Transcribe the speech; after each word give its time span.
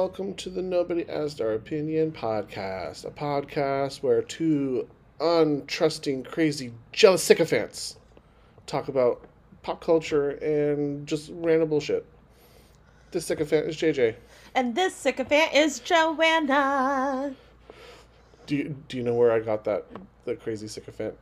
welcome 0.00 0.32
to 0.32 0.48
the 0.48 0.62
Nobody 0.62 1.06
Asked 1.10 1.42
Our 1.42 1.52
Opinion 1.52 2.10
podcast, 2.10 3.04
a 3.04 3.10
podcast 3.10 4.02
where 4.02 4.22
two 4.22 4.88
untrusting, 5.18 6.24
crazy, 6.24 6.72
jealous 6.90 7.22
sycophants 7.22 7.98
talk 8.66 8.88
about 8.88 9.22
pop 9.60 9.82
culture 9.82 10.30
and 10.30 11.06
just 11.06 11.30
random 11.34 11.68
bullshit. 11.68 12.06
This 13.10 13.26
sycophant 13.26 13.68
is 13.68 13.76
JJ. 13.76 14.14
And 14.54 14.74
this 14.74 14.94
sycophant 14.94 15.52
is 15.52 15.80
Joanna. 15.80 17.34
Do 18.46 18.56
you, 18.56 18.76
do 18.88 18.96
you 18.96 19.02
know 19.02 19.12
where 19.12 19.32
I 19.32 19.40
got 19.40 19.64
that 19.64 19.84
the 20.24 20.34
crazy 20.34 20.68
sycophant? 20.68 21.14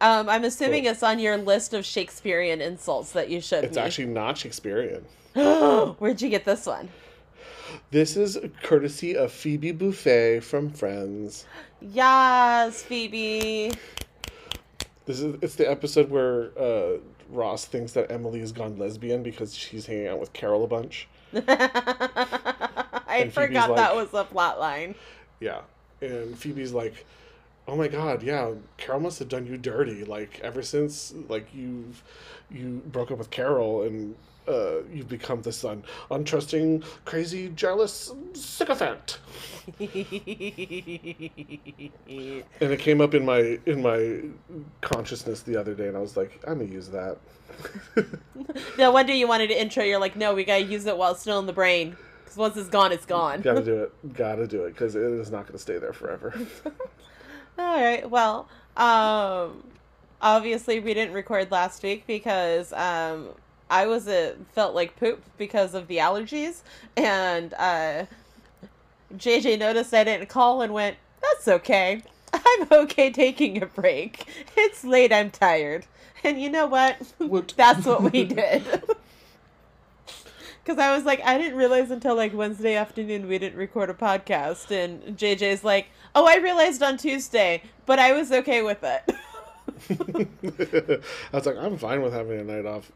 Um, 0.00 0.30
I'm 0.30 0.44
assuming 0.44 0.86
it's 0.86 1.02
on 1.02 1.18
your 1.18 1.36
list 1.36 1.74
of 1.74 1.84
Shakespearean 1.84 2.62
insults 2.62 3.12
that 3.12 3.28
you 3.28 3.42
should. 3.42 3.64
It's 3.64 3.76
actually 3.76 4.06
not 4.06 4.38
Shakespearean. 4.38 5.04
Where'd 5.34 6.22
you 6.22 6.30
get 6.30 6.46
this 6.46 6.64
one? 6.64 6.88
This 7.90 8.16
is 8.16 8.38
courtesy 8.62 9.16
of 9.16 9.32
Phoebe 9.32 9.72
Buffay 9.72 10.42
from 10.42 10.70
Friends. 10.70 11.46
Yes, 11.80 12.82
Phoebe. 12.82 13.72
This 15.06 15.20
is 15.20 15.36
it's 15.42 15.54
the 15.54 15.70
episode 15.70 16.10
where 16.10 16.50
uh, 16.58 16.98
Ross 17.28 17.66
thinks 17.66 17.92
that 17.92 18.10
Emily 18.10 18.40
has 18.40 18.52
gone 18.52 18.78
lesbian 18.78 19.22
because 19.22 19.54
she's 19.54 19.86
hanging 19.86 20.08
out 20.08 20.18
with 20.18 20.32
Carol 20.32 20.64
a 20.64 20.66
bunch. 20.66 21.08
I 21.34 23.30
forgot 23.32 23.76
that 23.76 23.94
was 23.94 24.12
a 24.14 24.24
plot 24.24 24.58
line. 24.58 24.94
Yeah, 25.40 25.60
and 26.00 26.38
Phoebe's 26.38 26.72
like, 26.72 27.04
"Oh 27.68 27.76
my 27.76 27.88
God, 27.88 28.22
yeah, 28.22 28.52
Carol 28.76 29.00
must 29.00 29.18
have 29.18 29.28
done 29.28 29.46
you 29.46 29.58
dirty. 29.58 30.04
Like 30.04 30.40
ever 30.42 30.62
since 30.62 31.14
like 31.28 31.48
you've 31.54 32.02
you 32.50 32.82
broke 32.86 33.10
up 33.10 33.18
with 33.18 33.30
Carol 33.30 33.82
and." 33.82 34.16
Uh, 34.46 34.82
you've 34.92 35.08
become 35.08 35.40
this 35.42 35.64
un- 35.64 35.82
untrusting, 36.10 36.84
crazy, 37.04 37.48
jealous 37.50 38.12
sycophant. 38.34 39.18
And 42.60 42.72
it 42.72 42.78
came 42.80 43.00
up 43.00 43.14
in 43.14 43.24
my 43.24 43.58
in 43.66 43.82
my 43.82 44.22
consciousness 44.80 45.40
the 45.42 45.56
other 45.56 45.74
day, 45.74 45.88
and 45.88 45.96
I 45.96 46.00
was 46.00 46.16
like, 46.16 46.40
I'm 46.46 46.58
gonna 46.58 46.70
use 46.70 46.88
that. 46.90 47.16
no 48.78 48.90
wonder 48.90 49.12
you 49.12 49.26
wanted 49.26 49.48
to 49.48 49.60
intro. 49.60 49.82
You're 49.82 50.00
like, 50.00 50.16
no, 50.16 50.34
we 50.34 50.44
gotta 50.44 50.62
use 50.64 50.86
it 50.86 50.96
while 50.96 51.12
it's 51.12 51.20
still 51.20 51.38
in 51.38 51.46
the 51.46 51.52
brain. 51.52 51.96
Because 52.24 52.36
once 52.36 52.56
it's 52.56 52.68
gone, 52.68 52.92
it's 52.92 53.06
gone. 53.06 53.40
Gotta 53.40 53.64
do 53.64 53.74
it. 53.84 54.14
Gotta 54.14 54.46
do 54.46 54.64
it 54.64 54.72
because 54.74 54.94
it 54.94 55.02
is 55.02 55.30
not 55.30 55.46
gonna 55.46 55.58
stay 55.58 55.78
there 55.78 55.92
forever. 55.92 56.34
All 57.58 57.80
right. 57.80 58.08
Well, 58.08 58.48
um, 58.76 59.64
obviously 60.20 60.80
we 60.80 60.94
didn't 60.94 61.14
record 61.14 61.50
last 61.50 61.82
week 61.82 62.06
because 62.06 62.72
um, 62.72 63.28
I 63.70 63.86
was 63.86 64.08
a 64.08 64.34
felt 64.52 64.74
like 64.74 64.96
poop 64.96 65.22
because 65.38 65.74
of 65.74 65.88
the 65.88 65.98
allergies, 65.98 66.62
and 66.96 67.54
uh, 67.54 68.06
JJ 69.14 69.58
noticed 69.58 69.92
I 69.94 70.04
didn't 70.04 70.28
call 70.28 70.62
and 70.62 70.72
went, 70.72 70.96
"That's 71.22 71.48
okay. 71.48 72.02
I'm 72.32 72.66
okay 72.70 73.10
taking 73.10 73.62
a 73.62 73.66
break. 73.66 74.26
It's 74.56 74.84
late. 74.84 75.12
I'm 75.12 75.30
tired." 75.30 75.86
And 76.22 76.40
you 76.40 76.48
know 76.48 76.66
what? 76.66 76.96
What? 77.18 77.52
That's 77.56 77.84
what 77.86 78.10
we 78.12 78.24
did. 78.24 78.64
Because 80.64 80.78
I 80.78 80.96
was 80.96 81.04
like, 81.04 81.20
I 81.22 81.36
didn't 81.36 81.58
realize 81.58 81.90
until 81.90 82.16
like 82.16 82.32
Wednesday 82.32 82.74
afternoon 82.74 83.28
we 83.28 83.38
didn't 83.38 83.58
record 83.58 83.90
a 83.90 83.94
podcast. 83.94 84.70
And 84.70 85.18
JJ's 85.18 85.62
like, 85.62 85.88
oh, 86.14 86.26
I 86.26 86.36
realized 86.36 86.82
on 86.82 86.96
Tuesday, 86.96 87.62
but 87.84 87.98
I 87.98 88.12
was 88.14 88.32
okay 88.32 88.62
with 88.62 88.82
it. 88.82 89.02
I 91.32 91.36
was 91.36 91.44
like, 91.44 91.58
I'm 91.58 91.76
fine 91.76 92.00
with 92.00 92.14
having 92.14 92.40
a 92.40 92.44
night 92.44 92.64
off. 92.64 92.90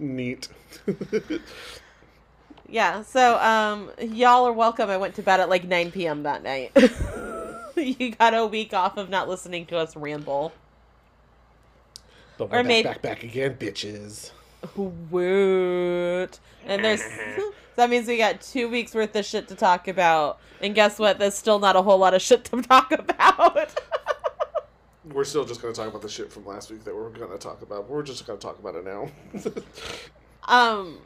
Neat. 0.00 0.48
yeah, 2.68 3.02
so 3.02 3.38
um, 3.38 3.90
y'all 4.00 4.46
are 4.46 4.52
welcome. 4.52 4.88
I 4.90 4.96
went 4.96 5.14
to 5.16 5.22
bed 5.22 5.40
at 5.40 5.48
like 5.48 5.64
9 5.64 5.92
p.m. 5.92 6.22
that 6.24 6.42
night. 6.42 6.72
you 7.76 8.12
got 8.12 8.34
a 8.34 8.46
week 8.46 8.72
off 8.74 8.96
of 8.96 9.10
not 9.10 9.28
listening 9.28 9.66
to 9.66 9.76
us 9.76 9.94
ramble. 9.94 10.52
But 12.38 12.44
Or 12.46 12.48
we're 12.48 12.56
back, 12.58 12.66
maybe- 12.66 12.88
back, 12.88 13.02
back 13.02 13.22
again, 13.22 13.56
bitches. 13.56 14.30
Woot. 14.76 16.38
And 16.66 16.84
there's. 16.84 17.02
That 17.76 17.88
means 17.88 18.08
we 18.08 18.18
got 18.18 18.42
two 18.42 18.68
weeks 18.68 18.94
worth 18.94 19.16
of 19.16 19.24
shit 19.24 19.48
to 19.48 19.54
talk 19.54 19.88
about. 19.88 20.38
And 20.60 20.74
guess 20.74 20.98
what? 20.98 21.18
There's 21.18 21.34
still 21.34 21.58
not 21.58 21.76
a 21.76 21.82
whole 21.82 21.96
lot 21.96 22.12
of 22.12 22.20
shit 22.20 22.44
to 22.46 22.60
talk 22.60 22.92
about. 22.92 23.74
We're 25.04 25.24
still 25.24 25.44
just 25.44 25.62
gonna 25.62 25.74
talk 25.74 25.88
about 25.88 26.02
the 26.02 26.08
shit 26.08 26.30
from 26.32 26.44
last 26.46 26.70
week 26.70 26.84
that 26.84 26.94
we're 26.94 27.08
gonna 27.10 27.38
talk 27.38 27.62
about. 27.62 27.88
We're 27.88 28.02
just 28.02 28.26
gonna 28.26 28.38
talk 28.38 28.58
about 28.58 28.74
it 28.74 28.84
now. 28.84 29.08
Um, 30.48 30.98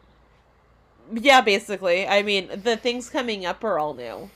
yeah, 1.13 1.43
basically. 1.43 2.07
I 2.07 2.23
mean, 2.23 2.49
the 2.63 2.77
things 2.79 3.11
coming 3.11 3.45
up 3.45 3.63
are 3.63 3.79
all 3.79 3.93
new. 3.93 4.31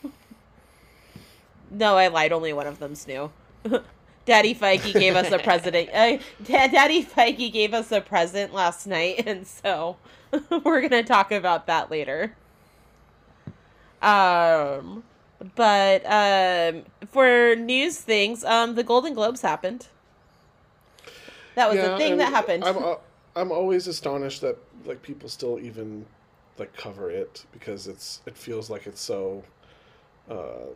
no, 1.70 1.96
I 1.96 2.08
lied. 2.08 2.32
Only 2.32 2.52
one 2.52 2.66
of 2.66 2.78
them's 2.78 3.06
new. 3.06 3.30
Daddy 4.26 4.54
Feige 4.54 4.92
gave 4.92 5.16
us 5.16 5.32
a 5.32 5.38
present. 5.38 5.74
Uh, 5.94 6.18
Da- 6.44 6.66
Daddy 6.66 7.02
Feige 7.02 7.50
gave 7.50 7.72
us 7.72 7.90
a 7.90 8.02
present 8.02 8.52
last 8.52 8.86
night, 8.86 9.22
and 9.26 9.46
so 9.46 9.96
we're 10.62 10.82
gonna 10.82 11.02
talk 11.02 11.32
about 11.32 11.66
that 11.68 11.90
later. 11.90 12.34
Um, 14.02 15.04
but 15.54 16.02
um, 16.06 16.84
for 17.08 17.54
news 17.56 17.98
things, 17.98 18.44
um, 18.44 18.74
the 18.74 18.82
Golden 18.82 19.14
Globes 19.14 19.40
happened. 19.42 19.86
That 21.54 21.68
was 21.68 21.76
Yeah, 21.78 21.88
the 21.88 21.96
thing 21.98 22.16
that 22.18 22.30
happened. 22.30 22.64
I'm 22.64 22.96
I'm 23.36 23.52
always 23.52 23.86
astonished 23.86 24.40
that 24.42 24.56
like 24.84 25.02
people 25.02 25.28
still 25.28 25.58
even 25.60 26.06
like 26.58 26.72
cover 26.76 27.10
it 27.10 27.44
because 27.52 27.86
it's 27.86 28.20
it 28.26 28.36
feels 28.36 28.70
like 28.70 28.86
it's 28.86 29.00
so. 29.00 29.44
Uh, 30.30 30.66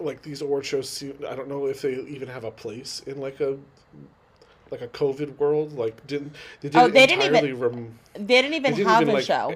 like 0.00 0.22
these 0.22 0.42
award 0.42 0.66
shows, 0.66 0.88
seem, 0.88 1.14
I 1.28 1.34
don't 1.36 1.48
know 1.48 1.66
if 1.66 1.82
they 1.82 1.94
even 1.94 2.28
have 2.28 2.44
a 2.44 2.50
place 2.50 3.00
in 3.06 3.20
like 3.20 3.40
a 3.40 3.56
like 4.70 4.80
a 4.80 4.88
COVID 4.88 5.38
world. 5.38 5.72
Like 5.72 6.04
didn't 6.06 6.32
they 6.60 6.68
didn't 6.68 6.82
Oh, 6.84 6.88
they 6.88 7.06
didn't 7.06 7.22
even- 7.34 7.58
rem- 7.60 7.98
they 8.14 8.42
didn't 8.42 8.54
even 8.54 8.72
they 8.72 8.76
didn't 8.78 8.88
have 8.90 9.02
even, 9.02 9.14
a 9.14 9.18
like, 9.18 9.24
show. 9.24 9.54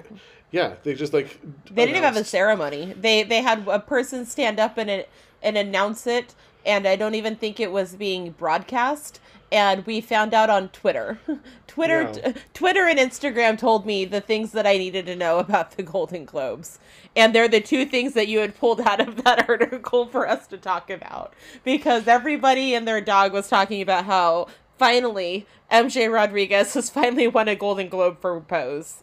Yeah, 0.51 0.75
they 0.83 0.95
just 0.95 1.13
like 1.13 1.39
They 1.67 1.85
didn't 1.85 1.97
even 1.97 2.03
have 2.05 2.17
a 2.17 2.25
ceremony. 2.25 2.95
They 2.99 3.23
they 3.23 3.43
had 3.43 3.67
a 3.69 3.81
person 3.81 4.25
stand 4.27 4.59
up 4.59 4.79
and 4.79 4.89
it 4.89 5.09
and 5.43 5.57
announce 5.57 6.07
it, 6.07 6.35
and 6.65 6.87
I 6.87 6.97
don't 6.97 7.15
even 7.15 7.37
think 7.37 7.61
it 7.61 7.71
was 7.71 7.95
being 7.95 8.31
broadcast. 8.33 9.21
And 9.51 9.87
we 9.87 10.03
found 10.03 10.35
out 10.35 10.51
on 10.51 10.69
Twitter. 10.69 11.19
Twitter, 11.67 12.13
Yeah. 12.17 12.33
Twitter 12.53 12.87
and 12.87 12.99
Instagram 12.99 13.57
told 13.57 13.87
me 13.87 14.05
the 14.05 14.21
things 14.21 14.53
that 14.53 14.67
I 14.67 14.77
needed 14.77 15.07
to 15.07 15.17
know 15.17 15.39
about 15.39 15.73
the 15.73 15.83
Golden 15.83 16.25
Globes, 16.25 16.79
and 17.17 17.35
they're 17.35 17.49
the 17.49 17.61
two 17.61 17.87
things 17.87 18.15
that 18.15 18.29
you 18.29 18.41
had 18.41 18.59
pulled 18.59 18.81
out 18.81 19.01
of 19.01 19.23
that 19.25 19.49
article 19.49 20.07
for 20.07 20.29
us 20.29 20.47
to 20.49 20.59
talk 20.59 20.91
about. 20.91 21.35
Because 21.65 22.09
everybody 22.09 22.75
and 22.75 22.87
their 22.87 23.01
dog 23.01 23.33
was 23.33 23.49
talking 23.49 23.81
about 23.81 24.05
how 24.07 24.49
finally 24.79 25.47
MJ 25.71 26.13
Rodriguez 26.13 26.75
has 26.75 26.91
finally 26.91 27.29
won 27.29 27.49
a 27.49 27.55
Golden 27.55 27.89
Globe 27.89 28.21
for 28.21 28.39
Pose. 28.41 29.03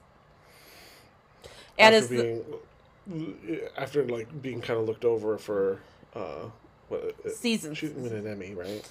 And 1.77 1.95
after 1.95 2.07
being 2.09 2.43
after 3.77 4.05
like 4.05 4.41
being 4.41 4.61
kind 4.61 4.79
of 4.79 4.85
looked 4.87 5.05
over 5.05 5.37
for 5.37 5.79
uh 6.15 6.49
what 6.89 7.15
uh, 7.25 7.29
Seasons. 7.29 7.77
she 7.77 7.87
win 7.87 8.13
an 8.13 8.27
Emmy 8.27 8.53
right 8.53 8.87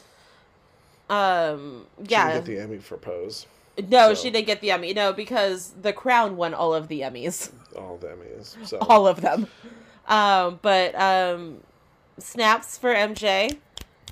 Um. 1.10 1.86
Yeah. 2.06 2.28
She 2.28 2.32
didn't 2.34 2.44
get 2.46 2.56
the 2.56 2.58
Emmy 2.62 2.78
for 2.78 2.96
Pose 2.96 3.46
no, 3.88 4.14
so- 4.14 4.22
she 4.22 4.30
didn't 4.30 4.46
get 4.46 4.60
the 4.60 4.70
Emmy. 4.70 4.92
No, 4.94 5.12
because 5.12 5.72
The 5.80 5.92
Crown 5.92 6.36
won 6.36 6.54
all 6.54 6.74
of 6.74 6.88
the 6.88 7.00
Emmys, 7.00 7.50
all 7.76 7.96
the 7.96 8.08
Emmys 8.08 8.56
so 8.66 8.78
all 8.78 9.06
of 9.06 9.20
them. 9.20 9.46
Um. 10.06 10.58
But 10.62 10.94
um, 10.94 11.58
snaps 12.18 12.78
for 12.78 12.94
MJ, 12.94 13.56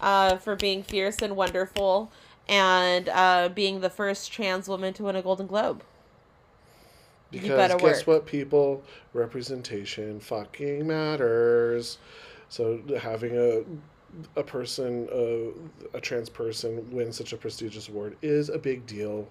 uh, 0.00 0.36
for 0.36 0.56
being 0.56 0.82
fierce 0.82 1.20
and 1.22 1.36
wonderful, 1.36 2.10
and 2.48 3.08
uh, 3.08 3.50
being 3.54 3.80
the 3.80 3.90
first 3.90 4.32
trans 4.32 4.68
woman 4.68 4.94
to 4.94 5.04
win 5.04 5.16
a 5.16 5.22
Golden 5.22 5.46
Globe. 5.46 5.82
Because 7.32 7.48
better 7.48 7.76
guess 7.76 8.06
work. 8.06 8.06
what 8.06 8.26
people? 8.26 8.82
Representation 9.12 10.20
fucking 10.20 10.86
matters. 10.86 11.98
So 12.48 12.80
having 13.00 13.36
a 13.36 13.62
a 14.38 14.42
person 14.42 15.08
uh, 15.12 15.96
a 15.96 16.00
trans 16.00 16.28
person 16.28 16.88
win 16.90 17.12
such 17.12 17.32
a 17.32 17.36
prestigious 17.36 17.88
award 17.88 18.16
is 18.22 18.48
a 18.48 18.58
big 18.58 18.86
deal. 18.86 19.28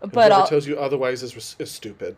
But 0.00 0.30
whoever 0.32 0.46
tells 0.46 0.66
you 0.66 0.78
otherwise 0.78 1.22
is, 1.22 1.56
is 1.58 1.70
stupid 1.70 2.16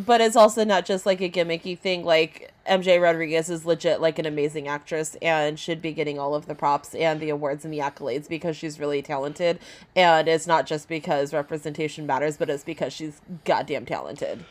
but 0.00 0.20
it's 0.20 0.36
also 0.36 0.64
not 0.64 0.84
just 0.84 1.06
like 1.06 1.20
a 1.20 1.28
gimmicky 1.28 1.78
thing. 1.78 2.04
Like 2.04 2.52
MJ 2.68 3.00
Rodriguez 3.00 3.48
is 3.48 3.64
legit 3.64 4.00
like 4.00 4.18
an 4.18 4.26
amazing 4.26 4.68
actress 4.68 5.16
and 5.22 5.58
should 5.58 5.80
be 5.80 5.92
getting 5.92 6.18
all 6.18 6.34
of 6.34 6.46
the 6.46 6.54
props 6.54 6.94
and 6.94 7.20
the 7.20 7.30
awards 7.30 7.64
and 7.64 7.72
the 7.72 7.78
accolades 7.78 8.28
because 8.28 8.56
she's 8.56 8.80
really 8.80 9.02
talented. 9.02 9.58
And 9.94 10.28
it's 10.28 10.46
not 10.46 10.66
just 10.66 10.88
because 10.88 11.32
representation 11.32 12.06
matters, 12.06 12.36
but 12.36 12.50
it's 12.50 12.64
because 12.64 12.92
she's 12.92 13.20
goddamn 13.44 13.86
talented. 13.86 14.44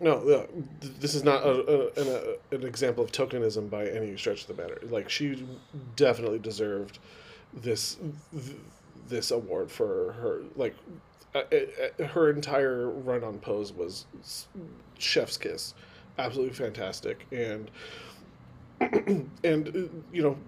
No, 0.00 0.20
no, 0.22 0.48
this 0.80 1.14
is 1.14 1.22
not 1.22 1.44
a, 1.44 1.50
a, 1.50 2.02
an, 2.02 2.36
an 2.50 2.66
example 2.66 3.04
of 3.04 3.12
tokenism 3.12 3.70
by 3.70 3.86
any 3.86 4.16
stretch 4.16 4.42
of 4.42 4.56
the 4.56 4.60
matter. 4.60 4.80
Like 4.88 5.08
she 5.08 5.46
definitely 5.94 6.40
deserved 6.40 6.98
this 7.52 7.96
th- 8.32 8.56
this 9.08 9.30
award 9.30 9.70
for 9.70 10.12
her. 10.14 10.42
Like 10.56 10.74
uh, 10.86 10.90
uh, 10.90 11.13
Uh, 11.34 11.42
uh, 11.52 12.02
uh, 12.02 12.06
her 12.06 12.30
entire 12.30 12.88
run 12.90 13.24
on 13.24 13.38
Pose 13.38 13.72
was 13.72 14.06
chef's 14.98 15.36
kiss, 15.36 15.74
absolutely 16.18 16.54
fantastic, 16.54 17.26
and 17.32 17.70
and 19.42 19.68
uh, 19.68 19.80
you 20.12 20.22
know, 20.22 20.38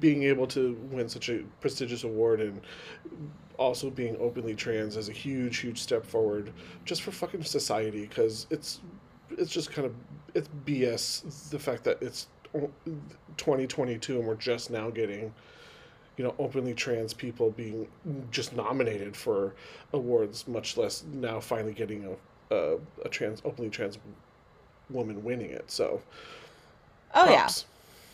being 0.00 0.22
able 0.22 0.46
to 0.46 0.74
win 0.90 1.08
such 1.08 1.28
a 1.28 1.40
prestigious 1.60 2.04
award 2.04 2.40
and 2.40 2.60
also 3.58 3.90
being 3.90 4.16
openly 4.18 4.54
trans 4.54 4.96
is 4.96 5.10
a 5.10 5.12
huge, 5.12 5.58
huge 5.58 5.78
step 5.78 6.06
forward 6.06 6.52
just 6.84 7.02
for 7.02 7.10
fucking 7.10 7.42
society 7.42 8.02
because 8.02 8.46
it's 8.50 8.80
it's 9.30 9.50
just 9.50 9.70
kind 9.70 9.84
of 9.84 9.94
it's 10.34 10.48
BS 10.64 11.50
the 11.50 11.58
fact 11.58 11.84
that 11.84 12.00
it's 12.00 12.28
2022 13.36 14.18
and 14.18 14.26
we're 14.26 14.34
just 14.36 14.70
now 14.70 14.88
getting 14.88 15.34
you 16.18 16.24
know 16.24 16.34
openly 16.38 16.74
trans 16.74 17.14
people 17.14 17.50
being 17.52 17.88
just 18.30 18.54
nominated 18.54 19.16
for 19.16 19.54
awards 19.94 20.46
much 20.46 20.76
less 20.76 21.04
now 21.14 21.40
finally 21.40 21.72
getting 21.72 22.04
a 22.04 22.54
a, 22.54 22.78
a 23.04 23.08
trans 23.08 23.40
openly 23.44 23.70
trans 23.70 23.98
woman 24.90 25.22
winning 25.22 25.50
it 25.50 25.70
so 25.70 26.02
oh 27.14 27.26
props. 27.26 27.64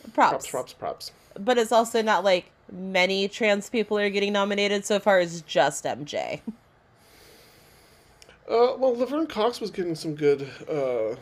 yeah 0.05 0.11
props 0.13 0.31
props 0.31 0.47
props 0.47 0.73
props 0.73 1.11
but 1.39 1.57
it's 1.57 1.71
also 1.71 2.01
not 2.01 2.23
like 2.23 2.51
many 2.71 3.27
trans 3.27 3.69
people 3.69 3.97
are 3.97 4.09
getting 4.09 4.33
nominated 4.33 4.85
so 4.85 4.99
far 4.99 5.19
as 5.19 5.41
just 5.41 5.83
MJ. 5.83 6.41
Uh, 8.47 8.75
well, 8.77 8.95
Laverne 8.95 9.27
Cox 9.27 9.59
was 9.59 9.71
getting 9.71 9.95
some 9.95 10.13
good 10.15 10.47
uh, 10.69 11.15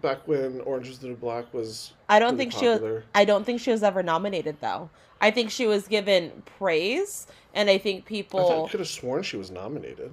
back 0.00 0.26
when 0.26 0.60
Orange 0.60 0.88
is 0.88 0.98
the 0.98 1.08
New 1.08 1.16
Black 1.16 1.52
was. 1.52 1.92
I 2.08 2.18
don't 2.18 2.36
think 2.36 2.52
popular. 2.52 2.78
she 2.78 2.84
was. 2.92 3.02
I 3.14 3.24
don't 3.24 3.44
think 3.44 3.60
she 3.60 3.70
was 3.70 3.82
ever 3.82 4.02
nominated 4.02 4.56
though. 4.60 4.90
I 5.20 5.30
think 5.30 5.50
she 5.50 5.66
was 5.66 5.86
given 5.86 6.42
praise, 6.58 7.26
and 7.54 7.68
I 7.68 7.78
think 7.78 8.06
people. 8.06 8.64
I 8.66 8.70
could 8.70 8.80
have 8.80 8.88
sworn 8.88 9.22
she 9.22 9.36
was 9.36 9.50
nominated. 9.50 10.12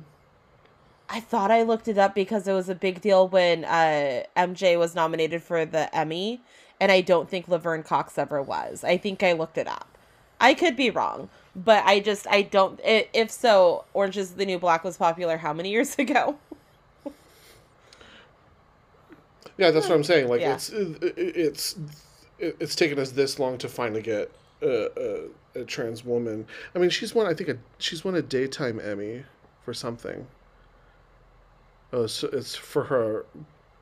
I 1.09 1.21
thought 1.21 1.51
I 1.51 1.63
looked 1.63 1.87
it 1.87 1.97
up 1.97 2.13
because 2.13 2.47
it 2.47 2.53
was 2.53 2.67
a 2.67 2.75
big 2.75 2.99
deal 2.99 3.29
when 3.29 3.63
uh, 3.63 4.23
MJ 4.35 4.77
was 4.77 4.93
nominated 4.93 5.41
for 5.41 5.65
the 5.65 5.95
Emmy, 5.95 6.41
and 6.81 6.91
I 6.91 7.01
don't 7.01 7.29
think 7.29 7.47
Laverne 7.47 7.83
Cox 7.83 8.17
ever 8.17 8.41
was. 8.41 8.83
I 8.83 8.97
think 8.97 9.23
I 9.23 9.31
looked 9.31 9.57
it 9.57 9.67
up. 9.67 9.97
I 10.39 10.53
could 10.53 10.75
be 10.75 10.89
wrong, 10.89 11.29
but 11.55 11.83
I 11.85 11.99
just 12.01 12.27
I 12.27 12.41
don't. 12.43 12.79
If 12.83 13.31
so, 13.31 13.85
Orange 13.93 14.17
is 14.17 14.31
the 14.31 14.45
New 14.45 14.59
Black 14.59 14.83
was 14.83 14.97
popular 14.97 15.37
how 15.37 15.53
many 15.53 15.69
years 15.71 15.97
ago? 15.97 16.37
Yeah, 19.57 19.71
that's 19.71 19.87
what 19.87 19.95
I'm 19.95 20.03
saying. 20.03 20.27
Like 20.27 20.41
yeah. 20.41 20.53
it's 20.53 20.69
it's 20.69 21.75
it's 22.39 22.75
taken 22.75 22.99
us 22.99 23.11
this 23.11 23.39
long 23.39 23.57
to 23.57 23.67
finally 23.67 24.01
get 24.01 24.31
a, 24.61 25.29
a, 25.55 25.61
a, 25.61 25.65
trans 25.65 26.03
woman. 26.05 26.45
I 26.75 26.79
mean, 26.79 26.89
she's 26.89 27.15
won. 27.15 27.27
I 27.27 27.33
think 27.33 27.49
a, 27.49 27.57
she's 27.79 28.03
won 28.03 28.15
a 28.15 28.21
daytime 28.21 28.79
Emmy 28.79 29.23
for 29.63 29.73
something. 29.73 30.27
Oh, 31.93 32.07
so 32.07 32.27
it's 32.31 32.55
for 32.55 32.83
her. 32.85 33.25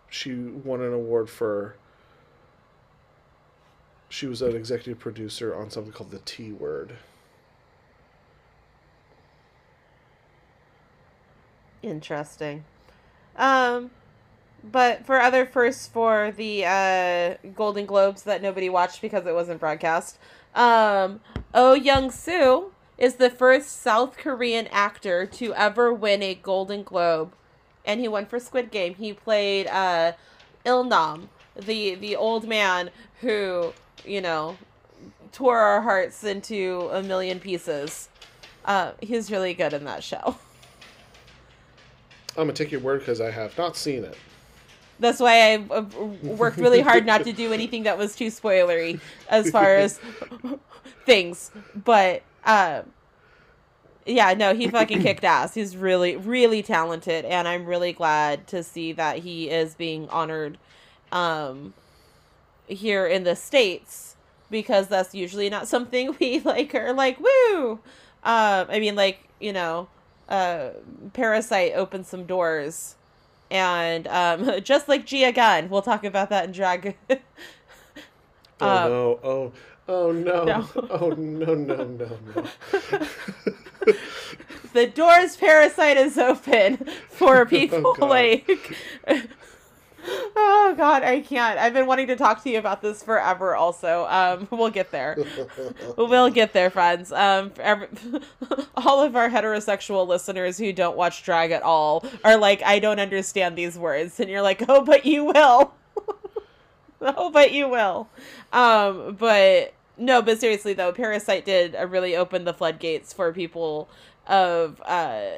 She 0.09 0.35
won 0.35 0.81
an 0.81 0.94
award 0.94 1.29
for 1.29 1.75
she 4.09 4.27
was 4.27 4.41
an 4.41 4.56
executive 4.56 5.00
producer 5.00 5.56
on 5.56 5.69
something 5.69 5.91
called 5.91 6.11
The 6.11 6.19
T 6.19 6.51
Word. 6.51 6.95
Interesting. 11.81 12.63
Um, 13.35 13.91
but 14.71 15.06
for 15.06 15.19
other 15.19 15.45
firsts 15.45 15.88
for 15.88 16.33
the 16.35 16.65
uh, 16.65 17.35
Golden 17.56 17.85
Globes 17.85 18.23
that 18.23 18.41
nobody 18.41 18.69
watched 18.69 19.01
because 19.01 19.25
it 19.25 19.33
wasn't 19.33 19.59
broadcast, 19.59 20.17
um, 20.53 21.19
Oh 21.53 21.73
Young 21.73 22.12
Soo 22.12 22.71
is 22.97 23.15
the 23.15 23.29
first 23.29 23.81
South 23.81 24.17
Korean 24.17 24.67
actor 24.67 25.25
to 25.25 25.53
ever 25.53 25.94
win 25.94 26.23
a 26.23 26.35
Golden 26.35 26.83
Globe, 26.83 27.33
and 27.85 28.00
he 28.00 28.07
won 28.07 28.25
for 28.25 28.39
Squid 28.39 28.71
Game. 28.71 28.95
He 28.95 29.13
played 29.13 29.67
uh, 29.67 30.13
Il 30.63 30.83
Nam, 30.83 31.29
the 31.56 31.95
the 31.95 32.15
old 32.15 32.47
man 32.47 32.89
who 33.21 33.73
you 34.06 34.21
know, 34.21 34.57
tore 35.31 35.59
our 35.59 35.81
hearts 35.81 36.23
into 36.23 36.89
a 36.91 37.01
million 37.01 37.39
pieces. 37.39 38.09
Uh, 38.63 38.91
he's 39.01 39.31
really 39.31 39.53
good 39.53 39.73
in 39.73 39.83
that 39.85 40.03
show. 40.03 40.35
I'm 42.38 42.44
gonna 42.44 42.53
take 42.53 42.71
your 42.71 42.81
word 42.81 43.00
because 43.00 43.21
I 43.21 43.31
have 43.31 43.57
not 43.57 43.77
seen 43.77 44.03
it. 44.03 44.18
That's 45.00 45.19
why 45.19 45.53
I 45.53 45.57
worked 46.24 46.57
really 46.57 46.81
hard 46.81 47.06
not 47.06 47.24
to 47.25 47.33
do 47.33 47.51
anything 47.53 47.83
that 47.83 47.97
was 47.97 48.15
too 48.15 48.27
spoilery 48.27 49.00
as 49.30 49.50
far 49.50 49.75
as 49.75 50.00
things. 51.06 51.51
But 51.83 52.24
uh, 52.45 52.83
yeah, 54.06 54.33
no, 54.33 54.53
he 54.56 54.68
fucking 54.68 55.01
kicked 55.01 55.24
ass. 55.25 55.53
He's 55.53 55.75
really, 55.75 56.15
really 56.15 56.63
talented, 56.63 57.25
and 57.25 57.47
I'm 57.47 57.65
really 57.65 57.94
glad 57.94 58.47
to 58.47 58.63
see 58.63 58.94
that 58.94 59.19
he 59.19 59.50
is 59.50 59.75
being 59.75 60.07
honored 60.09 60.57
um, 61.12 61.74
here 62.68 63.06
in 63.06 63.24
the 63.24 63.36
states 63.36 64.15
because 64.50 64.88
that's 64.88 65.13
usually 65.13 65.50
not 65.50 65.68
something 65.68 66.15
we 66.19 66.39
like 66.39 66.74
are 66.75 66.94
like 66.94 67.19
woo 67.19 67.71
um 68.24 68.68
i 68.69 68.80
mean 68.80 68.95
like 68.95 69.27
you 69.39 69.53
know 69.53 69.88
uh 70.30 70.69
parasite 71.13 71.74
opened 71.75 72.06
some 72.06 72.25
doors 72.25 72.95
and 73.51 74.07
um 74.07 74.59
just 74.63 74.88
like 74.88 75.06
gia 75.06 75.31
gunn 75.31 75.69
we'll 75.69 75.81
talk 75.81 76.03
about 76.03 76.30
that 76.30 76.45
in 76.45 76.51
drag 76.51 76.95
oh 77.09 78.68
um, 78.68 78.89
no. 78.89 79.19
Oh 79.24 79.51
oh 79.88 80.12
no. 80.12 80.44
no. 80.44 80.69
Oh 80.89 81.09
no 81.09 81.53
no 81.53 81.83
no 81.83 82.18
no. 82.36 82.45
The 84.74 84.88
doors 84.88 85.38
parasite 85.38 85.95
is 85.95 86.18
open 86.18 86.86
for 87.09 87.42
oh, 87.42 87.45
people 87.45 87.95
oh, 88.01 88.06
like 88.06 88.75
oh 90.07 90.74
god 90.78 91.04
i 91.04 91.22
can't. 91.22 91.57
I've 91.57 91.74
been 91.74 91.86
wanting 91.86 92.07
to 92.07 92.16
talk 92.16 92.44
to 92.44 92.50
you 92.50 92.59
about 92.59 92.81
this 92.81 93.02
forever 93.04 93.56
also. 93.56 94.06
Um 94.09 94.47
we'll 94.52 94.69
get 94.69 94.92
there. 94.92 95.18
We'll 95.97 96.30
get 96.30 96.54
there 96.54 96.69
friends. 96.69 97.12
Um 97.12 97.52
every, 97.59 97.88
all 98.76 99.02
of 99.02 99.16
our 99.16 99.30
heterosexual 99.30 100.07
listeners 100.07 100.57
who 100.57 100.74
don't 100.74 100.97
watch 100.97 101.24
drag 101.24 101.52
at 101.52 101.64
all 101.64 102.06
are 102.24 102.38
like 102.38 102.62
i 102.64 102.80
don't 102.80 103.00
understand 103.00 103.57
these 103.57 103.78
words. 103.78 104.19
And 104.19 104.30
you're 104.30 104.42
like 104.42 104.64
oh 104.68 104.83
but 104.83 105.06
you 105.06 105.26
will. 105.26 105.74
Oh 107.02 107.30
but 107.30 107.52
you 107.52 107.68
will. 107.68 108.07
Um 108.52 109.16
but 109.19 109.74
no 109.97 110.21
but 110.21 110.40
seriously 110.40 110.74
though 110.74 110.92
parasite 110.92 111.45
did 111.45 111.76
uh, 111.76 111.85
really 111.88 112.16
open 112.16 112.45
the 112.45 112.54
floodgates 112.54 113.14
for 113.14 113.31
people 113.31 113.90
of 114.28 114.81
uh 114.85 115.31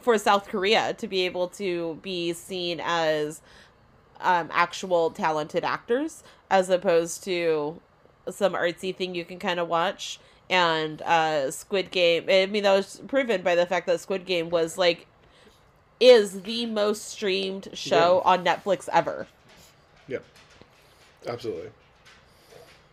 for 0.00 0.18
south 0.18 0.48
korea 0.48 0.92
to 0.94 1.08
be 1.08 1.22
able 1.24 1.48
to 1.48 1.98
be 2.02 2.32
seen 2.32 2.80
as 2.84 3.40
um, 4.20 4.48
actual 4.52 5.10
talented 5.10 5.64
actors 5.64 6.22
as 6.50 6.70
opposed 6.70 7.24
to 7.24 7.80
some 8.30 8.52
artsy 8.52 8.94
thing 8.94 9.14
you 9.14 9.24
can 9.24 9.38
kind 9.38 9.60
of 9.60 9.68
watch. 9.68 10.18
And 10.50 11.02
uh, 11.02 11.50
Squid 11.50 11.90
Game, 11.90 12.24
I 12.28 12.46
mean, 12.46 12.62
that 12.62 12.74
was 12.74 13.02
proven 13.06 13.42
by 13.42 13.54
the 13.54 13.66
fact 13.66 13.86
that 13.86 14.00
Squid 14.00 14.24
Game 14.24 14.48
was 14.48 14.78
like, 14.78 15.06
is 16.00 16.42
the 16.42 16.64
most 16.66 17.08
streamed 17.08 17.68
show 17.74 18.22
yeah. 18.24 18.30
on 18.30 18.44
Netflix 18.44 18.88
ever. 18.92 19.26
Yeah, 20.06 20.18
absolutely. 21.26 21.70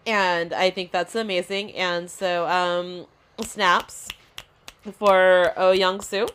And 0.06 0.54
I 0.54 0.70
think 0.70 0.92
that's 0.92 1.16
amazing. 1.16 1.74
And 1.74 2.10
so, 2.10 2.48
um, 2.48 3.06
snaps 3.44 4.08
for 4.92 5.54
Oh 5.56 5.72
Young 5.72 6.02
Soo 6.02 6.28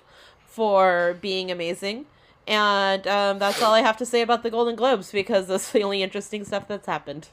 for 0.46 1.16
being 1.20 1.50
amazing. 1.50 2.06
And 2.46 3.06
um, 3.06 3.38
that's 3.38 3.62
all 3.62 3.72
I 3.72 3.80
have 3.80 3.96
to 3.98 4.06
say 4.06 4.22
about 4.22 4.42
the 4.42 4.50
Golden 4.50 4.74
Globes 4.74 5.12
because 5.12 5.46
that's 5.46 5.70
the 5.72 5.82
only 5.82 6.02
interesting 6.02 6.44
stuff 6.44 6.66
that's 6.66 6.86
happened. 6.86 7.28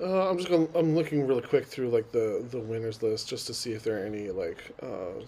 Uh, 0.00 0.30
I'm 0.30 0.38
just 0.38 0.48
going. 0.48 0.68
I'm 0.74 0.94
looking 0.94 1.26
really 1.26 1.42
quick 1.42 1.66
through 1.66 1.90
like 1.90 2.10
the 2.10 2.44
the 2.50 2.58
winners 2.58 3.02
list 3.02 3.28
just 3.28 3.46
to 3.48 3.54
see 3.54 3.72
if 3.72 3.82
there 3.82 4.02
are 4.02 4.06
any 4.06 4.30
like. 4.30 4.58
Uh, 4.82 5.22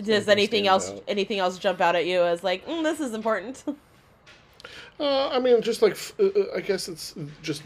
Does 0.00 0.28
anything 0.28 0.68
else 0.68 0.90
out. 0.90 1.02
anything 1.08 1.40
else 1.40 1.58
jump 1.58 1.80
out 1.80 1.96
at 1.96 2.06
you 2.06 2.22
as 2.22 2.44
like 2.44 2.64
mm, 2.66 2.84
this 2.84 3.00
is 3.00 3.14
important? 3.14 3.64
uh, 5.00 5.28
I 5.28 5.40
mean, 5.40 5.60
just 5.60 5.82
like 5.82 5.96
uh, 6.20 6.24
uh, 6.24 6.56
I 6.56 6.60
guess 6.60 6.88
it's 6.88 7.14
just 7.42 7.64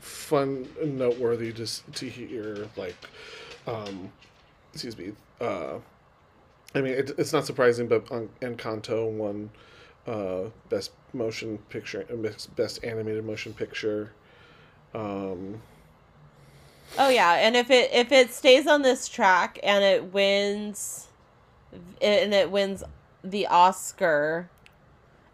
fun 0.00 0.68
and 0.82 0.98
noteworthy 0.98 1.52
just 1.52 1.90
to 1.94 2.08
hear 2.08 2.68
like, 2.76 2.96
um, 3.66 4.12
excuse 4.74 4.98
me, 4.98 5.12
uh, 5.40 5.78
I 6.74 6.80
mean, 6.80 6.94
it, 6.94 7.10
it's 7.18 7.32
not 7.32 7.44
surprising, 7.44 7.86
but 7.86 8.06
Encanto 8.06 9.10
won 9.10 9.50
uh, 10.06 10.44
best 10.68 10.92
motion 11.12 11.58
picture, 11.68 12.06
uh, 12.10 12.30
best 12.56 12.84
animated 12.84 13.24
motion 13.24 13.52
picture. 13.52 14.12
Um, 14.94 15.60
oh 16.98 17.08
yeah, 17.08 17.34
and 17.34 17.56
if 17.56 17.70
it 17.70 17.90
if 17.92 18.10
it 18.10 18.32
stays 18.32 18.66
on 18.66 18.82
this 18.82 19.08
track 19.08 19.58
and 19.62 19.84
it 19.84 20.12
wins, 20.12 21.08
and 22.00 22.32
it 22.32 22.50
wins 22.50 22.82
the 23.22 23.46
Oscar, 23.46 24.48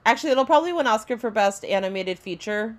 actually 0.05 0.33
it'll 0.33 0.45
probably 0.45 0.73
win 0.73 0.87
Oscar 0.87 1.17
for 1.17 1.31
best 1.31 1.65
animated 1.65 2.19
feature, 2.19 2.77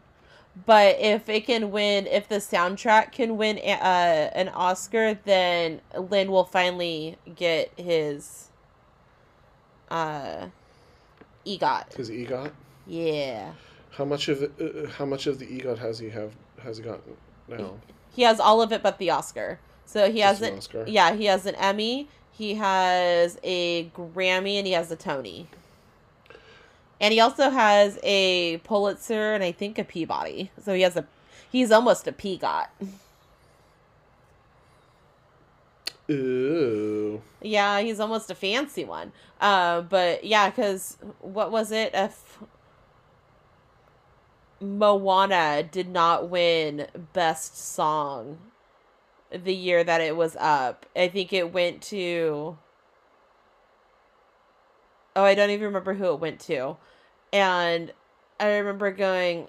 but 0.65 0.99
if 0.99 1.29
it 1.29 1.45
can 1.45 1.71
win, 1.71 2.07
if 2.07 2.27
the 2.27 2.35
soundtrack 2.35 3.13
can 3.13 3.37
win 3.37 3.57
a, 3.59 3.71
uh, 3.71 4.29
an 4.35 4.49
Oscar, 4.49 5.13
then 5.25 5.79
Lin 5.97 6.29
will 6.31 6.43
finally 6.43 7.17
get 7.35 7.71
his 7.77 8.48
uh, 9.89 10.47
EGOT. 11.45 11.93
His 11.95 12.09
EGOT. 12.09 12.51
Yeah. 12.87 13.51
How 13.91 14.05
much 14.05 14.29
of 14.29 14.43
uh, 14.43 14.89
how 14.97 15.05
much 15.05 15.27
of 15.27 15.39
the 15.39 15.45
EGOT 15.47 15.77
has 15.79 15.99
he 15.99 16.09
have 16.09 16.33
has 16.61 16.77
he 16.77 16.83
gotten 16.83 17.15
now? 17.47 17.75
He 18.15 18.23
has 18.23 18.39
all 18.39 18.61
of 18.61 18.71
it 18.71 18.81
but 18.83 18.97
the 18.97 19.09
Oscar. 19.11 19.59
So 19.85 20.11
he 20.11 20.19
has 20.19 20.39
Just 20.39 20.43
an 20.47 20.53
an 20.53 20.57
Oscar. 20.59 20.85
yeah, 20.87 21.13
he 21.15 21.25
has 21.25 21.45
an 21.45 21.55
Emmy, 21.55 22.07
he 22.31 22.55
has 22.55 23.39
a 23.43 23.89
Grammy, 23.89 24.55
and 24.55 24.67
he 24.67 24.73
has 24.73 24.91
a 24.91 24.95
Tony. 24.95 25.47
And 27.01 27.13
he 27.13 27.19
also 27.19 27.49
has 27.49 27.97
a 28.03 28.57
Pulitzer 28.59 29.33
and 29.33 29.43
I 29.43 29.51
think 29.51 29.79
a 29.79 29.83
Peabody. 29.83 30.51
So 30.63 30.73
he 30.73 30.81
has 30.81 30.95
a 30.97 31.05
he's 31.51 31.71
almost 31.71 32.07
a 32.07 32.11
Peagot. 32.11 32.67
Ooh. 36.09 37.21
Yeah, 37.41 37.79
he's 37.81 37.99
almost 37.99 38.31
a 38.31 38.35
fancy 38.35 38.83
one. 38.83 39.11
Uh, 39.39 39.81
but 39.81 40.23
yeah, 40.23 40.49
because 40.49 40.97
what 41.19 41.51
was 41.51 41.71
it? 41.71 41.91
If 41.93 42.39
Moana 44.59 45.63
did 45.63 45.87
not 45.89 46.29
win 46.29 46.87
Best 47.13 47.57
Song 47.57 48.37
the 49.31 49.53
year 49.53 49.83
that 49.83 50.01
it 50.01 50.15
was 50.15 50.35
up, 50.39 50.85
I 50.95 51.07
think 51.07 51.31
it 51.31 51.53
went 51.53 51.81
to. 51.83 52.57
Oh, 55.15 55.23
I 55.23 55.35
don't 55.35 55.49
even 55.49 55.65
remember 55.65 55.93
who 55.93 56.13
it 56.13 56.19
went 56.19 56.39
to. 56.41 56.77
And 57.31 57.93
I 58.39 58.57
remember 58.57 58.91
going, 58.91 59.47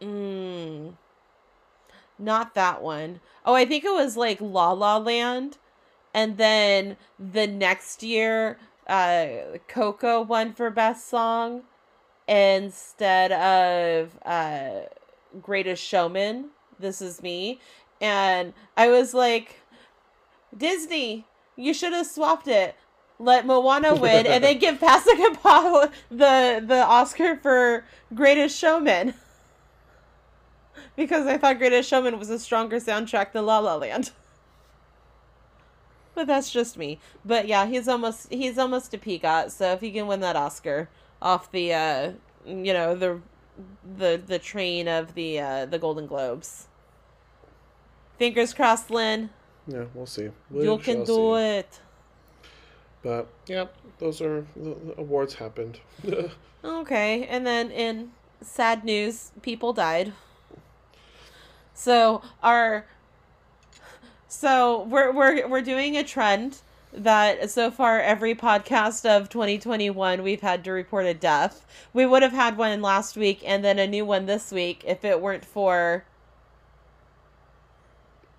mm, 0.00 0.94
not 2.18 2.54
that 2.54 2.82
one. 2.82 3.20
Oh, 3.44 3.54
I 3.54 3.64
think 3.64 3.84
it 3.84 3.92
was 3.92 4.16
like 4.16 4.40
La 4.40 4.72
La 4.72 4.96
Land 4.96 5.58
and 6.14 6.36
then 6.38 6.96
the 7.18 7.46
next 7.46 8.02
year 8.02 8.56
uh 8.86 9.26
coco 9.68 10.22
won 10.22 10.52
for 10.52 10.70
best 10.70 11.08
song 11.08 11.62
instead 12.28 13.32
of 13.32 14.16
uh 14.24 14.82
greatest 15.42 15.82
showman. 15.82 16.50
This 16.78 17.02
is 17.02 17.22
me. 17.22 17.60
And 18.00 18.54
i 18.76 18.88
was 18.88 19.12
like 19.12 19.60
disney 20.56 21.26
you 21.56 21.74
should 21.74 21.92
have 21.92 22.06
swapped 22.06 22.48
it. 22.48 22.74
Let 23.18 23.46
moana 23.46 23.94
win 23.94 24.26
and 24.26 24.42
then 24.42 24.58
give 24.64 24.78
Pasek 24.78 25.18
the 26.10 26.64
the 26.66 26.84
oscar 26.84 27.36
for 27.36 27.84
greatest 28.14 28.58
showman. 28.58 29.14
Because 30.96 31.26
i 31.26 31.36
thought 31.38 31.58
greatest 31.58 31.88
showman 31.88 32.20
was 32.20 32.30
a 32.30 32.38
stronger 32.38 32.76
soundtrack 32.76 33.32
than 33.32 33.46
la 33.46 33.58
la 33.58 33.74
land 33.74 34.12
but 36.14 36.26
that's 36.26 36.50
just 36.50 36.76
me. 36.76 36.98
But 37.24 37.46
yeah, 37.46 37.66
he's 37.66 37.88
almost 37.88 38.32
he's 38.32 38.58
almost 38.58 38.94
a 38.94 38.98
peacock. 38.98 39.50
So 39.50 39.72
if 39.72 39.80
he 39.80 39.90
can 39.90 40.06
win 40.06 40.20
that 40.20 40.36
Oscar 40.36 40.88
off 41.20 41.50
the 41.50 41.72
uh 41.72 42.12
you 42.46 42.72
know 42.72 42.94
the 42.94 43.20
the 43.98 44.20
the 44.24 44.38
train 44.38 44.88
of 44.88 45.14
the 45.14 45.40
uh 45.40 45.66
the 45.66 45.78
Golden 45.78 46.06
Globes. 46.06 46.68
Fingers 48.18 48.54
crossed, 48.54 48.90
Lin. 48.90 49.30
Yeah, 49.66 49.84
we'll 49.94 50.06
see. 50.06 50.30
you 50.52 50.78
can 50.78 51.04
do 51.04 51.34
see. 51.36 51.42
it. 51.42 51.80
But 53.02 53.28
yeah, 53.46 53.66
those 53.98 54.20
are 54.20 54.46
the 54.56 54.94
awards 54.98 55.34
happened. 55.34 55.80
Okay, 56.64 57.26
and 57.26 57.46
then 57.46 57.70
in 57.70 58.12
sad 58.40 58.84
news, 58.84 59.32
people 59.42 59.74
died. 59.74 60.14
So 61.74 62.22
our 62.42 62.86
so 64.34 64.82
we're 64.84 65.12
we're 65.12 65.46
we're 65.46 65.62
doing 65.62 65.96
a 65.96 66.02
trend 66.02 66.60
that 66.92 67.50
so 67.50 67.70
far 67.70 68.00
every 68.00 68.34
podcast 68.34 69.04
of 69.04 69.28
2021 69.28 70.22
we've 70.22 70.40
had 70.40 70.64
to 70.64 70.72
report 70.72 71.06
a 71.06 71.14
death. 71.14 71.64
We 71.92 72.04
would 72.04 72.22
have 72.22 72.32
had 72.32 72.56
one 72.56 72.82
last 72.82 73.16
week 73.16 73.42
and 73.44 73.64
then 73.64 73.78
a 73.78 73.86
new 73.86 74.04
one 74.04 74.26
this 74.26 74.50
week 74.50 74.82
if 74.86 75.04
it 75.04 75.20
weren't 75.20 75.44
for 75.44 76.04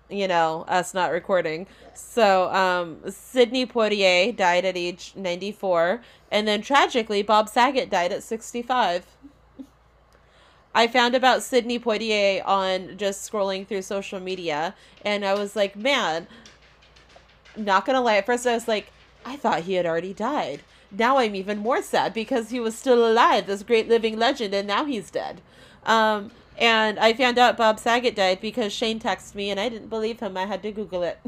you 0.08 0.28
know, 0.28 0.64
us 0.68 0.94
not 0.94 1.10
recording. 1.10 1.66
So, 1.94 2.48
um, 2.52 2.98
Sidney 3.10 3.66
Poitier 3.66 4.36
died 4.36 4.64
at 4.64 4.76
age 4.76 5.12
94, 5.16 6.00
and 6.30 6.46
then 6.46 6.62
tragically, 6.62 7.22
Bob 7.22 7.48
Saget 7.48 7.90
died 7.90 8.12
at 8.12 8.22
65. 8.22 9.04
I 10.76 10.88
found 10.88 11.14
about 11.14 11.42
Sidney 11.42 11.78
Poitier 11.78 12.46
on 12.46 12.98
just 12.98 13.30
scrolling 13.30 13.66
through 13.66 13.80
social 13.80 14.20
media, 14.20 14.74
and 15.04 15.24
I 15.24 15.32
was 15.32 15.56
like, 15.56 15.74
man, 15.74 16.26
not 17.56 17.86
gonna 17.86 18.02
lie, 18.02 18.18
at 18.18 18.26
first 18.26 18.46
I 18.46 18.52
was 18.52 18.68
like, 18.68 18.92
I 19.24 19.36
thought 19.36 19.62
he 19.62 19.72
had 19.74 19.86
already 19.86 20.12
died. 20.12 20.60
Now 20.90 21.16
I'm 21.16 21.34
even 21.34 21.60
more 21.60 21.82
sad 21.82 22.12
because 22.12 22.50
he 22.50 22.60
was 22.60 22.76
still 22.76 23.10
alive, 23.10 23.46
this 23.46 23.62
great 23.62 23.88
living 23.88 24.18
legend, 24.18 24.52
and 24.52 24.68
now 24.68 24.84
he's 24.84 25.10
dead. 25.10 25.40
Um, 25.84 26.30
and 26.58 26.98
I 26.98 27.14
found 27.14 27.38
out 27.38 27.56
Bob 27.56 27.78
Saget 27.78 28.14
died 28.14 28.42
because 28.42 28.70
Shane 28.70 29.00
texted 29.00 29.34
me, 29.34 29.48
and 29.48 29.58
I 29.58 29.70
didn't 29.70 29.88
believe 29.88 30.20
him. 30.20 30.36
I 30.36 30.44
had 30.44 30.62
to 30.62 30.72
Google 30.72 31.02
it. 31.02 31.18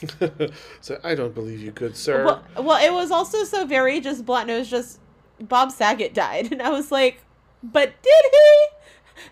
so 0.80 0.98
I 1.04 1.14
don't 1.14 1.34
believe 1.34 1.60
you, 1.60 1.72
good 1.72 1.94
sir. 1.94 2.24
Well, 2.24 2.42
well, 2.56 2.82
it 2.82 2.92
was 2.92 3.10
also 3.10 3.44
so 3.44 3.66
very 3.66 4.00
just 4.00 4.24
blunt. 4.24 4.48
It 4.48 4.58
was 4.58 4.70
just 4.70 4.98
Bob 5.40 5.72
Saget 5.72 6.14
died, 6.14 6.48
and 6.52 6.62
I 6.62 6.70
was 6.70 6.90
like, 6.90 7.20
"But 7.62 7.94
did 8.02 8.24
he?" 8.30 8.66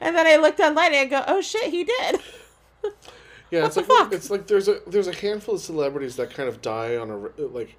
And 0.00 0.16
then 0.16 0.26
I 0.26 0.36
looked 0.36 0.60
online 0.60 0.94
and 0.94 0.96
I 0.96 1.04
go, 1.06 1.24
"Oh 1.26 1.40
shit, 1.40 1.70
he 1.70 1.84
did." 1.84 2.20
yeah, 3.50 3.62
what 3.62 3.66
it's 3.66 3.74
the 3.74 3.80
like 3.82 3.88
fuck? 3.88 4.12
it's 4.12 4.30
like 4.30 4.46
there's 4.46 4.68
a 4.68 4.80
there's 4.86 5.08
a 5.08 5.14
handful 5.14 5.54
of 5.54 5.60
celebrities 5.60 6.16
that 6.16 6.30
kind 6.34 6.48
of 6.48 6.60
die 6.62 6.96
on 6.96 7.10
a 7.10 7.42
like 7.42 7.76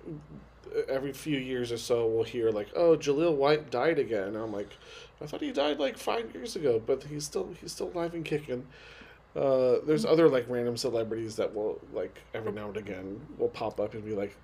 every 0.88 1.14
few 1.14 1.38
years 1.38 1.72
or 1.72 1.78
so. 1.78 2.08
We'll 2.08 2.24
hear 2.24 2.52
like, 2.52 2.70
"Oh, 2.76 2.98
Jaleel 2.98 3.36
White 3.36 3.70
died 3.70 4.00
again." 4.00 4.30
And 4.30 4.38
I'm 4.38 4.52
like, 4.52 4.70
I 5.22 5.26
thought 5.26 5.42
he 5.42 5.52
died 5.52 5.80
like 5.80 5.98
five 5.98 6.34
years 6.34 6.56
ago, 6.56 6.82
but 6.84 7.04
he's 7.04 7.26
still 7.26 7.54
he's 7.60 7.72
still 7.72 7.92
alive 7.94 8.14
and 8.14 8.24
kicking. 8.26 8.66
Uh, 9.36 9.78
there's 9.86 10.06
other 10.06 10.30
like 10.30 10.46
random 10.50 10.78
celebrities 10.78 11.36
that 11.36 11.54
will 11.54 11.80
like 11.94 12.24
every 12.34 12.52
now 12.52 12.68
and 12.68 12.78
again 12.78 13.22
will 13.38 13.50
pop 13.50 13.80
up 13.80 13.94
and 13.94 14.04
be 14.04 14.14
like, 14.14 14.36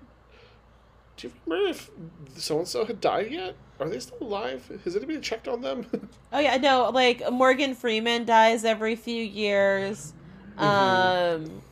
"Do 1.16 1.28
you 1.28 1.34
remember 1.46 1.70
if 1.70 1.90
so 2.36 2.58
and 2.58 2.68
so 2.68 2.84
had 2.84 3.00
died 3.00 3.30
yet? 3.30 3.56
Are 3.80 3.88
they 3.88 3.98
still 3.98 4.18
alive? 4.20 4.70
Has 4.84 4.96
anybody 4.96 5.20
checked 5.20 5.48
on 5.48 5.60
them?" 5.60 5.86
Oh 6.32 6.40
yeah, 6.40 6.56
no, 6.56 6.90
like 6.92 7.22
Morgan 7.30 7.76
Freeman 7.76 8.24
dies 8.24 8.64
every 8.64 8.96
few 8.96 9.22
years. 9.22 10.12
Um, 10.58 11.62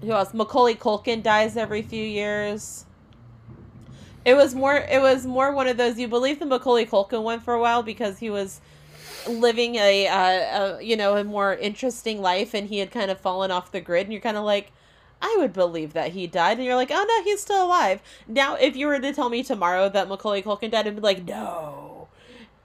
who 0.00 0.10
else? 0.10 0.34
Macaulay 0.34 0.74
Culkin 0.74 1.22
dies 1.22 1.56
every 1.56 1.82
few 1.82 2.02
years. 2.04 2.86
It 4.24 4.34
was 4.34 4.54
more. 4.54 4.76
It 4.76 5.00
was 5.00 5.26
more 5.26 5.52
one 5.52 5.68
of 5.68 5.76
those. 5.76 5.96
You 5.96 6.08
believe 6.08 6.40
the 6.40 6.46
Macaulay 6.46 6.86
Culkin 6.86 7.22
one 7.22 7.38
for 7.38 7.54
a 7.54 7.60
while 7.60 7.84
because 7.84 8.18
he 8.18 8.30
was 8.30 8.60
living 9.28 9.76
a, 9.76 10.08
uh, 10.08 10.78
a 10.78 10.82
you 10.82 10.96
know 10.96 11.16
a 11.16 11.24
more 11.24 11.54
interesting 11.54 12.20
life 12.20 12.54
and 12.54 12.68
he 12.68 12.78
had 12.78 12.90
kind 12.90 13.10
of 13.10 13.20
fallen 13.20 13.50
off 13.50 13.70
the 13.72 13.80
grid 13.80 14.06
and 14.06 14.12
you're 14.12 14.20
kind 14.20 14.36
of 14.36 14.44
like 14.44 14.72
I 15.24 15.36
would 15.38 15.52
believe 15.54 15.94
that 15.94 16.12
he 16.12 16.26
died 16.26 16.58
and 16.58 16.66
you're 16.66 16.76
like 16.76 16.90
oh 16.92 17.04
no 17.08 17.24
he's 17.24 17.40
still 17.40 17.64
alive 17.66 18.02
now 18.28 18.56
if 18.56 18.76
you 18.76 18.86
were 18.86 18.98
to 19.00 19.12
tell 19.14 19.30
me 19.30 19.42
tomorrow 19.42 19.88
that 19.88 20.08
Macaulay 20.08 20.42
Culkin 20.42 20.70
died 20.70 20.86
I'd 20.86 20.96
be 20.96 21.00
like 21.00 21.24
no 21.24 22.08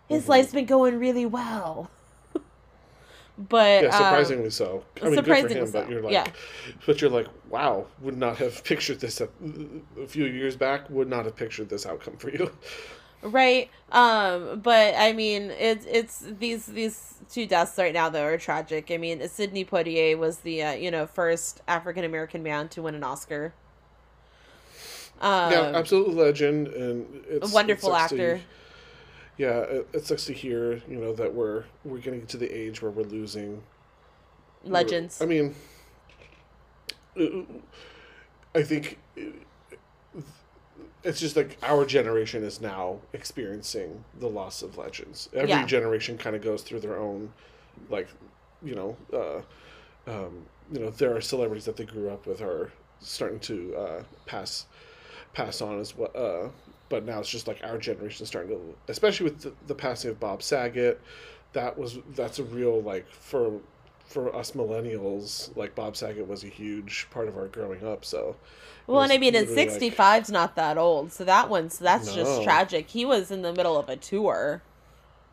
his 0.10 0.25
Mhm. 0.25 0.30
life's 0.30 0.51
been 0.54 0.66
going 0.66 1.00
really 1.00 1.25
well 1.25 1.89
but 3.38 3.84
yeah, 3.84 3.89
um, 3.89 3.94
surprisingly 3.94 4.50
so. 4.50 4.84
I 5.01 5.10
mean, 5.10 5.22
good 5.22 5.39
for 5.39 5.50
surprisingly 5.50 5.56
him, 5.66 5.72
but 5.72 5.89
you're 5.89 6.01
like, 6.01 6.13
yeah. 6.13 6.28
but 6.86 7.01
you're 7.01 7.10
like, 7.10 7.28
wow, 7.50 7.88
would 8.01 8.18
not 8.18 8.38
have 8.38 8.63
pictured 8.63 9.00
this 9.00 9.22
a, 9.22 9.30
a 10.01 10.08
few 10.08 10.25
years 10.25 10.56
back. 10.56 10.89
Would 10.89 11.08
not 11.10 11.25
have 11.25 11.36
pictured 11.36 11.70
this 11.70 11.86
outcome 11.86 12.18
for 12.18 12.30
you. 12.30 12.51
right? 13.22 13.70
Um 13.92 14.60
but 14.62 14.94
i 14.98 15.14
mean 15.14 15.52
it's 15.52 15.86
it's 15.90 16.20
these 16.20 16.66
these 16.68 17.16
two 17.30 17.46
deaths 17.46 17.78
right 17.78 17.94
now 17.94 18.10
though 18.10 18.24
are 18.26 18.38
tragic. 18.38 18.92
I 18.92 18.98
mean 18.98 19.28
sidney 19.28 19.66
poitier 19.66 20.18
was 20.18 20.40
the 20.40 20.64
uh, 20.64 20.72
you 20.74 20.92
know 20.92 21.06
first 21.08 21.62
african 21.68 22.04
american 22.06 22.44
man 22.44 22.70
to 22.70 22.82
win 22.82 22.96
an 22.96 23.04
oscar. 23.04 23.54
Um 25.22 25.52
yeah, 25.52 25.72
absolute 25.76 26.14
legend, 26.16 26.68
and 26.70 27.06
it's 27.28 27.52
a 27.52 27.54
wonderful 27.54 27.90
it 27.90 27.98
sucks 27.98 28.10
to- 28.12 28.16
actor. 28.16 28.42
yeah, 29.38 29.60
it, 29.60 29.88
it 29.94 30.06
sucks 30.06 30.26
to 30.26 30.34
hear, 30.34 30.82
you 30.88 30.98
know, 30.98 31.12
that 31.14 31.34
we're 31.34 31.66
we're 31.84 31.98
getting 31.98 32.26
to 32.28 32.38
the 32.38 32.50
age 32.50 32.82
where 32.82 32.92
we're 32.92 33.04
losing. 33.04 33.62
Legends. 34.64 35.22
I 35.22 35.26
mean, 35.26 35.56
uh, 37.20 37.26
I 38.56 38.64
think 38.64 38.98
it's 41.03 41.20
just 41.20 41.36
like 41.36 41.58
our 41.63 41.86
generation 41.86 42.44
is 42.44 42.60
now 42.62 42.98
experiencing 43.13 44.03
the 44.20 44.27
loss 44.27 44.62
of 44.62 44.77
legends. 44.77 45.29
Every 45.34 45.50
Yeah. 45.50 45.65
generation 45.65 46.18
kind 46.18 46.36
of 46.36 46.41
goes 46.41 46.62
through 46.62 46.82
their 46.82 46.98
own, 46.98 47.32
like, 47.89 48.08
you 48.62 48.75
know, 48.75 48.98
uh, 49.13 49.41
um, 50.10 50.46
you 50.72 50.79
know, 50.79 50.89
there 50.89 51.15
are 51.15 51.22
celebrities 51.22 51.65
that 51.65 51.77
they 51.77 51.86
grew 51.86 52.10
up 52.10 52.25
with 52.25 52.41
are 52.41 52.72
starting 53.00 53.39
to 53.39 53.75
uh, 53.75 54.03
pass 54.25 54.65
pass 55.34 55.62
on 55.62 55.79
as 55.79 55.96
well. 55.96 56.12
Uh, 56.15 56.50
but 56.89 57.06
now 57.06 57.20
it's 57.20 57.29
just 57.29 57.48
like 57.48 57.62
our 57.63 57.77
generation 57.77 58.24
is 58.24 58.27
starting 58.27 58.50
to, 58.51 58.75
especially 58.88 59.25
with 59.25 59.41
the, 59.41 59.53
the 59.68 59.75
passing 59.75 60.10
of 60.12 60.20
Bob 60.20 60.41
Saget, 60.41 61.00
that 61.53 61.77
was 61.77 62.00
that's 62.15 62.39
a 62.39 62.44
real 62.44 62.82
like 62.82 63.08
for 63.10 63.62
for 64.06 64.36
us 64.36 64.51
millennials, 64.51 65.56
like 65.56 65.75
Bob 65.75 65.96
Saget 65.96 66.27
was 66.27 66.44
a 66.44 66.48
huge 66.48 67.08
part 67.12 67.27
of 67.27 67.38
our 67.38 67.48
growing 67.48 67.86
up. 67.86 68.03
So, 68.03 68.36
Well, 68.89 69.03
and 69.03 69.12
I 69.12 69.17
mean, 69.19 69.36
and 69.36 69.48
literally, 69.48 69.89
like- 69.89 69.93
65's 69.98 70.31
not 70.31 70.55
that 70.55 70.77
old, 70.77 71.12
so 71.12 71.24
that 71.24 71.50
one's 71.50 71.77
that's 71.77 72.13
just 72.13 72.43
tragic. 72.43 72.89
He 72.89 73.05
was 73.05 73.29
in 73.31 73.43
the 73.43 73.53
middle 73.53 73.77
of 73.77 73.88
a 73.89 73.96
tour 73.96 74.63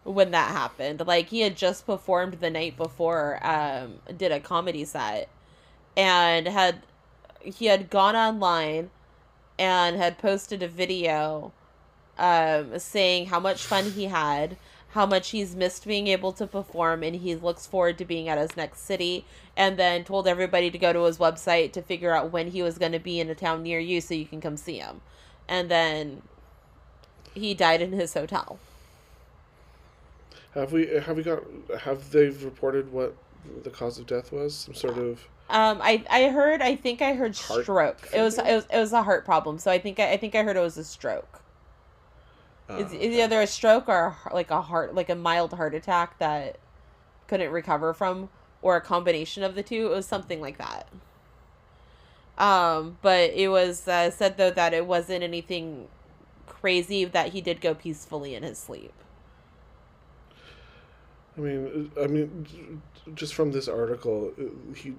when 0.05 0.31
that 0.33 0.51
happened. 0.51 1.07
Like 1.07 1.29
he 1.31 1.41
had 1.41 1.57
just 1.57 1.87
performed 1.87 2.35
the 2.35 2.51
night 2.51 2.77
before, 2.77 3.41
um, 3.43 4.01
did 4.17 4.31
a 4.31 4.41
comedy 4.41 4.85
set, 4.85 5.29
and 5.97 6.47
had 6.47 6.83
he 7.43 7.67
had 7.67 7.89
gone 7.91 8.15
online 8.17 8.91
and 9.59 9.97
had 9.97 10.19
posted 10.19 10.63
a 10.63 10.69
video, 10.69 11.53
um, 12.19 12.79
saying 12.79 13.27
how 13.27 13.41
much 13.41 13.63
fun 13.63 13.93
he 13.93 14.05
had. 14.05 14.57
How 14.91 15.05
much 15.07 15.31
he's 15.31 15.55
missed 15.55 15.87
being 15.87 16.07
able 16.07 16.33
to 16.33 16.47
perform, 16.47 17.03
and 17.03 17.17
he 17.17 17.35
looks 17.35 17.67
forward 17.67 17.99
to 17.99 18.05
being 18.05 18.29
at 18.29 18.39
his 18.39 18.57
next 18.57 18.81
city. 18.81 19.25
And 19.57 19.79
then 19.79 20.05
told 20.05 20.27
everybody 20.27 20.71
to 20.71 20.79
go 20.79 20.93
to 20.93 21.05
his 21.05 21.19
website 21.19 21.73
to 21.73 21.83
figure 21.83 22.13
out 22.15 22.31
when 22.33 22.49
he 22.49 22.63
was 22.63 22.79
going 22.79 22.93
to 22.93 22.99
be 22.99 23.21
in 23.21 23.29
a 23.31 23.35
town 23.35 23.63
near 23.63 23.79
you 23.81 24.01
so 24.01 24.15
you 24.15 24.27
can 24.27 24.41
come 24.41 24.57
see 24.57 24.79
him. 24.79 25.01
And 25.49 25.71
then 25.71 26.23
he 27.35 27.55
died 27.55 27.83
in 27.83 27.93
his 27.93 28.15
hotel. 28.15 28.59
have 30.55 30.73
we 30.73 30.87
have 30.87 31.17
we 31.17 31.23
got 31.23 31.43
have 31.81 32.11
they 32.11 32.29
reported 32.31 32.93
what 32.93 33.15
the 33.63 33.71
cause 33.71 33.99
of 33.99 34.07
death 34.07 34.33
was? 34.33 34.55
Some 34.55 34.75
sort 34.75 34.99
of 34.99 35.27
Um, 35.49 35.81
I 35.83 36.05
I 36.11 36.29
heard 36.31 36.63
I 36.63 36.77
think 36.77 37.03
I 37.03 37.15
heard 37.15 37.37
Heart 37.37 37.63
stroke. 37.63 38.09
It 38.13 38.21
was 38.23 38.39
it 38.39 38.45
was 38.45 38.67
it 38.73 38.79
was 38.79 38.93
a 38.93 39.03
heart 39.03 39.25
problem. 39.25 39.59
So 39.59 39.71
I 39.71 39.79
think 39.79 40.01
I, 40.01 40.13
I 40.13 40.17
think 40.17 40.35
I 40.35 40.43
heard 40.43 40.57
it 40.57 40.61
was 40.61 40.77
a 40.79 40.85
stroke. 40.85 41.41
Uh, 42.69 42.75
It's, 42.79 42.93
it's 42.93 43.17
either 43.17 43.41
a 43.41 43.47
stroke 43.47 43.89
or 43.89 44.17
a, 44.31 44.35
like 44.35 44.51
a 44.51 44.63
heart 44.63 44.95
like 44.95 45.09
a 45.09 45.15
mild 45.15 45.53
heart 45.55 45.75
attack 45.75 46.19
that 46.19 46.59
couldn't 47.29 47.51
recover 47.51 47.93
from, 47.95 48.29
or 48.63 48.77
a 48.77 48.81
combination 48.81 49.43
of 49.43 49.55
the 49.55 49.63
two. 49.63 49.87
It 49.87 49.97
was 49.97 50.07
something 50.07 50.41
like 50.41 50.59
that. 50.59 50.89
Um, 52.39 52.99
but 53.03 53.31
it 53.33 53.49
was 53.49 53.87
uh, 53.89 54.11
said 54.11 54.37
though 54.37 54.51
that 54.51 54.75
it 54.75 54.87
wasn't 54.87 55.23
anything 55.23 55.89
crazy. 56.47 57.05
That 57.05 57.33
he 57.33 57.41
did 57.41 57.61
go 57.61 57.75
peacefully 57.75 58.35
in 58.35 58.43
his 58.43 58.59
sleep. 58.59 58.93
I 61.37 61.41
mean, 61.41 61.91
I 62.01 62.07
mean, 62.07 62.83
just 63.15 63.35
from 63.35 63.53
this 63.53 63.69
article, 63.69 64.33
he 64.75 64.95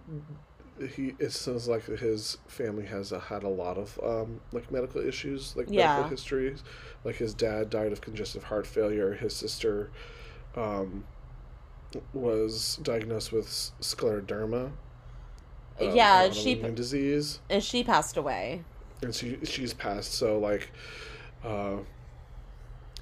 he 0.95 1.15
it 1.19 1.31
sounds 1.31 1.67
like 1.67 1.85
his 1.85 2.37
family 2.47 2.85
has 2.85 3.11
uh, 3.13 3.19
had 3.19 3.43
a 3.43 3.49
lot 3.49 3.77
of 3.77 3.99
um, 4.03 4.39
like 4.51 4.71
medical 4.71 5.01
issues, 5.01 5.55
like 5.55 5.67
Yeah. 5.69 5.87
medical 5.95 6.09
histories. 6.09 6.63
Like 7.03 7.15
his 7.15 7.33
dad 7.33 7.69
died 7.69 7.91
of 7.91 8.01
congestive 8.01 8.43
heart 8.43 8.67
failure. 8.67 9.13
His 9.13 9.33
sister 9.35 9.91
um, 10.55 11.05
was 12.13 12.77
diagnosed 12.83 13.31
with 13.31 13.47
scleroderma. 13.81 14.71
um, 15.79 15.95
Yeah, 15.95 16.29
she- 16.31 16.55
disease, 16.55 17.39
And 17.49 17.63
she 17.63 17.83
passed 17.83 18.17
away. 18.17 18.63
and 19.01 19.13
she 19.13 19.37
she's 19.45 19.73
passed. 19.73 20.13
So 20.13 20.39
like, 20.39 20.71
uh, 21.43 21.77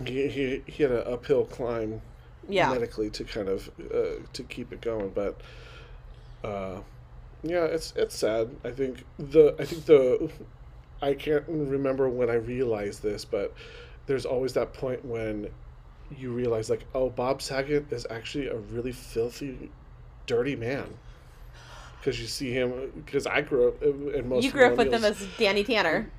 he 0.05 0.27
he 0.27 0.61
he 0.67 0.83
had 0.83 0.91
an 0.91 1.03
uphill 1.05 1.45
climb 1.45 2.01
Yeah. 2.49 2.69
medically 2.71 3.09
to 3.11 3.23
kind 3.23 3.47
of 3.47 3.69
uh, 3.93 4.21
to 4.33 4.43
keep 4.43 4.71
it 4.73 4.81
going 4.81 5.09
but 5.09 5.39
uh 6.43 6.81
yeah 7.47 7.63
it's 7.63 7.93
it's 7.95 8.15
sad 8.15 8.49
i 8.63 8.71
think 8.71 9.03
the 9.19 9.55
i 9.59 9.65
think 9.65 9.85
the 9.85 10.29
i 11.01 11.13
can't 11.13 11.43
remember 11.47 12.09
when 12.09 12.29
i 12.29 12.33
realized 12.33 13.03
this 13.03 13.23
but 13.25 13.53
there's 14.07 14.25
always 14.25 14.53
that 14.53 14.73
point 14.73 15.03
when 15.05 15.47
you 16.17 16.31
realize 16.31 16.69
like 16.69 16.85
oh 16.93 17.09
bob 17.09 17.41
saget 17.41 17.85
is 17.91 18.05
actually 18.09 18.47
a 18.47 18.57
really 18.57 18.91
filthy 18.91 19.69
dirty 20.25 20.55
man 20.55 20.85
because 21.99 22.19
you 22.19 22.27
see 22.27 22.51
him 22.51 22.91
because 23.05 23.25
i 23.27 23.41
grew 23.41 23.67
up 23.69 23.81
and 23.81 24.27
most 24.29 24.43
You 24.43 24.51
grew 24.51 24.65
up 24.65 24.77
with 24.77 24.87
him 24.93 25.01
millennials- 25.01 25.21
as 25.21 25.27
Danny 25.37 25.63
Tanner. 25.63 26.11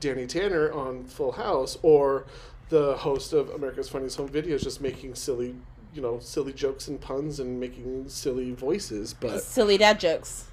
Danny 0.00 0.26
Tanner 0.26 0.72
on 0.72 1.04
Full 1.04 1.32
House 1.32 1.78
or 1.82 2.24
the 2.70 2.96
host 2.96 3.32
of 3.32 3.50
America's 3.50 3.88
Funniest 3.88 4.16
Home 4.16 4.28
Videos 4.28 4.62
just 4.62 4.80
making 4.80 5.14
silly, 5.14 5.54
you 5.94 6.00
know, 6.02 6.18
silly 6.18 6.52
jokes 6.52 6.88
and 6.88 7.00
puns 7.00 7.38
and 7.38 7.60
making 7.60 8.08
silly 8.08 8.52
voices, 8.52 9.14
but 9.14 9.42
Silly 9.42 9.76
dad 9.78 10.00
jokes. 10.00 10.45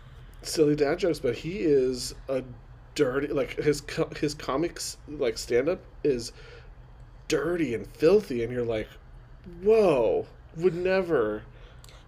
Silly 0.45 0.75
dad 0.75 0.99
jokes. 0.99 1.19
But 1.19 1.35
he 1.35 1.59
is 1.59 2.15
a 2.27 2.43
dirty, 2.95 3.27
like 3.27 3.55
his 3.61 3.81
co- 3.81 4.11
his 4.19 4.33
comics 4.33 4.97
like 5.07 5.37
stand 5.37 5.69
up 5.69 5.81
is 6.03 6.31
dirty 7.27 7.73
and 7.73 7.87
filthy, 7.87 8.43
and 8.43 8.51
you're 8.51 8.65
like, 8.65 8.87
whoa, 9.61 10.25
would 10.55 10.75
never. 10.75 11.43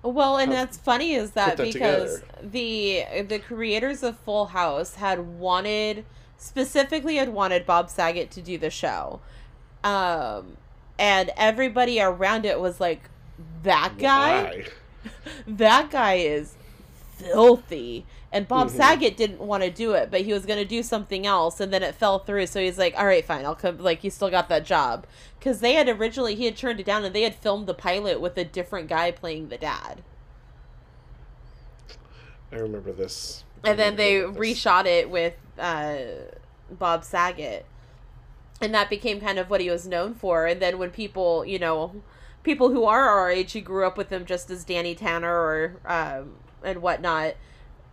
Well, 0.03 0.37
and 0.37 0.51
that's 0.51 0.77
funny 0.77 1.15
is 1.15 1.31
that, 1.31 1.57
that 1.57 1.63
because 1.63 2.21
together. 2.21 2.49
the 2.51 3.23
the 3.23 3.39
creators 3.39 4.03
of 4.03 4.17
Full 4.19 4.47
House 4.47 4.95
had 4.95 5.19
wanted 5.19 6.05
specifically 6.37 7.15
had 7.15 7.29
wanted 7.29 7.65
Bob 7.65 7.89
Saget 7.89 8.29
to 8.31 8.41
do 8.41 8.57
the 8.57 8.69
show. 8.69 9.19
Um 9.83 10.57
and 10.99 11.31
everybody 11.35 11.99
around 11.99 12.45
it 12.45 12.59
was 12.59 12.79
like 12.79 13.09
that 13.63 13.97
guy 13.97 14.43
Why? 14.43 14.65
that 15.47 15.89
guy 15.89 16.15
is 16.15 16.55
filthy. 17.17 18.05
And 18.35 18.49
Bob 18.49 18.67
Mhm. 18.67 18.71
Saget 18.71 19.15
didn't 19.15 19.39
want 19.39 19.63
to 19.63 19.71
do 19.71 19.93
it, 19.93 20.11
but 20.11 20.21
he 20.21 20.33
was 20.33 20.45
going 20.45 20.59
to 20.59 20.65
do 20.65 20.83
something 20.83 21.25
else, 21.25 21.61
and 21.61 21.71
then 21.73 21.81
it 21.81 21.95
fell 21.95 22.19
through. 22.19 22.47
So 22.47 22.59
he's 22.59 22.77
like, 22.77 22.93
"All 22.99 23.05
right, 23.05 23.23
fine, 23.25 23.45
I'll 23.45 23.55
come." 23.55 23.77
Like 23.79 24.01
he 24.01 24.09
still 24.09 24.29
got 24.29 24.49
that 24.49 24.65
job 24.65 25.07
because 25.39 25.61
they 25.61 25.73
had 25.75 25.87
originally 25.87 26.35
he 26.35 26.43
had 26.45 26.57
turned 26.57 26.81
it 26.81 26.85
down, 26.85 27.05
and 27.05 27.15
they 27.15 27.21
had 27.21 27.35
filmed 27.35 27.65
the 27.65 27.73
pilot 27.73 28.19
with 28.19 28.37
a 28.37 28.43
different 28.43 28.89
guy 28.89 29.11
playing 29.11 29.47
the 29.47 29.57
dad, 29.57 30.03
I 32.51 32.57
remember 32.57 32.91
this. 32.91 33.43
I 33.63 33.71
and 33.71 33.79
then 33.79 33.95
they 33.95 34.13
hearing 34.13 34.29
about 34.29 34.35
this. 34.47 34.59
reshot 34.59 34.85
it 34.85 35.09
with 35.09 35.35
uh, 35.59 35.97
Bob 36.71 37.03
Saget, 37.03 37.65
and 38.61 38.73
that 38.73 38.89
became 38.89 39.19
kind 39.21 39.39
of 39.39 39.49
what 39.49 39.61
he 39.61 39.69
was 39.69 39.87
known 39.87 40.13
for. 40.13 40.45
And 40.45 40.61
then 40.61 40.77
when 40.77 40.91
people, 40.91 41.45
you 41.45 41.59
know, 41.59 42.01
people 42.43 42.69
who 42.71 42.85
are 42.85 43.07
our 43.09 43.29
age 43.31 43.53
who 43.53 43.61
grew 43.61 43.85
up 43.85 43.97
with 43.97 44.09
him 44.09 44.25
just 44.25 44.49
as 44.49 44.63
Danny 44.63 44.95
Tanner 44.95 45.33
or 45.33 45.77
um, 45.85 46.35
and 46.63 46.81
whatnot, 46.81 47.35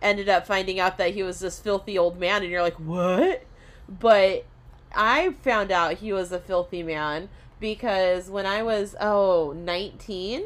ended 0.03 0.29
up 0.29 0.45
finding 0.45 0.79
out 0.79 0.97
that 0.99 1.13
he 1.15 1.23
was 1.23 1.39
this 1.39 1.59
filthy 1.59 1.97
old 1.97 2.19
man, 2.19 2.43
and 2.43 2.51
you're 2.51 2.61
like, 2.61 2.79
what? 2.79 3.43
But 3.89 4.45
I 4.93 5.31
found 5.41 5.71
out 5.71 5.95
he 5.95 6.13
was 6.13 6.31
a 6.31 6.39
filthy 6.39 6.83
man 6.83 7.29
because 7.59 8.29
when 8.29 8.45
I 8.45 8.61
was 8.61 8.95
oh 8.99 9.53
19 9.55 10.45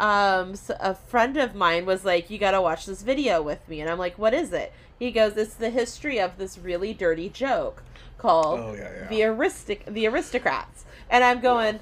um 0.00 0.54
a 0.80 0.94
friend 0.94 1.36
of 1.36 1.54
mine 1.54 1.86
was 1.86 2.04
like 2.04 2.30
you 2.30 2.38
got 2.38 2.50
to 2.50 2.60
watch 2.60 2.86
this 2.86 3.02
video 3.02 3.40
with 3.40 3.68
me 3.68 3.80
and 3.80 3.88
I'm 3.88 3.98
like 3.98 4.18
what 4.18 4.34
is 4.34 4.52
it 4.52 4.72
he 4.98 5.10
goes 5.10 5.36
it's 5.36 5.54
the 5.54 5.70
history 5.70 6.18
of 6.18 6.38
this 6.38 6.58
really 6.58 6.92
dirty 6.92 7.28
joke 7.28 7.82
called 8.18 8.60
Oh 8.60 8.74
yeah, 8.74 8.90
yeah. 9.02 9.06
the 9.08 9.22
aristic 9.24 9.84
the 9.86 10.06
aristocrats 10.06 10.84
and 11.10 11.22
i'm 11.22 11.40
going 11.40 11.80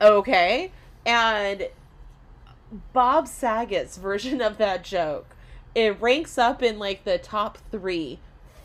okay 0.00 0.72
and 1.06 1.68
bob 2.92 3.28
saget's 3.28 3.96
version 3.96 4.40
of 4.40 4.58
that 4.58 4.84
joke 4.84 5.36
it 5.78 6.00
ranks 6.00 6.36
up 6.36 6.60
in 6.60 6.76
like 6.76 7.04
the 7.04 7.18
top 7.18 7.56
three 7.70 8.18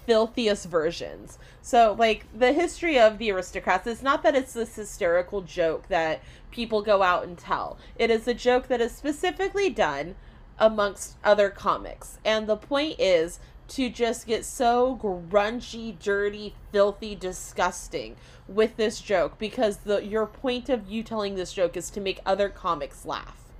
filthiest 0.07 0.67
versions. 0.67 1.37
So 1.61 1.95
like 1.97 2.25
the 2.37 2.53
history 2.53 2.99
of 2.99 3.19
the 3.19 3.31
aristocrats 3.31 3.85
it's 3.85 4.01
not 4.01 4.23
that 4.23 4.35
it's 4.35 4.53
this 4.53 4.75
hysterical 4.75 5.41
joke 5.41 5.87
that 5.89 6.21
people 6.49 6.81
go 6.81 7.03
out 7.03 7.23
and 7.23 7.37
tell. 7.37 7.77
It 7.97 8.09
is 8.09 8.27
a 8.27 8.33
joke 8.33 8.67
that 8.67 8.81
is 8.81 8.93
specifically 8.93 9.69
done 9.69 10.15
amongst 10.57 11.17
other 11.23 11.51
comics. 11.51 12.17
And 12.25 12.47
the 12.47 12.57
point 12.57 12.95
is 12.99 13.39
to 13.69 13.89
just 13.89 14.25
get 14.25 14.43
so 14.43 14.99
grungy, 15.01 15.97
dirty, 15.99 16.55
filthy, 16.71 17.13
disgusting 17.13 18.15
with 18.47 18.75
this 18.75 18.99
joke 18.99 19.37
because 19.37 19.77
the 19.77 20.03
your 20.03 20.25
point 20.25 20.67
of 20.67 20.89
you 20.89 21.03
telling 21.03 21.35
this 21.35 21.53
joke 21.53 21.77
is 21.77 21.91
to 21.91 22.01
make 22.01 22.19
other 22.25 22.49
comics 22.49 23.05
laugh. 23.05 23.52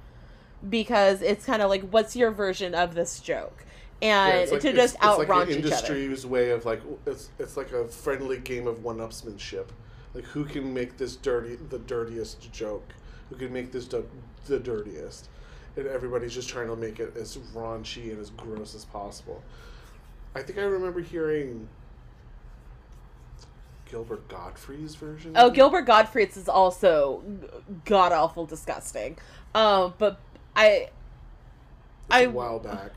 Because 0.69 1.21
it's 1.21 1.45
kind 1.45 1.61
of 1.61 1.69
like 1.69 1.81
what's 1.89 2.15
your 2.15 2.31
version 2.31 2.73
of 2.73 2.95
this 2.95 3.19
joke? 3.19 3.65
And 4.01 4.37
it's 4.39 4.51
like- 4.51 4.61
to 4.61 4.73
just 4.73 4.95
it's 4.95 5.03
like 5.03 5.19
outraunch 5.29 5.49
an 5.49 5.59
each 5.59 5.65
other. 5.65 5.75
industry's 5.75 6.25
way 6.25 6.51
of 6.51 6.65
like 6.65 6.81
it's 7.05 7.29
it's 7.39 7.57
like 7.57 7.71
a 7.71 7.87
friendly 7.87 8.39
game 8.39 8.67
of 8.67 8.83
one-upsmanship. 8.83 9.67
Like 10.13 10.25
who 10.25 10.45
can 10.45 10.73
make 10.73 10.97
this 10.97 11.15
dirty 11.15 11.55
the 11.55 11.79
dirtiest 11.79 12.51
joke? 12.51 12.93
Who 13.29 13.35
can 13.35 13.51
make 13.51 13.71
this 13.71 13.85
du- 13.85 14.07
the 14.45 14.59
dirtiest? 14.59 15.29
And 15.75 15.87
everybody's 15.87 16.33
just 16.33 16.49
trying 16.49 16.67
to 16.67 16.75
make 16.75 16.99
it 16.99 17.17
as 17.17 17.37
raunchy 17.55 18.11
and 18.11 18.19
as 18.19 18.29
gross 18.29 18.75
as 18.75 18.85
possible. 18.85 19.41
I 20.35 20.41
think 20.43 20.59
I 20.59 20.63
remember 20.63 20.99
hearing 21.01 21.67
Gilbert 23.89 24.27
Gottfried's 24.27 24.95
version. 24.95 25.33
Oh, 25.35 25.49
Gilbert 25.49 25.83
Gottfried's 25.83 26.37
is 26.37 26.49
also 26.49 27.21
god 27.85 28.11
awful 28.11 28.45
disgusting. 28.45 29.17
Um, 29.55 29.93
but 29.97 30.19
I 30.55 30.65
It's 30.67 30.91
I- 32.09 32.21
a 32.21 32.29
while 32.29 32.59
back. 32.59 32.91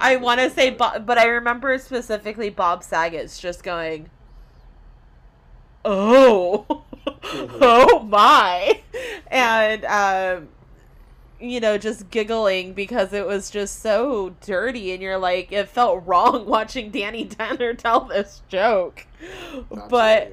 I 0.00 0.12
remember 0.12 0.24
want 0.26 0.40
to 0.40 0.50
say. 0.50 0.70
Bob, 0.70 1.04
but 1.06 1.18
I 1.18 1.26
remember 1.26 1.76
specifically 1.78 2.48
Bob 2.48 2.82
Saget's 2.82 3.38
just 3.38 3.62
going, 3.62 4.08
"Oh, 5.84 6.66
Mhm. 7.06 7.58
oh 7.60 8.00
my," 8.00 8.80
and 9.28 9.84
um, 9.86 10.48
you 11.40 11.60
know, 11.60 11.76
just 11.78 12.10
giggling 12.10 12.72
because 12.74 13.12
it 13.12 13.26
was 13.26 13.50
just 13.50 13.80
so 13.80 14.34
dirty, 14.42 14.92
and 14.92 15.02
you're 15.02 15.18
like, 15.18 15.50
it 15.52 15.68
felt 15.68 16.06
wrong 16.06 16.46
watching 16.46 16.90
Danny 16.90 17.24
Tanner 17.26 17.74
tell 17.74 18.00
this 18.00 18.42
joke, 18.48 19.06
Absolutely, 19.22 19.86
but 19.88 20.32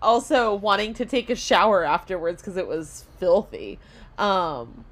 also 0.00 0.54
wanting 0.54 0.94
to 0.94 1.04
take 1.04 1.30
a 1.30 1.36
shower 1.36 1.84
afterwards 1.84 2.42
because 2.42 2.56
it 2.56 2.66
was 2.68 3.04
filthy. 3.18 3.78
Um, 4.18 4.84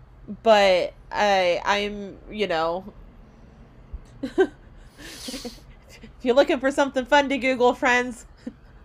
but 0.42 0.92
I, 1.14 1.60
I'm, 1.64 2.18
you 2.30 2.46
know, 2.46 2.92
if 4.22 4.50
you're 6.22 6.34
looking 6.34 6.60
for 6.60 6.70
something 6.70 7.04
fun 7.04 7.28
to 7.28 7.38
Google, 7.38 7.74
friends, 7.74 8.26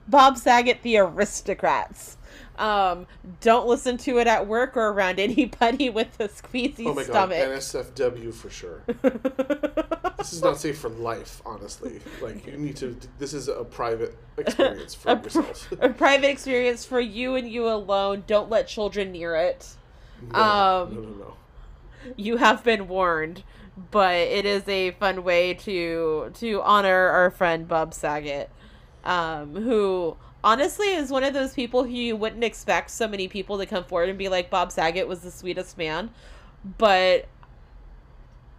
Bob 0.07 0.37
Saget, 0.37 0.81
The 0.83 0.97
Aristocrats. 0.97 2.17
Um, 2.57 3.07
don't 3.39 3.67
listen 3.67 3.95
to 3.99 4.17
it 4.19 4.27
at 4.27 4.45
work 4.45 4.75
or 4.75 4.89
around 4.89 5.17
anybody 5.17 5.89
with 5.89 6.19
a 6.19 6.27
squeezy 6.27 6.85
Oh 6.85 6.93
my 6.93 7.05
god. 7.05 7.29
NSFW 7.31 8.33
for 8.33 8.49
sure. 8.49 8.83
this 10.17 10.33
is 10.33 10.41
not 10.43 10.57
safe 10.57 10.77
for 10.77 10.89
life, 10.89 11.41
honestly. 11.45 12.01
Like 12.21 12.45
you 12.45 12.57
need 12.57 12.75
to. 12.77 12.97
This 13.17 13.33
is 13.33 13.47
a 13.47 13.63
private 13.63 14.17
experience 14.37 14.93
for 14.93 15.11
a, 15.11 15.15
pr- 15.15 15.23
yourself. 15.23 15.71
a 15.79 15.89
private 15.89 16.27
experience 16.29 16.83
for 16.83 16.99
you 16.99 17.35
and 17.35 17.49
you 17.49 17.65
alone. 17.69 18.25
Don't 18.27 18.49
let 18.49 18.67
children 18.67 19.13
near 19.13 19.35
it. 19.37 19.65
No, 20.33 20.39
Um, 20.39 20.95
no, 20.95 21.01
no, 21.01 21.09
no. 21.11 21.33
You 22.15 22.37
have 22.37 22.63
been 22.63 22.87
warned, 22.87 23.43
but 23.91 24.15
it 24.15 24.45
is 24.45 24.67
a 24.67 24.91
fun 24.91 25.23
way 25.23 25.53
to 25.55 26.31
to 26.35 26.61
honor 26.63 27.07
our 27.09 27.29
friend 27.29 27.67
Bob 27.67 27.93
Saget, 27.93 28.49
um, 29.03 29.55
who 29.55 30.17
honestly 30.43 30.93
is 30.93 31.11
one 31.11 31.23
of 31.23 31.33
those 31.33 31.53
people 31.53 31.83
who 31.83 31.91
you 31.91 32.15
wouldn't 32.15 32.43
expect 32.43 32.91
so 32.91 33.07
many 33.07 33.27
people 33.27 33.57
to 33.57 33.65
come 33.65 33.83
forward 33.83 34.09
and 34.09 34.17
be 34.17 34.29
like 34.29 34.49
Bob 34.49 34.71
Saget 34.71 35.07
was 35.07 35.19
the 35.21 35.31
sweetest 35.31 35.77
man, 35.77 36.09
but 36.77 37.27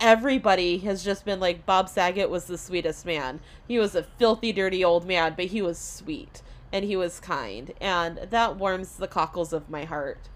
everybody 0.01 0.79
has 0.79 1.05
just 1.05 1.25
been 1.25 1.41
like 1.41 1.67
Bob 1.67 1.89
Saget 1.89 2.31
was 2.31 2.47
the 2.47 2.59
sweetest 2.59 3.05
man. 3.05 3.41
He 3.69 3.79
was 3.79 3.95
a 3.95 4.03
filthy 4.03 4.53
dirty 4.53 4.85
old 4.85 5.07
man, 5.07 5.35
but 5.37 5.47
he 5.47 5.63
was 5.63 5.79
sweet 5.79 6.43
and 6.73 6.85
he 6.85 6.97
was 6.97 7.21
kind 7.21 7.73
and 7.81 8.19
that 8.31 8.57
warms 8.57 8.97
the 8.97 9.09
cockles 9.09 9.53
of 9.53 9.69
my 9.69 9.85
heart. 9.85 10.29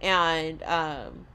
And 0.00 0.62
um 0.64 1.26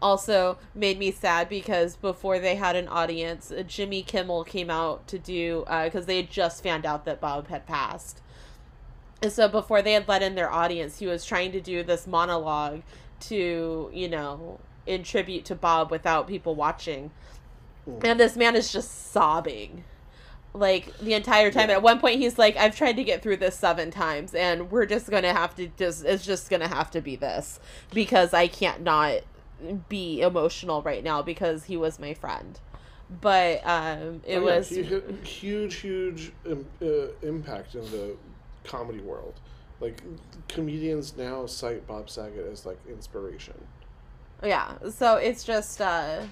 also 0.00 0.58
made 0.74 0.98
me 0.98 1.10
sad 1.10 1.48
because 1.48 1.96
before 1.96 2.38
they 2.38 2.54
had 2.54 2.76
an 2.76 2.88
audience, 2.88 3.50
uh, 3.50 3.62
Jimmy 3.62 4.02
Kimmel 4.02 4.44
came 4.44 4.70
out 4.70 5.06
to 5.08 5.18
do 5.18 5.64
because 5.84 6.06
they 6.06 6.16
had 6.16 6.30
just 6.30 6.62
found 6.62 6.86
out 6.86 7.04
that 7.04 7.20
Bob 7.20 7.48
had 7.48 7.66
passed. 7.66 8.20
And 9.22 9.32
so 9.32 9.48
before 9.48 9.82
they 9.82 9.94
had 9.94 10.06
let 10.06 10.22
in 10.22 10.34
their 10.34 10.50
audience, 10.50 10.98
he 10.98 11.06
was 11.06 11.24
trying 11.24 11.52
to 11.52 11.60
do 11.60 11.82
this 11.82 12.06
monologue 12.06 12.82
to, 13.20 13.90
you 13.92 14.08
know, 14.08 14.60
in 14.86 15.02
tribute 15.02 15.44
to 15.46 15.54
Bob 15.54 15.90
without 15.90 16.28
people 16.28 16.54
watching. 16.54 17.10
And 18.04 18.20
this 18.20 18.36
man 18.36 18.54
is 18.54 18.72
just 18.72 19.12
sobbing. 19.12 19.84
Like 20.54 20.96
the 20.98 21.14
entire 21.14 21.50
time. 21.50 21.68
Yeah. 21.68 21.76
At 21.76 21.82
one 21.82 22.00
point 22.00 22.20
he's 22.20 22.38
like, 22.38 22.56
I've 22.56 22.76
tried 22.76 22.96
to 22.96 23.04
get 23.04 23.22
through 23.22 23.36
this 23.36 23.56
seven 23.56 23.90
times 23.90 24.34
and 24.34 24.70
we're 24.70 24.86
just 24.86 25.10
gonna 25.10 25.32
have 25.32 25.54
to 25.56 25.68
just 25.76 26.04
it's 26.04 26.24
just 26.24 26.48
gonna 26.48 26.68
have 26.68 26.90
to 26.92 27.00
be 27.00 27.16
this. 27.16 27.60
Because 27.92 28.32
I 28.32 28.48
can't 28.48 28.82
not 28.82 29.20
be 29.88 30.20
emotional 30.20 30.82
right 30.82 31.02
now 31.02 31.22
because 31.22 31.64
he 31.64 31.76
was 31.76 31.98
my 31.98 32.14
friend. 32.14 32.58
But 33.10 33.66
um 33.66 34.20
it 34.26 34.38
Oh, 34.38 34.40
yeah, 34.40 34.44
was 34.58 34.68
huge, 35.24 35.74
huge 35.76 36.32
um, 36.46 36.66
uh, 36.82 36.86
impact 37.22 37.74
in 37.74 37.90
the 37.90 38.16
comedy 38.64 39.00
world. 39.00 39.34
Like 39.80 40.02
comedians 40.48 41.16
now 41.16 41.46
cite 41.46 41.86
Bob 41.86 42.10
Saget 42.10 42.46
as 42.52 42.66
like 42.66 42.78
inspiration. 42.88 43.54
yeah 44.42 44.74
so 44.90 45.16
it's 45.16 45.42
just 45.44 45.80
uh 45.80 46.22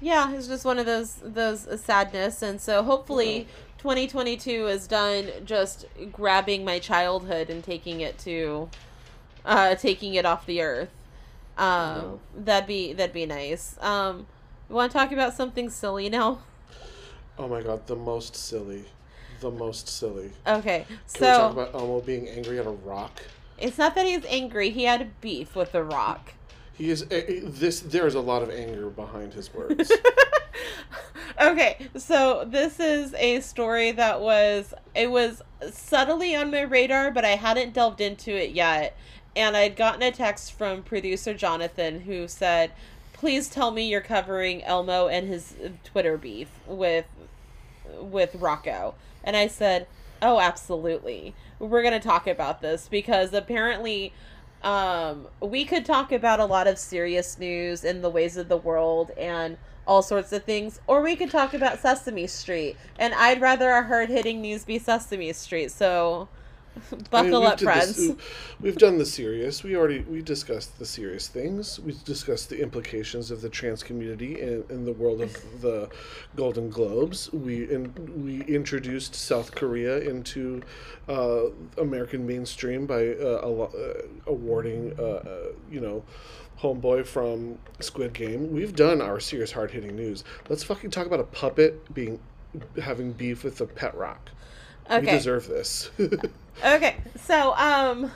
yeah 0.00 0.32
it's 0.32 0.48
just 0.48 0.64
one 0.64 0.78
of 0.78 0.86
those 0.86 1.16
those 1.22 1.66
uh, 1.68 1.76
sadness 1.76 2.42
and 2.42 2.60
so 2.60 2.82
hopefully 2.82 3.38
Yeah. 3.40 3.44
2022 3.78 4.66
is 4.66 4.86
done 4.88 5.28
just 5.44 5.86
grabbing 6.12 6.64
my 6.64 6.78
childhood 6.78 7.50
and 7.50 7.62
taking 7.64 8.00
it 8.00 8.18
to 8.18 8.68
uh 9.44 9.74
taking 9.74 10.14
it 10.14 10.24
off 10.24 10.46
the 10.46 10.60
earth 10.60 10.90
um 11.58 12.18
that'd 12.36 12.66
be 12.66 12.92
that'd 12.92 13.12
be 13.12 13.26
nice 13.26 13.76
um 13.80 14.26
want 14.68 14.90
to 14.90 14.98
talk 14.98 15.12
about 15.12 15.34
something 15.34 15.68
silly 15.70 16.08
now 16.08 16.38
Oh 17.38 17.48
my 17.48 17.62
god, 17.62 17.86
the 17.86 17.96
most 17.96 18.36
silly, 18.36 18.84
the 19.40 19.50
most 19.50 19.88
silly. 19.88 20.32
okay 20.46 20.86
Can 20.88 20.96
so 21.06 21.26
we 21.26 21.32
talk 21.32 21.52
about 21.52 21.74
Elmo 21.74 22.00
being 22.00 22.28
angry 22.28 22.58
at 22.58 22.66
a 22.66 22.70
rock? 22.70 23.22
it's 23.58 23.78
not 23.78 23.94
that 23.94 24.06
he's 24.06 24.24
angry 24.26 24.70
he 24.70 24.84
had 24.84 25.00
a 25.02 25.08
beef 25.20 25.54
with 25.56 25.72
the 25.72 25.82
rock 25.82 26.34
He 26.72 26.90
is 26.90 27.02
eh, 27.10 27.22
eh, 27.28 27.40
this. 27.44 27.80
There 27.80 28.06
is 28.06 28.14
a 28.14 28.20
lot 28.20 28.42
of 28.42 28.50
anger 28.50 28.88
behind 28.90 29.34
his 29.34 29.52
words. 29.52 29.92
okay, 31.40 31.88
so 31.96 32.44
this 32.46 32.80
is 32.80 33.14
a 33.14 33.40
story 33.40 33.92
that 33.92 34.20
was 34.20 34.72
it 34.94 35.10
was 35.10 35.42
subtly 35.70 36.34
on 36.34 36.50
my 36.50 36.62
radar, 36.62 37.10
but 37.10 37.24
I 37.24 37.36
hadn't 37.36 37.72
delved 37.74 38.00
into 38.00 38.30
it 38.32 38.50
yet. 38.52 38.96
And 39.34 39.56
I'd 39.56 39.76
gotten 39.76 40.02
a 40.02 40.10
text 40.10 40.52
from 40.52 40.82
producer 40.82 41.34
Jonathan 41.34 42.02
who 42.02 42.28
said, 42.28 42.72
"Please 43.12 43.48
tell 43.48 43.70
me 43.70 43.88
you're 43.88 44.00
covering 44.00 44.62
Elmo 44.64 45.08
and 45.08 45.28
his 45.28 45.54
Twitter 45.84 46.16
beef 46.16 46.48
with 46.66 47.06
with 47.98 48.34
Rocco." 48.34 48.94
And 49.24 49.36
I 49.36 49.46
said, 49.46 49.86
"Oh, 50.20 50.38
absolutely. 50.38 51.34
We're 51.58 51.82
going 51.82 51.98
to 51.98 52.00
talk 52.00 52.26
about 52.26 52.60
this 52.60 52.88
because 52.88 53.32
apparently 53.32 54.12
um, 54.62 55.28
we 55.40 55.64
could 55.64 55.84
talk 55.84 56.12
about 56.12 56.40
a 56.40 56.44
lot 56.44 56.66
of 56.66 56.78
serious 56.78 57.38
news 57.38 57.84
in 57.84 58.02
the 58.02 58.10
ways 58.10 58.36
of 58.36 58.48
the 58.48 58.56
world 58.56 59.10
and 59.18 59.56
all 59.86 60.02
sorts 60.02 60.32
of 60.32 60.44
things, 60.44 60.80
or 60.86 61.02
we 61.02 61.16
could 61.16 61.30
talk 61.30 61.54
about 61.54 61.80
Sesame 61.80 62.26
Street. 62.28 62.76
And 62.98 63.12
I'd 63.14 63.40
rather 63.40 63.70
our 63.70 63.82
hard 63.82 64.08
hitting 64.08 64.40
news 64.40 64.64
be 64.64 64.78
Sesame 64.78 65.32
Street. 65.32 65.72
So 65.72 66.28
I 67.12 67.22
mean, 67.22 67.32
buckle 67.32 67.46
up, 67.46 67.60
friends. 67.60 67.96
this- 67.96 68.16
we've 68.60 68.76
done 68.76 68.98
the 68.98 69.04
serious. 69.06 69.62
We 69.62 69.76
already 69.76 70.00
we 70.00 70.22
discussed 70.22 70.78
the 70.78 70.86
serious 70.86 71.28
things. 71.28 71.78
We 71.80 71.94
discussed 72.04 72.48
the 72.50 72.60
implications 72.60 73.30
of 73.30 73.42
the 73.42 73.48
trans 73.48 73.82
community 73.82 74.40
in, 74.40 74.64
in 74.70 74.84
the 74.84 74.92
world 74.92 75.20
of 75.20 75.32
the 75.60 75.90
Golden 76.36 76.70
Globes. 76.70 77.32
We 77.32 77.70
in, 77.70 77.92
we 78.24 78.42
introduced 78.54 79.14
South 79.14 79.54
Korea 79.54 79.98
into 79.98 80.62
uh, 81.08 81.46
American 81.78 82.26
mainstream 82.26 82.86
by 82.86 83.08
uh, 83.08 83.40
a 83.42 83.62
uh, 83.62 84.02
awarding 84.26 84.94
uh, 84.98 85.02
uh, 85.02 85.38
you 85.70 85.80
know. 85.80 86.04
Homeboy 86.60 87.04
from 87.06 87.58
Squid 87.80 88.12
Game. 88.12 88.52
We've 88.52 88.74
done 88.76 89.00
our 89.02 89.18
serious 89.18 89.50
hard 89.50 89.72
hitting 89.72 89.96
news. 89.96 90.22
Let's 90.48 90.62
fucking 90.62 90.90
talk 90.90 91.06
about 91.06 91.18
a 91.18 91.24
puppet 91.24 91.92
being 91.92 92.20
having 92.80 93.12
beef 93.12 93.42
with 93.42 93.60
a 93.60 93.66
pet 93.66 93.94
rock. 93.96 94.30
We 94.90 94.96
Okay. 94.96 95.10
deserve 95.12 95.48
this. 95.48 95.90
Okay, 96.64 96.96
so 97.26 97.54
um, 97.56 98.12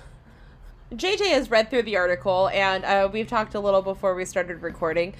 JJ 0.92 1.30
has 1.32 1.50
read 1.50 1.68
through 1.68 1.82
the 1.82 1.96
article, 1.96 2.48
and 2.50 2.84
uh, 2.84 3.08
we've 3.12 3.26
talked 3.26 3.56
a 3.56 3.60
little 3.60 3.82
before 3.82 4.14
we 4.14 4.24
started 4.24 4.62
recording. 4.62 5.14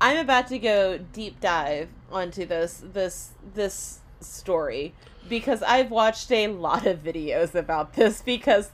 I'm 0.00 0.18
about 0.18 0.48
to 0.48 0.58
go 0.58 0.98
deep 0.98 1.40
dive 1.40 1.88
onto 2.12 2.44
this 2.44 2.82
this 2.92 3.30
this 3.54 4.00
story 4.20 4.94
because 5.26 5.62
I've 5.62 5.90
watched 5.90 6.30
a 6.32 6.48
lot 6.48 6.86
of 6.86 7.02
videos 7.02 7.54
about 7.54 7.94
this 7.94 8.20
because 8.20 8.70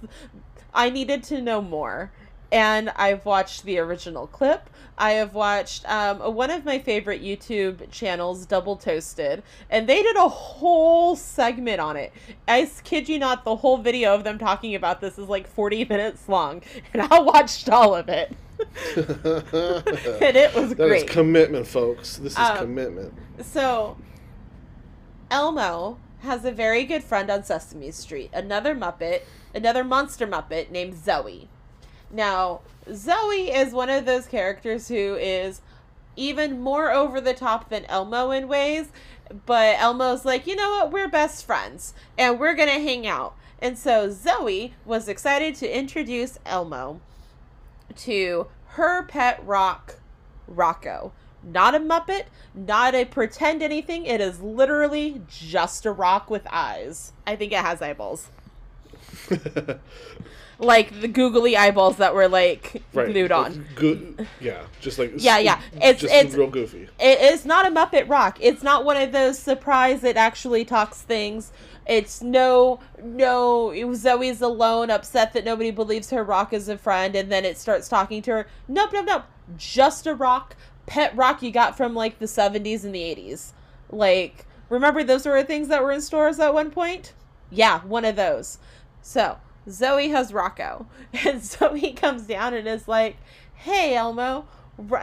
I 0.75 0.91
needed 0.91 1.23
to 1.25 1.41
know 1.41 1.63
more. 1.63 2.11
And 2.53 2.91
I've 2.97 3.25
watched 3.25 3.65
the 3.65 3.79
original 3.79 4.27
clip. 4.27 4.69
I 4.99 5.13
have 5.13 5.33
watched 5.35 5.89
um, 5.91 6.19
one 6.35 6.51
of 6.51 6.65
my 6.65 6.79
favorite 6.79 7.23
YouTube 7.23 7.91
channels, 7.91 8.45
Double 8.45 8.77
Toasted, 8.77 9.43
and 9.71 9.89
they 9.89 10.03
did 10.03 10.17
a 10.17 10.29
whole 10.29 11.17
segment 11.17 11.81
on 11.81 11.97
it. 11.97 12.13
I 12.47 12.69
kid 12.85 13.09
you 13.09 13.19
not, 13.19 13.45
the 13.45 13.57
whole 13.57 13.79
video 13.79 14.15
of 14.15 14.25
them 14.25 14.37
talking 14.37 14.75
about 14.75 15.01
this 15.01 15.17
is 15.19 15.29
like 15.29 15.47
40 15.47 15.85
minutes 15.89 16.29
long, 16.29 16.63
and 16.93 17.03
I 17.03 17.21
watched 17.21 17.71
all 17.71 17.95
of 17.95 18.09
it. 18.09 18.37
and 18.97 19.07
it 20.37 20.55
was 20.55 20.75
That 20.75 20.85
is 20.85 21.03
great. 21.03 21.09
commitment, 21.09 21.67
folks. 21.67 22.17
This 22.19 22.33
is 22.33 22.39
Um, 22.39 22.59
commitment. 22.59 23.15
So, 23.43 23.97
Elmo 25.31 25.99
has 26.21 26.45
a 26.45 26.53
very 26.53 26.85
good 26.85 27.03
friend 27.03 27.31
on 27.31 27.43
Sesame 27.45 27.91
Street, 27.91 28.31
another 28.35 28.75
Muppet, 28.75 29.23
another 29.55 29.83
monster 29.85 30.27
Muppet 30.27 30.71
named 30.71 30.95
Zoe. 31.03 31.49
Now, 32.11 32.61
Zoe 32.93 33.51
is 33.53 33.73
one 33.73 33.91
of 33.91 34.05
those 34.05 34.27
characters 34.27 34.89
who 34.89 35.17
is 35.17 35.61
even 36.17 36.61
more 36.61 36.91
over 36.91 37.21
the 37.21 37.35
top 37.35 37.69
than 37.71 37.85
Elmo 37.87 38.31
in 38.31 38.49
ways, 38.49 38.89
but 39.47 39.77
Elmo's 39.79 40.25
like, 40.25 40.47
you 40.47 40.57
know 40.57 40.71
what, 40.71 40.93
we're 40.93 41.09
best 41.09 41.47
friends 41.47 41.95
and 42.19 42.41
we're 42.41 42.55
gonna 42.55 42.73
hang 42.73 43.07
out. 43.07 43.35
And 43.63 43.79
so 43.79 44.11
Zoe 44.11 44.75
was 44.85 45.09
excited 45.09 45.55
to 45.57 45.79
introduce 45.79 46.39
Elmo 46.47 47.01
to 47.97 48.49
her 48.69 49.03
pet 49.05 49.43
rock, 49.45 49.97
Rocco. 50.47 51.13
Not 51.43 51.75
a 51.75 51.81
Muppet, 51.81 52.25
not 52.55 52.95
a 52.95 53.05
pretend 53.05 53.63
anything. 53.63 54.05
It 54.05 54.21
is 54.21 54.41
literally 54.41 55.23
just 55.29 55.87
a 55.87 55.93
rock 55.93 56.29
with 56.29 56.47
eyes. 56.51 57.13
I 57.27 57.37
think 57.37 57.53
it 57.53 57.61
has 57.61 57.81
eyeballs. 57.81 58.29
like 60.61 61.01
the 61.01 61.09
googly 61.09 61.57
eyeballs 61.57 61.97
that 61.97 62.15
were 62.15 62.29
like 62.29 62.83
Right. 62.93 63.09
glued 63.11 63.33
on. 63.33 63.67
Go- 63.75 63.99
yeah, 64.41 64.59
just 64.81 64.99
like 64.99 65.13
Yeah, 65.17 65.39
yeah. 65.39 65.61
It's- 65.77 66.01
just 66.01 66.15
it's- 66.15 66.35
real 66.35 66.49
goofy. 66.49 66.89
It 66.99 67.21
is 67.33 67.45
not 67.45 67.67
a 67.67 67.71
Muppet 67.71 68.09
Rock. 68.09 68.39
It's 68.41 68.63
not 68.63 68.85
one 68.85 68.97
of 68.97 69.11
those 69.13 69.39
surprise 69.39 70.05
it 70.05 70.17
actually 70.17 70.65
talks 70.65 71.01
things. 71.01 71.51
It's 71.87 72.23
no 72.23 72.79
no 73.03 73.71
it 73.71 73.85
was 73.85 74.01
Zoe's 74.03 74.43
alone, 74.43 74.91
upset 74.91 75.33
that 75.33 75.45
nobody 75.45 75.71
believes 75.71 76.11
her 76.11 76.23
rock 76.23 76.53
is 76.53 76.69
a 76.69 76.77
friend, 76.79 77.17
and 77.17 77.33
then 77.33 77.45
it 77.45 77.57
starts 77.59 77.89
talking 77.89 78.21
to 78.23 78.31
her. 78.33 78.47
Nope, 78.69 78.91
nope, 78.93 79.07
nope. 79.07 79.23
Just 79.57 80.07
a 80.07 80.15
rock. 80.15 80.57
Pet 80.87 81.17
rock 81.17 81.43
you 81.43 81.51
got 81.51 81.77
from 81.77 81.95
like 81.95 82.19
the 82.19 82.29
seventies 82.29 82.85
and 82.85 82.95
the 82.95 83.03
eighties. 83.03 83.55
Like 83.91 84.45
remember 84.69 85.03
those 85.03 85.25
were 85.27 85.43
things 85.43 85.69
that 85.69 85.83
were 85.83 85.91
in 85.93 86.01
stores 86.03 86.39
at 86.39 86.53
one 86.55 86.71
point? 86.71 87.13
Yeah, 87.51 87.81
one 87.81 88.05
of 88.05 88.15
those. 88.15 88.59
So 89.03 89.39
Zoe 89.71 90.09
has 90.09 90.33
Rocco. 90.33 90.87
And 91.27 91.43
Zoe 91.43 91.93
comes 91.93 92.23
down 92.23 92.55
and 92.55 92.67
is 92.69 92.87
like, 92.89 93.17
Hey 93.55 93.95
Elmo, 93.95 94.47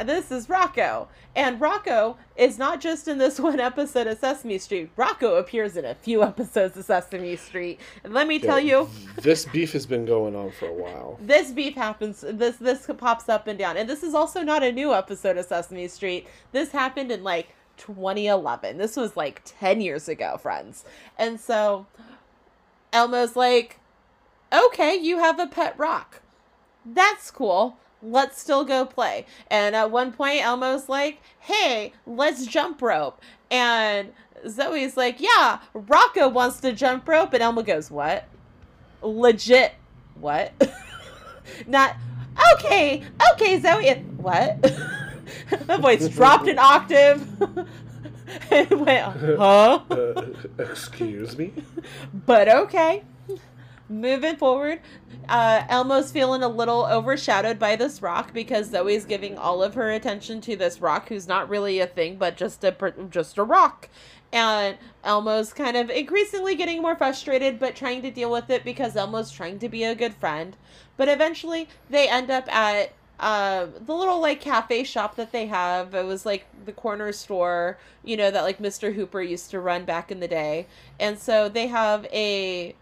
this 0.05 0.31
is 0.31 0.49
Rocco. 0.49 1.07
And 1.35 1.61
Rocco 1.61 2.17
is 2.35 2.57
not 2.57 2.81
just 2.81 3.07
in 3.07 3.19
this 3.19 3.39
one 3.49 3.59
episode 3.59 4.07
of 4.07 4.17
Sesame 4.17 4.57
Street. 4.57 4.89
Rocco 4.95 5.35
appears 5.35 5.77
in 5.77 5.85
a 5.85 5.93
few 5.93 6.23
episodes 6.31 6.75
of 6.77 6.85
Sesame 6.85 7.35
Street. 7.35 7.79
And 8.03 8.13
let 8.13 8.27
me 8.27 8.39
tell 8.39 8.59
Yeah, 8.59 8.81
you, 8.81 8.89
this 9.17 9.45
beef 9.45 9.73
has 9.73 9.85
been 9.85 10.05
going 10.05 10.35
on 10.35 10.51
for 10.51 10.67
a 10.67 10.73
while. 10.73 11.17
this 11.21 11.51
beef 11.51 11.75
happens 11.75 12.21
this 12.27 12.55
this 12.57 12.89
pops 12.97 13.29
up 13.29 13.47
and 13.47 13.59
down. 13.59 13.77
And 13.77 13.87
this 13.89 14.01
is 14.01 14.13
also 14.15 14.41
not 14.41 14.63
a 14.63 14.71
new 14.71 14.93
episode 14.93 15.37
of 15.37 15.45
Sesame 15.45 15.87
Street. 15.87 16.25
This 16.53 16.71
happened 16.71 17.11
in 17.11 17.23
like 17.23 17.49
2011. 17.77 18.77
This 18.77 18.95
was 18.95 19.15
like 19.15 19.41
10 19.45 19.81
years 19.81 20.09
ago, 20.09 20.37
friends. 20.37 20.83
And 21.19 21.39
so 21.39 21.85
Elmo's 22.91 23.35
like, 23.35 23.79
"Okay, 24.51 24.95
you 24.95 25.19
have 25.19 25.39
a 25.39 25.47
pet 25.47 25.77
rock. 25.77 26.21
That's 26.85 27.31
cool. 27.31 27.77
Let's 28.01 28.39
still 28.39 28.63
go 28.63 28.85
play." 28.85 29.25
And 29.49 29.75
at 29.75 29.91
one 29.91 30.11
point 30.11 30.43
Elmo's 30.43 30.89
like, 30.89 31.21
"Hey, 31.39 31.93
let's 32.05 32.45
jump 32.45 32.81
rope." 32.81 33.21
And 33.49 34.13
Zoe's 34.47 34.97
like, 34.97 35.19
"Yeah, 35.19 35.59
Rocco 35.73 36.27
wants 36.27 36.59
to 36.61 36.71
jump 36.73 37.07
rope." 37.07 37.33
And 37.33 37.43
Elmo 37.43 37.63
goes, 37.63 37.89
"What?" 37.91 38.25
Legit. 39.01 39.73
What? 40.15 40.53
Not 41.67 41.95
okay. 42.55 43.03
Okay, 43.33 43.59
Zoe. 43.59 43.93
What? 44.17 44.61
the 45.67 45.77
voice 45.77 46.07
dropped 46.15 46.47
an 46.47 46.59
octave. 46.59 47.27
it 48.51 48.77
went, 48.77 49.03
huh? 49.37 49.79
Uh, 49.89 50.25
excuse 50.57 51.37
me. 51.37 51.53
But 52.25 52.49
okay. 52.49 53.03
Moving 53.89 54.35
forward, 54.35 54.81
uh, 55.29 55.63
Elmo's 55.69 56.11
feeling 56.11 56.43
a 56.43 56.49
little 56.49 56.85
overshadowed 56.85 57.57
by 57.57 57.77
this 57.77 58.01
rock 58.01 58.33
because 58.33 58.69
Zoe's 58.69 59.05
giving 59.05 59.37
all 59.37 59.63
of 59.63 59.75
her 59.75 59.91
attention 59.91 60.41
to 60.41 60.57
this 60.57 60.81
rock, 60.81 61.07
who's 61.07 61.25
not 61.25 61.47
really 61.47 61.79
a 61.79 61.87
thing, 61.87 62.17
but 62.17 62.35
just 62.35 62.65
a 62.65 62.93
just 63.09 63.37
a 63.37 63.43
rock. 63.43 63.87
And 64.33 64.77
Elmo's 65.05 65.53
kind 65.53 65.77
of 65.77 65.89
increasingly 65.89 66.55
getting 66.55 66.81
more 66.81 66.97
frustrated, 66.97 67.59
but 67.59 67.77
trying 67.77 68.01
to 68.01 68.11
deal 68.11 68.29
with 68.29 68.49
it 68.49 68.65
because 68.65 68.97
Elmo's 68.97 69.31
trying 69.31 69.59
to 69.59 69.69
be 69.69 69.85
a 69.85 69.95
good 69.95 70.13
friend. 70.15 70.57
But 70.97 71.07
eventually, 71.07 71.69
they 71.89 72.09
end 72.09 72.29
up 72.29 72.53
at 72.53 72.91
uh, 73.21 73.67
the 73.85 73.93
little 73.93 74.19
like 74.19 74.41
cafe 74.41 74.83
shop 74.83 75.15
that 75.15 75.31
they 75.31 75.45
have. 75.45 75.95
It 75.95 76.05
was 76.05 76.25
like 76.25 76.45
the 76.65 76.73
corner 76.73 77.11
store, 77.13 77.77
you 78.03 78.17
know, 78.17 78.31
that 78.31 78.43
like 78.43 78.59
Mr. 78.59 78.93
Hooper 78.93 79.21
used 79.21 79.49
to 79.51 79.61
run 79.61 79.85
back 79.85 80.11
in 80.11 80.19
the 80.19 80.27
day. 80.27 80.67
And 80.99 81.17
so 81.17 81.47
they 81.47 81.67
have 81.67 82.05
a 82.11 82.75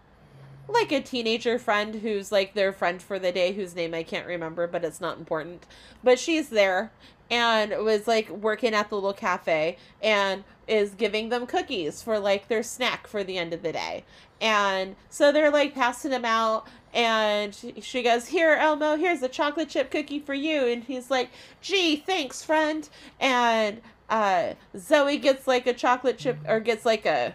like 0.68 0.92
a 0.92 1.00
teenager 1.00 1.58
friend 1.58 1.96
who's 1.96 2.32
like 2.32 2.54
their 2.54 2.72
friend 2.72 3.00
for 3.00 3.18
the 3.18 3.32
day 3.32 3.52
whose 3.52 3.74
name 3.74 3.94
I 3.94 4.02
can't 4.02 4.26
remember, 4.26 4.66
but 4.66 4.84
it's 4.84 5.00
not 5.00 5.18
important. 5.18 5.64
But 6.02 6.18
she's 6.18 6.48
there 6.48 6.90
and 7.30 7.72
was 7.84 8.06
like 8.06 8.28
working 8.30 8.74
at 8.74 8.88
the 8.88 8.94
little 8.94 9.12
cafe 9.12 9.76
and 10.02 10.44
is 10.68 10.90
giving 10.90 11.28
them 11.28 11.46
cookies 11.46 12.02
for 12.02 12.18
like 12.18 12.48
their 12.48 12.62
snack 12.62 13.06
for 13.06 13.22
the 13.22 13.38
end 13.38 13.52
of 13.52 13.62
the 13.62 13.72
day. 13.72 14.04
And 14.40 14.96
so 15.08 15.32
they're 15.32 15.50
like 15.50 15.74
passing 15.74 16.10
them 16.10 16.24
out 16.24 16.66
and 16.92 17.54
she, 17.82 18.02
goes, 18.02 18.28
"Here, 18.28 18.54
Elmo, 18.54 18.96
here's 18.96 19.22
a 19.22 19.28
chocolate 19.28 19.68
chip 19.68 19.90
cookie 19.90 20.18
for 20.18 20.32
you." 20.32 20.66
And 20.66 20.82
he's 20.82 21.10
like, 21.10 21.30
"Gee, 21.60 21.96
thanks, 21.96 22.42
friend." 22.42 22.88
And 23.20 23.82
uh 24.08 24.54
Zoe 24.76 25.18
gets 25.18 25.46
like 25.46 25.66
a 25.66 25.74
chocolate 25.74 26.16
chip 26.18 26.38
or 26.46 26.60
gets 26.60 26.86
like 26.86 27.04
a 27.06 27.34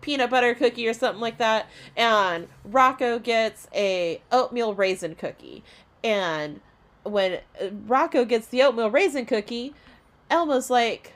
peanut 0.00 0.30
butter 0.30 0.54
cookie 0.54 0.86
or 0.86 0.94
something 0.94 1.20
like 1.20 1.38
that 1.38 1.66
and 1.96 2.48
Rocco 2.64 3.18
gets 3.18 3.68
a 3.74 4.20
oatmeal 4.30 4.74
raisin 4.74 5.14
cookie 5.14 5.62
and 6.04 6.60
when 7.02 7.40
uh, 7.60 7.68
Rocco 7.86 8.24
gets 8.24 8.46
the 8.46 8.62
oatmeal 8.62 8.90
raisin 8.90 9.26
cookie 9.26 9.74
Elmo's 10.30 10.70
like 10.70 11.12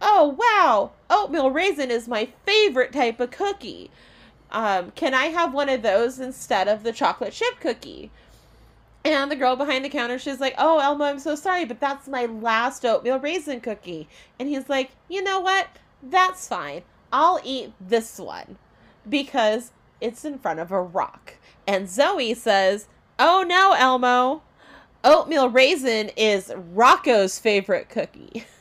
oh 0.00 0.36
wow 0.38 0.92
oatmeal 1.10 1.50
raisin 1.50 1.90
is 1.90 2.08
my 2.08 2.28
favorite 2.44 2.92
type 2.92 3.20
of 3.20 3.30
cookie 3.30 3.90
um, 4.50 4.90
can 4.90 5.14
I 5.14 5.26
have 5.26 5.54
one 5.54 5.68
of 5.68 5.82
those 5.82 6.18
instead 6.18 6.68
of 6.68 6.82
the 6.82 6.92
chocolate 6.92 7.32
chip 7.32 7.60
cookie 7.60 8.10
and 9.04 9.30
the 9.30 9.36
girl 9.36 9.56
behind 9.56 9.84
the 9.84 9.88
counter, 9.88 10.18
she's 10.18 10.40
like, 10.40 10.54
Oh, 10.58 10.78
Elmo, 10.78 11.04
I'm 11.04 11.18
so 11.18 11.34
sorry, 11.34 11.64
but 11.64 11.80
that's 11.80 12.06
my 12.06 12.26
last 12.26 12.84
oatmeal 12.84 13.18
raisin 13.18 13.60
cookie. 13.60 14.08
And 14.38 14.48
he's 14.48 14.68
like, 14.68 14.92
You 15.08 15.22
know 15.22 15.40
what? 15.40 15.68
That's 16.02 16.46
fine. 16.46 16.82
I'll 17.12 17.40
eat 17.44 17.72
this 17.80 18.18
one 18.18 18.56
because 19.08 19.72
it's 20.00 20.24
in 20.24 20.38
front 20.38 20.60
of 20.60 20.70
a 20.72 20.80
rock. 20.82 21.34
And 21.66 21.88
Zoe 21.88 22.34
says, 22.34 22.88
Oh 23.18 23.44
no, 23.46 23.74
Elmo. 23.78 24.42
Oatmeal 25.04 25.48
raisin 25.50 26.10
is 26.16 26.52
Rocco's 26.56 27.38
favorite 27.38 27.88
cookie. 27.88 28.44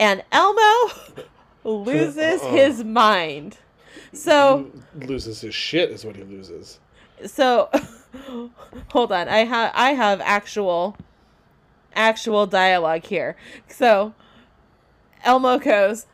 And 0.00 0.24
Elmo 0.32 0.92
loses 1.64 2.42
Uh-uh. 2.42 2.50
his 2.50 2.82
mind. 2.82 3.58
So 4.12 4.68
He 4.98 5.06
loses 5.06 5.42
his 5.42 5.54
shit 5.54 5.90
is 5.90 6.04
what 6.04 6.16
he 6.16 6.24
loses. 6.24 6.80
so 7.24 7.70
hold 8.90 9.12
on 9.12 9.28
i 9.28 9.44
have 9.44 9.70
i 9.76 9.90
have 9.92 10.20
actual 10.22 10.96
actual 11.94 12.46
dialogue 12.46 13.04
here 13.04 13.36
so 13.68 14.12
elmo 15.22 15.56
goes 15.58 16.06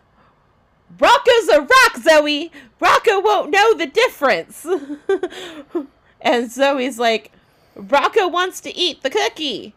rocco's 0.98 1.48
a 1.48 1.60
rock 1.60 1.96
zoe 2.00 2.50
rocco 2.80 3.20
won't 3.20 3.50
know 3.50 3.74
the 3.74 3.86
difference 3.86 4.66
and 6.20 6.50
zoe's 6.50 6.98
like 6.98 7.32
rocco 7.76 8.26
wants 8.26 8.60
to 8.60 8.74
eat 8.76 9.02
the 9.02 9.10
cookie 9.10 9.74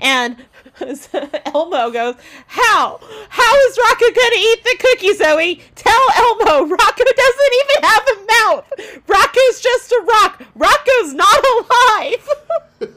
and 0.00 0.36
Elmo 1.46 1.90
goes, 1.90 2.14
How? 2.46 3.00
How 3.28 3.56
is 3.56 3.78
Rocco 3.78 4.14
going 4.14 4.32
to 4.32 4.38
eat 4.38 4.64
the 4.64 4.76
cookie, 4.78 5.14
Zoe? 5.14 5.60
Tell 5.74 6.06
Elmo, 6.16 6.66
Rocco 6.66 7.04
doesn't 7.16 7.54
even 7.62 7.82
have 7.82 8.06
a 8.08 8.16
mouth. 8.26 9.02
Rocco's 9.06 9.60
just 9.60 9.92
a 9.92 10.04
rock. 10.08 10.42
Rocco's 10.54 11.14
not 11.14 11.44
alive. 11.52 12.28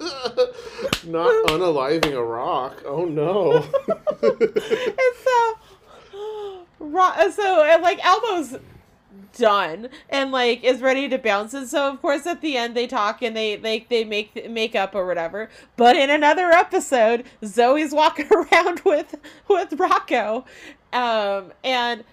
Not 1.07 1.47
unaliving 1.47 2.13
a 2.13 2.23
rock. 2.23 2.83
Oh 2.85 3.05
no. 3.05 3.53
and 3.53 5.15
so, 5.23 5.55
so 7.31 7.63
and 7.63 7.83
like 7.83 8.03
Elmo's 8.03 8.57
done 9.33 9.89
and 10.09 10.31
like 10.31 10.63
is 10.63 10.81
ready 10.81 11.07
to 11.07 11.17
bounce 11.17 11.53
and 11.53 11.67
so 11.67 11.89
of 11.89 12.01
course 12.01 12.25
at 12.25 12.41
the 12.41 12.57
end 12.57 12.75
they 12.75 12.87
talk 12.87 13.21
and 13.21 13.35
they 13.35 13.55
they, 13.55 13.85
they 13.89 14.03
make 14.03 14.49
make 14.49 14.75
up 14.75 14.93
or 14.93 15.05
whatever 15.05 15.49
but 15.77 15.95
in 15.95 16.09
another 16.09 16.49
episode 16.51 17.23
zoe's 17.43 17.93
walking 17.93 18.27
around 18.31 18.81
with 18.81 19.15
with 19.47 19.73
rocco 19.79 20.45
um 20.93 21.51
and 21.63 22.03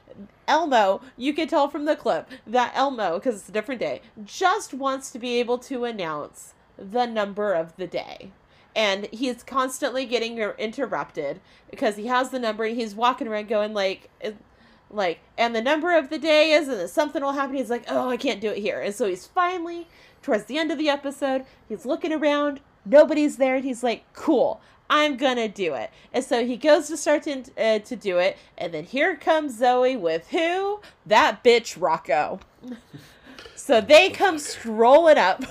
elmo 0.46 1.00
you 1.16 1.34
can 1.34 1.48
tell 1.48 1.68
from 1.68 1.84
the 1.84 1.96
clip 1.96 2.28
that 2.46 2.72
elmo 2.74 3.14
because 3.14 3.36
it's 3.36 3.48
a 3.48 3.52
different 3.52 3.80
day 3.80 4.00
just 4.24 4.72
wants 4.72 5.10
to 5.10 5.18
be 5.18 5.40
able 5.40 5.58
to 5.58 5.84
announce 5.84 6.54
the 6.76 7.04
number 7.04 7.52
of 7.52 7.76
the 7.76 7.86
day 7.86 8.30
and 8.76 9.06
he's 9.06 9.42
constantly 9.42 10.06
getting 10.06 10.38
interrupted 10.38 11.40
because 11.70 11.96
he 11.96 12.06
has 12.06 12.30
the 12.30 12.38
number 12.38 12.64
and 12.64 12.76
he's 12.76 12.94
walking 12.94 13.26
around 13.26 13.48
going 13.48 13.74
like 13.74 14.08
like 14.90 15.20
and 15.36 15.54
the 15.54 15.62
number 15.62 15.96
of 15.96 16.10
the 16.10 16.18
day 16.18 16.52
is 16.52 16.68
and 16.68 16.88
something 16.88 17.22
will 17.22 17.32
happen. 17.32 17.56
He's 17.56 17.70
like 17.70 17.84
oh 17.88 18.08
i 18.08 18.16
can't 18.16 18.40
do 18.40 18.50
it 18.50 18.58
here. 18.58 18.80
And 18.80 18.94
so 18.94 19.08
he's 19.08 19.26
finally 19.26 19.88
towards 20.22 20.44
the 20.44 20.58
end 20.58 20.70
of 20.70 20.78
the 20.78 20.88
episode 20.88 21.44
he's 21.68 21.86
looking 21.86 22.12
around. 22.12 22.60
Nobody's 22.84 23.36
there 23.36 23.56
and 23.56 23.64
he's 23.64 23.82
like 23.82 24.04
cool. 24.14 24.60
I'm 24.90 25.16
gonna 25.18 25.48
do 25.48 25.74
it. 25.74 25.90
And 26.12 26.24
so 26.24 26.46
he 26.46 26.56
goes 26.56 26.88
to 26.88 26.96
start 26.96 27.24
to, 27.24 27.44
uh, 27.58 27.78
to 27.80 27.96
do 27.96 28.18
it 28.18 28.38
and 28.56 28.72
then 28.72 28.84
here 28.84 29.16
comes 29.16 29.58
zoe 29.58 29.96
with 29.96 30.28
who? 30.28 30.80
That 31.06 31.44
bitch 31.44 31.76
rocco. 31.80 32.40
So 33.54 33.82
they 33.82 34.08
come 34.08 34.38
strolling 34.38 35.18
up 35.18 35.44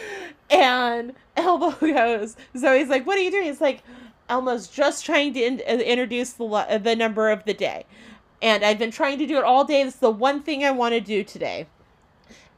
and 0.50 1.12
elmo 1.36 1.72
goes 1.72 2.34
zoe's 2.56 2.88
like 2.88 3.06
what 3.06 3.18
are 3.18 3.20
you 3.20 3.30
doing? 3.30 3.48
It's 3.48 3.60
like 3.60 3.82
elmo's 4.28 4.68
just 4.68 5.04
trying 5.04 5.34
to 5.34 5.40
in- 5.40 5.60
introduce 5.60 6.32
the, 6.32 6.44
lo- 6.44 6.78
the 6.78 6.96
number 6.96 7.28
of 7.28 7.44
the 7.44 7.52
day 7.52 7.84
and 8.40 8.64
I've 8.64 8.78
been 8.78 8.90
trying 8.90 9.18
to 9.18 9.26
do 9.26 9.38
it 9.38 9.44
all 9.44 9.64
day. 9.64 9.82
This 9.84 9.94
is 9.94 10.00
the 10.00 10.10
one 10.10 10.42
thing 10.42 10.64
I 10.64 10.70
want 10.70 10.94
to 10.94 11.00
do 11.00 11.24
today. 11.24 11.66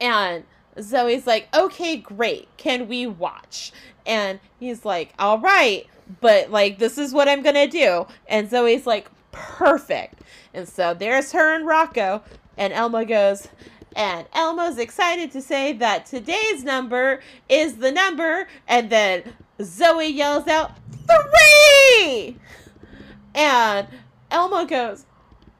And 0.01 0.45
Zoe's 0.81 1.27
like, 1.27 1.49
okay, 1.55 1.97
great. 1.97 2.49
Can 2.57 2.89
we 2.89 3.07
watch? 3.07 3.73
And 4.07 4.41
he's 4.59 4.85
like, 4.85 5.13
all 5.19 5.39
right, 5.39 5.87
but 6.21 6.51
like, 6.51 6.79
this 6.79 6.99
is 6.99 7.13
what 7.13 7.29
I'm 7.29 7.43
going 7.43 7.55
to 7.55 7.67
do. 7.67 8.07
And 8.29 8.49
Zoe's 8.49 8.87
like, 8.87 9.11
perfect. 9.33 10.23
And 10.53 10.69
so 10.69 10.95
there's 10.95 11.33
her 11.33 11.55
and 11.55 11.67
Rocco. 11.67 12.23
And 12.57 12.73
Elmo 12.73 13.05
goes, 13.05 13.49
and 13.97 14.27
Elmo's 14.33 14.79
excited 14.79 15.33
to 15.33 15.43
say 15.43 15.73
that 15.75 16.07
today's 16.07 16.65
number 16.65 17.21
is 17.49 17.77
the 17.77 17.93
number. 17.93 18.49
And 18.69 18.91
then 18.91 19.35
Zoe 19.63 20.09
yells 20.09 20.47
out, 20.47 20.73
three! 21.07 22.37
And 23.35 23.87
Elmo 24.31 24.65
goes, 24.65 25.07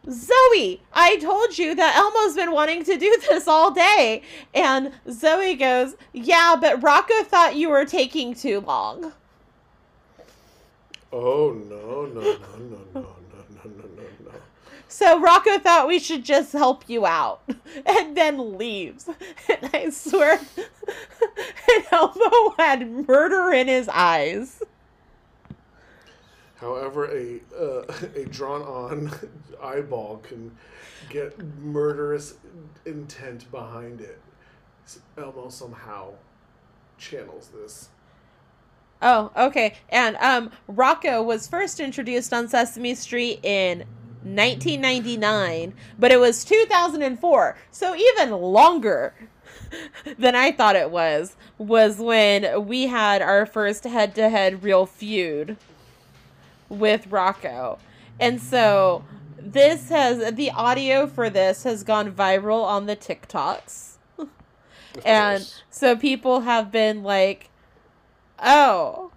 Zoe, 0.09 0.81
I 0.93 1.17
told 1.17 1.59
you 1.59 1.75
that 1.75 1.97
Elmo's 1.97 2.35
been 2.35 2.53
wanting 2.53 2.85
to 2.85 2.97
do 2.97 3.19
this 3.29 3.47
all 3.47 3.71
day. 3.71 4.23
And 4.55 4.93
Zoe 5.11 5.55
goes, 5.55 5.97
Yeah, 6.13 6.57
but 6.61 6.83
Rocco 6.83 7.23
thought 7.25 7.57
you 7.57 7.69
were 7.69 7.85
taking 7.85 8.35
too 8.35 8.61
long. 8.61 9.13
Oh, 11.13 11.53
no, 11.69 12.07
no, 12.07 12.21
no, 12.21 12.21
no, 12.21 12.37
no, 12.39 12.79
no, 12.95 13.01
no, 13.01 13.07
no, 13.65 13.73
no, 13.75 14.03
no. 14.25 14.33
So 14.87 15.21
Rocco 15.21 15.59
thought 15.59 15.89
we 15.89 15.99
should 15.99 16.25
just 16.25 16.53
help 16.53 16.89
you 16.89 17.05
out 17.07 17.43
and 17.87 18.17
then 18.17 18.59
leaves. 18.59 19.09
And 19.49 19.71
I 19.73 19.91
swear, 19.91 20.39
and 20.39 21.85
Elmo 21.91 22.55
had 22.59 22.91
murder 23.09 23.53
in 23.53 23.69
his 23.69 23.89
eyes. 23.89 24.63
However, 26.61 27.07
a 27.07 27.41
uh, 27.59 27.85
a 28.15 28.25
drawn 28.27 28.63
on 28.63 29.11
eyeball 29.63 30.19
can 30.19 30.57
get 31.09 31.39
murderous 31.59 32.35
intent 32.85 33.51
behind 33.51 34.01
it. 34.01 34.21
Elmo 35.17 35.49
somehow 35.49 36.13
channels 36.99 37.49
this. 37.49 37.89
Oh, 39.03 39.31
okay. 39.37 39.75
And 39.89 40.17
um 40.17 40.51
Rocco 40.69 41.23
was 41.23 41.49
first 41.49 41.81
introduced 41.81 42.33
on 42.35 42.49
Sesame 42.49 42.95
Street 42.95 43.41
in 43.43 43.85
1999, 44.23 45.73
but 45.99 46.13
it 46.13 46.19
was 46.19 46.45
2004. 46.45 47.57
So 47.71 47.95
even 47.95 48.33
longer 48.33 49.15
than 50.19 50.35
I 50.35 50.53
thought 50.53 50.77
it 50.77 50.91
was 50.91 51.37
was 51.57 51.99
when 51.99 52.67
we 52.67 52.89
had 52.89 53.23
our 53.23 53.47
first 53.47 53.85
head-to-head 53.85 54.63
real 54.63 54.85
feud 54.85 55.57
with 56.71 57.09
Rocco. 57.09 57.79
And 58.19 58.41
so 58.41 59.05
this 59.39 59.91
has 59.91 60.35
the 60.35 60.51
audio 60.51 61.07
for 61.07 61.29
this 61.29 61.65
has 61.65 61.83
gone 61.83 62.13
viral 62.13 62.65
on 62.65 62.87
the 62.87 62.97
TikToks. 62.97 63.97
and 65.05 65.53
so 65.69 65.97
people 65.97 66.41
have 66.41 66.71
been 66.71 67.03
like, 67.03 67.51
"Oh, 68.39 69.11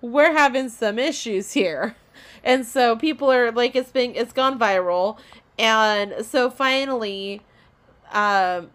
we're 0.00 0.32
having 0.32 0.68
some 0.68 0.98
issues 0.98 1.52
here." 1.52 1.96
And 2.42 2.66
so 2.66 2.96
people 2.96 3.30
are 3.30 3.50
like 3.50 3.74
it's 3.74 3.90
been 3.90 4.14
it's 4.14 4.32
gone 4.32 4.58
viral. 4.58 5.18
And 5.58 6.24
so 6.24 6.50
finally 6.50 7.42
um 8.12 8.70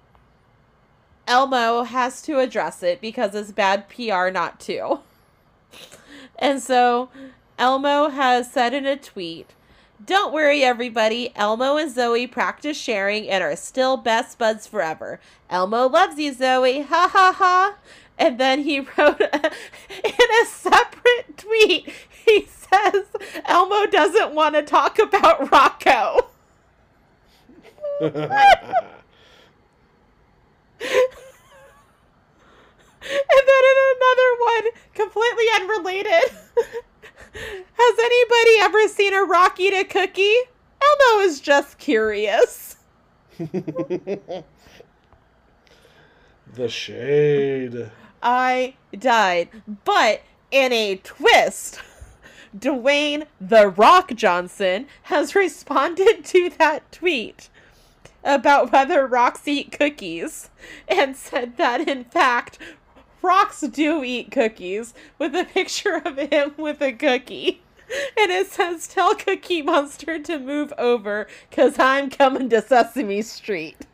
Elmo 1.27 1.83
has 1.83 2.21
to 2.23 2.39
address 2.39 2.83
it 2.83 3.01
because 3.01 3.33
it's 3.33 3.51
bad 3.51 3.89
PR 3.89 4.29
not 4.29 4.59
to. 4.61 4.99
And 6.37 6.61
so 6.61 7.09
Elmo 7.57 8.09
has 8.09 8.51
said 8.51 8.73
in 8.73 8.85
a 8.85 8.97
tweet, 8.97 9.53
Don't 10.03 10.33
worry, 10.33 10.63
everybody. 10.63 11.31
Elmo 11.35 11.77
and 11.77 11.91
Zoe 11.91 12.27
practice 12.27 12.77
sharing 12.77 13.29
and 13.29 13.43
are 13.43 13.55
still 13.55 13.97
best 13.97 14.37
buds 14.37 14.67
forever. 14.67 15.19
Elmo 15.49 15.87
loves 15.87 16.19
you, 16.19 16.33
Zoe. 16.33 16.81
Ha 16.81 17.09
ha 17.11 17.33
ha. 17.37 17.75
And 18.17 18.37
then 18.39 18.63
he 18.63 18.79
wrote 18.97 19.21
in 19.21 19.31
a 20.43 20.45
separate 20.45 21.37
tweet, 21.37 21.89
he 22.25 22.47
says, 22.47 23.05
Elmo 23.45 23.85
doesn't 23.85 24.33
want 24.33 24.55
to 24.55 24.61
talk 24.63 24.99
about 24.99 25.51
Rocco. 25.51 26.27
And 33.07 33.47
then 33.47 33.63
in 33.71 33.77
another 33.95 34.29
one, 34.39 34.63
completely 34.93 35.45
unrelated. 35.59 36.31
Has 38.05 38.11
anybody 38.11 38.59
ever 38.59 38.87
seen 38.87 39.13
a 39.15 39.23
rock 39.23 39.59
eat 39.59 39.73
a 39.73 39.83
cookie? 39.83 40.35
Elmo 40.79 41.23
is 41.23 41.39
just 41.39 41.79
curious. 41.79 42.75
the 43.39 44.43
shade. 46.67 47.89
I 48.21 48.75
died. 48.95 49.49
But 49.85 50.21
in 50.51 50.71
a 50.71 50.97
twist, 50.97 51.79
Dwayne 52.55 53.25
The 53.41 53.69
Rock 53.69 54.13
Johnson 54.13 54.85
has 55.03 55.33
responded 55.33 56.23
to 56.25 56.51
that 56.59 56.91
tweet 56.91 57.49
about 58.23 58.71
whether 58.71 59.07
rocks 59.07 59.47
eat 59.47 59.71
cookies 59.71 60.51
and 60.87 61.15
said 61.17 61.57
that 61.57 61.87
in 61.87 62.03
fact 62.03 62.59
rocks 63.23 63.61
do 63.61 64.03
eat 64.03 64.29
cookies 64.29 64.93
with 65.17 65.33
a 65.33 65.45
picture 65.45 65.95
of 66.05 66.17
him 66.17 66.53
with 66.55 66.83
a 66.83 66.93
cookie. 66.93 67.63
And 68.17 68.31
it 68.31 68.47
says, 68.47 68.87
Tell 68.87 69.13
Cookie 69.15 69.61
Monster 69.61 70.19
to 70.19 70.39
move 70.39 70.73
over 70.77 71.27
because 71.49 71.77
I'm 71.77 72.09
coming 72.09 72.49
to 72.49 72.61
Sesame 72.61 73.21
Street. 73.21 73.77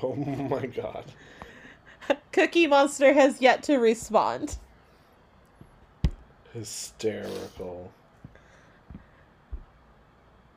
Oh 0.00 0.14
my 0.14 0.66
god. 0.66 1.06
Cookie 2.30 2.68
Monster 2.68 3.12
has 3.14 3.40
yet 3.40 3.64
to 3.64 3.78
respond. 3.78 4.56
Hysterical. 6.54 7.90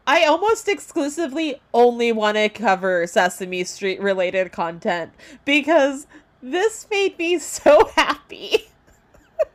I 0.05 0.25
almost 0.25 0.67
exclusively 0.67 1.59
only 1.73 2.11
want 2.11 2.37
to 2.37 2.49
cover 2.49 3.07
Sesame 3.07 3.63
Street 3.63 3.99
related 3.99 4.51
content 4.51 5.11
because 5.43 6.05
this 6.43 6.85
made 6.91 7.17
me 7.17 7.39
so 7.39 7.85
happy. 7.95 8.67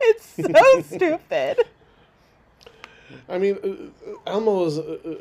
it's 0.01 0.35
so 0.35 0.81
stupid. 0.81 1.59
I 3.29 3.37
mean, 3.37 3.57
uh, 3.63 4.11
uh, 4.11 4.15
Elmo 4.25 4.65
is. 4.65 4.77
Uh, 4.77 4.97
uh, 5.05 5.15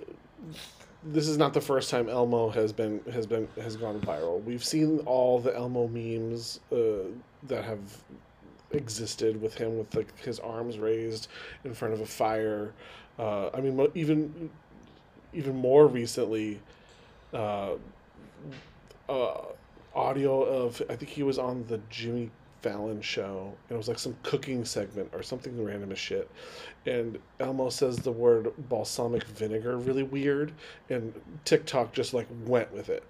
this 1.04 1.28
is 1.28 1.38
not 1.38 1.54
the 1.54 1.60
first 1.60 1.88
time 1.88 2.08
Elmo 2.08 2.50
has 2.50 2.72
been 2.72 3.00
has 3.12 3.26
been 3.26 3.48
has 3.60 3.76
gone 3.76 4.00
viral. 4.00 4.42
We've 4.42 4.64
seen 4.64 5.00
all 5.00 5.38
the 5.38 5.54
Elmo 5.54 5.86
memes 5.86 6.60
uh, 6.72 7.08
that 7.44 7.64
have 7.64 7.78
existed 8.72 9.40
with 9.40 9.54
him, 9.54 9.78
with 9.78 9.94
like 9.94 10.18
his 10.18 10.40
arms 10.40 10.78
raised 10.78 11.28
in 11.64 11.74
front 11.74 11.94
of 11.94 12.00
a 12.00 12.06
fire. 12.06 12.72
Uh, 13.18 13.50
I 13.54 13.60
mean, 13.60 13.86
even 13.94 14.50
even 15.32 15.56
more 15.56 15.86
recently, 15.86 16.60
uh, 17.32 17.74
uh, 19.08 19.34
audio 19.94 20.42
of 20.42 20.82
I 20.90 20.96
think 20.96 21.10
he 21.10 21.22
was 21.22 21.38
on 21.38 21.64
the 21.68 21.80
Jimmy 21.90 22.30
Fallon 22.66 23.00
show, 23.00 23.52
and 23.68 23.76
it 23.76 23.78
was 23.78 23.86
like 23.86 23.98
some 23.98 24.16
cooking 24.24 24.64
segment 24.64 25.10
or 25.12 25.22
something 25.22 25.62
random 25.62 25.92
as 25.92 25.98
shit. 26.00 26.28
And 26.84 27.18
Elmo 27.38 27.68
says 27.70 27.98
the 27.98 28.10
word 28.10 28.52
balsamic 28.68 29.22
vinegar 29.24 29.76
really 29.76 30.02
weird, 30.02 30.52
and 30.90 31.14
TikTok 31.44 31.92
just 31.92 32.12
like 32.12 32.26
went 32.44 32.72
with 32.72 32.88
it. 32.88 33.04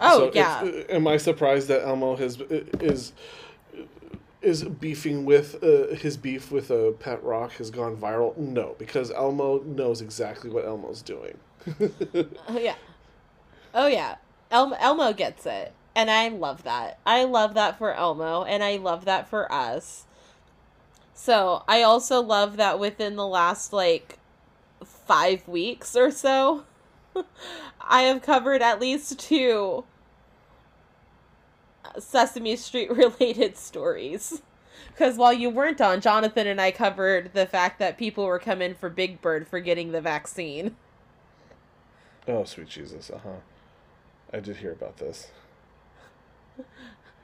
Oh, 0.00 0.18
So 0.18 0.30
yeah. 0.34 0.62
am 0.90 1.06
I 1.06 1.16
surprised 1.16 1.68
that 1.68 1.82
Elmo 1.82 2.16
has 2.16 2.40
is 2.42 3.12
is 4.42 4.64
beefing 4.64 5.24
with 5.24 5.62
uh, 5.64 5.94
his 5.94 6.18
beef 6.18 6.52
with 6.52 6.70
uh, 6.70 6.90
Pet 6.92 7.22
Rock 7.24 7.52
has 7.52 7.70
gone 7.70 7.96
viral? 7.96 8.36
No, 8.36 8.74
because 8.78 9.10
Elmo 9.10 9.60
knows 9.62 10.02
exactly 10.02 10.50
what 10.50 10.66
Elmo's 10.66 11.00
doing. 11.02 11.38
Oh, 12.48 12.58
yeah. 12.58 12.74
Oh, 13.74 13.86
yeah. 13.86 14.16
El- 14.50 14.76
Elmo 14.78 15.12
gets 15.14 15.46
it. 15.46 15.72
And 15.96 16.10
I 16.10 16.28
love 16.28 16.64
that. 16.64 16.98
I 17.06 17.24
love 17.24 17.54
that 17.54 17.78
for 17.78 17.92
Elmo, 17.92 18.42
and 18.42 18.64
I 18.64 18.76
love 18.76 19.04
that 19.04 19.28
for 19.28 19.50
us. 19.52 20.04
So 21.14 21.62
I 21.68 21.82
also 21.82 22.20
love 22.20 22.56
that 22.56 22.78
within 22.78 23.14
the 23.14 23.26
last, 23.26 23.72
like, 23.72 24.18
five 24.84 25.46
weeks 25.46 25.94
or 25.94 26.10
so, 26.10 26.64
I 27.80 28.02
have 28.02 28.22
covered 28.22 28.62
at 28.62 28.80
least 28.80 29.18
two 29.20 29.84
Sesame 31.98 32.56
Street 32.56 32.90
related 32.94 33.56
stories. 33.56 34.42
Because 34.88 35.16
while 35.16 35.32
you 35.32 35.50
weren't 35.50 35.80
on, 35.80 36.00
Jonathan 36.00 36.46
and 36.46 36.60
I 36.60 36.70
covered 36.70 37.32
the 37.32 37.46
fact 37.46 37.78
that 37.78 37.98
people 37.98 38.24
were 38.24 38.38
coming 38.38 38.74
for 38.74 38.88
Big 38.88 39.20
Bird 39.20 39.48
for 39.48 39.60
getting 39.60 39.92
the 39.92 40.00
vaccine. 40.00 40.76
oh, 42.28 42.44
sweet 42.44 42.68
Jesus! 42.68 43.10
Uh 43.10 43.18
huh. 43.22 43.40
I 44.32 44.40
did 44.40 44.56
hear 44.58 44.72
about 44.72 44.98
this. 44.98 45.28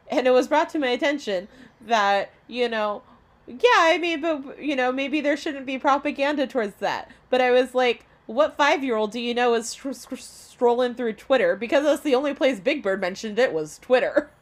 And 0.08 0.26
it 0.26 0.30
was 0.30 0.48
brought 0.48 0.68
to 0.70 0.78
my 0.78 0.88
attention 0.88 1.48
that 1.80 2.30
you 2.46 2.68
know 2.68 3.02
yeah 3.46 3.78
i 3.78 3.98
mean 3.98 4.20
but 4.20 4.62
you 4.62 4.76
know 4.76 4.92
maybe 4.92 5.20
there 5.20 5.36
shouldn't 5.36 5.66
be 5.66 5.78
propaganda 5.78 6.46
towards 6.46 6.74
that 6.76 7.10
but 7.30 7.40
i 7.40 7.50
was 7.50 7.74
like 7.74 8.06
what 8.26 8.56
five 8.56 8.84
year 8.84 8.96
old 8.96 9.10
do 9.10 9.20
you 9.20 9.34
know 9.34 9.54
is 9.54 9.68
str- 9.68 9.92
str- 9.92 10.14
strolling 10.60 10.94
through 10.94 11.14
Twitter? 11.14 11.56
Because 11.56 11.84
that's 11.84 12.02
the 12.02 12.14
only 12.14 12.34
place 12.34 12.60
Big 12.60 12.82
Bird 12.82 13.00
mentioned 13.00 13.38
it 13.38 13.52
was 13.52 13.78
Twitter. 13.78 14.30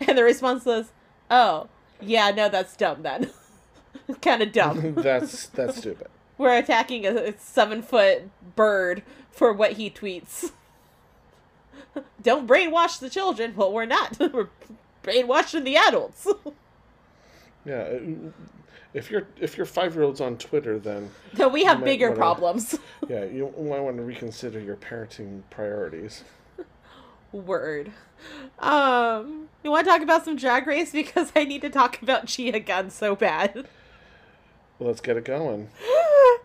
And 0.00 0.18
the 0.18 0.24
response 0.24 0.64
was, 0.64 0.90
oh, 1.30 1.68
yeah, 2.00 2.30
no, 2.30 2.48
that's 2.48 2.74
dumb 2.74 3.02
then. 3.02 3.30
kind 4.22 4.42
of 4.42 4.50
dumb. 4.50 4.94
that's 4.96 5.46
that's 5.48 5.76
stupid. 5.76 6.08
We're 6.38 6.56
attacking 6.56 7.06
a 7.06 7.38
seven 7.38 7.82
foot 7.82 8.22
bird 8.56 9.02
for 9.30 9.52
what 9.52 9.72
he 9.72 9.90
tweets. 9.90 10.50
Don't 12.22 12.46
brainwash 12.48 12.98
the 12.98 13.10
children. 13.10 13.54
Well, 13.56 13.72
we're 13.72 13.84
not. 13.86 14.18
we're 14.32 14.48
brainwashing 15.02 15.64
the 15.64 15.76
adults. 15.76 16.26
Yeah, 17.64 17.74
uh, 17.82 17.98
if 18.92 19.08
you're 19.08 19.28
if 19.40 19.56
you're 19.56 19.66
five 19.66 19.94
year 19.94 20.02
olds 20.02 20.20
on 20.20 20.36
Twitter, 20.36 20.80
then 20.80 21.10
so 21.36 21.46
we 21.46 21.62
have 21.62 21.84
bigger 21.84 22.08
wanna- 22.08 22.18
problems. 22.18 22.76
yeah, 23.08 23.22
you 23.24 23.54
might 23.56 23.78
want 23.78 23.98
to 23.98 24.02
reconsider 24.02 24.58
your 24.58 24.74
parenting 24.74 25.42
priorities. 25.48 26.24
Word. 27.30 27.92
Um, 28.58 29.48
you 29.62 29.70
want 29.70 29.86
to 29.86 29.90
talk 29.92 30.02
about 30.02 30.24
some 30.24 30.34
drag 30.34 30.66
race 30.66 30.90
because 30.90 31.30
I 31.36 31.44
need 31.44 31.62
to 31.62 31.70
talk 31.70 32.02
about 32.02 32.26
Gia 32.26 32.58
Gunn 32.58 32.90
so 32.90 33.14
bad. 33.14 33.54
Well, 34.80 34.88
let's 34.88 35.00
get 35.00 35.16
it 35.16 35.24
going. 35.24 35.70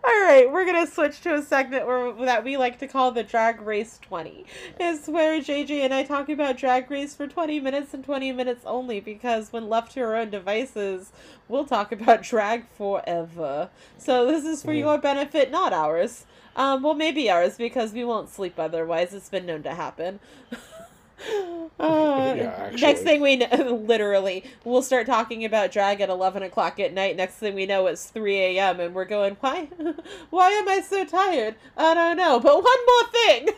All 0.08 0.22
right, 0.22 0.50
we're 0.50 0.64
gonna 0.64 0.86
switch 0.86 1.20
to 1.20 1.34
a 1.34 1.42
segment 1.42 1.86
where 1.86 2.10
that 2.24 2.42
we 2.42 2.56
like 2.56 2.78
to 2.78 2.86
call 2.86 3.12
the 3.12 3.22
Drag 3.22 3.60
Race 3.60 3.98
Twenty. 4.00 4.46
It's 4.80 5.06
where 5.06 5.38
JJ 5.38 5.82
and 5.82 5.92
I 5.92 6.02
talk 6.02 6.30
about 6.30 6.56
Drag 6.56 6.90
Race 6.90 7.14
for 7.14 7.26
twenty 7.26 7.60
minutes 7.60 7.92
and 7.92 8.02
twenty 8.02 8.32
minutes 8.32 8.62
only 8.64 9.00
because 9.00 9.52
when 9.52 9.68
left 9.68 9.92
to 9.92 10.00
our 10.00 10.16
own 10.16 10.30
devices, 10.30 11.12
we'll 11.46 11.66
talk 11.66 11.92
about 11.92 12.22
drag 12.22 12.66
forever. 12.68 13.68
So 13.98 14.24
this 14.24 14.46
is 14.46 14.62
for 14.62 14.72
your 14.72 14.96
benefit, 14.96 15.50
not 15.50 15.74
ours. 15.74 16.24
Um, 16.56 16.82
well, 16.82 16.94
maybe 16.94 17.30
ours 17.30 17.58
because 17.58 17.92
we 17.92 18.02
won't 18.02 18.30
sleep 18.30 18.58
otherwise. 18.58 19.12
It's 19.12 19.28
been 19.28 19.44
known 19.44 19.62
to 19.64 19.74
happen. 19.74 20.20
Uh, 21.80 22.34
Yeah, 22.36 22.70
Next 22.76 23.02
thing 23.02 23.20
we 23.20 23.36
know, 23.36 23.46
literally, 23.86 24.44
we'll 24.64 24.82
start 24.82 25.06
talking 25.06 25.44
about 25.44 25.70
drag 25.70 26.00
at 26.00 26.08
11 26.08 26.42
o'clock 26.42 26.80
at 26.80 26.92
night. 26.92 27.16
Next 27.16 27.36
thing 27.36 27.54
we 27.54 27.66
know, 27.66 27.86
it's 27.86 28.06
3 28.06 28.36
a.m. 28.36 28.80
and 28.80 28.94
we're 28.94 29.04
going, 29.04 29.36
why? 29.40 29.68
Why 30.30 30.50
am 30.50 30.68
I 30.68 30.80
so 30.80 31.04
tired? 31.04 31.54
I 31.76 31.94
don't 31.94 32.16
know. 32.16 32.40
But 32.40 32.62
one 32.64 32.86
more 32.86 33.10
thing. 33.12 33.48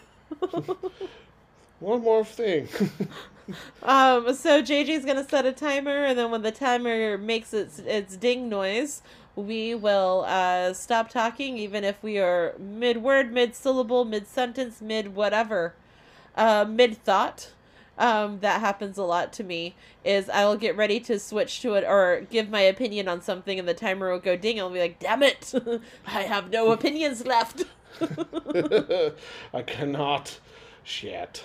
One 1.80 2.02
more 2.02 2.24
thing. 2.24 2.68
Um, 3.82 4.34
so 4.34 4.62
JJ's 4.62 5.04
gonna 5.04 5.28
set 5.28 5.46
a 5.46 5.52
timer, 5.52 6.04
and 6.04 6.18
then 6.18 6.30
when 6.30 6.42
the 6.42 6.52
timer 6.52 7.18
makes 7.18 7.52
its 7.54 7.78
its 7.80 8.16
ding 8.16 8.48
noise, 8.48 9.02
we 9.34 9.74
will 9.74 10.24
uh, 10.26 10.72
stop 10.74 11.08
talking, 11.08 11.58
even 11.58 11.82
if 11.84 12.02
we 12.02 12.18
are 12.18 12.54
mid 12.58 12.98
word, 12.98 13.32
mid 13.32 13.54
syllable, 13.54 14.04
mid 14.04 14.26
sentence, 14.26 14.80
mid 14.82 15.14
whatever, 15.14 15.74
uh, 16.36 16.64
mid 16.68 16.96
thought. 17.02 17.50
Um, 17.98 18.40
that 18.40 18.60
happens 18.60 18.96
a 18.96 19.02
lot 19.02 19.30
to 19.34 19.44
me. 19.44 19.74
Is 20.04 20.30
I 20.30 20.46
will 20.46 20.56
get 20.56 20.74
ready 20.74 21.00
to 21.00 21.18
switch 21.18 21.60
to 21.60 21.74
it 21.74 21.84
or 21.86 22.26
give 22.30 22.48
my 22.48 22.60
opinion 22.62 23.08
on 23.08 23.20
something, 23.20 23.58
and 23.58 23.68
the 23.68 23.74
timer 23.74 24.10
will 24.10 24.18
go 24.20 24.36
ding. 24.36 24.58
I'll 24.58 24.70
be 24.70 24.80
like, 24.80 24.98
"Damn 24.98 25.22
it, 25.22 25.52
I 26.06 26.22
have 26.22 26.50
no 26.50 26.72
opinions 26.72 27.26
left." 27.26 27.64
I 29.52 29.62
cannot. 29.66 30.38
Shit. 30.82 31.44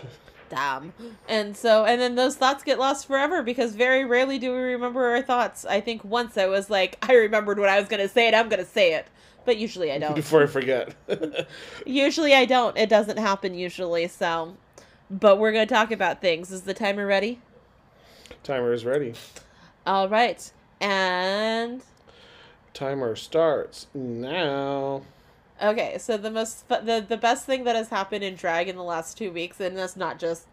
Damn. 0.49 0.93
And 1.27 1.57
so, 1.57 1.85
and 1.85 1.99
then 1.99 2.15
those 2.15 2.35
thoughts 2.35 2.63
get 2.63 2.79
lost 2.79 3.07
forever 3.07 3.41
because 3.43 3.75
very 3.75 4.05
rarely 4.05 4.39
do 4.39 4.51
we 4.51 4.59
remember 4.59 5.05
our 5.07 5.21
thoughts. 5.21 5.65
I 5.65 5.81
think 5.81 6.03
once 6.03 6.37
I 6.37 6.45
was 6.45 6.69
like, 6.69 6.97
I 7.01 7.15
remembered 7.15 7.59
what 7.59 7.69
I 7.69 7.79
was 7.79 7.89
going 7.89 8.01
to 8.01 8.07
say 8.07 8.27
and 8.27 8.35
I'm 8.35 8.47
going 8.47 8.63
to 8.63 8.69
say 8.69 8.93
it. 8.93 9.07
But 9.43 9.57
usually 9.57 9.91
I 9.91 9.97
don't. 9.99 10.15
Before 10.15 10.43
I 10.43 10.47
forget. 10.47 10.95
usually 11.85 12.33
I 12.33 12.45
don't. 12.45 12.77
It 12.77 12.89
doesn't 12.89 13.17
happen 13.17 13.53
usually. 13.55 14.07
So, 14.07 14.55
but 15.09 15.37
we're 15.37 15.51
going 15.51 15.67
to 15.67 15.73
talk 15.73 15.91
about 15.91 16.21
things. 16.21 16.51
Is 16.51 16.63
the 16.63 16.73
timer 16.73 17.05
ready? 17.05 17.39
Timer 18.43 18.73
is 18.73 18.85
ready. 18.85 19.13
All 19.85 20.09
right. 20.09 20.51
And 20.81 21.81
Timer 22.73 23.15
starts 23.15 23.87
now. 23.93 25.03
Okay, 25.61 25.97
so 25.97 26.17
the 26.17 26.29
most 26.29 26.67
the 26.67 27.05
the 27.07 27.15
best 27.17 27.45
thing 27.45 27.63
that 27.63 27.75
has 27.75 27.87
happened 27.87 28.23
in 28.23 28.35
drag 28.35 28.67
in 28.67 28.75
the 28.75 28.83
last 28.83 29.17
two 29.17 29.31
weeks, 29.31 29.61
and 29.61 29.77
that's 29.77 29.95
not 29.95 30.19
just, 30.19 30.47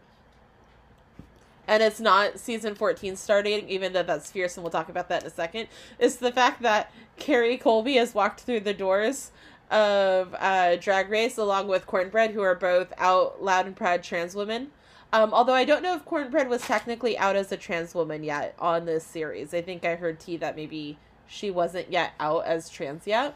and 1.67 1.83
it's 1.83 1.99
not 1.99 2.39
season 2.39 2.77
fourteen 2.77 3.17
starting, 3.17 3.69
even 3.69 3.93
though 3.93 4.05
that's 4.05 4.31
fierce, 4.31 4.57
and 4.57 4.63
we'll 4.63 4.71
talk 4.71 4.89
about 4.89 5.09
that 5.09 5.23
in 5.23 5.27
a 5.27 5.31
second. 5.31 5.67
Is 5.99 6.19
the 6.19 6.31
fact 6.31 6.63
that 6.63 6.93
Kerri 7.19 7.61
Colby 7.61 7.97
has 7.97 8.15
walked 8.15 8.43
through 8.43 8.61
the 8.61 8.75
doors 8.75 9.33
of 9.73 10.35
uh, 10.39 10.77
Drag 10.77 11.09
Race 11.11 11.39
along 11.39 11.67
with 11.69 11.87
Cornbread, 11.87 12.31
who 12.33 12.43
are 12.43 12.55
both 12.55 12.93
out 12.99 13.43
loud 13.43 13.67
and 13.67 13.75
proud 13.75 14.03
trans 14.03 14.35
women. 14.35 14.71
Um, 15.13 15.35
although 15.35 15.55
I 15.55 15.65
don't 15.65 15.83
know 15.83 15.95
if 15.95 16.05
Cornbread 16.05 16.49
was 16.49 16.63
technically 16.63 17.19
out 17.19 17.37
as 17.37 17.51
a 17.53 17.57
trans 17.57 17.95
woman 17.95 18.23
yet 18.25 18.55
on 18.59 18.87
this 18.87 19.05
series. 19.05 19.53
I 19.53 19.61
think 19.63 19.85
I 19.85 19.97
heard 19.97 20.21
T 20.21 20.37
that 20.39 20.57
maybe 20.57 20.99
she 21.27 21.51
wasn't 21.51 21.91
yet 21.91 22.13
out 22.21 22.45
as 22.47 22.69
trans 22.69 23.07
yet 23.07 23.35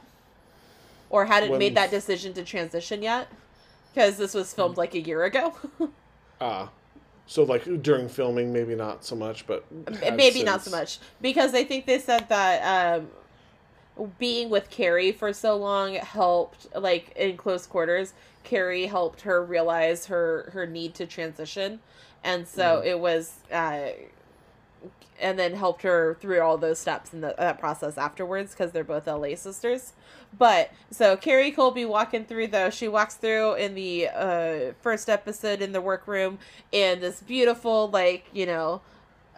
or 1.11 1.25
hadn't 1.27 1.51
When- 1.51 1.59
made 1.59 1.75
that 1.77 1.91
decision 1.91 2.33
to 2.35 2.45
transition 2.45 3.03
yet 3.03 3.29
because 3.95 4.17
this 4.17 4.35
was 4.35 4.53
filmed 4.53 4.77
like 4.77 4.95
a 4.95 5.01
year 5.01 5.25
ago 5.25 5.55
Ah. 6.41 6.69
So, 7.29 7.43
like, 7.43 7.83
during 7.83 8.09
filming, 8.09 8.53
maybe 8.53 8.77
not 8.77 9.05
so 9.05 9.17
much, 9.17 9.47
but. 9.49 9.65
maybe 10.15 10.45
not 10.45 10.63
so 10.63 10.71
much 10.71 10.99
because 11.21 11.55
i 11.55 11.65
think 11.65 11.87
they 11.87 11.99
said 11.99 12.29
that 12.29 12.97
um 12.99 13.09
being 14.19 14.51
with 14.51 14.71
kerri 14.71 15.11
for 15.15 15.33
so 15.33 15.57
long 15.57 15.95
helped 15.95 16.67
like 16.75 17.13
in 17.17 17.37
close 17.37 17.67
quarters 17.67 18.13
kerri 18.45 18.87
helped 18.89 19.23
her 19.23 19.43
realize 19.45 20.07
her 20.07 20.51
her 20.53 20.67
need 20.67 20.95
to 20.95 21.07
transition 21.07 21.81
and 22.23 22.47
so 22.47 22.81
Mhm. 22.83 22.87
it 22.87 23.01
was 23.01 23.35
uh 23.53 23.89
and 25.19 25.39
then 25.39 25.55
helped 25.55 25.83
her 25.83 26.15
through 26.21 26.41
all 26.41 26.59
those 26.59 26.79
steps 26.79 27.15
in 27.15 27.23
the, 27.23 27.35
that 27.39 27.59
process 27.59 27.97
afterwards 27.97 28.53
because 28.53 28.73
they're 28.73 28.85
both 28.85 29.07
LA 29.07 29.35
sisters. 29.35 29.95
But 30.39 30.71
so 30.91 31.17
Kerri 31.17 31.55
Colby 31.55 31.87
walking 31.87 32.27
through 32.27 32.49
though, 32.49 32.69
she 32.69 32.87
walks 32.87 33.15
through 33.15 33.55
in 33.55 33.75
the 33.75 34.09
uh, 34.09 34.73
first 34.83 35.09
episode 35.09 35.63
in 35.63 35.73
the 35.73 35.81
workroom 35.81 36.39
in 36.71 37.01
this 37.01 37.21
beautiful, 37.23 37.89
like, 37.89 38.27
you 38.35 38.45
know, 38.45 38.83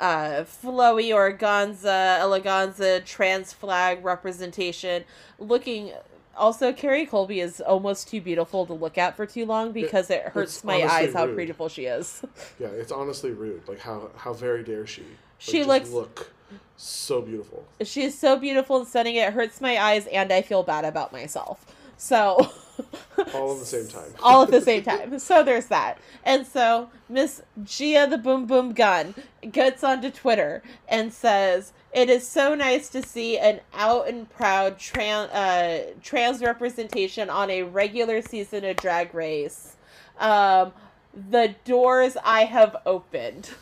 uh, 0.00 0.44
flowy 0.44 1.10
organza, 1.14 2.18
eleganza, 2.20 3.04
trans 3.04 3.52
flag 3.52 4.04
representation. 4.04 5.04
Looking 5.38 5.92
also, 6.36 6.72
Kerri 6.72 7.08
Colby 7.08 7.40
is 7.40 7.60
almost 7.60 8.08
too 8.08 8.20
beautiful 8.20 8.64
to 8.66 8.72
look 8.72 8.96
at 8.96 9.16
for 9.16 9.26
too 9.26 9.44
long 9.44 9.72
because 9.72 10.08
it 10.08 10.22
hurts 10.22 10.62
my 10.62 10.74
eyes 10.92 11.12
how 11.12 11.26
beautiful 11.36 11.68
she 11.68 11.86
is. 11.86 12.22
Yeah, 12.60 12.68
it's 12.68 12.92
honestly 12.92 13.30
rude. 13.32 13.66
Like, 13.68 13.80
how, 13.80 14.10
how 14.16 14.32
very 14.34 14.62
dare 14.62 14.86
she? 14.86 15.02
Like, 15.02 15.08
She 15.38 15.64
looks- 15.64 15.90
look 15.90 16.32
so 16.76 17.20
beautiful. 17.22 17.64
She 17.82 18.02
is 18.04 18.16
so 18.16 18.36
beautiful 18.36 18.76
and 18.78 18.86
stunning. 18.86 19.16
It 19.16 19.32
hurts 19.32 19.60
my 19.60 19.78
eyes, 19.78 20.06
and 20.06 20.32
I 20.32 20.42
feel 20.42 20.62
bad 20.62 20.84
about 20.84 21.12
myself. 21.12 21.66
So, 21.96 22.38
All 23.34 23.52
at 23.52 23.58
the 23.58 23.66
same 23.66 23.88
time. 23.88 24.14
all 24.22 24.42
at 24.42 24.50
the 24.50 24.60
same 24.60 24.82
time. 24.82 25.18
So 25.18 25.42
there's 25.42 25.66
that. 25.66 25.98
And 26.24 26.46
so 26.46 26.90
Miss 27.08 27.42
Gia 27.64 28.06
the 28.08 28.18
Boom 28.18 28.46
Boom 28.46 28.72
Gun 28.72 29.14
gets 29.50 29.82
onto 29.82 30.10
Twitter 30.10 30.62
and 30.88 31.12
says, 31.12 31.72
"It 31.92 32.08
is 32.08 32.26
so 32.26 32.54
nice 32.54 32.88
to 32.90 33.02
see 33.02 33.38
an 33.38 33.60
out 33.74 34.08
and 34.08 34.28
proud 34.30 34.78
trans 34.78 35.30
uh, 35.30 35.92
trans 36.02 36.42
representation 36.42 37.30
on 37.30 37.50
a 37.50 37.62
regular 37.64 38.22
season 38.22 38.64
of 38.64 38.76
Drag 38.76 39.14
Race. 39.14 39.76
Um, 40.18 40.72
the 41.12 41.54
doors 41.64 42.16
I 42.24 42.44
have 42.44 42.76
opened." 42.86 43.50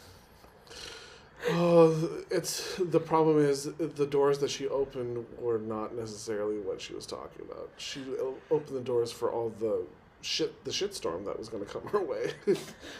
Oh, 1.51 2.23
it's 2.31 2.77
the 2.77 3.01
problem 3.01 3.39
is 3.39 3.65
the 3.79 4.07
doors 4.07 4.39
that 4.39 4.51
she 4.51 4.67
opened 4.69 5.25
were 5.39 5.59
not 5.59 5.95
necessarily 5.95 6.59
what 6.59 6.81
she 6.81 6.95
was 6.95 7.07
talking 7.07 7.45
about. 7.49 7.71
She 7.77 8.03
opened 8.51 8.77
the 8.77 8.83
doors 8.83 9.13
for 9.13 9.31
all 9.31 9.53
the 9.61 9.85
shit, 10.23 10.65
the 10.65 10.71
shitstorm 10.71 11.25
that 11.27 11.39
was 11.39 11.49
going 11.49 11.65
to 11.65 11.71
come 11.71 11.83
her 11.89 12.01
way. 12.01 12.33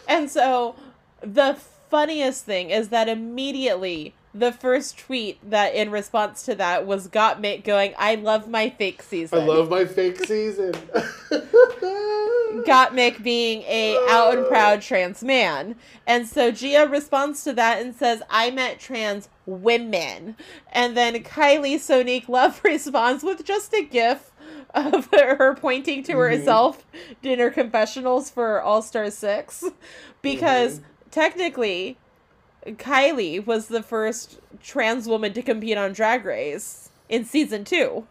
And 0.07 0.29
so 0.29 0.75
the 1.21 1.57
funniest 1.89 2.45
thing 2.45 2.69
is 2.69 2.89
that 2.89 3.09
immediately 3.09 4.13
the 4.37 4.51
first 4.51 4.97
tweet 4.97 5.37
that 5.49 5.73
in 5.73 5.89
response 5.91 6.43
to 6.43 6.55
that 6.55 6.85
was 6.85 7.07
Gottmik 7.07 7.63
going, 7.63 7.93
I 7.97 8.15
love 8.15 8.47
my 8.47 8.69
fake 8.69 9.01
season. 9.01 9.39
I 9.39 9.45
love 9.45 9.69
my 9.69 9.85
fake 9.85 10.23
season. 10.25 10.73
Gottmik 12.65 13.23
being 13.23 13.63
a 13.63 13.97
out 14.07 14.37
and 14.37 14.47
proud 14.47 14.81
trans 14.81 15.23
man. 15.23 15.75
And 16.05 16.27
so 16.27 16.51
Gia 16.51 16.87
responds 16.87 17.43
to 17.45 17.53
that 17.53 17.81
and 17.81 17.95
says, 17.95 18.21
I 18.29 18.51
met 18.51 18.79
trans 18.79 19.29
women. 19.45 20.35
And 20.71 20.95
then 20.95 21.15
Kylie 21.23 21.75
Sonique 21.75 22.29
Love 22.29 22.61
responds 22.65 23.23
with 23.23 23.43
just 23.45 23.73
a 23.73 23.83
gif 23.83 24.31
of 24.73 25.07
her 25.11 25.55
pointing 25.55 26.03
to 26.03 26.13
Mhm. 26.13 26.29
herself 26.37 26.85
in 27.23 27.39
her 27.39 27.49
confessionals 27.49 28.29
for 28.29 28.61
All 28.61 28.81
Star 28.81 29.09
6. 29.09 29.63
Because 30.21 30.79
Mhm. 30.79 30.83
technically, 31.11 31.97
Kylie 32.73 33.45
was 33.45 33.67
the 33.67 33.81
first 33.83 34.39
trans 34.61 35.07
woman 35.07 35.33
to 35.33 35.41
compete 35.41 35.77
on 35.77 35.93
Drag 35.93 36.25
Race 36.25 36.89
in 37.09 37.23
season 37.25 37.63
two. 37.63 38.05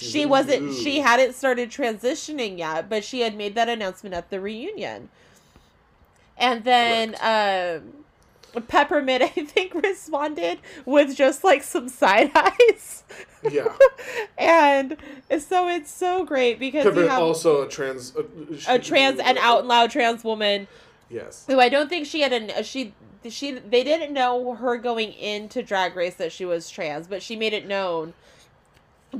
she 0.00 0.24
wasn't 0.24 0.74
she 0.74 1.00
hadn't 1.00 1.34
started 1.34 1.68
transitioning 1.70 2.56
yet 2.58 2.88
but 2.88 3.04
she 3.04 3.20
had 3.20 3.36
made 3.36 3.54
that 3.54 3.68
announcement 3.68 4.14
at 4.14 4.30
the 4.30 4.40
reunion 4.40 5.10
and 6.38 6.64
then 6.64 7.14
um 7.20 8.62
peppermint 8.66 9.22
i 9.24 9.28
think 9.28 9.74
responded 9.74 10.58
with 10.86 11.14
just 11.14 11.44
like 11.44 11.62
some 11.62 11.88
side 11.88 12.30
eyes 12.34 13.04
Yeah. 13.50 13.74
and 14.38 14.96
so 15.38 15.68
it's 15.68 15.90
so 15.92 16.24
great 16.24 16.58
because 16.58 16.84
Peppermint 16.84 17.10
also 17.10 17.62
a 17.62 17.68
trans. 17.68 18.14
A, 18.16 18.74
a 18.76 18.78
trans 18.78 19.20
an 19.20 19.36
out 19.36 19.60
and 19.60 19.68
loud 19.68 19.90
trans 19.90 20.24
woman 20.24 20.66
Yes. 21.10 21.44
who 21.46 21.60
i 21.60 21.68
don't 21.68 21.88
think 21.90 22.06
she 22.06 22.22
had 22.22 22.32
a 22.32 22.64
she 22.64 22.94
she 23.32 23.52
they 23.52 23.82
didn't 23.84 24.12
know 24.12 24.54
her 24.54 24.76
going 24.76 25.12
into 25.14 25.62
drag 25.62 25.96
race 25.96 26.14
that 26.14 26.30
she 26.32 26.44
was 26.44 26.68
trans 26.70 27.06
but 27.06 27.22
she 27.22 27.36
made 27.36 27.52
it 27.52 27.66
known 27.66 28.12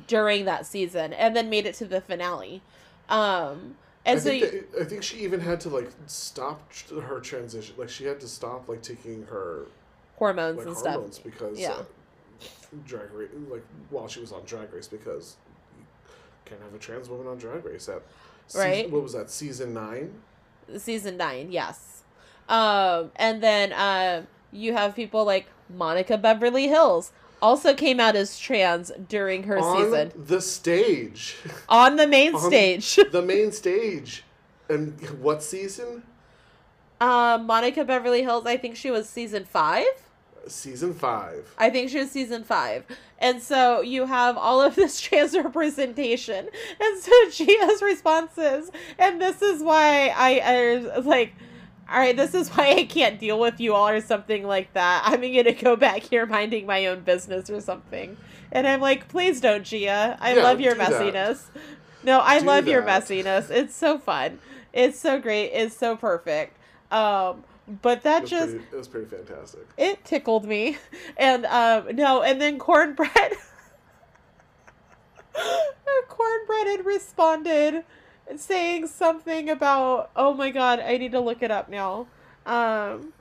during 0.07 0.45
that 0.45 0.67
season 0.67 1.13
and 1.13 1.35
then 1.37 1.49
made 1.49 1.67
it 1.67 1.75
to 1.75 1.85
the 1.85 2.01
finale 2.01 2.61
um 3.09 3.77
and 4.07 4.19
I 4.19 4.23
so 4.23 4.29
think, 4.31 4.43
you, 4.45 4.65
that- 4.73 4.81
I 4.83 4.85
think 4.85 5.03
she 5.03 5.19
even 5.21 5.41
had 5.41 5.61
to 5.63 5.71
like 5.71 5.89
stop 6.07 6.71
her 6.91 7.21
transition. 7.21 7.75
Like 7.79 7.89
she 7.89 8.05
had 8.05 8.21
to 8.21 8.29
stop 8.29 8.69
like 8.69 8.83
taking 8.83 9.25
her 9.31 9.65
hormones 10.17 10.59
like 10.59 10.67
and 10.67 10.77
stuff 10.77 11.25
because 11.25 11.59
Yeah. 11.59 11.71
uh, 11.73 11.85
drag 12.87 13.11
race 13.13 13.31
like 13.49 13.65
while 13.89 14.07
she 14.07 14.21
was 14.21 14.31
on 14.33 14.43
drag 14.45 14.73
race 14.75 14.89
because 14.89 15.37
you 15.79 15.85
can't 16.45 16.61
have 16.61 16.75
a 16.75 16.79
trans 16.79 17.09
woman 17.09 17.27
on 17.27 17.39
drag 17.39 17.65
race 17.65 17.89
at 17.89 18.03
season- 18.49 18.61
Right. 18.71 18.91
what 18.91 19.03
was 19.03 19.15
that 19.15 19.31
season 19.31 19.73
nine 19.73 20.13
season 20.77 21.17
nine 21.17 21.51
yes 21.51 21.94
um 22.49 23.11
and 23.17 23.43
then 23.43 23.73
uh 23.73 24.23
you 24.53 24.73
have 24.73 24.95
people 24.95 25.25
like 25.25 25.47
monica 25.75 26.19
beverly 26.19 26.69
hillz 26.69 27.11
also 27.41 27.75
came 27.75 27.99
out 28.01 28.15
as 28.17 28.39
trans 28.39 28.91
during 29.09 29.45
her 29.45 29.59
on 29.59 29.77
season 29.77 30.13
the 30.27 30.41
stage 30.41 31.37
on 31.69 31.97
the 31.97 32.07
main 32.07 32.35
On- 32.35 32.41
stage 32.41 32.99
the 33.13 33.23
main 33.23 33.53
stage 33.53 34.25
and 34.69 34.99
what 35.21 35.43
season 35.43 36.03
um 37.01 37.47
monica 37.47 37.85
beverly 37.85 38.23
hillz 38.23 38.47
i 38.47 38.57
think 38.57 38.77
she 38.77 38.91
was 38.91 39.09
season 39.09 39.45
five 39.45 39.87
season 40.47 40.93
five 40.93 41.53
I 41.57 41.71
think 41.71 41.89
she 41.91 41.99
was 41.99 42.11
season 42.11 42.45
five. 42.45 42.85
And 43.19 43.41
so 43.41 43.81
you 43.81 44.05
have 44.05 44.37
all 44.37 44.61
of 44.61 44.75
this 44.75 45.01
trans 45.05 45.35
representation. 45.35 46.49
And 46.79 47.03
so 47.03 47.13
Gia's 47.31 47.81
responses. 47.81 48.71
And 48.99 49.23
this 49.23 49.41
is 49.41 49.63
why 49.63 50.09
I, 50.09 50.41
I 50.45 50.97
was 50.99 51.07
like, 51.07 51.33
all 51.91 51.99
right, 51.99 52.17
this 52.17 52.35
is 52.35 52.49
why 52.57 52.73
I 52.73 52.85
can't 52.85 53.19
deal 53.21 53.39
with 53.39 53.61
you 53.61 53.75
all 53.75 53.89
or 53.89 54.01
something 54.01 54.45
like 54.47 54.73
that. 54.75 55.03
I'm 55.07 55.21
going 55.21 55.45
to 55.45 55.53
go 55.53 55.77
back 55.77 56.03
here 56.03 56.27
minding 56.27 56.67
my 56.67 56.87
own 56.87 57.03
business 57.03 57.51
or 57.51 57.61
something. 57.61 58.17
And 58.53 58.67
I'm 58.67 58.81
like, 58.81 59.09
please 59.09 59.41
don't, 59.41 59.65
Gia. 59.65 60.17
I 60.21 60.35
Yeah, 60.35 60.43
love 60.43 60.61
your 60.61 60.75
do 60.75 60.87
that. 60.89 61.15
messiness. 61.15 61.51
No, 62.03 62.21
I 62.21 62.41
Do 62.41 62.47
love 62.47 62.67
your 62.69 62.83
messiness. 62.83 63.51
It's 63.51 63.75
so 63.75 63.99
fun. 63.99 64.41
It's 64.73 64.99
so 64.99 65.21
great. 65.21 65.51
It's 65.53 65.77
so 65.77 65.97
perfect. 65.97 66.59
Um, 66.91 67.45
but 67.83 68.03
that 68.03 68.23
was, 68.23 68.31
just 68.31 68.51
pretty, 68.51 68.67
it 68.73 68.77
was 68.77 68.89
pretty 68.89 69.07
fantastic 69.07 69.67
it 69.79 70.05
tickled 70.05 70.45
me 70.45 70.77
and 71.17 71.47
um 71.47 71.87
no 71.97 72.23
and 72.23 72.41
then 72.41 72.59
cornbread 72.59 73.33
cornbread 76.09 76.67
had 76.67 76.85
responded 76.87 77.85
saying 78.37 78.87
something 78.87 79.51
about 79.51 80.11
oh 80.17 80.35
my 80.35 80.51
god 80.51 80.81
i 80.81 80.97
need 80.97 81.13
to 81.13 81.21
look 81.21 81.43
it 81.43 81.51
up 81.51 81.69
now 81.69 82.07
um 82.47 83.13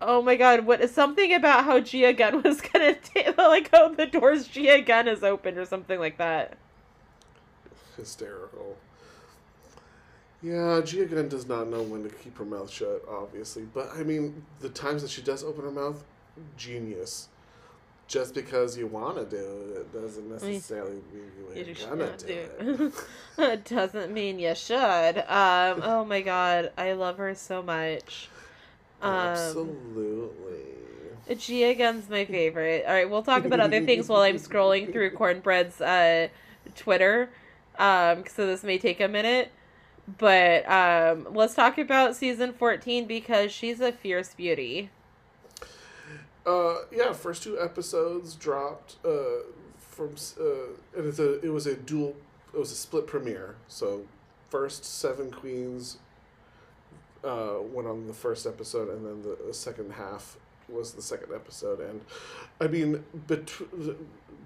oh 0.00 0.22
my 0.22 0.36
god 0.36 0.64
what 0.64 0.88
something 0.88 1.34
about 1.34 1.64
how 1.64 1.80
gia 1.80 2.12
gunn 2.12 2.42
was 2.44 2.60
gonna 2.60 2.94
ta- 2.94 3.34
like 3.36 3.68
oh 3.72 3.92
the 3.94 4.06
doors 4.06 4.46
gia 4.46 4.80
gunn 4.80 5.08
is 5.08 5.22
open 5.22 5.58
or 5.58 5.64
something 5.64 5.98
like 5.98 6.18
that 6.18 6.56
hysterical. 7.96 8.76
Yeah, 10.42 10.80
Gia 10.84 11.06
Gunn 11.06 11.28
does 11.28 11.46
not 11.46 11.68
know 11.68 11.82
when 11.82 12.02
to 12.02 12.08
keep 12.08 12.38
her 12.38 12.44
mouth 12.44 12.70
shut, 12.70 13.02
obviously. 13.08 13.62
But 13.62 13.90
I 13.96 14.02
mean, 14.02 14.44
the 14.60 14.68
times 14.68 15.02
that 15.02 15.10
she 15.10 15.22
does 15.22 15.42
open 15.42 15.64
her 15.64 15.70
mouth, 15.70 16.04
genius. 16.56 17.28
Just 18.08 18.34
because 18.34 18.76
you 18.78 18.86
want 18.86 19.16
to 19.16 19.24
do 19.24 19.74
it, 19.76 19.92
doesn't 19.92 20.30
necessarily 20.30 21.02
mean 21.12 21.30
You 21.54 21.64
you're 21.64 21.74
should 21.74 21.88
gonna 21.88 22.16
do 22.16 22.26
do 22.26 22.92
it. 23.38 23.42
it 23.44 23.64
doesn't 23.68 24.12
mean 24.12 24.38
you 24.38 24.54
should. 24.54 25.18
Um, 25.28 25.82
oh 25.82 26.04
my 26.06 26.20
god, 26.20 26.70
I 26.78 26.92
love 26.92 27.18
her 27.18 27.34
so 27.34 27.62
much. 27.62 28.28
Um, 29.02 29.10
Absolutely. 29.12 30.76
Gia 31.36 31.74
Gunn's 31.74 32.08
my 32.08 32.24
favorite. 32.24 32.84
All 32.86 32.92
right, 32.94 33.10
we'll 33.10 33.22
talk 33.22 33.44
about 33.44 33.58
other 33.58 33.84
things 33.84 34.08
while 34.08 34.22
I'm 34.22 34.36
scrolling 34.36 34.92
through 34.92 35.10
Cornbread's 35.16 35.80
uh, 35.80 36.28
Twitter. 36.76 37.30
Um, 37.78 38.24
so 38.28 38.46
this 38.46 38.62
may 38.62 38.78
take 38.78 39.00
a 39.00 39.08
minute, 39.08 39.50
but 40.18 40.68
um, 40.70 41.26
let's 41.34 41.54
talk 41.54 41.78
about 41.78 42.14
season 42.14 42.52
14 42.52 43.06
because 43.06 43.50
she's 43.50 43.80
a 43.80 43.90
fierce 43.90 44.34
beauty. 44.34 44.90
Uh, 46.46 46.76
yeah, 46.92 47.12
first 47.12 47.42
two 47.42 47.60
episodes 47.60 48.36
dropped 48.36 48.96
uh, 49.04 49.42
from 49.78 50.14
uh, 50.40 50.44
and 50.96 51.06
it's 51.06 51.18
a 51.18 51.40
it 51.44 51.48
was 51.48 51.66
a 51.66 51.74
dual 51.74 52.14
it 52.54 52.58
was 52.58 52.70
a 52.70 52.76
split 52.76 53.06
premiere. 53.06 53.56
So 53.68 54.04
first 54.48 54.84
seven 54.84 55.30
queens 55.30 55.98
uh, 57.24 57.56
went 57.60 57.88
on 57.88 58.06
the 58.06 58.14
first 58.14 58.46
episode, 58.46 58.88
and 58.90 59.04
then 59.04 59.22
the, 59.22 59.36
the 59.48 59.54
second 59.54 59.92
half 59.92 60.36
was 60.68 60.92
the 60.92 61.02
second 61.02 61.34
episode. 61.34 61.80
And 61.80 62.00
I 62.60 62.68
mean, 62.68 63.04
bet- 63.26 63.50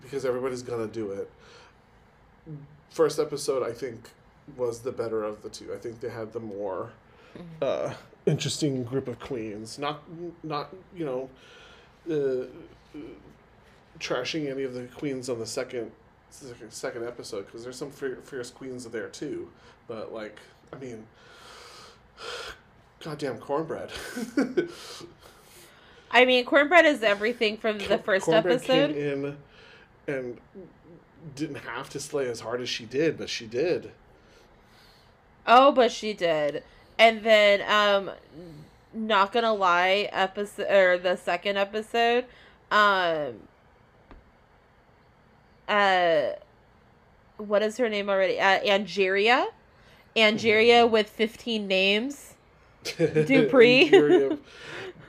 because 0.03 0.25
everybody's 0.25 0.63
gonna 0.63 0.87
do 0.87 1.13
it. 1.13 1.31
First 2.89 3.19
episode, 3.19 3.63
I 3.63 3.73
think, 3.73 4.09
was 4.57 4.81
the 4.81 4.93
better 4.93 5.23
of 5.23 5.43
the 5.43 5.51
two. 5.51 5.73
I 5.75 5.77
think 5.77 6.01
they 6.01 6.09
had 6.09 6.33
the 6.33 6.41
more 6.41 6.91
uh, 7.61 7.95
interesting 8.27 8.85
group 8.85 9.07
of 9.09 9.21
queens. 9.21 9.79
Not 9.79 10.03
not 10.43 10.75
you 10.95 11.05
know 11.05 11.29
uh, 12.09 12.45
trashing 13.99 14.51
any 14.51 14.63
of 14.63 14.75
the 14.75 14.85
queens 14.85 15.29
on 15.29 15.39
the 15.39 15.47
second 15.47 15.91
second, 16.31 17.05
episode 17.05 17.47
because 17.47 17.65
there's 17.65 17.77
some 17.77 17.91
fierce 17.91 18.51
queens 18.51 18.85
there 18.87 19.09
too. 19.09 19.51
But 19.89 20.13
like, 20.13 20.39
I 20.73 20.77
mean, 20.77 21.07
goddamn 23.03 23.39
cornbread. 23.39 23.91
I 26.13 26.25
mean, 26.25 26.45
Cornbread 26.45 26.87
is 26.87 27.03
everything 27.03 27.57
from 27.57 27.79
the 27.79 27.99
first 27.99 28.25
Cornbread 28.27 28.57
episode. 28.57 28.95
came 28.95 29.25
in 29.25 29.37
and 30.09 30.39
didn't 31.37 31.57
have 31.57 31.89
to 31.91 32.01
slay 32.01 32.29
as 32.29 32.41
hard 32.41 32.61
as 32.61 32.69
she 32.69 32.85
did, 32.85 33.17
but 33.17 33.29
she 33.29 33.47
did. 33.47 33.93
Oh, 35.47 35.73
but 35.73 35.93
she 35.93 36.13
did. 36.13 36.65
And 36.99 37.23
then 37.23 37.63
um 37.63 38.11
not 38.93 39.33
gonna 39.33 39.55
lie, 39.55 40.09
episode 40.13 40.71
or 40.71 40.99
the 40.99 41.17
second 41.17 41.57
episode, 41.57 42.25
um 42.71 43.35
uh 45.69 46.31
what 47.39 47.63
is 47.63 47.77
her 47.79 47.89
name 47.89 48.09
already? 48.09 48.39
Uh 48.41 48.61
Angeria. 48.61 49.47
Angeria 50.17 50.87
with 50.91 51.09
15 51.09 51.67
names. 51.69 52.35
Dupree. 52.99 53.89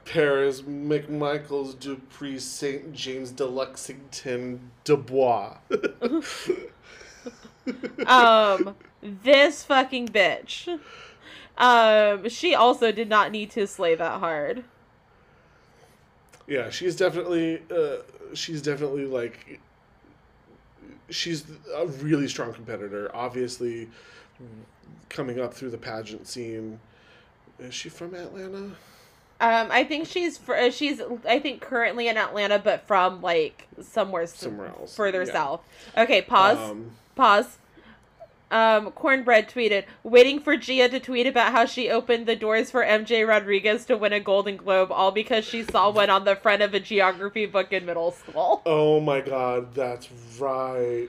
Paris, 0.05 0.61
VanMichaels, 0.61 1.79
Dupree, 1.79 2.37
St. 2.37 2.91
James 2.91 3.31
de 3.31 3.45
Lexington, 3.45 4.71
Dubois. 4.83 5.57
Um 8.07 8.75
this 9.01 9.63
fucking 9.63 10.07
bitch. 10.09 10.79
Um 11.61 12.27
she 12.29 12.55
also 12.55 12.91
did 12.91 13.07
not 13.09 13.31
need 13.31 13.51
to 13.51 13.67
slay 13.67 13.95
that 13.95 14.19
hard. 14.19 14.65
yeah, 16.47 16.69
she's 16.69 16.95
definitely, 16.95 17.61
uh, 17.71 17.97
she's 18.33 18.61
definitely 18.61 19.05
like, 19.05 19.61
she's 21.09 21.45
a 21.75 21.87
really 21.87 22.27
strong 22.27 22.53
competitor. 22.53 23.09
Obviously, 23.13 23.89
coming 25.09 25.39
up 25.39 25.53
through 25.53 25.69
the 25.71 25.77
pageant 25.77 26.27
scene. 26.27 26.79
Is 27.59 27.73
she 27.73 27.89
from 27.89 28.15
Atlanta? 28.15 28.77
Um, 29.39 29.69
I 29.71 29.83
think 29.83 30.07
she's 30.07 30.37
fr- 30.37 30.53
uh, 30.55 30.69
she's 30.71 31.01
I 31.27 31.39
think 31.39 31.61
currently 31.61 32.07
in 32.07 32.17
Atlanta, 32.17 32.59
but 32.59 32.85
from 32.87 33.21
like 33.21 33.67
somewhere 33.81 34.27
Somewhere 34.27 34.67
else, 34.67 34.95
further 34.95 35.23
yeah. 35.23 35.31
south. 35.33 35.61
Okay, 35.97 36.21
pause. 36.21 36.71
Um, 36.71 36.97
pause. 37.15 37.57
Um, 38.51 38.91
Cornbread 38.91 39.49
tweeted, 39.49 39.85
waiting 40.03 40.39
for 40.39 40.57
Gia 40.57 40.89
to 40.89 40.99
tweet 40.99 41.25
about 41.25 41.53
how 41.53 41.65
she 41.65 41.89
opened 41.89 42.25
the 42.25 42.35
doors 42.35 42.69
for 42.69 42.83
MJ 42.83 43.25
Rodriguez 43.25 43.85
to 43.85 43.95
win 43.95 44.11
a 44.11 44.19
Golden 44.19 44.57
Globe, 44.57 44.91
all 44.91 45.11
because 45.11 45.45
she 45.45 45.63
saw 45.63 45.89
one 45.89 46.09
on 46.09 46.25
the 46.25 46.35
front 46.35 46.61
of 46.61 46.73
a 46.73 46.79
geography 46.79 47.45
book 47.45 47.71
in 47.71 47.85
middle 47.85 48.11
school. 48.11 48.61
oh 48.65 48.99
my 48.99 49.21
god, 49.21 49.73
that's 49.73 50.09
right. 50.37 51.07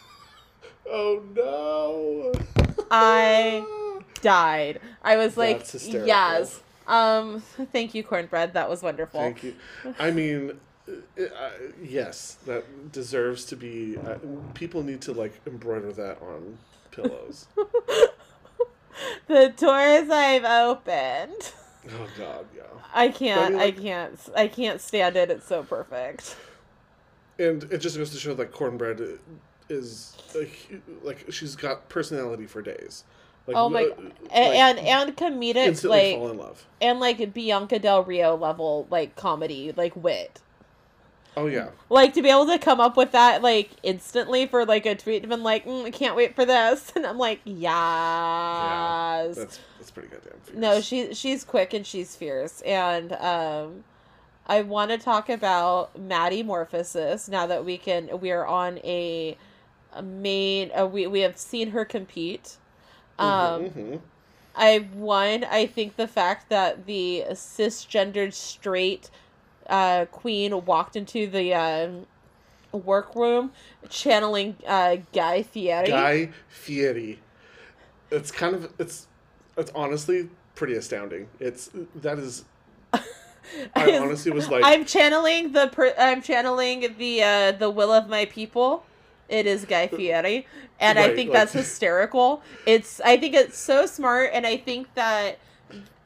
oh 0.90 1.22
no. 1.34 2.32
I 2.90 3.64
died. 4.20 4.80
I 5.02 5.16
was 5.16 5.36
like, 5.36 5.64
yes. 5.84 6.60
Um, 6.88 7.42
thank 7.72 7.94
you, 7.94 8.02
Cornbread. 8.02 8.54
That 8.54 8.68
was 8.68 8.82
wonderful. 8.82 9.20
Thank 9.20 9.44
you. 9.44 9.54
I 9.98 10.10
mean, 10.10 10.58
uh, 11.18 11.22
uh, 11.22 11.50
yes, 11.82 12.38
that 12.46 12.92
deserves 12.92 13.44
to 13.46 13.56
be. 13.56 13.96
Uh, 13.96 14.16
people 14.54 14.82
need 14.82 15.00
to 15.02 15.12
like 15.12 15.40
embroider 15.46 15.92
that 15.92 16.20
on 16.22 16.58
pillows. 16.90 17.46
the 19.26 19.52
doors 19.56 20.10
I've 20.10 20.44
opened. 20.44 21.52
Oh 21.90 22.06
God, 22.18 22.46
yeah. 22.56 22.62
I 22.94 23.08
can't. 23.08 23.40
I, 23.40 23.48
mean, 23.50 23.58
like- 23.58 23.80
can't. 23.82 24.18
I 24.36 24.48
can't 24.48 24.80
stand 24.80 25.16
it. 25.16 25.30
It's 25.30 25.46
so 25.46 25.62
perfect. 25.62 26.36
And 27.38 27.64
it 27.64 27.78
just 27.78 27.96
goes 27.96 28.10
to 28.10 28.18
show 28.18 28.34
that 28.34 28.50
cornbread 28.52 29.00
is 29.68 30.16
a, 30.34 30.48
like 31.04 31.26
she's 31.30 31.54
got 31.54 31.88
personality 31.88 32.46
for 32.46 32.62
days. 32.62 33.04
Like, 33.46 33.56
Oh 33.56 33.68
my- 33.68 33.84
uh, 33.84 33.90
like, 34.00 34.32
and 34.32 34.78
and 34.78 35.16
comedic 35.16 35.88
like 35.88 36.16
fall 36.16 36.30
in 36.30 36.36
love. 36.38 36.66
and 36.80 37.00
like 37.00 37.32
Bianca 37.32 37.78
Del 37.78 38.02
Rio 38.04 38.36
level 38.36 38.86
like 38.90 39.14
comedy 39.16 39.72
like 39.76 39.94
wit. 39.96 40.40
Oh 41.38 41.46
yeah, 41.46 41.68
Like 41.88 42.14
to 42.14 42.22
be 42.22 42.28
able 42.30 42.46
to 42.46 42.58
come 42.58 42.80
up 42.80 42.96
with 42.96 43.12
that 43.12 43.42
like 43.42 43.70
instantly 43.84 44.46
for 44.46 44.66
like 44.66 44.86
a 44.86 44.96
tweet 44.96 45.22
and 45.22 45.30
been 45.30 45.44
like, 45.44 45.64
mm, 45.64 45.84
I 45.84 45.90
can't 45.90 46.16
wait 46.16 46.34
for 46.34 46.44
this, 46.44 46.92
and 46.96 47.06
I'm 47.06 47.16
like, 47.18 47.40
yes. 47.44 49.36
that's 49.36 49.60
that's 49.78 49.90
pretty 49.92 50.08
goddamn. 50.08 50.32
Fierce. 50.42 50.56
No, 50.56 50.80
she 50.80 51.14
she's 51.14 51.44
quick 51.44 51.72
and 51.74 51.86
she's 51.86 52.16
fierce, 52.16 52.60
and 52.62 53.12
um, 53.12 53.84
I 54.46 54.62
want 54.62 54.90
to 54.90 54.98
talk 54.98 55.28
about 55.28 55.96
Maddie 55.98 56.42
Morphosis 56.42 57.28
now 57.28 57.46
that 57.46 57.64
we 57.64 57.78
can. 57.78 58.20
We 58.20 58.32
are 58.32 58.46
on 58.46 58.78
a, 58.78 59.36
a 59.92 60.02
main. 60.02 60.70
Uh, 60.76 60.86
we 60.86 61.06
we 61.06 61.20
have 61.20 61.38
seen 61.38 61.70
her 61.70 61.84
compete. 61.84 62.56
Um, 63.18 63.28
Mhm, 63.28 63.72
mhm. 63.74 64.00
I 64.56 64.78
one. 64.94 65.44
I 65.44 65.66
think 65.66 65.94
the 65.96 66.08
fact 66.08 66.48
that 66.48 66.86
the 66.86 67.24
cisgendered 67.30 68.32
straight 68.32 69.10
uh, 69.68 70.06
queen 70.06 70.64
walked 70.64 70.96
into 70.96 71.26
the 71.26 71.54
uh, 71.54 71.88
workroom 72.72 73.52
channeling 73.88 74.56
uh, 74.66 74.96
Guy 75.12 75.42
Fieri. 75.42 75.88
Guy 75.88 76.30
Fieri. 76.48 77.18
It's 78.10 78.30
kind 78.30 78.54
of 78.54 78.72
it's 78.78 79.06
it's 79.56 79.70
honestly 79.74 80.28
pretty 80.54 80.74
astounding. 80.74 81.28
It's 81.38 81.70
that 81.96 82.18
is. 82.18 82.44
I 82.92 83.02
honestly 83.98 84.30
was 84.30 84.48
like, 84.48 84.62
I'm 84.64 84.84
channeling 84.84 85.52
the 85.52 85.68
per- 85.68 85.94
I'm 85.98 86.22
channeling 86.22 86.94
the 86.98 87.22
uh 87.22 87.52
the 87.52 87.70
will 87.70 87.92
of 87.92 88.08
my 88.08 88.24
people. 88.26 88.84
It 89.28 89.46
is 89.46 89.66
Guy 89.66 89.88
Fieri, 89.88 90.46
and 90.80 90.98
I 90.98 91.14
think 91.14 91.30
like- 91.30 91.38
that's 91.38 91.52
hysterical. 91.52 92.42
It's 92.64 93.00
I 93.02 93.18
think 93.18 93.34
it's 93.34 93.58
so 93.58 93.84
smart, 93.84 94.30
and 94.32 94.46
I 94.46 94.56
think 94.56 94.94
that 94.94 95.38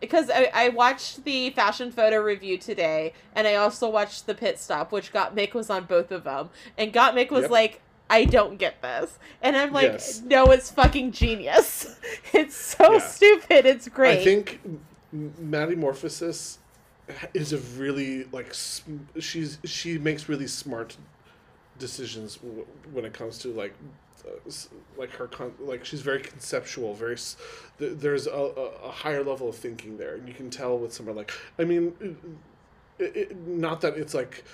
because 0.03 0.29
I, 0.29 0.51
I 0.53 0.69
watched 0.69 1.25
the 1.25 1.49
fashion 1.51 1.91
photo 1.91 2.19
review 2.21 2.59
today, 2.59 3.15
and 3.35 3.49
I 3.49 3.55
also 3.55 3.89
watched 3.89 4.27
the 4.27 4.35
pit 4.35 4.59
stop, 4.59 4.93
which 4.93 5.11
Got 5.13 5.35
Gottmik 5.35 5.55
was 5.55 5.71
on 5.71 5.85
both 5.85 6.11
of 6.13 6.25
them, 6.25 6.51
and 6.77 6.93
Got 6.93 7.15
Gottmik 7.15 7.31
was 7.31 7.43
Yep. 7.43 7.51
like. 7.51 7.81
I 8.11 8.27
don't 8.27 8.59
get 8.59 8.83
this. 8.83 9.19
And 9.41 9.57
I'm 9.57 9.73
like, 9.73 9.93
Yes. 9.93 10.21
no, 10.21 10.45
it's 10.51 10.71
fucking 10.71 11.13
genius. 11.13 11.99
It's 12.35 12.55
so 12.55 12.93
Yeah. 12.95 12.99
stupid. 12.99 13.65
It's 13.65 13.89
great. 13.89 14.19
I 14.21 14.25
think 14.25 14.61
M- 15.15 15.33
Maddie 15.39 15.77
Morphosis 15.77 16.59
is 17.33 17.55
a 17.55 17.59
really 17.81 18.25
like 18.25 18.53
she's 19.19 19.57
she 19.65 19.97
makes 19.97 20.29
really 20.29 20.47
smart 20.47 20.99
decisions 21.79 22.37
w- 22.37 22.67
when 22.93 23.07
it 23.07 23.15
comes 23.15 23.39
to 23.39 23.49
like 23.49 23.73
like 24.97 25.11
her 25.11 25.27
con- 25.27 25.55
like 25.61 25.85
she's 25.85 26.01
very 26.01 26.21
conceptual 26.21 26.95
very 26.95 27.17
there's 27.79 28.27
a, 28.27 28.31
a, 28.31 28.91
higher 28.91 29.25
level 29.25 29.49
of 29.49 29.57
thinking 29.57 29.97
there 29.97 30.15
and 30.15 30.29
you 30.29 30.35
can 30.35 30.51
tell 30.51 30.79
with 30.79 30.93
someone 30.93 31.17
like 31.17 31.33
i 31.59 31.65
mean 31.65 31.93
it, 32.99 33.17
it, 33.17 33.37
not 33.47 33.81
that 33.81 33.97
it's 33.97 34.15
like 34.15 34.45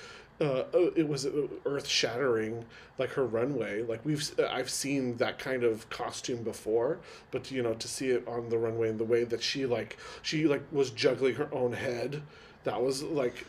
uh, 0.40 0.64
uh, 0.72 0.90
it 0.94 1.08
was 1.08 1.26
earth 1.66 1.86
shattering 1.86 2.64
like 2.96 3.10
her 3.10 3.26
runway 3.26 3.82
like 3.82 4.04
we've 4.04 4.20
s- 4.20 4.34
i've 4.50 4.70
seen 4.70 5.16
that 5.16 5.38
kind 5.38 5.64
of 5.64 5.88
costume 5.90 6.42
before 6.42 6.98
but 7.30 7.50
you 7.50 7.62
know 7.62 7.74
to 7.74 7.88
see 7.88 8.10
it 8.10 8.26
on 8.28 8.48
the 8.48 8.56
runway 8.56 8.88
in 8.88 8.98
the 8.98 9.04
way 9.04 9.24
that 9.24 9.42
she 9.42 9.66
like 9.66 9.96
she 10.22 10.46
like 10.46 10.62
was 10.70 10.90
juggling 10.90 11.34
her 11.34 11.52
own 11.52 11.72
head 11.72 12.22
that 12.64 12.80
was 12.80 13.02
like 13.02 13.44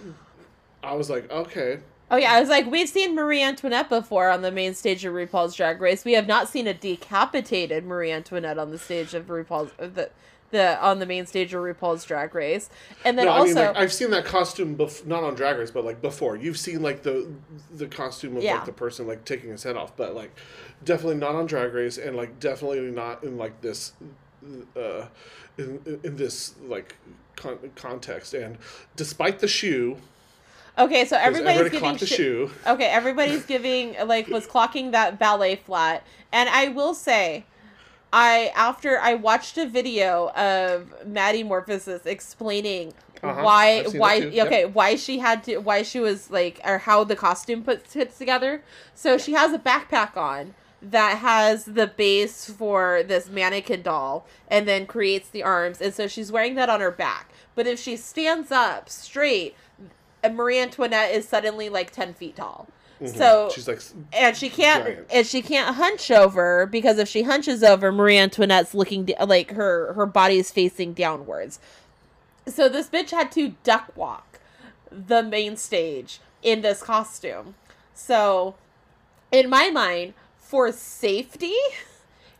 i 0.83 0.93
was 0.93 1.09
like 1.09 1.29
okay 1.31 1.79
Oh 2.11 2.17
yeah, 2.17 2.33
I 2.33 2.39
was 2.39 2.49
like, 2.49 2.69
we've 2.69 2.89
seen 2.89 3.13
Marie 3.15 3.43
Antoinette 3.43 3.87
before 3.89 4.29
on 4.29 4.41
the 4.41 4.51
main 4.51 4.73
stage 4.73 5.05
of 5.05 5.13
RuPaul's 5.13 5.55
Drag 5.55 5.79
Race. 5.79 6.03
We 6.03 6.13
have 6.13 6.27
not 6.27 6.49
seen 6.49 6.65
a 6.67 6.73
decapitated 6.73 7.85
Marie 7.85 8.11
Antoinette 8.11 8.57
on 8.57 8.71
the 8.71 8.79
stage 8.79 9.13
of 9.13 9.27
RuPaul's 9.27 9.71
uh, 9.79 9.87
the 9.87 10.09
the 10.51 10.83
on 10.83 10.97
the 10.97 11.05
main 11.05 11.27
stage 11.27 11.53
of 11.53 11.61
RuPaul's 11.61 12.03
Drag 12.05 12.33
Race. 12.33 12.71
And 13.05 13.15
then 13.19 13.25
no, 13.27 13.33
also, 13.33 13.43
I 13.51 13.53
mean, 13.53 13.65
like, 13.67 13.77
I've 13.77 13.93
seen 13.93 14.09
that 14.09 14.25
costume, 14.25 14.75
bef- 14.75 15.05
not 15.05 15.23
on 15.23 15.35
Drag 15.35 15.57
Race, 15.59 15.69
but 15.69 15.85
like 15.85 16.01
before. 16.01 16.35
You've 16.35 16.57
seen 16.57 16.81
like 16.81 17.03
the 17.03 17.31
the 17.71 17.85
costume 17.87 18.37
of 18.37 18.41
Yeah. 18.43 18.55
like 18.55 18.65
the 18.65 18.73
person 18.73 19.05
like 19.07 19.23
taking 19.25 19.51
his 19.51 19.61
head 19.61 19.77
off, 19.77 19.95
but 19.95 20.15
like 20.15 20.31
definitely 20.83 21.17
not 21.17 21.35
on 21.35 21.45
Drag 21.45 21.71
Race, 21.73 21.99
and 21.99 22.15
like 22.15 22.39
definitely 22.39 22.79
not 22.81 23.23
in 23.23 23.37
like 23.37 23.61
this, 23.61 23.93
uh, 24.75 25.05
in 25.59 25.79
in- 25.85 25.99
in 26.03 26.15
this 26.15 26.55
like 26.67 26.95
con- 27.35 27.59
context. 27.75 28.33
And 28.33 28.57
despite 28.95 29.37
the 29.39 29.47
shoe, 29.47 29.97
okay, 30.79 31.05
so 31.05 31.17
everybody's 31.17 31.59
everybody 31.59 31.79
giving 31.79 31.97
the 31.97 32.05
shi- 32.05 32.15
shoe. 32.15 32.51
Okay, 32.67 32.85
everybody's 32.85 33.45
giving 33.53 33.95
like 34.05 34.27
was 34.27 34.47
clocking 34.47 34.91
that 34.91 35.19
ballet 35.19 35.55
flat, 35.57 36.03
and 36.31 36.49
I 36.49 36.69
will 36.69 36.93
say, 36.93 37.45
I 38.11 38.51
after 38.55 38.99
I 38.99 39.13
watched 39.15 39.57
a 39.57 39.67
video 39.67 40.29
of 40.31 41.05
Maddie 41.05 41.43
Morphosis 41.43 42.05
explaining 42.05 42.93
Uh-huh, 43.21 43.43
why 43.43 43.83
why 43.83 44.19
too, 44.21 44.29
yep. 44.29 44.47
okay 44.47 44.65
why 44.65 44.95
she 44.95 45.19
had 45.19 45.43
to 45.43 45.57
why 45.57 45.83
she 45.83 45.99
was 45.99 46.31
like 46.31 46.59
or 46.65 46.79
how 46.79 47.03
the 47.03 47.15
costume 47.15 47.63
puts 47.63 47.93
fits 47.93 48.17
together. 48.17 48.63
So 48.95 49.17
she 49.17 49.33
has 49.33 49.53
a 49.53 49.59
backpack 49.59 50.15
on 50.17 50.55
that 50.81 51.17
has 51.17 51.65
the 51.65 51.85
base 51.87 52.49
for 52.49 53.03
this 53.05 53.29
mannequin 53.29 53.81
doll 53.81 54.25
and 54.47 54.65
then 54.65 54.85
creates 54.87 55.27
the 55.29 55.43
arms 55.43 55.81
and 55.81 55.93
so 55.93 56.07
she's 56.07 56.31
wearing 56.31 56.55
that 56.55 56.69
on 56.69 56.79
her 56.79 56.89
back. 56.91 57.29
But 57.53 57.67
if 57.67 57.77
she 57.77 57.97
stands 57.97 58.49
up 58.51 58.87
straight, 58.89 59.53
and 60.23 60.35
Marie 60.35 60.59
Antoinette 60.59 61.11
is 61.11 61.27
suddenly 61.27 61.69
like 61.69 61.91
ten 61.91 62.13
feet 62.13 62.35
tall. 62.35 62.67
Mhm. 63.01 63.15
So 63.17 63.49
she's 63.53 63.67
like, 63.67 63.81
and 64.11 64.35
she 64.35 64.49
can't 64.49 64.83
Giant. 64.85 65.07
and 65.11 65.25
she 65.27 65.41
can't 65.41 65.75
hunch 65.75 66.11
over 66.11 66.65
because 66.65 66.97
if 66.97 67.07
she 67.07 67.23
hunches 67.23 67.63
over, 67.63 67.91
Marie 67.91 68.17
Antoinette's 68.17 68.73
looking 68.73 69.09
like 69.25 69.51
her 69.51 69.93
her 69.93 70.05
body 70.05 70.37
is 70.37 70.51
facing 70.51 70.93
downwards. 70.93 71.59
So 72.47 72.67
this 72.67 72.89
bitch 72.89 73.11
had 73.11 73.31
to 73.33 73.55
duck 73.63 73.91
walk 73.95 74.39
the 74.91 75.23
main 75.23 75.55
stage 75.55 76.19
in 76.41 76.61
this 76.61 76.81
costume. 76.81 77.55
So 77.93 78.55
in 79.31 79.49
my 79.49 79.69
mind, 79.69 80.13
for 80.37 80.71
safety, 80.71 81.53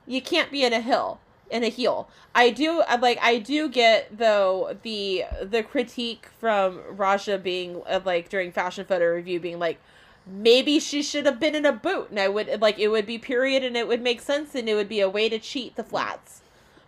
you 0.08 0.22
can't 0.22 0.52
be 0.52 0.64
in 0.64 0.74
a 0.74 0.82
hill 0.82 1.20
in 1.50 1.64
a 1.64 1.70
heel. 1.70 2.10
I 2.36 2.50
do 2.50 2.82
I 2.82 2.96
like 2.98 3.20
I 3.22 3.40
do 3.40 3.70
get 3.70 4.18
though 4.18 4.78
the 4.84 5.26
the 5.42 5.64
critique 5.64 6.28
from 6.40 6.82
Raja 6.90 7.38
being 7.38 7.82
uh, 7.90 8.02
like 8.04 8.30
during 8.30 8.52
fashion 8.52 8.86
photo 8.86 9.14
review 9.14 9.40
being 9.40 9.60
like 9.60 9.80
maybe 10.28 10.80
she 10.80 11.02
should 11.02 11.26
have 11.26 11.40
been 11.40 11.56
in 11.56 11.66
a 11.66 11.72
boot 11.72 12.10
and 12.12 12.20
I 12.20 12.28
would 12.28 12.62
like 12.62 12.78
it 12.78 12.90
would 12.90 13.06
be 13.06 13.18
period 13.18 13.64
and 13.64 13.76
it 13.76 13.88
would 13.88 14.02
make 14.02 14.22
sense 14.22 14.54
and 14.54 14.70
it 14.70 14.76
would 14.76 14.90
be 14.90 15.00
a 15.00 15.10
way 15.10 15.30
to 15.30 15.40
cheat 15.40 15.76
the 15.76 15.84
flats. 15.84 16.42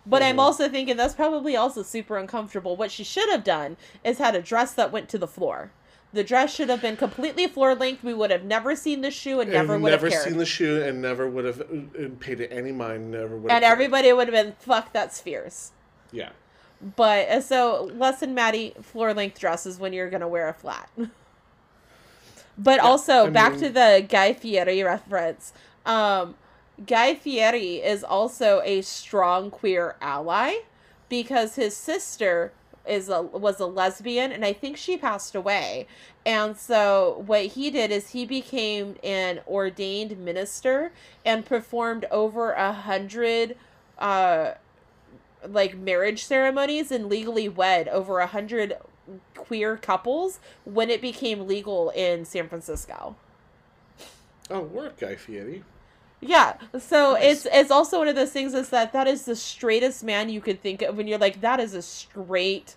But 0.05 0.23
I'm 0.23 0.37
Mhm. 0.37 0.41
also 0.41 0.67
thinking 0.69 0.97
that's 0.97 1.13
probably 1.13 1.55
also 1.55 1.83
super 1.83 2.17
uncomfortable. 2.17 2.75
What 2.75 2.91
she 2.91 3.03
should 3.03 3.29
have 3.29 3.43
done 3.43 3.77
is 4.03 4.17
had 4.17 4.35
a 4.35 4.41
dress 4.41 4.73
that 4.73 4.91
went 4.91 5.09
to 5.09 5.17
the 5.17 5.27
floor. 5.27 5.71
The 6.13 6.23
dress 6.25 6.53
should 6.53 6.67
have 6.69 6.81
been 6.81 6.97
completely 6.97 7.47
floor 7.47 7.73
length. 7.73 8.03
We 8.03 8.13
would 8.13 8.31
have 8.31 8.43
never 8.43 8.75
seen 8.75 8.99
the 9.01 9.11
shoe 9.11 9.39
and 9.39 9.49
never 9.51 9.77
would 9.79 9.91
never 9.91 10.07
have 10.07 10.13
cared. 10.13 10.27
seen 10.27 10.37
the 10.37 10.45
shoe 10.45 10.81
and 10.83 11.01
never 11.01 11.29
would 11.29 11.45
have 11.45 11.61
uh, 11.61 12.09
paid 12.19 12.41
it 12.41 12.51
any 12.51 12.71
mind. 12.73 13.11
Never 13.11 13.37
would. 13.37 13.49
and 13.51 13.61
cared. 13.61 13.71
everybody 13.71 14.11
would 14.11 14.27
have 14.27 14.45
been, 14.45 14.53
fuck, 14.59 14.91
that's 14.91 15.21
fierce. 15.21 15.71
yeah. 16.11 16.29
But 16.95 17.29
uh, 17.29 17.41
so 17.41 17.91
lesson 17.95 18.33
Maddie 18.33 18.73
floor 18.81 19.13
length 19.13 19.39
dresses 19.39 19.77
when 19.79 19.93
you're 19.93 20.09
gonna 20.09 20.27
wear 20.27 20.49
a 20.49 20.53
flat. 20.53 20.89
but 22.57 22.77
Yeah, 22.77 22.81
also 22.83 23.27
I 23.27 23.29
back 23.29 23.51
mean- 23.53 23.61
to 23.61 23.69
the 23.69 24.05
Guy 24.07 24.33
Fieri 24.33 24.83
reference. 24.83 25.53
Um, 25.85 26.35
Guy 26.85 27.15
Fieri 27.15 27.75
is 27.75 28.03
also 28.03 28.61
a 28.63 28.81
strong 28.81 29.51
queer 29.51 29.95
ally 30.01 30.55
because 31.09 31.55
his 31.55 31.75
sister 31.77 32.51
is 32.87 33.09
a 33.09 33.21
was 33.21 33.59
a 33.59 33.65
lesbian 33.65 34.31
and 34.31 34.43
I 34.43 34.53
think 34.53 34.77
she 34.77 34.97
passed 34.97 35.35
away. 35.35 35.87
And 36.25 36.57
so 36.57 37.23
what 37.25 37.45
he 37.47 37.69
did 37.69 37.91
is 37.91 38.09
he 38.09 38.25
became 38.25 38.95
an 39.03 39.41
ordained 39.47 40.17
minister 40.17 40.91
and 41.25 41.45
performed 41.45 42.05
over 42.11 42.51
a 42.51 42.73
hundred 42.73 43.55
uh 43.97 44.53
like 45.47 45.77
marriage 45.77 46.23
ceremonies 46.23 46.91
and 46.91 47.07
legally 47.07 47.49
wed 47.49 47.87
over 47.87 48.19
a 48.19 48.27
hundred 48.27 48.77
queer 49.35 49.77
couples 49.77 50.39
when 50.65 50.89
it 50.89 51.01
became 51.01 51.47
legal 51.47 51.89
in 51.91 52.25
San 52.25 52.47
Francisco. 52.47 53.15
Oh, 54.49 54.61
work, 54.61 54.99
Guy 54.99 55.15
Fieri. 55.15 55.63
Yeah, 56.21 56.53
so 56.79 57.13
Nice. 57.13 57.45
it's 57.45 57.47
it's 57.51 57.71
also 57.71 57.99
one 57.99 58.07
of 58.07 58.15
those 58.15 58.31
things 58.31 58.53
is 58.53 58.69
that 58.69 58.93
that 58.93 59.07
is 59.07 59.25
the 59.25 59.35
straightest 59.35 60.03
man 60.03 60.29
you 60.29 60.39
could 60.41 60.61
think 60.61 60.81
of 60.83 60.95
when 60.95 61.07
you're 61.07 61.17
like 61.17 61.41
that 61.41 61.59
is 61.59 61.73
a 61.73 61.81
straight 61.81 62.75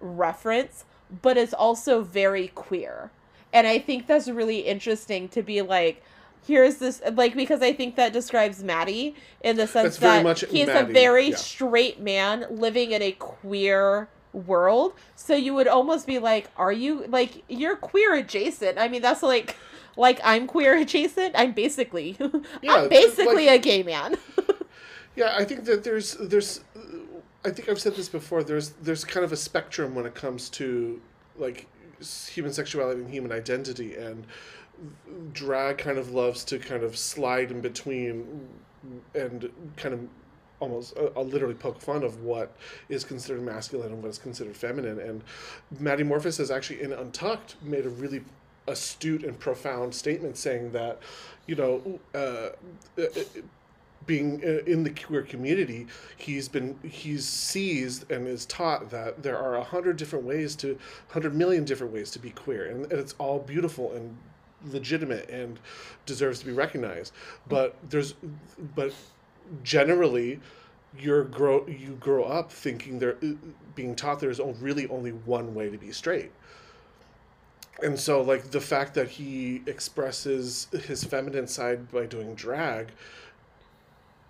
reference, 0.00 0.84
but 1.22 1.36
it's 1.36 1.54
also 1.54 2.02
very 2.02 2.48
queer. 2.48 3.10
and 3.52 3.66
I 3.66 3.78
think 3.78 4.06
that's 4.06 4.28
really 4.28 4.60
interesting 4.60 5.28
to 5.30 5.42
be 5.42 5.62
like 5.62 6.02
here's 6.46 6.76
this 6.76 7.02
like 7.14 7.34
because 7.36 7.62
I 7.62 7.72
think 7.72 7.96
that 7.96 8.12
describes 8.12 8.62
Maddie 8.62 9.14
in 9.42 9.56
the 9.56 9.66
sense 9.66 9.98
that 9.98 10.40
he's 10.50 10.68
a 10.68 10.84
very 10.84 11.30
yeah. 11.30 11.36
straight 11.36 12.00
man 12.00 12.46
living 12.50 12.92
in 12.92 13.02
a 13.02 13.12
queer 13.12 14.08
world. 14.32 14.94
So 15.16 15.34
you 15.34 15.54
would 15.54 15.68
almost 15.68 16.06
be 16.06 16.18
like, 16.18 16.50
are 16.56 16.72
you 16.72 17.04
like 17.08 17.44
you're 17.48 17.76
queer 17.76 18.14
adjacent? 18.14 18.78
I 18.78 18.88
mean, 18.88 19.02
that's 19.02 19.22
like 19.22 19.56
like 19.96 20.20
I'm 20.24 20.46
queer 20.46 20.76
adjacent. 20.76 21.34
I'm 21.36 21.52
basically 21.52 22.16
Yeah, 22.62 22.74
I'm 22.74 22.88
basically 22.88 23.46
like- 23.46 23.60
a 23.60 23.62
gay 23.62 23.82
man. 23.82 24.16
Yeah, 25.16 25.34
I 25.36 25.44
think 25.44 25.64
that 25.64 25.82
there's 25.82 26.14
there's 26.14 26.60
I 27.44 27.50
think 27.50 27.68
I've 27.68 27.80
said 27.80 27.96
this 27.96 28.08
before. 28.08 28.42
There's 28.44 28.70
there's 28.80 29.04
kind 29.04 29.24
of 29.24 29.32
a 29.32 29.36
spectrum 29.36 29.94
when 29.94 30.06
it 30.06 30.14
comes 30.14 30.48
to 30.50 31.00
like 31.36 31.66
human 32.28 32.52
sexuality 32.52 33.00
and 33.02 33.10
human 33.10 33.32
identity, 33.32 33.96
and 33.96 34.24
drag 35.32 35.78
kind 35.78 35.98
of 35.98 36.12
loves 36.12 36.44
to 36.44 36.58
kind 36.58 36.82
of 36.84 36.96
slide 36.96 37.50
in 37.50 37.60
between 37.60 38.48
and 39.14 39.50
kind 39.76 39.94
of 39.94 40.00
almost 40.60 40.96
uh, 40.96 41.08
uh, 41.16 41.22
literally 41.22 41.54
poke 41.54 41.80
fun 41.80 42.02
of 42.04 42.22
what 42.22 42.56
is 42.88 43.02
considered 43.04 43.42
masculine 43.42 43.92
and 43.92 44.02
what 44.02 44.08
is 44.10 44.18
considered 44.18 44.56
feminine. 44.56 45.00
And 45.00 45.22
Maddie 45.80 46.04
Morphus 46.04 46.38
has 46.38 46.50
actually 46.50 46.82
in 46.82 46.92
Untucked 46.92 47.56
made 47.62 47.84
a 47.84 47.90
really 47.90 48.22
astute 48.66 49.24
and 49.24 49.38
profound 49.38 49.94
statement 49.94 50.36
saying 50.36 50.72
that, 50.72 50.98
you 51.46 51.54
know, 51.54 52.00
uh, 52.14 52.50
uh, 53.00 53.06
being 54.06 54.42
uh, 54.44 54.64
in 54.64 54.82
the 54.82 54.90
queer 54.90 55.22
community, 55.22 55.86
he's 56.16 56.48
been 56.48 56.78
he's 56.82 57.26
seized 57.26 58.10
and 58.10 58.26
is 58.26 58.46
taught 58.46 58.90
that 58.90 59.22
there 59.22 59.38
are 59.38 59.56
a 59.56 59.62
hundred 59.64 59.96
different 59.96 60.24
ways 60.24 60.56
to, 60.56 60.78
hundred 61.08 61.34
million 61.34 61.64
different 61.64 61.92
ways 61.92 62.10
to 62.10 62.18
be 62.18 62.30
queer, 62.30 62.66
and, 62.66 62.90
and 62.90 63.00
it's 63.00 63.14
all 63.18 63.38
beautiful 63.38 63.92
and 63.92 64.16
legitimate 64.72 65.28
and 65.30 65.58
deserves 66.06 66.40
to 66.40 66.46
be 66.46 66.52
recognized. 66.52 67.12
But 67.48 67.76
there's, 67.88 68.14
but 68.74 68.92
generally, 69.62 70.40
you're 70.98 71.24
grow 71.24 71.66
you 71.66 71.96
grow 72.00 72.24
up 72.24 72.50
thinking 72.50 72.98
there, 72.98 73.16
being 73.74 73.94
taught 73.94 74.20
there's 74.20 74.40
really 74.60 74.88
only 74.88 75.12
one 75.12 75.54
way 75.54 75.70
to 75.70 75.78
be 75.78 75.92
straight. 75.92 76.32
And 77.82 77.98
so, 77.98 78.20
like 78.22 78.50
the 78.50 78.60
fact 78.60 78.94
that 78.94 79.08
he 79.08 79.62
expresses 79.66 80.68
his 80.86 81.04
feminine 81.04 81.46
side 81.46 81.90
by 81.90 82.06
doing 82.06 82.34
drag, 82.34 82.92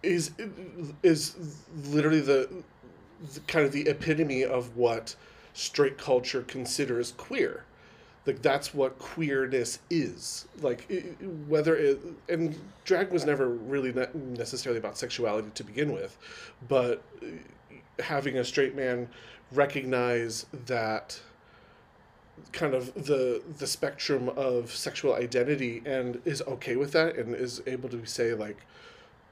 is 0.03 0.31
is 1.03 1.37
literally 1.89 2.21
the, 2.21 2.49
the 3.35 3.41
kind 3.41 3.67
of 3.67 3.73
the 3.73 3.83
epitome 3.89 4.45
of 4.45 4.77
what 4.77 5.15
straight 5.53 5.99
culture 5.99 6.43
considers 6.43 7.13
queer. 7.13 7.65
Like 8.27 8.43
that's 8.43 8.75
what 8.75 8.99
queerness 8.99 9.81
is. 9.91 10.47
Like 10.61 10.87
i- 10.91 10.95
i- 11.23 11.25
whether 11.49 11.77
it 11.77 12.01
and 12.29 12.59
drag 12.85 13.11
was 13.13 13.25
never 13.27 13.49
really 13.49 13.93
ne- 13.93 14.09
necessarily 14.15 14.79
about 14.79 14.99
sexuality 14.99 15.51
to 15.55 15.65
begin 15.65 15.93
with 15.93 16.17
but 16.69 17.03
uh, 17.23 17.27
having 18.03 18.37
a 18.39 18.45
straight 18.45 18.75
man 18.77 19.09
recognize 19.53 20.47
that 20.67 21.21
kind 22.53 22.75
of 22.75 22.93
the 22.95 23.43
the 23.59 23.67
spectrum 23.67 24.29
of 24.31 24.73
sexual 24.75 25.15
identity 25.15 25.83
and 25.85 26.21
is 26.25 26.43
okay 26.43 26.77
with 26.77 26.93
that 26.93 27.17
and 27.17 27.35
is 27.35 27.63
able 27.67 27.89
to 27.89 28.05
say 28.07 28.35
like 28.35 28.59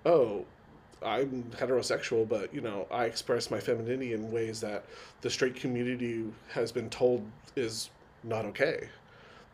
oh 0.07 0.45
i'm 1.05 1.45
heterosexual 1.57 2.29
but 2.29 2.53
you 2.53 2.61
know 2.61 2.87
i 2.91 3.05
express 3.05 3.51
my 3.51 3.61
femininity 3.61 4.13
in 4.13 4.31
ways 4.33 4.61
that 4.61 4.85
the 5.21 5.31
straight 5.31 5.55
community 5.55 6.25
has 6.53 6.73
been 6.73 6.91
told 6.91 7.25
is 7.57 7.91
not 8.23 8.45
okay. 8.47 8.89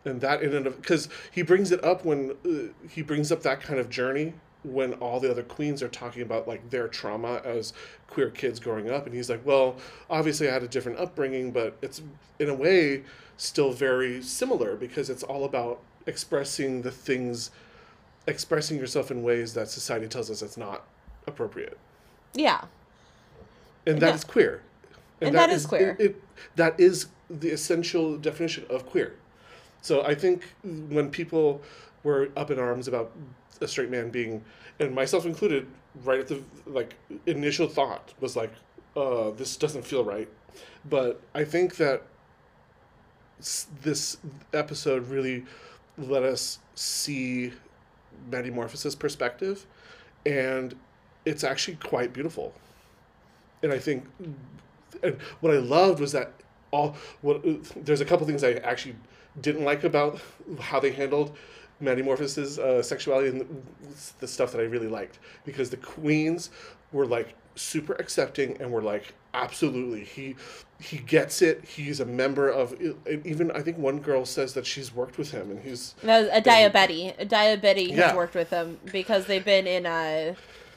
And 0.05 0.21
that 0.21 0.43
in 0.43 0.55
and 0.55 0.67
of 0.67 0.77
because 0.77 1.09
he 1.31 1.43
brings 1.43 1.73
it 1.73 1.83
up 1.83 2.05
when 2.05 2.33
uh, 2.45 2.89
he 2.89 3.03
brings 3.03 3.33
up 3.33 3.43
that 3.43 3.61
kind 3.61 3.81
of 3.81 3.89
journey 3.89 4.35
when 4.65 4.95
all 4.95 5.21
the 5.21 5.31
other 5.31 5.43
queens 5.43 5.83
are 5.83 5.89
talking 5.89 6.23
about 6.23 6.49
like 6.49 6.71
their 6.71 6.89
trauma 6.89 7.41
as 7.45 7.73
queer 8.09 8.31
kids 8.31 8.59
growing 8.59 8.91
up 8.91 9.05
and 9.07 9.15
he's 9.15 9.29
like 9.29 9.45
well 9.45 9.77
obviously 10.09 10.49
i 10.49 10.53
had 10.53 10.63
a 10.63 10.69
different 10.69 10.99
upbringing 10.99 11.51
but 11.53 11.77
it's 11.83 12.01
in 12.39 12.49
a 12.49 12.55
way 12.55 13.03
still 13.37 13.73
very 13.73 14.23
similar 14.23 14.75
because 14.75 15.11
it's 15.11 15.23
all 15.23 15.45
about 15.45 15.81
expressing 16.07 16.81
the 16.83 16.91
things 16.91 17.51
expressing 18.27 18.79
yourself 18.79 19.11
in 19.11 19.23
ways 19.23 19.53
that 19.55 19.69
society 19.69 20.09
tells 20.09 20.31
us 20.31 20.41
it's 20.41 20.57
not 20.57 20.85
appropriate 21.27 21.77
yeah. 22.35 22.63
and 23.87 24.01
that 24.01 24.09
Yeah. 24.09 24.15
is 24.15 24.25
queer 24.25 24.63
And 25.21 25.35
that 25.35 25.51
is 25.51 25.67
queer. 25.67 25.97
it, 25.99 26.05
it- 26.07 26.23
that 26.57 26.79
is 26.81 27.07
the 27.31 27.51
essential 27.51 28.17
definition 28.17 28.65
of 28.71 28.87
queer 28.87 29.15
so 29.83 30.03
i 30.05 30.15
think 30.15 30.43
when 30.63 31.11
people 31.11 31.61
were 32.03 32.29
up 32.37 32.51
in 32.51 32.59
arms 32.59 32.87
about 32.89 33.13
a 33.61 33.69
straight 33.69 33.91
man 33.91 34.11
being 34.11 34.45
and 34.81 34.95
myself 34.95 35.27
included 35.27 35.67
right 36.05 36.21
at 36.21 36.29
the 36.29 36.43
like 36.67 36.95
initial 37.27 37.69
thought 37.69 38.13
was 38.21 38.37
like 38.37 38.53
uh 38.97 39.31
this 39.33 39.57
doesn't 39.57 39.85
feel 39.85 40.05
right 40.05 40.29
but 40.89 41.21
i 41.35 41.45
think 41.45 41.77
that 41.77 42.03
this 43.83 44.17
episode 44.53 45.09
really 45.09 45.45
let 45.99 46.23
us 46.23 46.59
see 46.75 47.53
Maddie 48.31 48.51
Morphus's 48.51 48.95
perspective, 48.95 49.67
and 50.25 50.75
it's 51.25 51.45
actually 51.45 51.77
quite 51.77 52.13
beautiful. 52.13 52.55
And 53.63 53.73
I 53.73 53.79
think, 53.79 54.07
and 55.03 55.21
what 55.41 55.55
I 55.55 55.59
loved 55.59 56.01
was 56.01 56.13
that 56.13 56.33
all 56.71 56.97
what 57.23 57.43
there's 57.85 58.01
a 58.01 58.05
couple 58.05 58.27
things 58.27 58.43
I 58.43 58.55
actually 58.55 58.97
didn't 59.41 59.65
like 59.65 59.85
about 59.85 60.21
how 60.61 60.81
they 60.81 60.93
handled 60.93 61.37
Maddie 61.81 62.03
Morphus's 62.03 62.59
uh, 62.59 62.83
sexuality 62.83 63.29
and 63.29 63.41
the, 63.41 63.47
the 64.21 64.29
stuff 64.29 64.53
that 64.53 64.61
I 64.61 64.65
really 64.65 64.89
liked. 64.89 65.19
Because 65.45 65.71
the 65.71 65.77
queens 65.77 66.51
were 66.93 67.07
like 67.07 67.35
super 67.57 67.93
accepting 67.95 68.57
and 68.61 68.71
were 68.73 68.83
like 68.83 69.15
absolutely 69.33 70.05
he 70.05 70.35
he 70.81 70.99
gets 70.99 71.41
it. 71.43 71.65
He's 71.65 72.01
a 72.01 72.05
member 72.05 72.49
of 72.49 72.75
even 73.25 73.51
I 73.53 73.61
think 73.63 73.79
one 73.79 73.99
girl 74.01 74.25
says 74.25 74.55
that 74.55 74.67
she's 74.67 74.95
worked 74.95 75.19
with 75.19 75.31
him 75.31 75.51
and 75.51 75.61
he's 75.61 75.95
was 76.03 76.29
a 76.33 76.41
diabetes. 76.41 77.13
A 77.19 77.25
diabetes 77.25 77.95
has 77.97 78.15
worked 78.15 78.35
with 78.35 78.51
them 78.51 78.79
because 78.93 79.27
they've 79.27 79.45
been 79.45 79.67
in 79.67 79.87
uh 79.87 80.35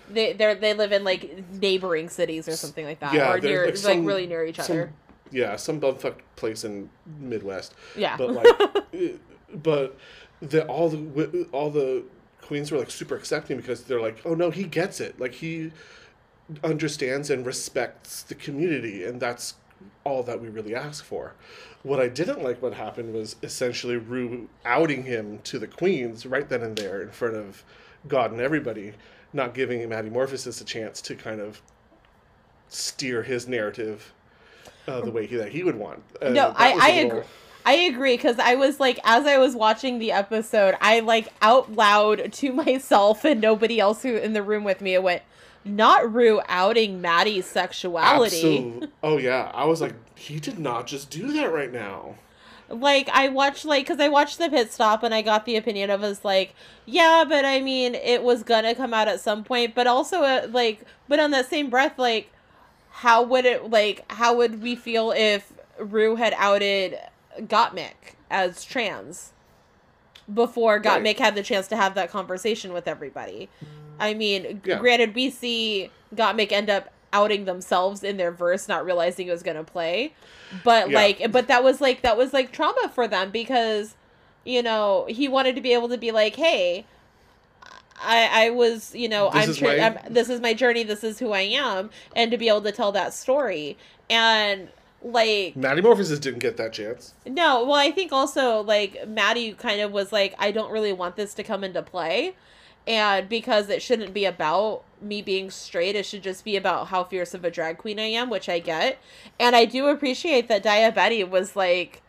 they 0.09 0.33
they 0.33 0.53
they 0.55 0.73
live 0.73 0.91
in 0.91 1.03
like 1.03 1.43
neighboring 1.53 2.09
cities 2.09 2.47
or 2.47 2.55
something 2.55 2.85
like 2.85 2.99
that, 2.99 3.13
Yeah, 3.13 3.33
or 3.33 3.41
they're, 3.41 3.65
near 3.65 3.75
like, 3.75 3.83
like, 3.83 4.05
really 4.05 4.25
near 4.27 4.45
each 4.45 4.57
some- 4.57 4.65
other. 4.75 4.93
yeah 5.31 5.55
some 5.55 5.79
bumfuck 5.81 6.15
place 6.35 6.63
in 6.63 6.89
Midwest. 7.19 7.73
Yeah, 7.95 8.15
but 8.17 8.31
like 8.33 8.47
but 9.63 9.97
the 10.41 10.65
all 10.67 10.89
the 10.89 11.47
all 11.51 11.69
the 11.69 12.03
queens 12.41 12.71
were 12.71 12.77
like 12.77 12.91
super 12.91 13.15
accepting 13.15 13.57
because 13.57 13.83
they're 13.85 14.01
like 14.01 14.21
oh 14.25 14.33
no 14.33 14.49
he 14.51 14.63
gets 14.63 14.99
it 14.99 15.19
like 15.19 15.33
he 15.33 15.71
understands 16.63 17.29
and 17.29 17.45
respects 17.45 18.21
the 18.23 18.35
community 18.35 19.03
and 19.03 19.19
that's 19.19 19.55
all 20.03 20.23
that 20.23 20.39
we 20.41 20.47
really 20.47 20.73
ask 20.73 21.03
for 21.03 21.33
what 21.83 21.99
i 21.99 22.07
didn't 22.07 22.41
like 22.43 22.61
what 22.61 22.73
happened 22.73 23.13
was 23.13 23.35
essentially 23.43 23.97
ru 23.97 24.47
outing 24.63 25.03
him 25.03 25.39
to 25.43 25.59
the 25.59 25.67
queens 25.67 26.25
right 26.25 26.47
then 26.49 26.61
and 26.61 26.77
there 26.77 27.01
in 27.01 27.09
front 27.11 27.35
of 27.35 27.63
god 28.07 28.31
and 28.31 28.39
everybody 28.39 28.93
not 29.33 29.53
giving 29.53 29.87
Maddie 29.89 30.09
Morphosis 30.09 30.61
a 30.61 30.63
chance 30.63 31.01
to 31.01 31.13
kind 31.15 31.41
of 31.41 31.61
steer 32.69 33.23
his 33.23 33.47
narrative 33.47 34.13
uh, 34.87 35.01
the 35.01 35.11
way 35.11 35.25
he, 35.27 35.35
that 35.35 35.49
he 35.51 35.63
would 35.63 35.75
want. 35.75 36.01
Uh, 36.21 36.29
No, 36.29 36.47
that 36.51 36.55
I- 36.57 36.77
I 36.81 36.89
agree. 36.91 37.21
I 37.67 37.73
agree 37.73 38.15
because 38.15 38.39
I 38.39 38.55
was 38.55 38.79
like, 38.79 38.97
as 39.03 39.25
I 39.27 39.37
was 39.37 39.55
watching 39.55 39.99
the 39.99 40.13
episode, 40.13 40.75
I 40.79 41.01
like 41.01 41.27
out 41.41 41.73
loud 41.73 42.31
to 42.33 42.53
myself 42.65 43.25
and 43.25 43.41
nobody 43.41 43.79
else 43.79 44.03
who 44.03 44.15
in 44.15 44.31
the 44.33 44.41
room 44.41 44.63
with 44.63 44.79
me. 44.81 44.93
It 44.93 45.03
went, 45.03 45.21
not 45.65 46.11
Ru 46.13 46.39
outing 46.47 47.01
Maddie's 47.01 47.45
sexuality. 47.45 48.37
Absolute- 48.57 48.91
Oh 49.03 49.17
yeah, 49.17 49.51
I 49.53 49.65
was 49.65 49.81
like, 49.81 49.95
he 50.15 50.39
did 50.39 50.57
not 50.59 50.87
just 50.87 51.09
do 51.09 51.31
that 51.33 51.51
right 51.51 51.71
now. 51.71 52.15
like 52.69 53.09
I 53.13 53.27
watched 53.29 53.65
like 53.65 53.85
because 53.85 53.99
I 53.99 54.07
watched 54.07 54.37
the 54.37 54.49
pit 54.49 54.71
stop 54.71 55.03
and 55.03 55.13
I 55.13 55.21
got 55.21 55.45
the 55.45 55.55
opinion 55.57 55.89
of 55.89 56.03
us 56.03 56.25
like 56.25 56.53
yeah 56.85 57.23
but 57.27 57.45
I 57.45 57.61
mean 57.61 57.95
it 57.95 58.23
was 58.23 58.43
gonna 58.43 58.75
come 58.75 58.93
out 58.93 59.07
at 59.07 59.21
some 59.21 59.45
point 59.45 59.73
but 59.73 59.87
also 59.87 60.21
uh, 60.23 60.47
like 60.51 60.83
but 61.07 61.17
on 61.17 61.31
that 61.31 61.49
same 61.49 61.69
breath 61.69 61.97
like 61.97 62.29
how 62.89 63.23
would 63.23 63.45
it 63.45 63.69
like 63.69 64.03
how 64.11 64.35
would 64.35 64.61
we 64.61 64.75
feel 64.75 65.11
if 65.15 65.53
Ru 65.79 66.17
had 66.17 66.33
outed 66.37 66.97
Gottmik 67.41 68.15
as 68.29 68.63
trans 68.63 69.33
before 70.33 70.75
Right. 70.83 70.83
Gottmik 71.03 71.19
had 71.19 71.35
the 71.35 71.43
chance 71.43 71.67
to 71.69 71.75
have 71.77 71.95
that 71.95 72.09
conversation 72.11 72.73
with 72.73 72.87
everybody 72.87 73.49
I 73.99 74.13
mean 74.13 74.61
Yeah. 74.65 74.77
granted 74.79 75.15
we 75.15 75.29
see 75.29 75.89
Gottmik 76.15 76.51
end 76.51 76.69
up 76.69 76.91
outing 77.13 77.45
themselves 77.45 78.03
in 78.03 78.17
their 78.17 78.31
verse 78.31 78.67
not 78.67 78.83
realizing 78.85 79.27
it 79.27 79.31
was 79.31 79.41
gonna 79.43 79.63
play 79.63 80.13
but 80.63 80.89
Yeah. 80.89 80.95
like 80.97 81.31
but 81.31 81.47
that 81.47 81.63
was 81.63 81.79
like 81.79 82.01
that 82.01 82.17
was 82.17 82.33
like 82.33 82.51
trauma 82.51 82.91
for 82.93 83.07
them 83.07 83.31
because 83.31 83.95
you 84.43 84.61
know 84.61 85.05
he 85.09 85.27
wanted 85.29 85.55
to 85.55 85.61
be 85.61 85.73
able 85.73 85.87
to 85.89 85.97
be 85.97 86.11
like 86.11 86.35
hey 86.35 86.85
i 88.01 88.45
i 88.45 88.49
was 88.49 88.93
you 88.93 89.07
know 89.09 89.29
This 89.33 89.47
i'm, 89.49 89.55
tra- 89.55 89.67
my- 89.77 89.83
I'm 90.05 90.13
this 90.13 90.29
is 90.29 90.39
my 90.41 90.53
journey 90.53 90.83
this 90.83 91.03
is 91.03 91.17
who 91.19 91.31
i 91.31 91.41
am 91.41 91.89
and 92.15 92.29
to 92.31 92.37
be 92.37 92.47
able 92.49 92.61
to 92.61 92.71
tell 92.71 92.91
that 92.91 93.13
story 93.13 93.77
and 94.09 94.69
like 95.11 95.55
Maddie 95.55 95.81
Morphosis 95.81 96.19
didn't 96.19 96.39
get 96.39 96.57
that 96.57 96.73
chance. 96.73 97.13
no, 97.25 97.63
well, 97.65 97.75
I 97.75 97.91
think 97.91 98.11
also 98.11 98.61
like 98.61 99.07
Maddie 99.07 99.53
kind 99.53 99.81
of 99.81 99.91
was 99.91 100.11
like, 100.11 100.35
I 100.37 100.51
don't 100.51 100.71
really 100.71 100.93
want 100.93 101.15
this 101.15 101.33
to 101.35 101.43
come 101.43 101.63
into 101.63 101.81
play, 101.81 102.35
and 102.85 103.27
because 103.27 103.69
it 103.69 103.81
shouldn't 103.81 104.13
be 104.13 104.25
about 104.25 104.83
me 105.01 105.21
being 105.21 105.49
straight, 105.51 105.95
it 105.95 106.05
should 106.05 106.23
just 106.23 106.43
be 106.43 106.55
about 106.55 106.87
how 106.87 107.03
fierce 107.03 107.33
of 107.33 107.45
a 107.45 107.51
drag 107.51 107.77
queen 107.77 107.99
I 107.99 108.07
am, 108.07 108.29
which 108.29 108.49
I 108.49 108.59
get, 108.59 108.99
and 109.39 109.55
I 109.55 109.65
do 109.65 109.87
appreciate 109.87 110.47
that 110.47 110.63
Daya 110.63 110.93
Betty 110.93 111.23
was 111.23 111.55
like 111.55 112.01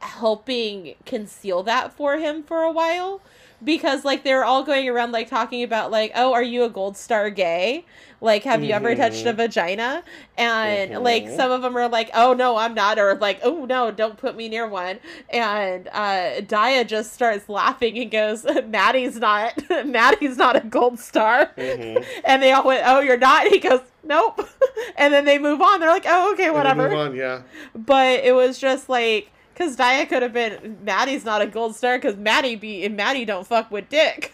helping 0.00 0.94
conceal 1.04 1.62
that 1.64 1.92
for 1.92 2.18
him 2.18 2.42
for 2.42 2.62
a 2.62 2.70
while 2.70 3.20
because 3.64 4.04
like 4.04 4.22
they're 4.24 4.44
all 4.44 4.62
going 4.62 4.88
around 4.88 5.12
like 5.12 5.28
talking 5.28 5.62
about 5.62 5.90
like 5.90 6.12
oh 6.14 6.32
are 6.32 6.42
you 6.42 6.62
a 6.64 6.68
gold 6.70 6.96
star 6.96 7.28
gay 7.30 7.84
like 8.20 8.42
have 8.44 8.62
you 8.64 8.72
ever 8.72 8.94
touched 8.94 9.26
a 9.26 9.32
Mhm. 9.32 9.36
vagina 9.36 10.02
and 10.36 11.02
like 11.02 11.24
Mhm. 11.24 11.36
some 11.36 11.50
of 11.50 11.62
them 11.62 11.76
are 11.76 11.88
like 11.88 12.10
oh 12.14 12.32
no 12.34 12.56
i'm 12.56 12.74
not 12.74 12.98
or 12.98 13.14
like 13.16 13.40
oh 13.42 13.64
no 13.64 13.90
don't 13.90 14.16
put 14.16 14.36
me 14.36 14.48
near 14.48 14.66
one 14.66 14.98
and 15.30 15.88
uh 15.88 16.40
daya 16.42 16.86
just 16.86 17.12
starts 17.12 17.48
laughing 17.48 17.98
and 17.98 18.10
goes 18.10 18.44
maddie's 18.66 19.16
not 19.16 19.52
maddie's 19.86 20.36
not 20.36 20.56
a 20.56 20.60
gold 20.60 20.98
star 21.00 21.46
Mhm. 21.56 22.04
and 22.24 22.42
they 22.42 22.52
all 22.52 22.64
went 22.64 22.82
oh 22.86 23.00
you're 23.00 23.16
not 23.18 23.46
he 23.48 23.58
goes 23.58 23.80
nope 24.04 24.48
and 24.96 25.12
then 25.12 25.24
they 25.24 25.38
move 25.38 25.60
on 25.60 25.80
they're 25.80 25.90
like 25.90 26.06
oh 26.08 26.32
okay 26.32 26.50
whatever 26.50 26.92
on, 26.94 27.14
yeah. 27.14 27.42
but 27.74 28.20
it 28.24 28.34
was 28.34 28.58
just 28.58 28.88
like 28.88 29.30
because 29.58 29.76
Daya 29.76 30.08
could 30.08 30.22
have 30.22 30.32
been 30.32 30.78
Maddie's 30.84 31.24
not 31.24 31.42
a 31.42 31.46
gold 31.46 31.74
star 31.74 31.98
because 31.98 32.16
Maddie 32.16 32.54
be 32.54 32.84
and 32.84 32.96
Maddie 32.96 33.24
don't 33.24 33.46
fuck 33.46 33.72
with 33.72 33.88
Dick, 33.88 34.32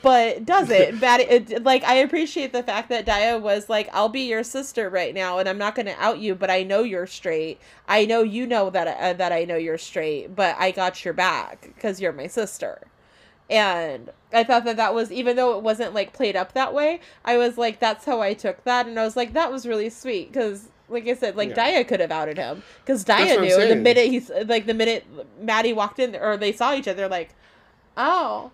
but 0.00 0.44
does 0.44 0.70
it? 0.70 0.94
Maddie 1.00 1.24
it, 1.24 1.64
like 1.64 1.82
I 1.82 1.94
appreciate 1.96 2.52
the 2.52 2.62
fact 2.62 2.88
that 2.90 3.04
Daya 3.04 3.40
was 3.40 3.68
like 3.68 3.88
I'll 3.92 4.08
be 4.08 4.28
your 4.28 4.44
sister 4.44 4.88
right 4.88 5.12
now 5.12 5.38
and 5.38 5.48
I'm 5.48 5.58
not 5.58 5.74
gonna 5.74 5.96
out 5.98 6.20
you, 6.20 6.36
but 6.36 6.50
I 6.50 6.62
know 6.62 6.84
you're 6.84 7.08
straight. 7.08 7.58
I 7.88 8.06
know 8.06 8.22
you 8.22 8.46
know 8.46 8.70
that 8.70 8.86
uh, 8.86 9.12
that 9.14 9.32
I 9.32 9.44
know 9.44 9.56
you're 9.56 9.78
straight, 9.78 10.36
but 10.36 10.54
I 10.56 10.70
got 10.70 11.04
your 11.04 11.14
back 11.14 11.62
because 11.74 12.00
you're 12.00 12.12
my 12.12 12.28
sister. 12.28 12.86
And 13.48 14.10
I 14.32 14.44
thought 14.44 14.64
that 14.66 14.76
that 14.76 14.94
was 14.94 15.10
even 15.10 15.34
though 15.34 15.56
it 15.56 15.64
wasn't 15.64 15.94
like 15.94 16.12
played 16.12 16.36
up 16.36 16.52
that 16.52 16.72
way, 16.72 17.00
I 17.24 17.38
was 17.38 17.58
like 17.58 17.80
that's 17.80 18.04
how 18.04 18.20
I 18.20 18.34
took 18.34 18.62
that, 18.62 18.86
and 18.86 19.00
I 19.00 19.04
was 19.04 19.16
like 19.16 19.32
that 19.32 19.50
was 19.50 19.66
really 19.66 19.90
sweet 19.90 20.32
because. 20.32 20.68
Like 20.90 21.06
I 21.06 21.14
said, 21.14 21.36
like 21.36 21.50
Yeah. 21.50 21.82
Daya 21.82 21.88
could 21.88 22.00
have 22.00 22.10
outed 22.10 22.36
him 22.36 22.62
because 22.84 23.04
Daya 23.04 23.40
knew 23.40 23.68
the 23.68 23.76
minute 23.76 24.06
he's 24.08 24.30
like 24.46 24.66
the 24.66 24.74
minute 24.74 25.06
Maddie 25.40 25.72
walked 25.72 25.98
in 25.98 26.16
or 26.16 26.36
they 26.36 26.52
saw 26.52 26.74
each 26.74 26.88
other, 26.88 27.08
like, 27.08 27.30
oh, 27.96 28.50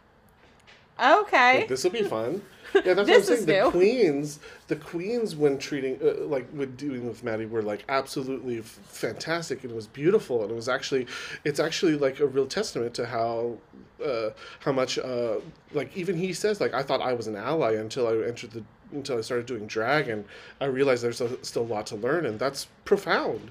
okay, 1.02 1.60
Like, 1.60 1.68
this 1.68 1.84
will 1.84 1.90
be 1.90 2.02
fun. 2.02 2.42
Yeah, 2.84 2.92
that's 2.92 3.08
what 3.08 3.16
I'm 3.16 3.22
saying. 3.22 3.46
The 3.46 3.52
new. 3.64 3.70
queens, 3.70 4.38
the 4.66 4.76
queens, 4.76 5.34
when 5.34 5.56
treating 5.56 5.98
uh, 6.02 6.24
like 6.26 6.46
with 6.52 6.76
doing 6.76 7.06
with 7.06 7.24
Maddie, 7.24 7.46
were 7.46 7.62
like 7.62 7.84
absolutely 7.88 8.58
f- 8.58 8.64
fantastic, 8.88 9.62
and 9.62 9.72
it 9.72 9.74
was 9.74 9.86
beautiful, 9.86 10.42
and 10.42 10.50
it 10.50 10.54
was 10.54 10.68
actually, 10.68 11.06
it's 11.44 11.58
actually 11.58 11.96
like 11.96 12.20
a 12.20 12.26
real 12.26 12.44
testament 12.46 12.92
to 12.94 13.06
how, 13.06 13.56
uh, 14.04 14.30
how 14.60 14.72
much, 14.72 14.98
uh, 14.98 15.36
like 15.72 15.96
even 15.96 16.16
he 16.18 16.34
says, 16.34 16.60
like 16.60 16.74
I 16.74 16.82
thought 16.82 17.00
I 17.00 17.14
was 17.14 17.28
an 17.28 17.36
ally 17.36 17.74
until 17.74 18.08
I 18.08 18.26
entered 18.26 18.50
the 18.50 18.62
until 18.92 19.18
I 19.18 19.20
started 19.22 19.46
doing 19.46 19.66
drag, 19.66 20.08
and 20.08 20.24
I 20.60 20.66
realized 20.66 21.02
there's 21.02 21.20
a, 21.20 21.42
still 21.44 21.62
a 21.62 21.64
lot 21.64 21.86
to 21.88 21.96
learn, 21.96 22.26
and 22.26 22.38
that's 22.38 22.66
profound. 22.84 23.50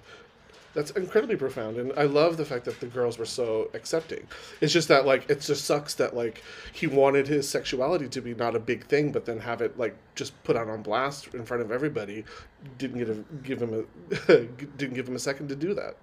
That's 0.74 0.92
incredibly 0.92 1.38
profound, 1.38 1.78
and 1.78 1.94
I 1.96 2.04
love 2.04 2.36
the 2.36 2.44
fact 2.44 2.66
that 2.66 2.82
the 2.82 2.88
girls 2.88 3.18
were 3.18 3.26
so 3.26 3.70
accepting. 3.74 4.28
It's 4.60 4.74
just 4.74 4.90
that 4.90 5.06
like 5.06 5.30
it 5.30 5.40
just 5.40 5.64
sucks 5.64 5.94
that 5.96 6.14
like 6.14 6.44
he 6.74 6.86
wanted 6.86 7.30
his 7.30 7.48
sexuality 7.48 8.10
to 8.10 8.22
be 8.22 8.34
not 8.36 8.58
a 8.58 8.60
big 8.60 8.86
thing, 8.86 9.14
but 9.14 9.26
then 9.26 9.40
have 9.40 9.62
it 9.62 9.78
like 9.80 9.96
just 10.16 10.34
put 10.44 10.58
out 10.58 10.68
on 10.68 10.82
blast 10.82 11.34
in 11.34 11.46
front 11.46 11.64
of 11.64 11.72
everybody. 11.72 12.26
Didn't 12.78 12.98
get 12.98 13.10
a, 13.10 13.24
give 13.42 13.62
him 13.62 13.86
a 14.28 14.36
didn't 14.78 14.96
give 14.96 15.08
him 15.08 15.16
a 15.16 15.20
second 15.20 15.48
to 15.48 15.56
do 15.56 15.74
that. 15.76 15.96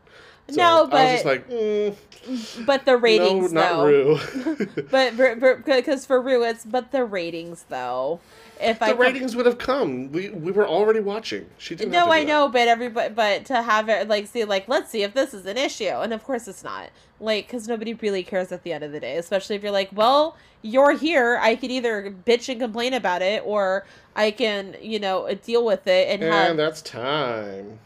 So 0.49 0.57
No, 0.57 0.65
I 0.65 0.81
was 0.81 0.91
but- 0.91 1.13
just 1.13 1.25
like, 1.27 1.51
mm, 1.51 2.67
but 2.67 2.87
the 2.87 2.97
ratings 2.97 3.53
no, 3.53 3.61
not 3.61 3.77
though. 3.77 3.87
Ru. 3.87 4.67
But 4.91 5.65
because 5.67 6.07
for 6.07 6.19
Ru, 6.21 6.43
it's 6.45 6.65
but 6.65 6.93
the 6.93 7.05
ratings 7.05 7.67
though. 7.69 8.21
If 8.63 8.79
the 8.79 8.87
com- 8.87 8.99
ratings 8.99 9.35
would 9.37 9.47
have 9.47 9.59
come. 9.59 10.13
We 10.13 10.31
we 10.31 10.53
were 10.53 10.67
already 10.67 11.01
watching. 11.01 11.47
She 11.59 11.75
didn't. 11.75 11.93
No, 11.93 12.07
I 12.07 12.21
that. 12.21 12.27
know, 12.29 12.49
but 12.49 12.69
everybody, 12.69 13.13
but 13.13 13.45
to 13.47 13.61
have 13.63 13.89
it 13.89 14.09
like 14.09 14.27
see, 14.27 14.45
like 14.45 14.69
let's 14.69 14.91
see 14.91 15.03
if 15.03 15.15
this 15.15 15.35
is 15.35 15.45
an 15.47 15.57
issue, 15.59 15.85
and 15.85 16.13
of 16.13 16.23
course 16.25 16.47
it's 16.49 16.63
not. 16.65 16.91
Like, 17.21 17.47
because 17.47 17.69
nobody 17.69 17.95
really 17.95 18.25
cares 18.25 18.51
at 18.51 18.65
the 18.65 18.73
end 18.73 18.83
of 18.83 18.91
the 18.91 18.99
day, 18.99 19.17
especially 19.17 19.55
if 19.55 19.63
you're 19.63 19.71
like, 19.71 19.91
well, 19.93 20.37
you're 20.63 20.91
here. 20.97 21.39
I 21.41 21.55
could 21.55 21.71
either 21.71 22.13
bitch 22.27 22.49
and 22.49 22.61
complain 22.61 22.95
about 22.95 23.23
it, 23.23 23.45
or 23.47 23.85
I 24.17 24.33
can, 24.33 24.75
you 24.83 24.99
know, 24.99 25.33
deal 25.35 25.65
with 25.65 25.87
it 25.87 26.09
and 26.09 26.23
have, 26.23 26.57
that's 26.57 26.83
time. 26.83 27.79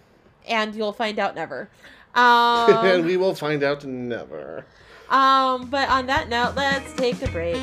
and 0.48 0.74
you'll 0.74 0.92
find 0.94 1.18
out 1.18 1.34
never. 1.34 1.68
Um, 2.16 2.72
and 2.86 3.04
we 3.04 3.18
will 3.18 3.34
find 3.34 3.62
out 3.62 3.84
never. 3.84 4.64
um, 5.10 5.68
but 5.68 5.86
on 5.90 6.06
that 6.06 6.30
note, 6.30 6.54
let's 6.56 6.94
take 6.94 7.20
a 7.20 7.30
break. 7.30 7.58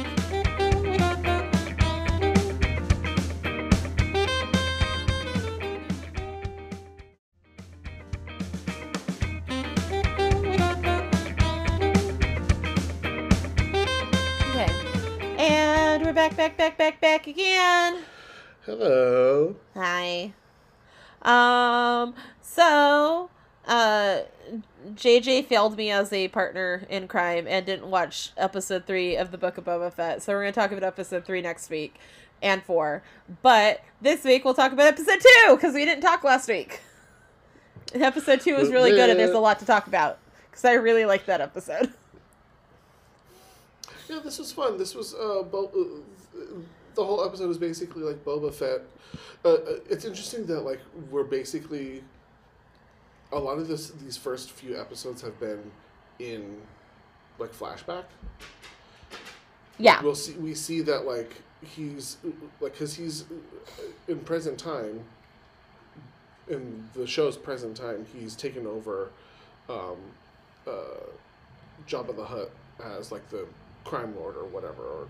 We're 16.13 16.29
back, 16.29 16.37
back, 16.37 16.57
back, 16.57 16.77
back, 16.77 17.01
back 17.01 17.25
again. 17.25 18.03
Hello. 18.67 19.55
Hi. 19.73 20.31
Um, 21.23 22.13
so, 22.39 23.31
uh, 23.65 24.19
JJ 24.93 25.47
failed 25.47 25.75
me 25.75 25.89
as 25.89 26.13
a 26.13 26.27
partner 26.27 26.85
in 26.87 27.07
crime 27.07 27.47
and 27.47 27.65
didn't 27.65 27.89
watch 27.89 28.29
episode 28.37 28.85
three 28.85 29.15
of 29.15 29.31
the 29.31 29.39
Book 29.39 29.57
of 29.57 29.63
Boba 29.63 29.91
Fett. 29.91 30.21
So 30.21 30.33
we're 30.33 30.43
going 30.43 30.53
to 30.53 30.59
talk 30.59 30.71
about 30.71 30.83
episode 30.83 31.25
three 31.25 31.41
next 31.41 31.71
week 31.71 31.95
and 32.43 32.61
four. 32.61 33.01
But 33.41 33.81
this 33.99 34.23
week 34.23 34.45
we'll 34.45 34.53
talk 34.53 34.71
about 34.71 34.85
episode 34.85 35.19
two 35.19 35.55
because 35.55 35.73
we 35.73 35.83
didn't 35.83 36.03
talk 36.03 36.23
last 36.23 36.47
week. 36.47 36.81
Episode 37.95 38.41
two 38.41 38.55
was 38.55 38.69
really 38.69 38.91
good 38.91 39.09
and 39.09 39.19
there's 39.19 39.31
a 39.31 39.39
lot 39.39 39.57
to 39.59 39.65
talk 39.65 39.87
about 39.87 40.19
because 40.51 40.63
I 40.63 40.73
really 40.73 41.05
liked 41.05 41.25
that 41.25 41.41
episode. 41.41 41.91
Yeah, 44.13 44.19
this 44.19 44.37
was 44.37 44.51
fun. 44.51 44.77
This 44.77 44.93
was 44.93 45.15
uh, 45.15 45.43
Bo- 45.43 45.71
uh, 45.75 46.39
the 46.93 47.03
whole 47.03 47.25
episode 47.25 47.47
was 47.47 47.57
basically 47.57 48.03
like 48.03 48.23
Boba 48.23 48.53
Fett. 48.53 48.81
Uh, 49.43 49.53
uh, 49.53 49.59
it's 49.89 50.05
interesting 50.05 50.45
that 50.45 50.61
like 50.61 50.79
we're 51.09 51.23
basically 51.23 52.03
a 53.31 53.39
lot 53.39 53.57
of 53.57 53.67
this 53.67 53.89
these 53.89 54.15
first 54.15 54.51
few 54.51 54.79
episodes 54.79 55.21
have 55.21 55.39
been 55.39 55.71
in 56.19 56.61
like 57.39 57.51
flashback. 57.53 58.03
Yeah. 59.79 60.01
We'll 60.03 60.13
see. 60.15 60.33
We 60.33 60.53
see 60.53 60.81
that 60.81 61.05
like 61.05 61.33
he's 61.63 62.17
like 62.61 62.73
because 62.73 62.93
he's 62.93 63.25
in 64.07 64.19
present 64.19 64.59
time. 64.59 64.99
In 66.49 66.87
the 66.93 67.07
show's 67.07 67.37
present 67.37 67.75
time, 67.77 68.05
he's 68.13 68.35
taken 68.35 68.67
over 68.67 69.09
um, 69.69 69.95
uh, 70.67 70.71
Jabba 71.87 72.15
the 72.15 72.25
Hutt 72.25 72.51
as 72.83 73.11
like 73.11 73.27
the 73.29 73.47
crime 73.83 74.15
lord 74.15 74.35
or 74.35 74.45
whatever, 74.45 74.81
or 74.83 75.07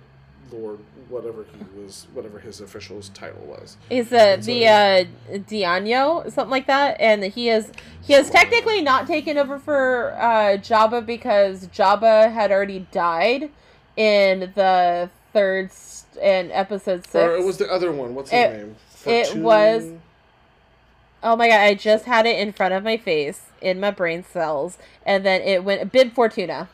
lord, 0.52 0.80
whatever 1.10 1.46
he 1.52 1.82
was, 1.82 2.08
whatever 2.14 2.40
his 2.40 2.62
official's 2.62 3.10
title 3.10 3.42
was. 3.46 3.78
Is 3.90 4.10
the 4.10 4.20
And 4.20 4.44
so 4.44 4.52
the 4.52 4.68
uh 4.68 5.06
Daimyo 5.48 6.30
something 6.30 6.52
like 6.52 6.68
that, 6.68 6.98
and 7.00 7.24
he 7.24 7.50
is 7.50 7.72
he 8.02 8.14
has 8.14 8.30
technically 8.30 8.82
not 8.82 9.08
taken 9.08 9.38
over 9.38 9.58
for 9.60 10.14
uh 10.20 10.58
Jabba 10.58 11.06
because 11.06 11.68
Jabba 11.68 12.32
had 12.34 12.52
already 12.52 12.88
died 12.92 13.50
in 13.96 14.52
the 14.56 15.10
third 15.34 15.72
st- 15.72 16.24
in 16.24 16.52
episode 16.52 17.04
six. 17.06 17.16
Or 17.16 17.36
it 17.36 17.44
was 17.44 17.58
the 17.58 17.72
other 17.72 17.92
one. 17.92 18.14
What's 18.16 18.30
his 18.32 18.40
It- 18.40 18.58
name? 18.58 18.76
it 19.06 19.36
was- 19.36 19.92
oh 21.24 21.36
my 21.36 21.48
god! 21.48 21.60
I 21.62 21.74
just 21.74 22.06
had 22.06 22.26
it 22.26 22.38
in 22.40 22.52
front 22.52 22.74
of 22.74 22.84
my 22.84 22.98
face 22.98 23.42
in 23.62 23.80
my 23.80 23.92
brain 23.92 24.24
cells, 24.24 24.78
and 25.06 25.26
then 25.26 25.42
it 25.42 25.64
went 25.64 25.92
Bib 25.92 26.14
Fortuna. 26.14 26.68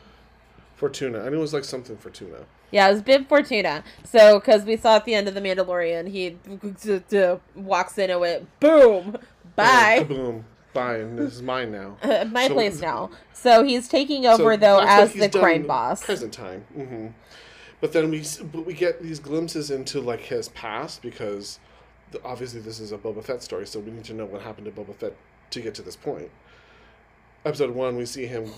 Fortuna. 0.80 1.20
I 1.24 1.28
knew 1.28 1.36
it 1.36 1.40
was 1.40 1.52
like 1.54 1.64
something 1.64 1.96
Fortuna. 1.96 2.38
Yeah, 2.72 2.88
it 2.88 2.92
was 2.94 3.02
Bib 3.02 3.28
Fortuna. 3.28 3.84
So, 4.04 4.40
because 4.40 4.64
we 4.64 4.76
saw 4.76 4.96
at 4.96 5.04
the 5.04 5.14
end 5.14 5.28
of 5.28 5.34
the 5.34 5.40
Mandalorian, 5.40 6.08
he 6.08 6.30
d- 6.82 7.02
d- 7.08 7.36
walks 7.54 7.98
in 7.98 8.10
and 8.10 8.18
went 8.20 8.60
boom, 8.60 9.18
bye. 9.56 10.04
Boom. 10.08 10.44
Bye. 10.72 10.96
And 10.98 11.18
this 11.18 11.34
is 11.34 11.42
mine 11.42 11.70
now. 11.70 11.98
Uh, 12.02 12.24
my 12.32 12.48
So- 12.48 12.54
place 12.54 12.80
now. 12.90 13.10
So 13.34 13.62
he's 13.62 13.88
taking 13.88 14.24
over 14.26 14.54
So 14.54 14.56
though 14.56 14.80
as 14.82 15.12
the 15.12 15.28
crime 15.28 15.66
boss. 15.66 16.02
Present 16.04 16.32
time. 16.32 16.62
hmm 16.74 17.08
But 17.80 17.92
then 17.92 18.10
we 18.10 18.24
but 18.52 18.64
we 18.64 18.72
get 18.72 19.02
these 19.02 19.18
glimpses 19.20 19.70
into 19.70 20.00
like 20.00 20.20
his 20.20 20.48
past 20.50 21.02
because 21.02 21.58
obviously 22.24 22.60
this 22.60 22.80
is 22.80 22.90
a 22.92 22.98
Boba 22.98 23.22
Fett 23.22 23.42
story, 23.42 23.66
so 23.66 23.80
we 23.80 23.90
need 23.90 24.04
to 24.04 24.14
know 24.14 24.24
what 24.26 24.40
happened 24.42 24.64
to 24.66 24.72
Boba 24.72 24.94
Fett 24.94 25.14
to 25.50 25.60
get 25.60 25.74
to 25.74 25.82
this 25.82 25.96
point. 25.96 26.30
Episode 27.44 27.70
one, 27.74 27.96
we 27.96 28.06
see 28.06 28.26
him 28.26 28.50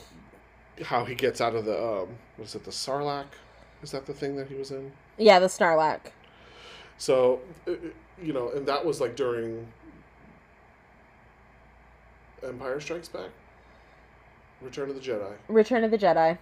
how 0.85 1.05
he 1.05 1.15
gets 1.15 1.41
out 1.41 1.55
of 1.55 1.65
the 1.65 1.77
um, 1.77 2.09
what 2.37 2.47
is 2.47 2.55
it, 2.55 2.65
the 2.65 2.71
Sarlacc? 2.71 3.27
Is 3.83 3.91
that 3.91 4.07
the 4.07 4.15
thing 4.15 4.37
that 4.37 4.49
he 4.49 4.55
was 4.55 4.71
in? 4.71 4.93
Yeah, 5.19 5.39
the 5.39 5.47
Snarlack. 5.47 6.01
So, 6.99 7.41
uh, 7.67 7.73
uh, 7.73 7.77
you 8.23 8.33
know, 8.33 8.51
and 8.51 8.67
that 8.67 8.85
was 8.85 9.01
like 9.01 9.17
during 9.17 9.67
Empire 12.47 12.81
Strikes 12.81 13.09
Back, 13.09 13.31
Return 14.61 14.89
of 14.89 14.95
the 14.95 15.01
Jedi, 15.01 15.33
Return 15.49 15.85
of 15.85 15.91
the 15.91 15.99
Jedi. 15.99 16.39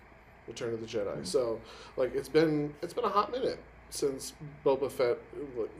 Return 0.46 0.74
of 0.74 0.80
the 0.80 0.86
Jedi. 0.86 1.26
So 1.26 1.60
like 1.96 2.14
it's 2.14 2.28
been 2.28 2.74
it's 2.82 2.92
been 2.92 3.04
a 3.04 3.08
hot 3.08 3.32
minute 3.32 3.58
since 3.90 4.34
Boba 4.64 4.90
Fett. 4.90 5.18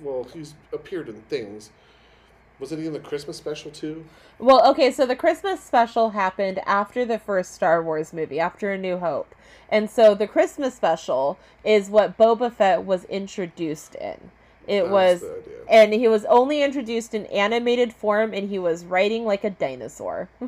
Well, 0.03 0.27
he's 0.33 0.55
appeared 0.73 1.09
in 1.09 1.21
things. 1.23 1.71
Wasn't 2.61 2.81
he 2.81 2.87
in 2.87 2.93
the 2.93 3.01
Christmas 3.01 3.39
special 3.39 3.71
too? 3.71 4.05
Well, 4.39 4.69
okay, 4.71 4.91
so 4.91 5.07
the 5.07 5.17
Christmas 5.17 5.63
special 5.63 6.11
happened 6.11 6.61
after 6.67 7.05
the 7.07 7.19
first 7.19 7.55
Star 7.55 7.83
Wars 7.83 8.13
movie, 8.13 8.39
after 8.39 8.71
A 8.73 8.79
New 8.79 8.99
Hope. 8.99 9.35
And 9.71 9.89
so 9.89 10.15
the 10.15 10.27
Christmas 10.27 10.75
special 10.75 11.39
is 11.65 11.89
what 11.89 12.19
Boba 12.19 12.53
Fett 12.53 12.85
was 12.85 13.05
introduced 13.07 13.95
in. 13.95 14.31
It 14.67 14.83
That's 14.83 14.91
was 14.91 15.23
idea. 15.25 15.55
and 15.69 15.93
he 15.95 16.07
was 16.07 16.25
only 16.27 16.63
introduced 16.63 17.15
in 17.15 17.27
animated 17.27 17.93
form 17.95 18.35
and 18.35 18.51
he 18.51 18.59
was 18.59 18.85
riding 18.85 19.25
like 19.25 19.43
a 19.43 19.51
dinosaur. 19.51 20.29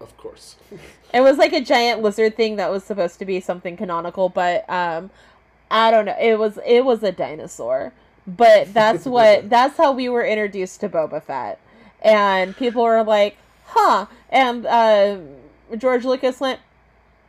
of 0.00 0.16
course. 0.16 0.56
It 1.12 1.20
was 1.20 1.38
like 1.38 1.52
a 1.52 1.60
giant 1.60 2.02
lizard 2.02 2.36
thing 2.36 2.56
that 2.56 2.70
was 2.70 2.82
supposed 2.82 3.18
to 3.20 3.24
be 3.24 3.40
something 3.40 3.76
canonical, 3.76 4.28
but 4.28 4.68
um 4.68 5.10
I 5.70 5.90
don't 5.90 6.04
know. 6.04 6.16
It 6.20 6.38
was 6.38 6.58
it 6.66 6.84
was 6.84 7.02
a 7.02 7.12
dinosaur. 7.12 7.92
But 8.26 8.72
that's 8.74 9.04
what 9.06 9.48
that's 9.50 9.76
how 9.76 9.92
we 9.92 10.08
were 10.08 10.24
introduced 10.24 10.80
to 10.80 10.88
Boba 10.88 11.22
Fett. 11.22 11.60
And 12.02 12.56
people 12.56 12.82
were 12.82 13.02
like, 13.02 13.36
"Huh." 13.66 14.06
And 14.30 14.66
uh 14.66 15.18
George 15.76 16.04
Lucas 16.04 16.40
went, 16.40 16.60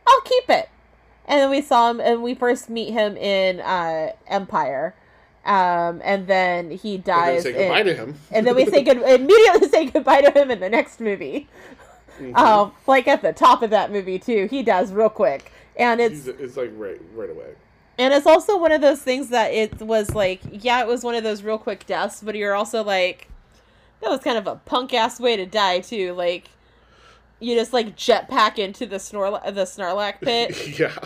"I'll 0.06 0.20
keep 0.22 0.48
it." 0.50 0.68
And 1.28 1.40
then 1.40 1.50
we 1.50 1.60
saw 1.60 1.90
him 1.90 2.00
and 2.00 2.22
we 2.22 2.34
first 2.34 2.70
meet 2.70 2.92
him 2.92 3.16
in 3.16 3.60
uh 3.60 4.12
Empire. 4.26 4.94
Um 5.44 6.00
and 6.04 6.26
then 6.26 6.70
he 6.72 6.94
and 6.96 7.04
then 7.04 7.16
dies 7.34 7.42
say 7.44 7.50
in- 7.50 7.56
goodbye 7.56 7.82
to 7.84 7.94
him. 7.94 8.14
and 8.32 8.46
then 8.46 8.56
we 8.56 8.66
say 8.66 8.82
good 8.82 8.96
immediately 9.02 9.68
say 9.68 9.86
goodbye 9.86 10.20
to 10.22 10.30
him 10.30 10.50
in 10.50 10.60
the 10.60 10.68
next 10.68 11.00
movie. 11.00 11.48
Mhm. 12.20 12.34
Um, 12.34 12.72
like 12.86 13.06
at 13.06 13.20
the 13.22 13.32
top 13.34 13.62
of 13.62 13.70
that 13.70 13.92
movie 13.92 14.18
too, 14.18 14.46
he 14.50 14.62
does 14.62 14.90
real 14.90 15.10
quick, 15.10 15.52
and 15.76 16.00
it's 16.00 16.24
He's- 16.24 16.36
it's 16.40 16.56
like 16.56 16.70
right 16.76 17.00
right 17.14 17.28
away. 17.30 17.50
And 17.98 18.12
it's 18.14 18.26
also 18.26 18.58
one 18.58 18.72
of 18.72 18.80
those 18.80 19.00
things 19.00 19.28
that 19.30 19.52
it 19.52 19.80
was 19.80 20.14
like, 20.14 20.40
yeah, 20.50 20.80
it 20.80 20.86
was 20.86 21.02
one 21.04 21.14
of 21.14 21.24
those 21.24 21.42
real 21.42 21.58
quick 21.58 21.86
deaths, 21.86 22.22
but 22.22 22.34
you're 22.34 22.54
also 22.54 22.82
like, 22.84 23.28
that 24.00 24.10
was 24.10 24.20
kind 24.20 24.36
of 24.38 24.46
a 24.46 24.56
punk 24.56 24.92
ass 24.94 25.18
way 25.18 25.36
to 25.36 25.46
die 25.46 25.80
too. 25.80 26.12
Like, 26.12 26.48
you 27.40 27.54
just 27.54 27.72
like 27.72 27.96
jetpack 27.96 28.58
into 28.58 28.86
the 28.86 28.96
snor 28.96 29.42
the 29.54 29.62
Snarlack 29.64 30.20
pit. 30.20 30.78
yeah, 30.78 30.96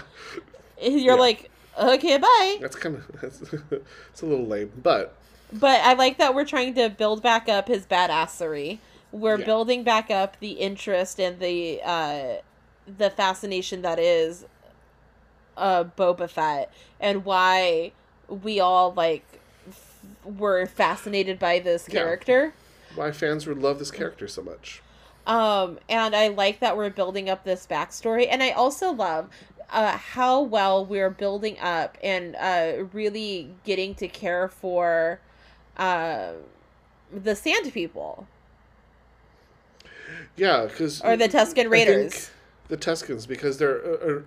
You're 0.80 1.14
Yeah. 1.14 1.20
like, 1.20 1.50
okay, 1.78 2.18
bye. 2.18 2.58
that's 2.60 2.76
kind 2.76 2.96
of 2.96 3.06
that's, 3.20 3.42
it's 4.10 4.22
a 4.22 4.26
little 4.26 4.46
lame, 4.46 4.72
but 4.82 5.14
But 5.52 5.80
I 5.82 5.94
like 5.94 6.18
that 6.18 6.34
we're 6.34 6.44
trying 6.44 6.74
to 6.74 6.88
build 6.88 7.22
back 7.22 7.48
up 7.48 7.68
his 7.68 7.86
badassery. 7.86 8.78
We're 9.12 9.38
Yeah. 9.38 9.44
building 9.46 9.82
back 9.82 10.10
up 10.10 10.38
the 10.40 10.52
interest 10.52 11.18
and 11.20 11.40
the 11.40 11.80
uh, 11.84 12.22
the 12.98 13.10
fascination 13.10 13.82
that 13.82 13.98
is 13.98 14.44
uh, 15.56 15.84
Boba 15.84 16.28
Fett 16.28 16.72
and 17.00 17.24
why 17.24 17.92
we 18.28 18.60
all 18.60 18.92
like 18.92 19.24
f- 19.68 20.00
were 20.24 20.66
fascinated 20.66 21.38
by 21.38 21.58
this 21.58 21.86
Yeah. 21.88 22.00
character. 22.00 22.54
why 22.94 23.12
fans 23.12 23.46
would 23.46 23.58
love 23.58 23.78
this 23.78 23.90
character 23.90 24.26
so 24.28 24.42
much? 24.42 24.82
Um, 25.26 25.78
and 25.88 26.16
I 26.16 26.28
like 26.28 26.60
that 26.60 26.76
we're 26.76 26.90
building 26.90 27.28
up 27.30 27.44
this 27.44 27.66
backstory, 27.70 28.26
and 28.28 28.42
I 28.42 28.50
also 28.50 28.90
love 28.90 29.28
uh, 29.70 29.96
how 29.96 30.40
well 30.40 30.84
we're 30.84 31.10
building 31.10 31.56
up 31.60 31.96
and 32.02 32.34
uh, 32.36 32.84
really 32.92 33.50
getting 33.64 33.94
to 33.96 34.08
care 34.08 34.48
for 34.48 35.20
uh, 35.76 36.32
the 37.12 37.36
Sand 37.36 37.72
People 37.72 38.26
Yeah, 40.36 40.66
because 40.66 41.00
or 41.02 41.16
the 41.16 41.28
Tusken 41.28 41.70
Raiders. 41.70 42.30
the 42.68 42.76
Tuskens, 42.76 43.28
because 43.28 43.58
they're 43.58 43.84
uh, 43.84 44.16
uh, 44.16 44.20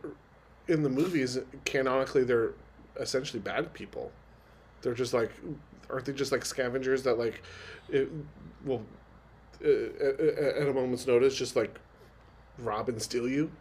in 0.67 0.83
the 0.83 0.89
movies 0.89 1.39
canonically 1.65 2.23
they're 2.23 2.53
essentially 2.99 3.39
bad 3.39 3.73
people. 3.73 4.11
They're 4.81 4.93
just 4.93 5.13
like, 5.13 5.31
aren't 5.89 6.05
they 6.05 6.13
just 6.13 6.31
like 6.31 6.45
scavengers 6.45 7.03
that 7.03 7.17
like, 7.17 7.41
it, 7.89 8.09
well, 8.65 8.81
uh, 9.63 9.69
uh, 9.69 10.61
at 10.61 10.67
a 10.67 10.73
moment's 10.73 11.07
notice, 11.07 11.35
just 11.35 11.55
like 11.55 11.79
rob 12.59 12.89
and 12.89 13.01
steal 13.01 13.27
you? 13.27 13.51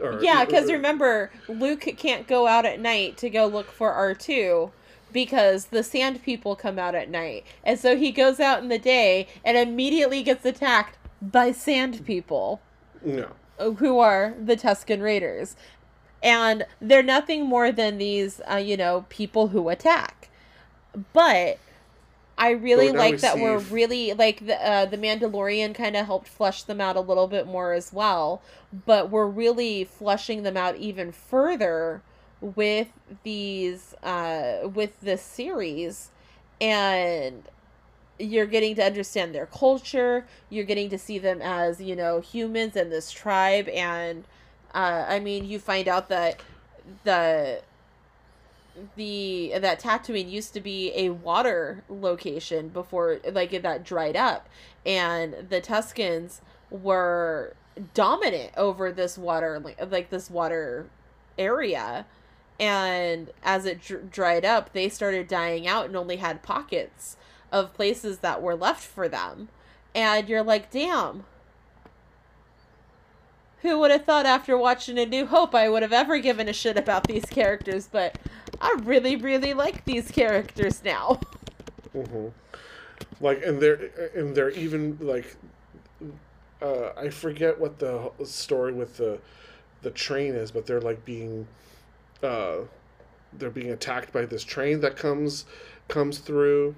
Or, 0.00 0.22
Yeah, 0.22 0.44
because 0.44 0.70
remember, 0.70 1.30
Luke 1.48 1.86
can't 1.96 2.26
go 2.26 2.46
out 2.46 2.64
at 2.64 2.80
night 2.80 3.18
to 3.18 3.28
go 3.28 3.46
look 3.46 3.70
for 3.70 3.92
R 3.92 4.14
two 4.14 4.72
because 5.12 5.66
the 5.66 5.82
Sand 5.82 6.22
People 6.22 6.56
come 6.56 6.78
out 6.78 6.94
at 6.94 7.10
night, 7.10 7.44
and 7.62 7.78
so 7.78 7.96
he 7.96 8.10
goes 8.10 8.40
out 8.40 8.62
in 8.62 8.68
the 8.68 8.78
day 8.78 9.28
and 9.44 9.58
immediately 9.58 10.22
gets 10.22 10.46
attacked 10.46 10.96
by 11.20 11.52
Sand 11.52 12.06
People. 12.06 12.62
no, 13.04 13.28
who 13.58 13.98
are 13.98 14.34
the 14.42 14.56
Tusken 14.56 15.02
Raiders. 15.02 15.56
And 16.22 16.66
they're 16.80 17.02
nothing 17.02 17.46
more 17.46 17.72
than 17.72 17.98
these, 17.98 18.40
uh, 18.50 18.56
you 18.56 18.76
know, 18.76 19.06
people 19.08 19.48
who 19.48 19.68
attack. 19.68 20.30
But 21.12 21.58
I 22.38 22.50
really 22.50 22.90
like 22.90 23.20
that 23.20 23.38
we're 23.38 23.56
if- 23.56 23.72
really 23.72 24.12
like 24.14 24.46
the 24.46 24.54
uh, 24.54 24.86
the 24.86 24.98
Mandalorian 24.98 25.74
kind 25.74 25.96
of 25.96 26.06
helped 26.06 26.28
flush 26.28 26.62
them 26.62 26.80
out 26.80 26.96
a 26.96 27.00
little 27.00 27.28
bit 27.28 27.46
more 27.46 27.72
as 27.72 27.92
well. 27.92 28.42
But 28.86 29.10
we're 29.10 29.26
really 29.26 29.84
flushing 29.84 30.42
them 30.42 30.56
out 30.56 30.76
even 30.76 31.12
further 31.12 32.02
with 32.40 32.88
these 33.22 33.94
uh, 34.02 34.68
with 34.72 35.00
this 35.00 35.22
series, 35.22 36.10
and 36.60 37.44
you're 38.18 38.46
getting 38.46 38.74
to 38.76 38.84
understand 38.84 39.34
their 39.34 39.46
culture 39.46 40.26
you're 40.48 40.64
getting 40.64 40.88
to 40.90 40.98
see 40.98 41.18
them 41.18 41.40
as 41.42 41.80
you 41.80 41.96
know 41.96 42.20
humans 42.20 42.76
in 42.76 42.90
this 42.90 43.10
tribe 43.10 43.66
and 43.68 44.24
uh, 44.74 45.04
i 45.08 45.20
mean 45.20 45.44
you 45.44 45.58
find 45.58 45.88
out 45.88 46.08
that 46.08 46.40
the 47.04 47.62
the 48.96 49.52
that 49.58 49.80
Tatooine 49.80 50.30
used 50.30 50.54
to 50.54 50.60
be 50.60 50.92
a 50.94 51.10
water 51.10 51.84
location 51.88 52.68
before 52.68 53.18
like 53.30 53.50
that 53.62 53.84
dried 53.84 54.16
up. 54.16 54.48
And 54.84 55.48
the 55.48 55.60
Tuskens 55.60 56.40
were 56.70 57.54
dominant 57.94 58.52
over 58.56 58.92
this 58.92 59.16
water 59.16 59.58
like, 59.58 59.78
like 59.90 60.10
this 60.10 60.30
water 60.30 60.86
area. 61.38 62.06
And 62.58 63.30
as 63.42 63.66
it 63.66 63.82
dr- 63.82 64.10
dried 64.10 64.44
up 64.44 64.72
they 64.72 64.88
started 64.88 65.28
dying 65.28 65.66
out 65.66 65.86
and 65.86 65.96
only 65.96 66.16
had 66.16 66.42
pockets 66.42 67.16
of 67.50 67.74
places 67.74 68.18
that 68.18 68.42
were 68.42 68.56
left 68.56 68.82
for 68.82 69.08
them. 69.08 69.48
And 69.94 70.28
you're 70.28 70.42
like 70.42 70.70
damn 70.70 71.24
who 73.62 73.78
would 73.78 73.90
have 73.90 74.04
thought 74.04 74.26
after 74.26 74.58
watching 74.58 74.98
A 74.98 75.06
New 75.06 75.26
Hope 75.26 75.54
I 75.54 75.68
would 75.68 75.82
have 75.82 75.92
ever 75.92 76.18
given 76.18 76.48
a 76.48 76.52
shit 76.52 76.76
about 76.76 77.06
these 77.06 77.24
characters, 77.24 77.88
but 77.90 78.18
I 78.60 78.76
really, 78.82 79.16
really 79.16 79.54
like 79.54 79.84
these 79.84 80.10
characters 80.10 80.82
now. 80.84 81.20
hmm 81.92 82.28
Like, 83.20 83.44
and 83.44 83.60
they're 83.60 83.90
and 84.14 84.34
they're 84.34 84.50
even 84.50 84.98
like, 85.00 85.36
uh, 86.60 86.90
I 86.96 87.10
forget 87.10 87.58
what 87.58 87.78
the 87.78 88.10
story 88.24 88.72
with 88.72 88.96
the 88.96 89.18
the 89.82 89.90
train 89.90 90.34
is, 90.34 90.50
but 90.50 90.66
they're 90.66 90.80
like 90.80 91.04
being, 91.04 91.46
uh, 92.22 92.58
they're 93.32 93.50
being 93.50 93.70
attacked 93.70 94.12
by 94.12 94.24
this 94.26 94.44
train 94.44 94.80
that 94.80 94.96
comes 94.96 95.44
comes 95.88 96.18
through. 96.18 96.74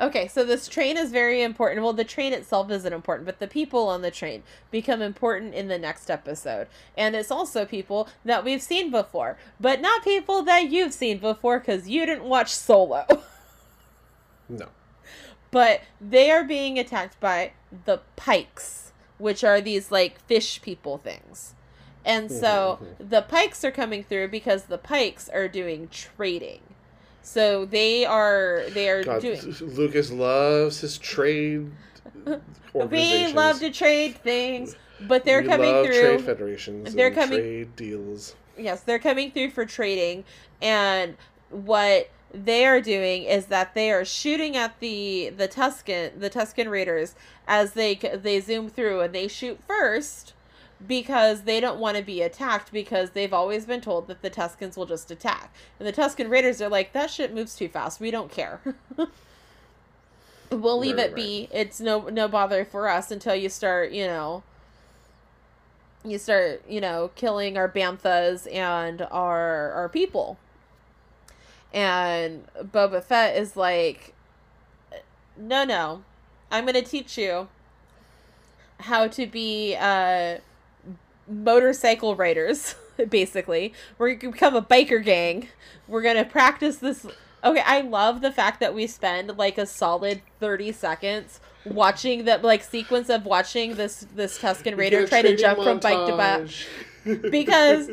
Okay, 0.00 0.26
so 0.28 0.44
this 0.44 0.68
train 0.68 0.96
is 0.96 1.10
very 1.10 1.42
important. 1.42 1.82
Well, 1.82 1.92
the 1.92 2.04
train 2.04 2.32
itself 2.32 2.70
isn't 2.70 2.92
important, 2.92 3.26
but 3.26 3.38
the 3.38 3.46
people 3.46 3.88
on 3.88 4.02
the 4.02 4.10
train 4.10 4.42
become 4.70 5.02
important 5.02 5.54
in 5.54 5.68
the 5.68 5.78
next 5.78 6.10
episode. 6.10 6.66
And 6.96 7.14
it's 7.14 7.30
also 7.30 7.64
people 7.64 8.08
that 8.24 8.44
we've 8.44 8.62
seen 8.62 8.90
before, 8.90 9.36
but 9.60 9.80
not 9.80 10.04
people 10.04 10.42
that 10.44 10.70
you've 10.70 10.94
seen 10.94 11.18
before 11.18 11.58
because 11.58 11.88
you 11.88 12.06
didn't 12.06 12.24
watch 12.24 12.50
Solo. 12.50 13.06
No, 14.48 14.68
but 15.50 15.82
they 16.00 16.30
are 16.30 16.44
being 16.44 16.78
attacked 16.78 17.18
by 17.20 17.52
the 17.84 18.00
pikes, 18.16 18.92
which 19.16 19.44
are 19.44 19.60
these 19.60 19.90
like 19.90 20.20
fish 20.26 20.60
people 20.60 20.98
things. 20.98 21.54
And 22.04 22.28
mm-hmm, 22.28 22.40
so 22.40 22.78
mm-hmm. 22.82 23.08
the 23.08 23.22
pikes 23.22 23.64
are 23.64 23.70
coming 23.70 24.02
through 24.02 24.28
because 24.28 24.64
the 24.64 24.78
pikes 24.78 25.28
are 25.28 25.48
doing 25.48 25.88
trading. 25.88 26.60
So 27.22 27.64
they 27.64 28.04
are 28.04 28.62
they 28.70 28.88
are 28.90 29.04
God, 29.04 29.22
doing 29.22 29.40
Lucas 29.60 30.10
loves 30.10 30.80
his 30.80 30.98
trade. 30.98 31.70
we 32.74 33.32
love 33.32 33.58
to 33.60 33.70
trade 33.70 34.16
things, 34.16 34.76
but 35.00 35.24
they're 35.24 35.42
We 35.42 35.48
coming 35.48 35.70
love 35.72 35.86
through 35.86 36.00
trade 36.16 36.20
federations. 36.24 36.94
They're 36.94 37.06
and 37.08 37.16
coming- 37.16 37.38
trade 37.38 37.76
deals. 37.76 38.34
yes, 38.58 38.80
they're 38.82 38.98
coming 38.98 39.30
through 39.30 39.50
for 39.50 39.64
trading 39.64 40.24
and 40.60 41.16
what 41.50 42.08
they 42.34 42.64
are 42.64 42.80
doing 42.80 43.24
is 43.24 43.46
that 43.46 43.74
they 43.74 43.92
are 43.92 44.04
shooting 44.06 44.56
at 44.56 44.80
the 44.80 45.30
the 45.36 45.46
Tusken 45.46 46.18
the 46.18 46.30
Tusken 46.30 46.70
Raiders 46.70 47.14
as 47.46 47.72
they 47.74 47.94
they 47.94 48.40
zoom 48.40 48.68
through 48.70 49.00
and 49.00 49.14
they 49.14 49.28
shoot 49.28 49.58
first 49.66 50.32
because 50.86 51.42
they 51.42 51.60
don't 51.60 51.78
want 51.78 51.96
to 51.96 52.02
be 52.02 52.22
attacked 52.22 52.72
because 52.72 53.10
they've 53.10 53.32
always 53.32 53.66
been 53.66 53.80
told 53.80 54.06
that 54.08 54.22
the 54.22 54.30
Tuskens 54.30 54.76
will 54.76 54.86
just 54.86 55.10
attack. 55.10 55.52
And 55.78 55.86
the 55.86 55.92
Tusken 55.92 56.30
Raiders 56.30 56.60
are 56.60 56.68
like 56.68 56.92
that 56.92 57.10
shit 57.10 57.34
moves 57.34 57.54
too 57.54 57.68
fast. 57.68 58.00
We 58.00 58.10
don't 58.10 58.30
care. 58.30 58.60
we'll 60.50 60.78
leave 60.78 60.96
Right, 60.96 61.06
it 61.06 61.14
be. 61.14 61.48
It's 61.52 61.80
no 61.80 62.08
no 62.08 62.28
bother 62.28 62.64
for 62.64 62.88
us 62.88 63.10
until 63.10 63.34
you 63.34 63.48
start, 63.48 63.92
you 63.92 64.06
know, 64.06 64.42
you 66.04 66.18
start, 66.18 66.62
you 66.68 66.80
know, 66.80 67.10
killing 67.14 67.56
our 67.56 67.68
banthas 67.68 68.52
and 68.52 69.02
our 69.10 69.72
our 69.72 69.88
people. 69.88 70.38
And 71.72 72.46
Boba 72.58 73.02
Fett 73.02 73.36
is 73.36 73.56
like, 73.56 74.14
no, 75.36 75.64
no, 75.64 76.02
I'm 76.50 76.66
gonna 76.66 76.82
teach 76.82 77.16
you 77.16 77.48
how 78.80 79.06
to 79.06 79.26
be 79.26 79.76
uh 79.78 80.38
motorcycle 81.32 82.16
riders. 82.16 82.74
Basically, 83.08 83.72
we're 83.98 84.14
gonna 84.14 84.32
become 84.32 84.54
a 84.54 84.62
biker 84.62 85.02
gang. 85.02 85.48
We're 85.88 86.02
gonna 86.02 86.24
practice 86.24 86.76
this 86.76 87.06
Okay, 87.44 87.62
I 87.64 87.80
love 87.80 88.20
the 88.20 88.30
fact 88.30 88.60
that 88.60 88.72
we 88.74 88.86
spend 88.86 89.36
like 89.36 89.58
a 89.58 89.66
solid 89.66 90.22
30 90.38 90.72
seconds 90.72 91.40
watching 91.64 92.24
that 92.24 92.42
like 92.42 92.62
sequence 92.62 93.08
of 93.08 93.24
watching 93.24 93.74
this 93.74 94.06
this 94.14 94.38
Tusken 94.38 94.76
Raider 94.76 95.06
try 95.06 95.22
to 95.22 95.36
jump 95.36 95.62
from 95.62 95.80
bike 95.80 96.06
to 96.06 96.16
bike 96.16 97.30
because 97.30 97.90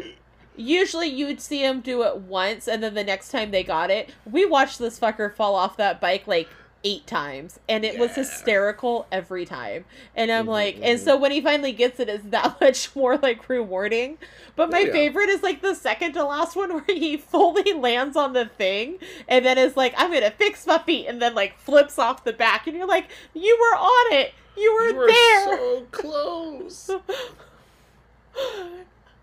usually 0.56 1.08
you'd 1.08 1.40
see 1.40 1.64
him 1.64 1.80
do 1.80 2.02
it 2.02 2.18
once 2.18 2.68
and 2.68 2.82
then 2.82 2.94
the 2.94 3.04
next 3.04 3.30
time 3.30 3.50
they 3.50 3.64
got 3.64 3.90
it. 3.90 4.10
We 4.24 4.46
watched 4.46 4.78
this 4.78 5.00
fucker 5.00 5.34
fall 5.34 5.56
off 5.56 5.76
that 5.78 6.00
bike 6.00 6.26
like 6.28 6.48
eight 6.84 7.06
times 7.06 7.60
and 7.68 7.84
it 7.84 7.96
was 7.98 8.14
hysterical 8.16 9.06
every 9.12 9.44
time. 9.44 9.84
And 10.16 10.30
I'm 10.32 10.46
Mhm, 10.46 10.50
like 10.50 10.78
and 10.82 10.98
mhm. 10.98 11.04
so 11.04 11.16
when 11.16 11.30
he 11.30 11.40
finally 11.40 11.72
gets 11.72 12.00
it 12.00 12.08
it's 12.08 12.24
that 12.26 12.58
much 12.60 12.94
more 12.96 13.16
like 13.18 13.48
rewarding. 13.48 14.18
But 14.56 14.70
my 14.70 14.80
Yeah. 14.86 14.92
favorite 14.92 15.28
is 15.28 15.42
like 15.42 15.62
the 15.62 15.74
second 15.74 16.12
to 16.14 16.24
last 16.24 16.56
one 16.56 16.72
where 16.74 16.84
he 16.86 17.16
fully 17.16 17.72
lands 17.72 18.16
on 18.16 18.32
the 18.32 18.46
thing 18.46 18.98
and 19.28 19.44
then 19.44 19.58
is 19.58 19.76
like, 19.76 19.94
I'm 19.96 20.12
gonna 20.12 20.30
fix 20.32 20.66
my 20.66 20.78
feet 20.78 21.06
and 21.06 21.22
then 21.22 21.34
like 21.34 21.56
flips 21.58 21.98
off 21.98 22.24
the 22.24 22.32
back 22.32 22.66
and 22.66 22.76
you're 22.76 22.86
like, 22.86 23.10
You 23.34 23.56
were 23.60 23.76
on 23.78 24.14
it. 24.14 24.34
You 24.56 24.74
were 24.74 24.92
You 24.92 24.96
were 24.96 25.06
there. 25.06 25.44
so 25.44 25.86
close. 25.92 26.90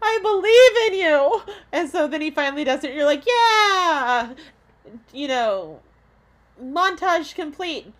I 0.01 0.19
believe 0.21 0.93
in 0.93 0.99
you. 0.99 1.41
And 1.71 1.89
so 1.89 2.07
then 2.07 2.21
he 2.21 2.31
finally 2.31 2.63
does 2.63 2.83
it. 2.83 2.87
And 2.87 2.95
you're 2.95 3.05
like, 3.05 3.23
yeah, 3.27 4.33
you 5.13 5.27
know, 5.27 5.81
montage 6.61 7.35
complete, 7.35 7.91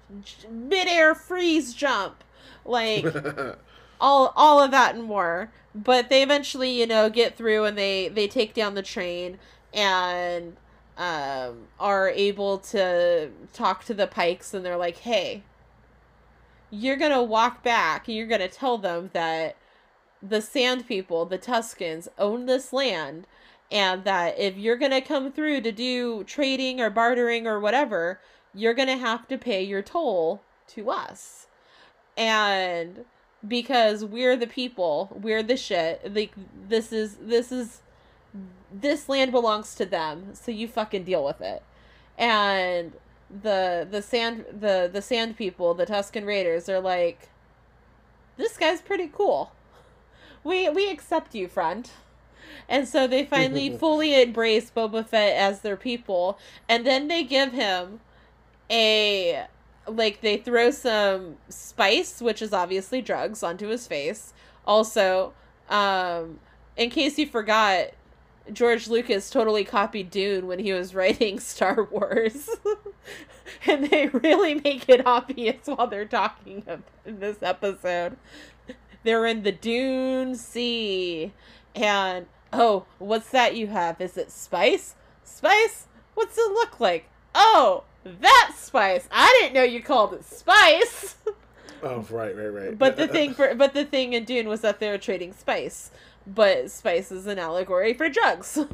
midair 0.49 1.15
freeze 1.15 1.73
jump, 1.73 2.23
like 2.65 3.05
all 4.01 4.33
all 4.35 4.61
of 4.61 4.71
that 4.71 4.95
and 4.95 5.03
more. 5.03 5.51
But 5.73 6.09
they 6.09 6.23
eventually, 6.23 6.71
you 6.71 6.87
know, 6.87 7.09
get 7.09 7.35
through 7.35 7.65
and 7.65 7.77
they 7.77 8.07
they 8.09 8.27
take 8.27 8.53
down 8.53 8.75
the 8.75 8.81
train 8.81 9.39
and 9.73 10.57
um 10.97 11.67
are 11.79 12.09
able 12.09 12.57
to 12.57 13.29
talk 13.53 13.85
to 13.85 13.93
the 13.93 14.07
Pikes 14.07 14.53
and 14.53 14.65
they're 14.65 14.77
like, 14.77 14.97
hey. 14.99 15.43
You're 16.71 16.97
gonna 16.97 17.23
walk 17.23 17.63
back 17.63 18.07
and 18.07 18.15
you're 18.15 18.27
gonna 18.27 18.47
tell 18.47 18.77
them 18.77 19.09
that 19.13 19.55
the 20.21 20.41
Sand 20.41 20.87
People, 20.87 21.25
the 21.25 21.39
Tuskens, 21.39 22.07
own 22.19 22.45
this 22.45 22.71
land, 22.71 23.25
and 23.71 24.03
that 24.03 24.37
if 24.37 24.57
you're 24.57 24.75
gonna 24.75 25.01
come 25.01 25.31
through 25.31 25.61
to 25.61 25.71
do 25.71 26.23
trading 26.25 26.79
or 26.79 26.89
bartering 26.89 27.47
or 27.47 27.59
whatever, 27.59 28.19
you're 28.53 28.73
gonna 28.73 28.97
have 28.97 29.27
to 29.27 29.37
pay 29.37 29.63
your 29.63 29.81
toll 29.81 30.41
to 30.67 30.89
us. 30.89 31.47
And 32.17 33.05
because 33.47 34.03
we're 34.03 34.35
the 34.35 34.47
people, 34.47 35.17
we're 35.21 35.43
the 35.43 35.57
shit. 35.57 36.13
Like 36.13 36.33
this 36.67 36.91
is 36.91 37.17
this 37.21 37.51
is 37.51 37.81
this 38.71 39.09
land 39.09 39.31
belongs 39.31 39.75
to 39.75 39.85
them, 39.85 40.33
so 40.33 40.51
you 40.51 40.67
fucking 40.67 41.03
deal 41.03 41.23
with 41.23 41.41
it. 41.41 41.63
And 42.17 42.93
the 43.29 43.87
the 43.89 44.01
sand 44.01 44.45
the 44.51 44.89
the 44.91 45.01
sand 45.01 45.37
people, 45.37 45.73
the 45.73 45.85
Tusken 45.85 46.25
Raiders, 46.25 46.67
are 46.67 46.79
like, 46.79 47.29
this 48.37 48.57
guy's 48.57 48.81
pretty 48.81 49.09
cool. 49.11 49.51
We 50.43 50.69
we 50.69 50.89
accept 50.89 51.35
you, 51.35 51.47
friend. 51.47 51.89
And 52.67 52.87
so 52.87 53.07
they 53.07 53.25
finally 53.25 53.69
fully 53.77 54.21
embrace 54.21 54.71
Boba 54.75 55.05
Fett 55.05 55.35
as 55.35 55.61
their 55.61 55.77
people, 55.77 56.37
and 56.67 56.85
then 56.85 57.07
they 57.07 57.23
give 57.23 57.53
him 57.53 58.01
a 58.69 59.47
like 59.87 60.21
they 60.21 60.37
throw 60.37 60.71
some 60.71 61.37
spice, 61.49 62.21
which 62.21 62.41
is 62.41 62.53
obviously 62.53 63.01
drugs, 63.01 63.43
onto 63.43 63.67
his 63.67 63.87
face. 63.87 64.33
Also, 64.65 65.33
um, 65.69 66.39
in 66.77 66.89
case 66.89 67.17
you 67.17 67.25
forgot, 67.25 67.87
George 68.51 68.87
Lucas 68.87 69.29
totally 69.29 69.63
copied 69.63 70.09
Dune 70.09 70.47
when 70.47 70.59
he 70.59 70.73
was 70.73 70.95
writing 70.95 71.39
Star 71.39 71.83
Wars. 71.83 72.49
and 73.65 73.89
they 73.89 74.07
really 74.07 74.55
make 74.55 74.87
it 74.89 75.05
obvious 75.05 75.65
while 75.65 75.87
they're 75.87 76.05
talking 76.05 76.63
in 77.05 77.19
this 77.19 77.41
episode. 77.41 78.17
They're 79.03 79.25
in 79.25 79.43
the 79.43 79.51
Dune 79.51 80.35
Sea. 80.35 81.33
And, 81.75 82.25
oh, 82.51 82.85
what's 82.97 83.29
that 83.29 83.55
you 83.55 83.67
have? 83.67 84.01
Is 84.01 84.17
it 84.17 84.31
spice? 84.31 84.95
Spice? 85.23 85.87
What's 86.15 86.37
it 86.37 86.51
look 86.51 86.79
like? 86.79 87.09
Oh, 87.33 87.83
that 88.21 88.53
spice. 88.57 89.07
I 89.11 89.37
didn't 89.39 89.53
know 89.53 89.63
you 89.63 89.81
called 89.81 90.13
it 90.13 90.25
spice. 90.25 91.15
oh, 91.83 92.05
right, 92.09 92.35
right, 92.35 92.47
right. 92.47 92.77
But 92.77 92.97
the 92.97 93.07
thing 93.07 93.33
for 93.33 93.55
but 93.55 93.73
the 93.73 93.85
thing 93.85 94.13
in 94.13 94.25
Dune 94.25 94.47
was 94.47 94.61
that 94.61 94.79
they 94.79 94.89
were 94.89 94.97
trading 94.97 95.33
spice. 95.33 95.91
But 96.27 96.69
spice 96.69 97.11
is 97.11 97.25
an 97.25 97.39
allegory 97.39 97.93
for 97.93 98.09
drugs. 98.09 98.59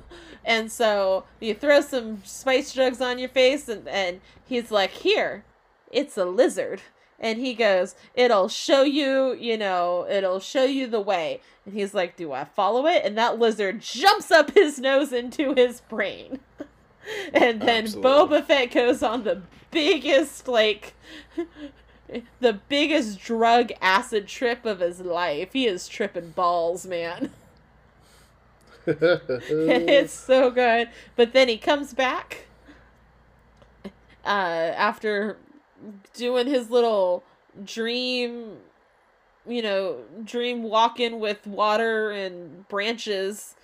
And 0.47 0.71
so 0.71 1.25
you 1.39 1.55
throw 1.55 1.81
some 1.81 2.21
spice 2.23 2.71
drugs 2.71 3.01
on 3.01 3.17
your 3.17 3.29
face 3.29 3.67
and, 3.67 3.88
and 3.88 4.21
he's 4.45 4.69
like, 4.69 4.91
Here, 4.91 5.43
it's 5.91 6.17
a 6.17 6.25
lizard. 6.25 6.81
And 7.19 7.39
he 7.39 7.55
goes, 7.55 7.95
It'll 8.13 8.47
show 8.47 8.83
you, 8.83 9.33
you 9.33 9.57
know, 9.57 10.05
it'll 10.07 10.39
show 10.39 10.63
you 10.65 10.86
the 10.86 11.01
way. 11.01 11.41
And 11.65 11.73
he's 11.73 11.95
like, 11.95 12.15
Do 12.15 12.31
I 12.31 12.43
follow 12.43 12.86
it? 12.86 13.03
And 13.03 13.17
that 13.17 13.39
lizard 13.39 13.81
jumps 13.81 14.29
up 14.29 14.51
his 14.51 14.77
nose 14.77 15.11
into 15.11 15.55
his 15.55 15.81
brain. 15.81 16.41
and 17.34 17.62
then 17.62 17.84
Absolutely. 17.84 18.12
Boba 18.12 18.45
Fett 18.45 18.72
goes 18.72 19.03
on 19.03 19.24
the 19.24 19.41
biggest, 19.72 20.47
like, 20.47 20.93
the 22.39 22.53
biggest 22.53 23.20
drug 23.20 23.72
acid 23.82 24.28
trip 24.28 24.66
of 24.66 24.80
his 24.80 25.01
life. 25.01 25.53
He 25.53 25.68
is 25.68 25.88
tripping 25.88 26.32
balls, 26.32 26.86
man. 26.86 27.32
it's 28.86 30.14
so 30.14 30.51
good. 30.51 30.89
But 31.16 31.34
then 31.34 31.47
he 31.47 31.58
comes 31.58 31.93
back 31.93 32.45
uh, 34.26 34.27
after 34.27 35.38
doing 36.14 36.48
his 36.48 36.69
little 36.69 37.23
dream, 37.64 38.57
you 39.48 39.61
know, 39.61 39.98
dream 40.23 40.64
walking 40.64 41.19
with 41.19 41.45
water 41.48 42.11
and 42.11 42.68
branches 42.68 43.56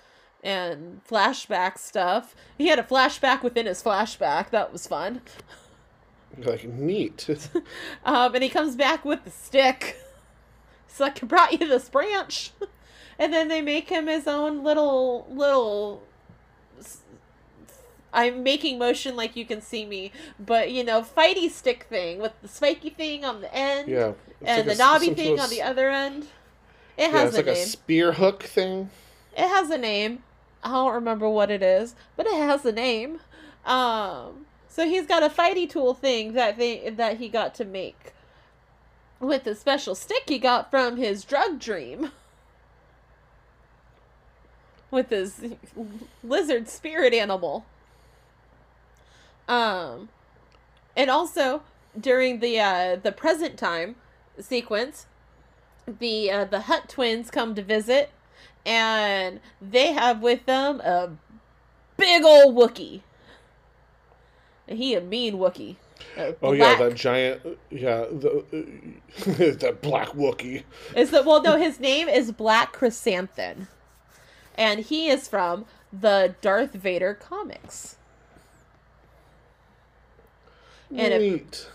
and 0.42 1.00
flashback 1.08 1.78
stuff. 1.78 2.34
He 2.58 2.68
had 2.68 2.78
a 2.78 2.82
flashback 2.82 3.42
within 3.42 3.66
his 3.66 3.82
flashback. 3.82 4.50
That 4.50 4.72
was 4.72 4.86
fun. 4.86 5.22
like 6.38 6.64
neat. 6.64 7.28
Um, 8.04 8.34
and 8.34 8.42
he 8.42 8.48
comes 8.48 8.74
back 8.76 9.04
with 9.04 9.24
the 9.24 9.30
stick. 9.30 9.96
It's 10.88 10.98
like, 11.00 11.22
I 11.22 11.26
brought 11.26 11.52
you 11.52 11.58
this 11.68 11.88
branch. 11.88 12.50
and 13.18 13.32
then 13.32 13.48
they 13.48 13.62
make 13.62 13.88
him 13.88 14.06
his 14.08 14.26
own 14.26 14.62
little, 14.64 15.26
little. 15.30 16.02
I'm 18.12 18.42
making 18.42 18.78
motion 18.78 19.16
like 19.16 19.36
you 19.36 19.46
can 19.46 19.62
see 19.62 19.86
me, 19.86 20.12
but 20.38 20.70
you 20.70 20.84
know, 20.84 21.00
fighty 21.02 21.48
stick 21.50 21.84
thing 21.88 22.18
with 22.18 22.32
the 22.42 22.48
spiky 22.48 22.90
thing 22.90 23.24
on 23.24 23.40
the 23.40 23.54
end 23.54 23.88
Yeah. 23.88 24.12
And 24.44 24.66
like 24.66 24.76
the 24.76 24.82
a- 24.82 24.86
knobby 24.86 25.14
thing 25.14 25.40
on 25.40 25.48
the 25.48 25.62
other 25.62 25.88
end. 25.88 26.26
It 26.98 27.10
has 27.10 27.14
Yeah, 27.14 27.24
it's 27.28 27.34
a 27.34 27.36
like 27.38 27.46
a 27.46 27.52
name. 27.54 27.66
spear 27.66 28.12
hook 28.12 28.42
thing. 28.42 28.90
It 29.34 29.48
has 29.48 29.70
a 29.70 29.78
name. 29.78 30.22
I 30.62 30.70
don't 30.70 30.94
remember 30.94 31.28
what 31.28 31.50
it 31.50 31.62
is, 31.62 31.94
but 32.16 32.26
it 32.26 32.34
has 32.34 32.64
a 32.64 32.72
name. 32.72 33.20
Um, 33.64 34.46
so 34.68 34.86
he's 34.86 35.06
got 35.06 35.22
a 35.22 35.28
fighty 35.28 35.68
tool 35.68 35.94
thing 35.94 36.32
that 36.34 36.56
they 36.56 36.90
that 36.90 37.18
he 37.18 37.28
got 37.28 37.54
to 37.56 37.64
make 37.64 38.12
with 39.22 39.46
a 39.46 39.54
special 39.54 39.94
stick 39.94 40.24
he 40.26 40.38
got 40.38 40.70
from 40.70 40.96
his 40.96 41.24
drug 41.24 41.58
dream. 41.58 42.10
With 44.90 45.08
his 45.10 45.54
lizard 46.22 46.68
spirit 46.68 47.14
animal. 47.14 47.64
Um, 49.48 50.10
and 50.96 51.08
also 51.08 51.62
during 51.98 52.40
the 52.40 52.60
uh, 52.60 52.96
the 52.96 53.12
present 53.12 53.56
time 53.58 53.96
sequence, 54.38 55.06
the 55.86 56.30
uh, 56.30 56.44
the 56.44 56.62
Hutt 56.62 56.88
twins 56.88 57.30
come 57.30 57.54
to 57.54 57.62
visit, 57.62 58.10
and 58.64 59.40
they 59.60 59.92
have 59.92 60.22
with 60.22 60.46
them 60.46 60.80
a 60.80 61.10
big 61.96 62.24
old 62.24 62.56
Wookie. 62.56 63.02
And 64.68 64.78
he 64.78 64.94
a 64.94 65.00
mean 65.00 65.34
Wookie. 65.34 65.76
A 66.16 66.34
Oh 66.42 66.52
yeah, 66.52 66.76
that 66.76 66.94
giant. 66.94 67.40
Yeah, 67.70 68.04
the 68.10 68.44
uh, 68.52 69.56
that 69.58 69.78
black 69.82 70.08
Wookie. 70.08 70.62
Is 70.96 71.10
that 71.10 71.24
well? 71.24 71.42
No, 71.42 71.56
his 71.56 71.80
name 71.80 72.08
is 72.08 72.32
Black 72.32 72.72
Chrysanthemum, 72.72 73.68
and 74.56 74.80
he 74.80 75.08
is 75.08 75.28
from 75.28 75.64
the 75.92 76.34
Darth 76.40 76.72
Vader 76.72 77.14
comics. 77.14 77.96
And 80.94 81.22
Neat. 81.22 81.68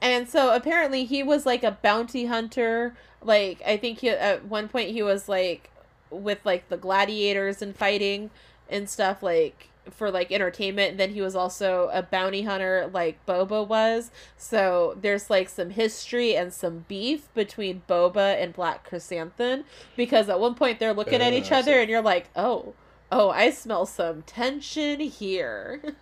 and 0.00 0.28
so 0.28 0.54
apparently 0.54 1.04
he 1.04 1.22
was 1.22 1.46
like 1.46 1.62
a 1.62 1.78
bounty 1.82 2.26
hunter. 2.26 2.96
Like 3.22 3.62
I 3.64 3.76
think 3.76 4.00
he, 4.00 4.10
at 4.10 4.44
one 4.46 4.68
point 4.68 4.90
he 4.90 5.02
was 5.02 5.28
like 5.28 5.70
with 6.10 6.38
like 6.44 6.68
the 6.68 6.76
gladiators 6.76 7.62
and 7.62 7.76
fighting 7.76 8.30
and 8.68 8.88
stuff 8.88 9.22
like 9.22 9.68
for 9.90 10.10
like 10.10 10.32
entertainment 10.32 10.90
and 10.90 10.98
then 11.00 11.10
he 11.10 11.20
was 11.20 11.36
also 11.36 11.88
a 11.92 12.02
bounty 12.02 12.42
hunter 12.42 12.90
like 12.92 13.24
boba 13.24 13.64
was 13.66 14.10
so 14.36 14.98
there's 15.00 15.30
like 15.30 15.48
some 15.48 15.70
history 15.70 16.34
and 16.34 16.52
some 16.52 16.84
beef 16.88 17.32
between 17.34 17.82
boba 17.88 18.40
and 18.42 18.52
black 18.52 18.82
chrysanthemum 18.88 19.62
because 19.96 20.28
at 20.28 20.40
one 20.40 20.54
point 20.56 20.80
they're 20.80 20.92
looking 20.92 21.22
at 21.22 21.32
each 21.32 21.52
uh, 21.52 21.56
other 21.56 21.78
and 21.78 21.88
you're 21.88 22.02
like 22.02 22.28
oh 22.34 22.74
oh 23.12 23.30
i 23.30 23.48
smell 23.48 23.86
some 23.86 24.22
tension 24.22 24.98
here 24.98 25.80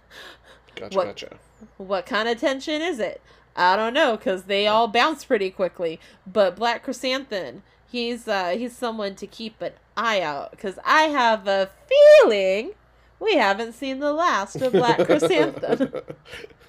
Gotcha, 0.77 0.97
What- 0.97 1.07
gotcha. 1.07 1.37
what 1.77 2.07
kind 2.07 2.29
of 2.29 2.39
tension 2.41 2.83
is 2.83 2.99
it? 2.99 3.21
I 3.57 3.77
don't 3.77 3.95
know 3.95 4.17
because 4.17 4.45
they 4.45 4.67
all 4.67 4.89
bounce 4.89 5.25
pretty 5.25 5.51
quickly. 5.51 6.01
But 6.27 6.57
Black 6.57 6.83
Chrysanthemum, 6.83 7.63
he's 7.95 8.27
uh, 8.27 8.49
he's 8.49 8.77
someone 8.77 9.15
to 9.15 9.25
keep 9.27 9.63
an 9.63 9.73
eye 9.97 10.21
out 10.21 10.51
because 10.51 10.81
I 10.85 11.03
have 11.03 11.47
a 11.47 11.71
feeling 11.89 12.73
we 13.21 13.37
haven't 13.37 13.75
seen 13.75 14.01
the 14.01 14.13
last 14.13 14.57
of 14.57 14.73
Black 14.73 14.99
Chrysanthemum. 15.07 15.93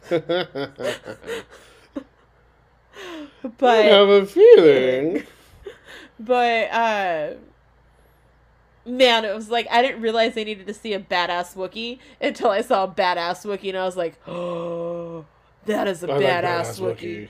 but 3.58 3.64
I 3.64 3.84
have 3.86 4.08
a 4.08 4.26
feeling. 4.28 5.24
but 6.20 6.72
uh, 6.72 7.34
man, 8.86 9.26
it 9.26 9.34
was 9.34 9.50
like 9.50 9.68
I 9.72 9.82
didn't 9.82 10.02
realize 10.02 10.38
I 10.38 10.44
needed 10.44 10.68
to 10.68 10.76
see 10.76 10.94
a 10.94 11.00
badass 11.00 11.56
Wookie 11.56 11.98
until 12.22 12.52
I 12.52 12.62
saw 12.62 12.84
a 12.84 12.88
badass 12.88 13.48
Wookie, 13.48 13.70
and 13.70 13.80
I 13.80 13.84
was 13.84 13.98
like, 13.98 14.16
oh, 14.28 15.26
that 15.66 15.88
is 15.88 16.04
a 16.04 16.12
I 16.12 16.18
like 16.18 16.24
badass, 16.24 16.80
Wookiee. 16.80 17.30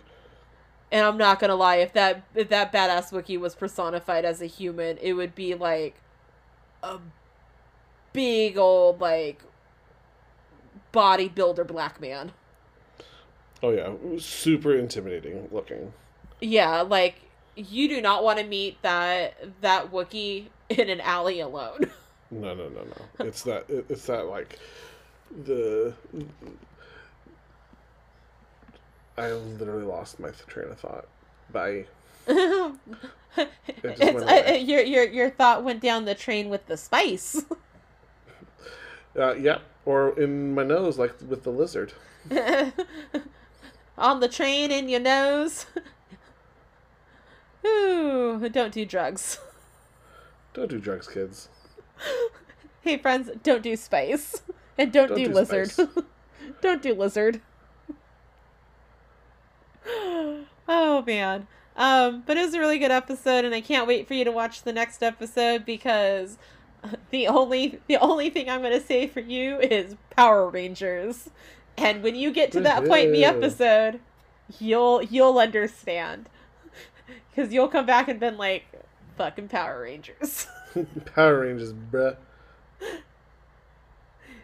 And 0.95 1.05
I'm 1.05 1.17
not 1.17 1.41
gonna 1.41 1.55
lie, 1.55 1.75
if 1.75 1.91
that 1.91 2.23
if 2.35 2.47
that 2.47 2.71
badass 2.71 3.11
Wookiee 3.11 3.37
was 3.37 3.53
personified 3.53 4.23
as 4.23 4.41
a 4.41 4.45
human, 4.45 4.97
it 4.99 5.11
would 5.11 5.35
be 5.35 5.53
like 5.53 5.95
a 6.81 6.99
big 8.13 8.57
old 8.57 9.01
like 9.01 9.43
bodybuilder 10.93 11.67
black 11.67 11.99
man. 11.99 12.31
Oh 13.61 13.71
yeah, 13.71 13.91
super 14.19 14.73
intimidating 14.73 15.49
looking. 15.51 15.91
Yeah, 16.39 16.79
like 16.79 17.23
you 17.57 17.89
do 17.89 17.99
not 17.99 18.23
want 18.23 18.39
to 18.39 18.45
meet 18.45 18.81
that 18.81 19.35
that 19.59 19.91
Wookiee 19.91 20.45
in 20.69 20.89
an 20.89 21.01
alley 21.01 21.41
alone. 21.41 21.91
No, 22.31 22.55
no, 22.55 22.69
no, 22.69 22.83
no. 22.83 23.25
It's 23.25 23.43
that. 23.43 23.65
It's 23.69 24.07
that 24.07 24.25
like 24.25 24.59
the. 25.45 25.93
I 29.17 29.31
literally 29.31 29.85
lost 29.85 30.19
my 30.19 30.29
train 30.47 30.67
of 30.69 30.79
thought. 30.79 31.07
Bye. 31.51 31.85
it's, 32.27 34.01
uh, 34.01 34.57
your 34.59 34.81
your 34.81 35.05
your 35.05 35.29
thought 35.29 35.63
went 35.63 35.81
down 35.81 36.05
the 36.05 36.15
train 36.15 36.49
with 36.49 36.67
the 36.67 36.77
spice. 36.77 37.45
Uh, 39.17 39.33
yeah, 39.35 39.59
or 39.85 40.09
in 40.19 40.53
my 40.53 40.61
nose, 40.61 40.99
like 40.99 41.13
with 41.25 41.43
the 41.43 41.49
lizard. 41.49 41.93
On 43.97 44.19
the 44.19 44.27
train 44.27 44.71
in 44.71 44.89
your 44.89 44.99
nose. 44.99 45.67
Ooh, 47.65 48.49
don't 48.49 48.73
do 48.73 48.85
drugs. 48.85 49.39
Don't 50.53 50.69
do 50.69 50.79
drugs, 50.79 51.07
kids. 51.07 51.47
Hey 52.81 52.97
friends, 52.97 53.29
don't 53.41 53.63
do 53.63 53.77
spice. 53.77 54.41
And 54.77 54.91
don't, 54.91 55.07
Don't 55.07 55.17
do, 55.17 55.27
do 55.27 55.33
lizard. 55.33 55.71
don't 56.59 56.81
do 56.81 56.93
lizard. 56.93 57.39
Oh 60.67 61.03
man. 61.03 61.47
Um, 61.77 62.23
but 62.25 62.37
it 62.37 62.45
was 62.45 62.53
a 62.53 62.59
really 62.59 62.79
good 62.79 62.91
episode 62.91 63.43
and 63.43 63.53
I 63.53 63.59
can't 63.61 63.87
wait 63.87 64.07
for 64.07 64.13
you 64.13 64.23
to 64.23 64.31
watch 64.31 64.63
the 64.63 64.71
next 64.71 65.03
episode 65.03 65.65
because 65.65 66.37
the 67.11 67.27
only 67.27 67.79
the 67.87 67.97
only 67.97 68.29
thing 68.29 68.49
I'm 68.49 68.61
gonna 68.61 68.79
say 68.79 69.07
for 69.07 69.19
you 69.19 69.59
is 69.59 69.95
Power 70.11 70.49
Rangers. 70.49 71.29
And 71.77 72.03
when 72.03 72.15
you 72.15 72.31
get 72.31 72.51
to 72.53 72.61
that 72.61 72.85
point 72.85 73.07
in 73.07 73.11
the 73.11 73.25
episode, 73.25 73.99
you'll 74.59 75.03
you'll 75.03 75.37
understand. 75.37 76.29
Cause 77.35 77.51
you'll 77.51 77.67
come 77.67 77.85
back 77.85 78.07
and 78.07 78.19
been 78.19 78.37
like, 78.37 78.65
fucking 79.17 79.49
Power 79.49 79.81
Rangers. 79.81 80.47
Power 81.15 81.41
Rangers, 81.41 81.73
bruh. 81.73 82.15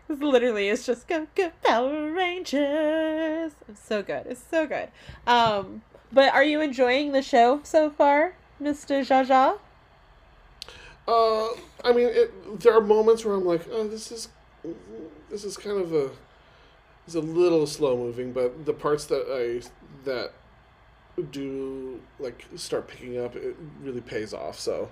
It's 0.10 0.22
literally 0.22 0.68
it's 0.68 0.85
just 0.85 1.07
go 1.07 1.27
go 1.35 1.52
Power 1.64 2.11
Rangers. 2.11 3.53
It's 3.69 3.85
so 3.85 4.03
good. 4.03 4.26
It's 4.27 4.43
so 4.52 4.68
good. 4.68 4.89
Um, 5.26 5.84
but 6.11 6.33
are 6.33 6.43
you 6.43 6.61
enjoying 6.61 7.11
the 7.11 7.21
show 7.21 7.61
so 7.63 7.89
far, 7.89 8.35
Mister 8.59 9.01
Jaja? 9.01 9.57
Uh, 11.07 11.47
I 11.83 11.93
mean, 11.93 12.07
it, 12.11 12.59
there 12.59 12.75
are 12.75 12.81
moments 12.81 13.25
where 13.25 13.35
I'm 13.35 13.45
like, 13.45 13.67
oh, 13.71 13.88
this 13.88 14.11
is, 14.11 14.29
this 15.29 15.43
is 15.43 15.57
kind 15.57 15.81
of 15.81 15.93
a, 15.93 16.11
it's 17.05 17.15
a 17.15 17.19
little 17.19 17.65
slow 17.65 17.97
moving, 17.97 18.31
but 18.31 18.65
the 18.65 18.73
parts 18.73 19.05
that 19.05 19.25
I 19.29 19.67
that 20.05 20.33
do 21.31 21.99
like 22.19 22.45
start 22.55 22.88
picking 22.88 23.17
up, 23.17 23.35
it 23.35 23.55
really 23.81 24.01
pays 24.01 24.33
off. 24.33 24.59
So, 24.59 24.89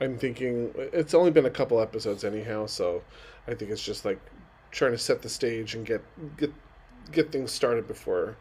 I'm 0.00 0.18
thinking 0.18 0.72
it's 0.76 1.14
only 1.14 1.30
been 1.30 1.46
a 1.46 1.50
couple 1.50 1.80
episodes 1.80 2.24
anyhow, 2.24 2.66
so 2.66 3.02
I 3.46 3.54
think 3.54 3.70
it's 3.70 3.82
just 3.82 4.04
like 4.04 4.20
trying 4.70 4.92
to 4.92 4.98
set 4.98 5.22
the 5.22 5.28
stage 5.28 5.74
and 5.74 5.86
get 5.86 6.02
get 6.36 6.52
get 7.10 7.30
things 7.32 7.52
started 7.52 7.86
before 7.86 8.36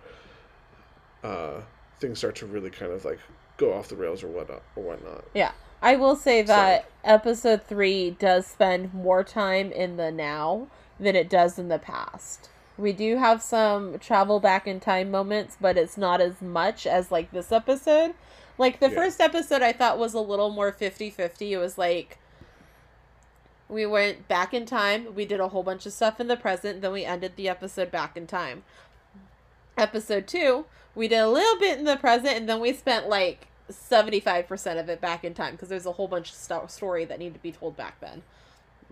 uh, 1.24 1.62
things 2.02 2.18
start 2.18 2.36
to 2.38 2.46
really 2.46 2.70
kind 2.70 2.92
of 2.92 3.06
like 3.06 3.20
go 3.58 3.72
off 3.74 3.88
the 3.88 3.96
rails 3.96 4.24
or 4.24 4.28
whatnot 4.28 4.64
or 4.76 4.84
whatnot. 4.84 5.24
Yeah, 5.34 5.52
I 5.82 5.96
will 5.96 6.16
say 6.18 6.42
that 6.42 6.90
episode 7.06 7.64
three 7.64 8.12
does 8.12 8.46
spend 8.48 8.94
more 8.94 9.24
time 9.24 9.72
in 9.72 9.96
the 9.96 10.12
now 10.12 10.68
than 11.00 11.16
it 11.16 11.30
does 11.30 11.58
in 11.58 11.70
the 11.70 11.80
past. 11.80 12.50
We 12.78 12.92
do 12.92 13.18
have 13.18 13.42
some 13.42 14.00
travel 14.00 14.40
back 14.40 14.68
in 14.68 14.80
time 14.80 15.12
moments, 15.12 15.56
but 15.62 15.78
it's 15.78 15.98
not 15.98 16.20
as 16.20 16.42
much 16.42 16.88
as 16.88 17.12
like 17.12 17.32
this 17.32 17.52
episode. 17.52 18.16
Like 18.58 18.80
the 18.80 18.90
Yeah. 18.90 18.96
first 18.96 19.22
episode 19.22 19.62
I 19.62 19.72
thought 19.72 19.98
was 20.00 20.14
a 20.14 20.20
little 20.20 20.50
more 20.50 20.72
50-50. 20.72 21.52
It 21.52 21.58
was 21.58 21.78
like 21.78 22.18
we 23.70 23.86
went 23.86 24.28
back 24.28 24.54
in 24.54 24.66
time, 24.66 25.16
we 25.16 25.26
did 25.26 25.40
a 25.40 25.48
whole 25.48 25.64
bunch 25.64 25.86
of 25.86 25.94
stuff 25.94 26.20
in 26.20 26.28
the 26.28 26.36
present, 26.36 26.82
then 26.82 26.92
we 26.92 27.06
ended 27.06 27.34
the 27.38 27.48
episode 27.48 27.90
back 27.90 28.18
in 28.18 28.28
time. 28.28 28.64
Episode 29.78 30.28
2, 30.28 30.66
we 30.96 31.08
did 31.08 31.20
a 31.20 31.30
little 31.30 31.60
bit 31.60 31.80
in 31.80 31.86
the 31.86 31.98
present 31.98 32.36
and 32.38 32.50
then 32.50 32.60
we 32.60 32.74
spent 32.74 33.08
like 33.08 33.48
75% 33.72 34.80
of 34.80 34.90
it 34.90 35.00
back 35.02 35.24
in 35.24 35.34
time 35.34 35.54
because 35.54 35.70
there's 35.70 35.86
a 35.86 35.94
whole 35.94 36.08
bunch 36.08 36.30
of 36.30 36.36
sto- 36.36 36.68
story 36.68 37.06
that 37.06 37.20
needed 37.20 37.36
to 37.36 37.40
be 37.40 37.52
told 37.52 37.78
back 37.78 38.00
then. 38.02 38.24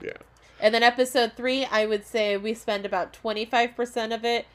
Yeah. 0.01 0.13
And 0.61 0.73
then 0.73 0.83
episode 0.83 1.33
three, 1.35 1.65
I 1.65 1.85
would 1.85 2.05
say 2.05 2.37
we 2.37 2.53
spend 2.53 2.85
about 2.85 3.17
25% 3.21 4.13
of 4.13 4.25
it 4.25 4.45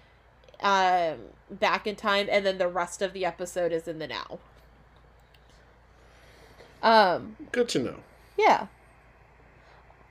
um, 0.61 1.19
back 1.51 1.87
in 1.87 1.97
time, 1.97 2.29
and 2.31 2.45
then 2.45 2.59
the 2.59 2.69
rest 2.69 3.03
of 3.03 3.13
the 3.13 3.25
episode 3.25 3.73
is 3.73 3.89
in 3.89 3.99
the 3.99 4.07
now. 4.07 4.39
Um, 6.83 7.37
Good 7.53 7.69
to 7.71 7.79
know. 7.79 7.97
yeah. 8.37 8.67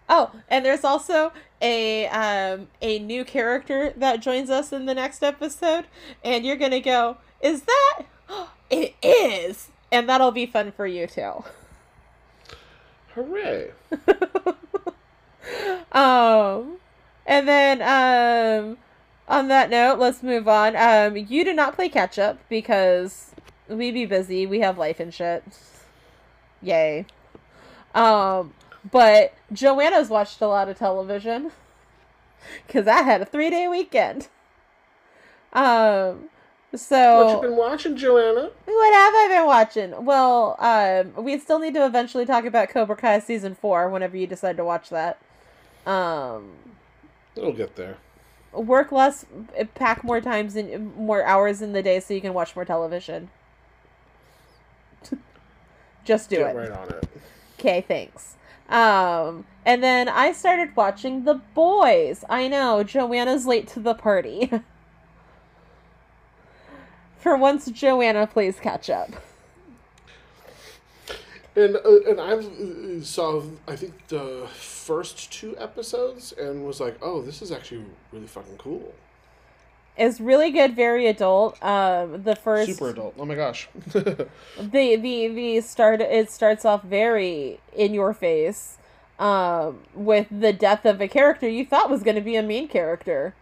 Oh, 0.10 0.32
and 0.50 0.66
there's 0.66 0.84
also 0.84 1.32
a 1.64 2.08
um 2.10 2.68
a 2.82 3.00
new 3.00 3.26
character 3.26 3.94
that 3.98 4.22
joins 4.22 4.52
us 4.52 4.72
in 4.72 4.86
the 4.86 4.94
next 4.94 5.24
episode, 5.24 5.86
and 6.24 6.46
you're 6.46 6.58
gonna 6.58 6.80
go, 6.80 7.18
is 7.42 7.64
that? 7.64 8.04
It 8.70 8.96
is, 9.04 9.70
and 9.92 10.10
that'll 10.10 10.32
be 10.32 10.48
fun 10.48 10.72
for 10.72 10.88
you 10.88 11.06
too. 11.06 11.44
Hooray! 13.14 13.70
um, 15.92 16.78
and 17.28 17.48
then 17.48 17.82
um, 17.84 18.78
on 19.28 19.48
that 19.50 19.70
note, 19.70 20.00
let's 20.00 20.24
move 20.24 20.48
on. 20.48 20.76
Um, 20.76 21.18
you 21.18 21.44
did 21.44 21.56
not 21.56 21.76
play 21.76 21.88
catch 21.88 22.18
up 22.18 22.40
because 22.50 23.36
we 23.70 23.92
be 23.92 24.08
busy. 24.08 24.48
We 24.48 24.62
have 24.62 24.80
life 24.80 25.00
and 25.00 25.14
shit. 25.14 25.44
Yay. 26.64 27.06
Um, 27.94 28.54
but 28.92 29.34
Joanna's 29.52 30.10
watched 30.10 30.42
a 30.42 30.48
lot 30.48 30.70
of 30.70 30.78
television 30.78 31.52
because 32.68 32.88
I 32.88 33.02
had 33.04 33.22
a 33.22 33.26
three 33.26 33.50
day 33.50 33.68
weekend. 33.68 34.28
Um, 35.54 36.30
so 36.76 37.26
What 37.26 37.36
you 37.36 37.50
been 37.50 37.58
watching, 37.58 37.96
Joanna? 37.96 38.50
what 38.66 38.94
have 38.94 39.14
I 39.14 39.28
been 39.30 39.46
watching? 39.46 40.06
Well, 40.06 40.56
um, 40.60 41.24
we 41.24 41.38
still 41.38 41.60
need 41.60 41.76
to 41.76 41.86
eventually 41.86 42.26
talk 42.26 42.46
about 42.46 42.70
Cobra 42.70 42.96
Kai 42.96 43.20
season 43.20 43.54
four 43.54 43.88
whenever 43.90 44.18
you 44.18 44.26
decide 44.26 44.58
to 44.58 44.66
watch 44.66 44.90
that. 44.90 45.20
Um, 45.86 46.54
It'll 47.36 47.54
get 47.54 47.76
there. 47.76 47.98
work 48.52 48.92
less, 48.92 49.26
pack 49.76 50.04
more 50.04 50.22
times 50.22 50.56
in 50.56 50.96
more 50.96 51.24
hours 51.24 51.62
in 51.62 51.74
the 51.74 51.84
day 51.84 52.00
so 52.00 52.14
you 52.16 52.22
can 52.22 52.34
watch 52.34 52.56
more 52.56 52.66
television. 52.66 53.30
Just 56.06 56.30
do 56.30 56.38
get 56.38 56.56
it. 56.56 56.58
right 56.58 56.72
on 56.72 56.90
it. 56.90 57.08
Okay, 57.60 57.82
thanks. 57.88 58.36
Um, 58.70 59.46
and 59.66 59.84
then 59.84 60.10
I 60.10 60.32
started 60.32 60.76
watching 60.76 61.24
The 61.24 61.36
Boys. 61.54 62.24
I 62.30 62.48
know 62.48 62.84
Joanna's 62.84 63.46
late 63.46 63.68
to 63.70 63.80
the 63.80 63.94
party. 63.94 64.52
For 67.18 67.38
once, 67.38 67.70
Joanna 67.72 68.28
plays 68.28 68.60
catch 68.60 68.90
up. 68.90 69.12
And 71.56 71.76
uh, 71.78 72.00
and 72.08 72.20
I 72.20 72.34
uh, 72.34 73.04
saw 73.04 73.44
I 73.68 73.76
think 73.76 74.08
the 74.08 74.48
first 74.54 75.32
two 75.32 75.56
episodes 75.60 76.34
and 76.34 76.66
was 76.66 76.80
like, 76.80 76.98
oh, 77.02 77.22
this 77.22 77.42
is 77.42 77.52
actually 77.52 77.86
really 78.12 78.28
fucking 78.28 78.58
cool. 78.58 78.94
It's 79.96 80.20
really 80.20 80.50
good, 80.50 80.76
very 80.76 81.08
adult. 81.08 81.62
Um, 81.64 82.24
the 82.24 82.36
first 82.36 82.72
Super 82.72 82.90
adult. 82.90 83.16
Oh 83.18 83.26
my 83.26 83.36
gosh. 83.36 83.70
the 83.86 84.28
the 84.58 85.28
the 85.28 85.62
start 85.62 86.02
it 86.02 86.32
starts 86.32 86.66
off 86.66 86.84
very 86.84 87.60
in 87.76 87.94
your 87.94 88.14
face, 88.14 88.78
um, 89.20 89.82
with 89.94 90.28
the 90.32 90.52
death 90.52 90.86
of 90.86 91.00
a 91.00 91.08
character 91.08 91.48
you 91.48 91.66
thought 91.66 91.90
was 91.92 92.02
going 92.02 92.16
to 92.16 92.22
be 92.22 92.36
a 92.36 92.44
main 92.44 92.68
character, 92.68 93.36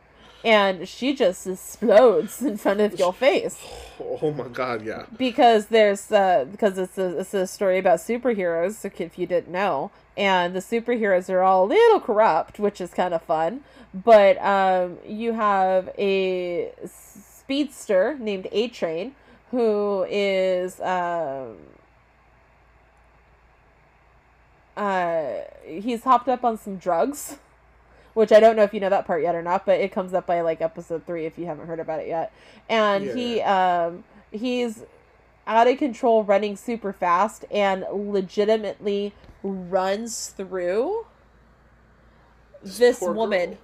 and 0.44 0.88
she 0.88 1.14
just 1.14 1.46
explodes 1.48 2.42
in 2.42 2.58
front 2.58 2.82
of 2.82 2.98
your 2.98 3.14
face. 3.14 3.58
oh 4.00 4.32
my 4.32 4.48
god, 4.48 4.84
yeah. 4.84 5.06
because 5.18 5.68
there's 5.68 6.12
uh 6.12 6.46
because 6.52 6.78
it's 6.78 6.98
a 6.98 7.20
it's 7.20 7.34
a 7.34 7.48
story 7.48 7.78
about 7.78 8.00
superheroes 8.00 8.84
if 9.00 9.18
you 9.18 9.28
didn't 9.28 9.52
know 9.52 9.92
and 10.18 10.56
the 10.56 10.60
superheroes 10.60 11.30
are 11.30 11.42
all 11.42 11.66
a 11.66 11.70
little 11.70 12.00
corrupt 12.00 12.60
which 12.60 12.82
is 12.82 12.92
kind 12.92 13.14
of 13.14 13.22
fun 13.22 13.62
but 13.94 14.38
um 14.44 14.98
you 15.06 15.34
have 15.34 15.90
a 15.98 16.72
speedster 16.86 18.18
named 18.20 18.48
A 18.52 18.68
Train 18.68 19.16
who 19.52 20.06
is 20.10 20.80
um 20.82 21.58
uh 24.78 25.26
he's 25.66 26.04
hopped 26.04 26.30
up 26.30 26.44
on 26.44 26.58
some 26.58 26.78
drugs 26.78 27.38
which 28.14 28.32
I 28.32 28.40
don't 28.40 28.56
know 28.56 28.64
if 28.64 28.74
you 28.74 28.80
know 28.80 28.90
that 28.90 29.06
part 29.06 29.22
yet 29.22 29.36
or 29.36 29.42
not, 29.42 29.66
but 29.66 29.80
it 29.80 29.92
comes 29.92 30.14
up 30.14 30.26
by 30.26 30.42
like 30.42 30.62
episode 30.62 31.06
three 31.06 31.26
if 31.26 31.38
you 31.38 31.46
haven't 31.46 31.68
heard 31.68 31.80
about 31.80 32.00
it 32.00 32.08
yet. 32.08 32.34
And 32.70 33.06
Yeah, 33.06 33.14
he 33.14 33.42
um 33.42 34.04
he's 34.32 34.84
out 35.48 35.68
of 35.68 35.78
control 35.78 36.24
running 36.24 36.56
super 36.56 36.94
fast 36.94 37.46
and 37.52 37.86
legitimately 37.92 39.14
runs 39.44 40.30
through 40.30 41.06
this 42.64 43.00
Poor 43.00 43.14
woman. 43.14 43.58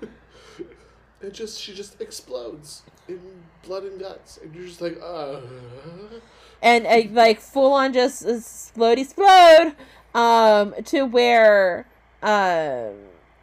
it 1.20 1.32
just 1.32 1.60
she 1.60 1.74
just 1.74 2.00
explodes 2.00 2.82
in 3.08 3.20
blood 3.62 3.84
and 3.84 4.00
guts, 4.00 4.38
and 4.38 4.54
you're 4.54 4.66
just 4.66 4.80
like, 4.80 4.98
uh. 5.02 5.40
and 6.62 6.86
uh, 6.86 7.02
like 7.12 7.40
full 7.40 7.72
on 7.72 7.92
just 7.92 8.24
explode 8.26 8.98
explode 8.98 9.74
um 10.14 10.74
to 10.84 11.02
where 11.04 11.86
um 12.22 12.94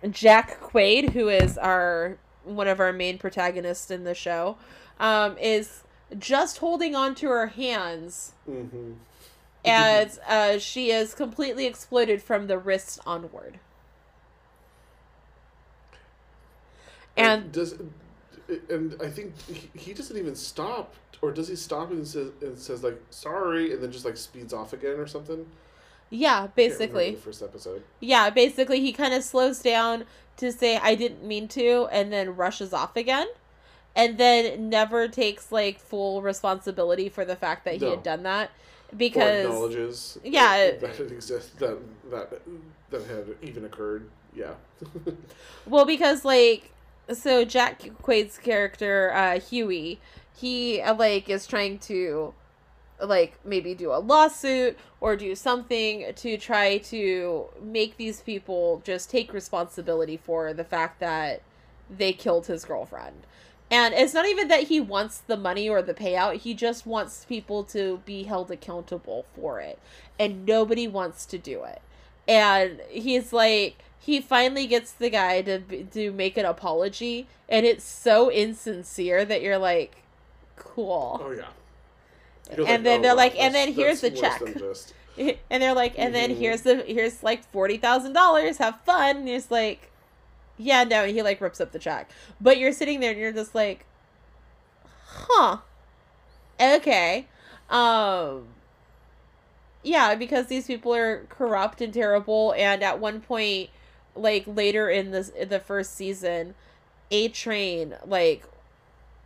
Jack 0.09 0.59
Quaid 0.61 1.11
who 1.11 1.29
is 1.29 1.57
our 1.57 2.17
one 2.43 2.67
of 2.67 2.79
our 2.79 2.93
main 2.93 3.17
protagonists 3.17 3.91
in 3.91 4.03
the 4.03 4.13
show 4.15 4.57
um 4.99 5.37
is 5.37 5.83
just 6.17 6.59
holding 6.59 6.95
on 6.95 7.15
to 7.15 7.27
her 7.27 7.47
hands 7.47 8.33
Mm-hmm. 8.49 8.93
as 9.65 10.19
uh, 10.27 10.57
she 10.59 10.91
is 10.91 11.13
completely 11.13 11.65
exploded 11.65 12.21
from 12.21 12.47
the 12.47 12.57
wrist 12.57 12.99
onward 13.05 13.59
and 17.17 17.51
does 17.51 17.75
and 18.69 18.95
I 19.01 19.09
think 19.09 19.33
he, 19.41 19.69
he 19.77 19.93
doesn't 19.93 20.15
even 20.17 20.35
stop, 20.35 20.93
or 21.21 21.31
does 21.31 21.47
he 21.47 21.55
stop 21.55 21.91
and 21.91 22.07
says 22.07 22.31
and 22.41 22.57
says 22.57 22.83
like 22.83 23.01
sorry, 23.09 23.73
and 23.73 23.83
then 23.83 23.91
just 23.91 24.05
like 24.05 24.17
speeds 24.17 24.53
off 24.53 24.73
again 24.73 24.97
or 24.97 25.07
something? 25.07 25.45
Yeah 26.09 26.47
basically 26.47 27.15
first 27.15 27.43
episode. 27.43 27.83
Yeah, 27.99 28.29
basically 28.29 28.79
he 28.79 28.93
kind 28.93 29.13
of 29.13 29.23
slows 29.23 29.59
down 29.59 30.05
to 30.37 30.51
say 30.51 30.77
I 30.77 30.95
didn't 30.95 31.23
mean 31.25 31.47
to 31.49 31.87
and 31.91 32.11
then 32.11 32.35
rushes 32.35 32.73
off 32.73 32.95
again. 32.95 33.27
And 33.95 34.17
then 34.19 34.69
never 34.69 35.07
takes 35.07 35.51
like 35.51 35.79
full 35.79 36.21
responsibility 36.21 37.09
for 37.09 37.25
the 37.25 37.35
fact 37.35 37.65
that 37.65 37.75
he 37.75 37.79
No. 37.85 37.91
had 37.91 38.03
done 38.03 38.23
that 38.23 38.51
or 38.91 38.95
because 38.95 39.45
acknowledges 39.45 40.17
yeah. 40.23 40.57
that, 40.57 40.81
that 40.81 40.99
it 40.99 41.11
exists 41.11 41.51
that 41.59 41.77
that 42.11 42.41
that 42.89 43.03
had 43.07 43.35
even 43.41 43.65
occurred. 43.65 44.07
Yeah. 44.35 44.53
well 45.65 45.85
because 45.85 46.23
like 46.23 46.71
so 47.11 47.43
Jack 47.43 47.81
Quaid's 48.01 48.37
character 48.37 49.11
uh 49.13 49.39
Hughie, 49.39 49.99
he 50.35 50.79
uh, 50.81 50.93
like 50.93 51.27
is 51.29 51.47
trying 51.47 51.79
to 51.79 52.33
like 53.01 53.37
maybe 53.45 53.75
do 53.75 53.91
a 53.91 53.99
lawsuit 53.99 54.77
or 54.99 55.15
do 55.15 55.35
something 55.35 56.11
to 56.15 56.37
try 56.37 56.77
to 56.77 57.45
make 57.61 57.97
these 57.97 58.21
people 58.21 58.81
just 58.83 59.09
take 59.09 59.33
responsibility 59.33 60.17
for 60.17 60.53
the 60.53 60.63
fact 60.63 60.99
that 60.99 61.41
they 61.89 62.13
killed 62.13 62.47
his 62.47 62.65
girlfriend. 62.65 63.25
And 63.69 63.93
it's 63.93 64.13
not 64.13 64.25
even 64.25 64.47
that 64.47 64.63
he 64.63 64.79
wants 64.79 65.19
the 65.19 65.37
money 65.37 65.67
or 65.67 65.81
the 65.81 65.93
payout, 65.93 66.37
he 66.37 66.53
just 66.53 66.85
wants 66.85 67.25
people 67.25 67.63
to 67.65 68.01
be 68.05 68.23
held 68.23 68.49
accountable 68.49 69.25
for 69.35 69.59
it. 69.59 69.77
And 70.17 70.45
nobody 70.45 70.87
wants 70.87 71.25
to 71.27 71.37
do 71.37 71.63
it. 71.63 71.81
And 72.27 72.81
he's 72.89 73.31
like 73.31 73.83
he 73.99 74.21
finally 74.21 74.67
gets 74.67 74.91
the 74.91 75.09
guy 75.09 75.41
to 75.41 75.59
to 75.83 76.11
make 76.11 76.37
an 76.37 76.45
apology 76.45 77.27
and 77.49 77.65
it's 77.65 77.83
so 77.83 78.31
insincere 78.31 79.25
that 79.25 79.41
you're 79.41 79.57
like 79.57 80.03
cool. 80.55 81.19
Oh 81.23 81.31
yeah. 81.31 81.47
And 82.49 82.85
then 82.85 83.01
they're 83.01 83.13
like, 83.15 83.35
and 83.39 83.53
then 83.53 83.73
here's 83.73 84.01
the 84.01 84.09
check. 84.11 84.41
and 85.49 85.63
they're 85.63 85.73
like, 85.73 85.95
and 85.97 86.13
then 86.13 86.31
Mhm. 86.31 86.37
here's 86.37 86.61
the 86.61 86.83
here's 86.83 87.23
like 87.23 87.43
forty 87.51 87.77
thousand 87.77 88.13
dollars. 88.13 88.57
Have 88.57 88.79
fun. 88.81 89.17
And 89.17 89.27
he's 89.27 89.49
like, 89.51 89.91
yeah, 90.57 90.83
no. 90.83 91.03
And 91.03 91.11
he 91.15 91.21
like 91.21 91.41
rips 91.41 91.59
up 91.59 91.71
the 91.71 91.79
check. 91.79 92.09
But 92.39 92.57
you're 92.57 92.71
sitting 92.73 92.99
there 92.99 93.11
and 93.11 93.19
you're 93.19 93.31
just 93.33 93.55
like, 93.55 93.85
huh, 95.05 95.57
okay, 96.59 97.27
um, 97.69 98.47
yeah, 99.83 100.15
because 100.15 100.47
these 100.47 100.67
people 100.67 100.93
are 100.93 101.25
corrupt 101.29 101.81
and 101.81 101.93
terrible. 101.93 102.53
And 102.57 102.83
at 102.83 102.99
one 102.99 103.21
point, 103.21 103.69
like 104.15 104.43
later 104.47 104.89
in 104.89 105.11
this 105.11 105.29
in 105.29 105.49
the 105.49 105.59
first 105.59 105.95
season, 105.95 106.55
a 107.11 107.27
train 107.29 107.95
like 108.05 108.43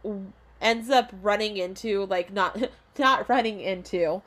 w- 0.03 0.31
ends 0.61 0.89
up 0.89 1.11
running 1.21 1.57
into 1.57 2.05
like 2.05 2.31
not 2.31 2.57
not 2.99 3.27
running 3.29 3.59
into. 3.59 4.21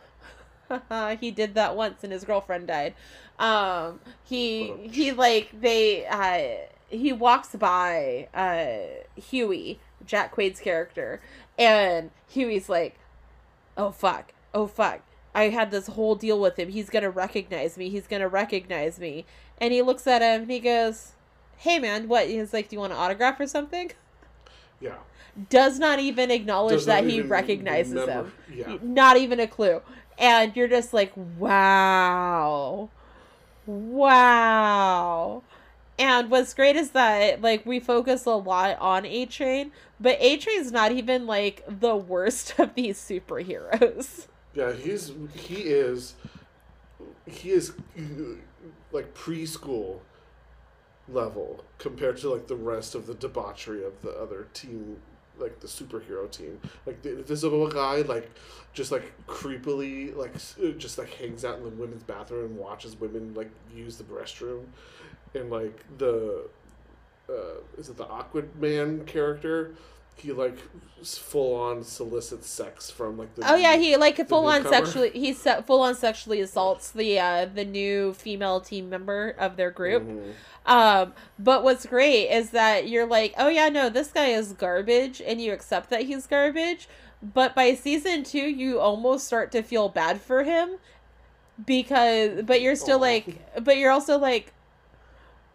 He 1.21 1.31
did 1.31 1.55
that 1.55 1.77
once 1.77 2.03
and 2.03 2.13
his 2.13 2.25
girlfriend 2.25 2.67
died. 2.67 2.95
Um 3.39 4.01
he 4.25 4.73
he 4.91 5.13
like 5.13 5.51
they 5.61 6.07
uh 6.07 6.67
he 6.89 7.13
walks 7.13 7.55
by 7.55 8.29
uh 8.35 9.21
hughie 9.21 9.79
jack 10.05 10.33
quaid's 10.33 10.61
character 10.61 11.21
and 11.59 12.11
hughie's 12.29 12.69
like 12.69 12.99
oh 13.77 13.91
fuck. 13.91 14.33
Oh 14.53 14.67
fuck. 14.67 15.03
I 15.35 15.51
had 15.51 15.71
this 15.71 15.89
whole 15.89 16.15
deal 16.15 16.41
with 16.41 16.59
him. 16.59 16.71
He's 16.71 16.91
gonna 16.91 17.11
recognize 17.11 17.77
me. 17.77 17.91
He's 17.91 18.07
gonna 18.07 18.29
recognize 18.29 18.99
me. 18.99 19.27
And 19.59 19.73
he 19.73 19.83
looks 19.83 20.07
at 20.07 20.23
him 20.23 20.43
and 20.43 20.51
he 20.51 20.61
goes 20.61 21.13
hey 21.59 21.79
man 21.79 22.09
what? 22.09 22.27
He's 22.29 22.53
like 22.53 22.69
do 22.69 22.77
you 22.77 22.81
want 22.81 22.93
an 22.93 22.99
autograph 22.99 23.39
or 23.39 23.47
something? 23.47 23.93
Yeah. 24.81 24.97
Does 25.51 25.79
not 25.79 25.99
even 25.99 26.31
acknowledge 26.31 26.75
Does 26.77 26.87
that 26.87 27.05
he 27.05 27.21
recognizes 27.21 27.93
remember- 27.95 28.31
him. 28.31 28.33
Yeah. 28.53 28.79
Not 28.83 29.17
even 29.17 29.41
a 29.41 29.47
clue. 29.47 29.81
And 30.19 30.55
you're 30.57 30.69
just 30.69 30.93
like, 30.95 31.13
wow. 31.39 32.89
Wow. 33.67 35.43
And 35.99 36.31
what's 36.31 36.55
great 36.55 36.77
is 36.77 36.91
that 36.91 37.41
like 37.41 37.65
we 37.65 37.79
focus 37.81 38.27
a 38.27 38.31
lot 38.31 38.79
on 38.81 39.07
A 39.07 39.27
Train, 39.27 39.71
but 40.01 40.17
A 40.21 40.37
Train's 40.37 40.73
not 40.73 40.93
even 40.93 41.27
like 41.27 41.63
the 41.69 41.95
worst 41.97 42.55
of 42.59 42.75
these 42.75 42.99
superheroes. 42.99 44.27
Yeah, 44.55 44.73
he's 44.73 45.13
he 45.35 45.63
is 45.63 46.15
he 47.27 47.51
is 47.51 47.73
like 48.93 49.15
preschool 49.15 50.01
level 51.09 51.65
compared 51.79 52.17
to 52.19 52.31
like 52.31 52.47
the 52.47 52.57
rest 52.57 52.95
of 52.95 53.07
the 53.07 53.15
debauchery 53.15 53.85
of 53.85 54.01
the 54.03 54.11
other 54.11 54.47
team 54.55 54.97
like 55.39 55.61
the 55.61 55.67
superhero 55.67 56.31
team. 56.31 56.61
Like 56.87 57.03
the 57.03 57.19
invisible 57.19 57.69
guy 57.69 58.03
like 58.03 58.31
just 58.73 58.91
like 58.91 59.13
creepily 59.27 60.15
like 60.17 60.35
uh, 60.63 60.73
just 60.79 60.99
like 60.99 61.13
hangs 61.15 61.45
out 61.45 61.59
in 61.59 61.65
the 61.65 61.71
women's 61.71 62.03
bathroom 62.03 62.53
and 62.53 62.59
watches 62.59 62.99
women 62.99 63.35
like 63.35 63.51
use 63.75 63.97
the 63.97 64.05
restroom. 64.05 64.65
And 65.35 65.51
like 65.51 65.85
the 65.99 66.49
uh 67.29 67.61
is 67.79 67.89
it 67.89 67.97
the 67.97 68.07
Aquaman 68.07 69.07
character 69.07 69.75
he 70.17 70.33
like 70.33 70.57
full 71.05 71.55
on 71.55 71.83
solicits 71.85 72.49
sex 72.49 72.91
from 72.91 73.19
like 73.19 73.35
the 73.35 73.43
Oh 73.51 73.57
yeah, 73.57 73.77
he 73.77 73.97
like 73.97 74.17
full 74.29 74.47
on 74.47 74.63
newcomer? 74.63 74.85
sexually 74.87 75.11
he 75.11 75.33
se- 75.33 75.63
full 75.67 75.83
on 75.83 75.95
sexually 75.95 76.41
assaults 76.41 76.91
the 76.91 77.19
uh 77.19 77.45
the 77.47 77.65
new 77.65 78.15
female 78.15 78.61
team 78.61 78.89
member 78.89 79.35
of 79.39 79.57
their 79.57 79.71
group. 79.71 80.03
Mhm. 80.05 80.33
Um, 80.67 81.13
but 81.39 81.63
what's 81.63 81.85
great 81.85 82.29
is 82.31 82.51
that 82.51 82.89
you're 82.89 83.05
like, 83.07 83.35
oh 83.37 83.49
yeah, 83.49 83.69
no, 83.69 83.91
this 83.91 84.09
guy 84.09 84.29
is 84.29 84.55
garbage, 84.55 85.21
and 85.21 85.41
you 85.41 85.53
accept 85.53 85.91
that 85.91 86.03
he's 86.05 86.27
garbage. 86.27 86.89
But 87.23 87.55
by 87.55 87.75
season 87.75 88.23
two, 88.25 88.39
you 88.49 88.81
almost 88.81 89.27
start 89.27 89.53
to 89.53 89.63
feel 89.63 89.91
bad 89.91 90.21
for 90.23 90.43
him 90.45 90.77
because, 91.67 92.43
but 92.45 92.61
you're 92.61 92.77
still 92.77 92.99
like, 92.99 93.39
but 93.63 93.77
you're 93.77 93.91
also 93.91 94.19
like, 94.19 94.53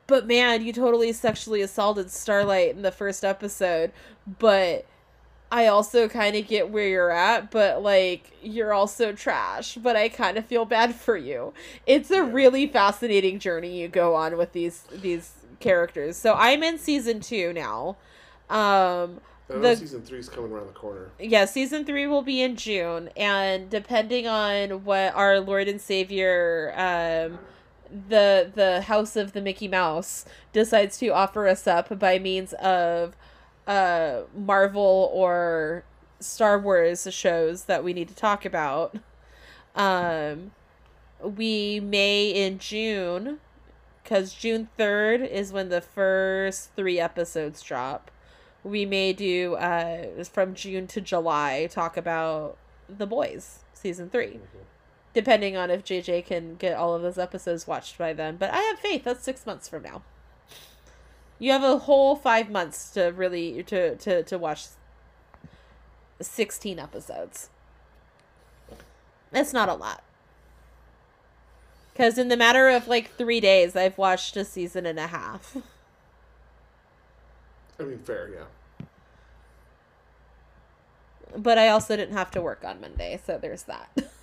but 0.09 0.27
man, 0.27 0.65
you 0.65 0.73
totally 0.73 1.13
sexually 1.13 1.61
assaulted 1.61 2.11
Starlight 2.11 2.75
in 2.75 2.81
the 2.81 2.91
first 2.91 3.23
episode, 3.23 3.91
but 4.39 4.85
I 5.51 5.65
also 5.67 6.07
kind 6.09 6.35
of 6.35 6.47
get 6.47 6.69
where 6.69 6.87
you're 6.87 7.09
at, 7.11 7.49
but 7.51 7.81
like 7.81 8.31
you're 8.43 8.73
also 8.73 9.13
trash, 9.13 9.75
but 9.75 9.95
I 9.95 10.09
kind 10.09 10.37
of 10.37 10.45
feel 10.45 10.65
bad 10.65 10.93
for 10.95 11.15
you. 11.15 11.53
It's 11.87 12.11
a 12.11 12.23
really 12.23 12.67
fascinating 12.67 13.39
journey 13.39 13.79
you 13.81 13.87
go 13.87 14.13
on 14.15 14.35
with 14.37 14.51
these 14.53 14.83
these 14.91 15.31
characters. 15.59 16.17
So 16.17 16.33
I'm 16.35 16.61
in 16.63 16.77
season 16.77 17.19
2 17.21 17.53
now. 17.53 17.97
Um 18.49 19.21
The- 19.47 19.75
season 19.75 20.03
three's 20.03 20.29
coming 20.29 20.51
around 20.51 20.67
the 20.67 20.73
corner. 20.73 21.09
yeah, 21.19 21.45
season 21.45 21.83
3 21.83 22.05
will 22.05 22.21
be 22.21 22.41
in 22.43 22.55
June 22.55 23.09
and 23.17 23.69
depending 23.71 24.27
on 24.27 24.83
what 24.85 25.15
our 25.15 25.39
Lord 25.39 25.67
and 25.67 25.81
Savior 25.81 26.71
um 26.77 27.39
the 27.89 28.51
the 28.53 28.81
House 28.81 29.15
of 29.15 29.33
the 29.33 29.41
Mickey 29.41 29.67
Mouse 29.67 30.25
decides 30.53 30.97
to 30.99 31.09
offer 31.09 31.47
us 31.47 31.67
up 31.67 31.97
by 31.97 32.19
means 32.19 32.53
of 32.53 33.15
uh 33.67 34.21
Marvel 34.35 35.09
or 35.13 35.83
Star 36.19 36.59
Wars 36.59 37.07
shows 37.11 37.65
that 37.65 37.83
we 37.83 37.93
need 37.93 38.07
to 38.09 38.15
talk 38.15 38.45
about. 38.45 38.95
Um 39.75 40.51
we 41.21 41.79
may 41.79 42.29
in 42.29 42.59
June 42.59 43.39
cuz 44.05 44.33
June 44.33 44.69
3rd 44.77 45.27
is 45.27 45.51
when 45.51 45.69
the 45.69 45.81
first 45.81 46.73
3 46.75 46.99
episodes 46.99 47.61
drop. 47.61 48.11
We 48.63 48.85
may 48.85 49.13
do 49.13 49.55
uh 49.55 50.23
from 50.25 50.53
June 50.53 50.87
to 50.87 51.01
July 51.01 51.67
talk 51.71 51.97
about 51.97 52.57
The 52.87 53.07
Boys 53.07 53.59
season 53.73 54.09
3 54.09 54.39
depending 55.19 55.57
on 55.57 55.69
if 55.69 55.83
JJ 55.83 56.25
can 56.25 56.55
get 56.55 56.77
all 56.77 56.95
of 56.95 57.01
those 57.01 57.17
episodes 57.17 57.67
watched 57.67 57.97
by 57.97 58.13
then. 58.13 58.37
But 58.37 58.53
I 58.53 58.59
have 58.59 58.79
faith. 58.79 59.03
That's 59.03 59.21
six 59.21 59.45
months 59.45 59.67
from 59.67 59.83
now. 59.83 60.01
You 61.37 61.51
have 61.51 61.61
a 61.61 61.79
whole 61.79 62.15
five 62.15 62.49
months 62.49 62.89
to 62.91 63.07
really 63.07 63.61
to 63.63 63.97
to 63.97 64.23
to 64.23 64.37
watch 64.37 64.67
sixteen 66.21 66.79
episodes. 66.79 67.49
That's 69.31 69.51
not 69.51 69.67
a 69.67 69.73
lot. 69.73 70.05
Because 71.91 72.17
in 72.17 72.29
the 72.29 72.37
matter 72.37 72.69
of 72.69 72.87
like 72.87 73.11
three 73.17 73.41
days, 73.41 73.75
I've 73.75 73.97
watched 73.97 74.37
a 74.37 74.45
season 74.45 74.85
and 74.85 74.97
a 74.97 75.07
half. 75.07 75.57
I 77.77 77.83
mean, 77.83 77.99
fair, 77.99 78.29
yeah. 78.29 78.85
But 81.35 81.57
I 81.57 81.67
also 81.67 81.97
didn't 81.97 82.15
have 82.15 82.31
to 82.31 82.41
work 82.41 82.63
on 82.63 82.79
Monday, 82.79 83.19
so 83.25 83.37
there's 83.37 83.63
that. 83.63 83.89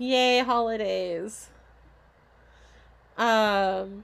Yay, 0.00 0.40
holidays. 0.40 1.48
Um 3.16 4.02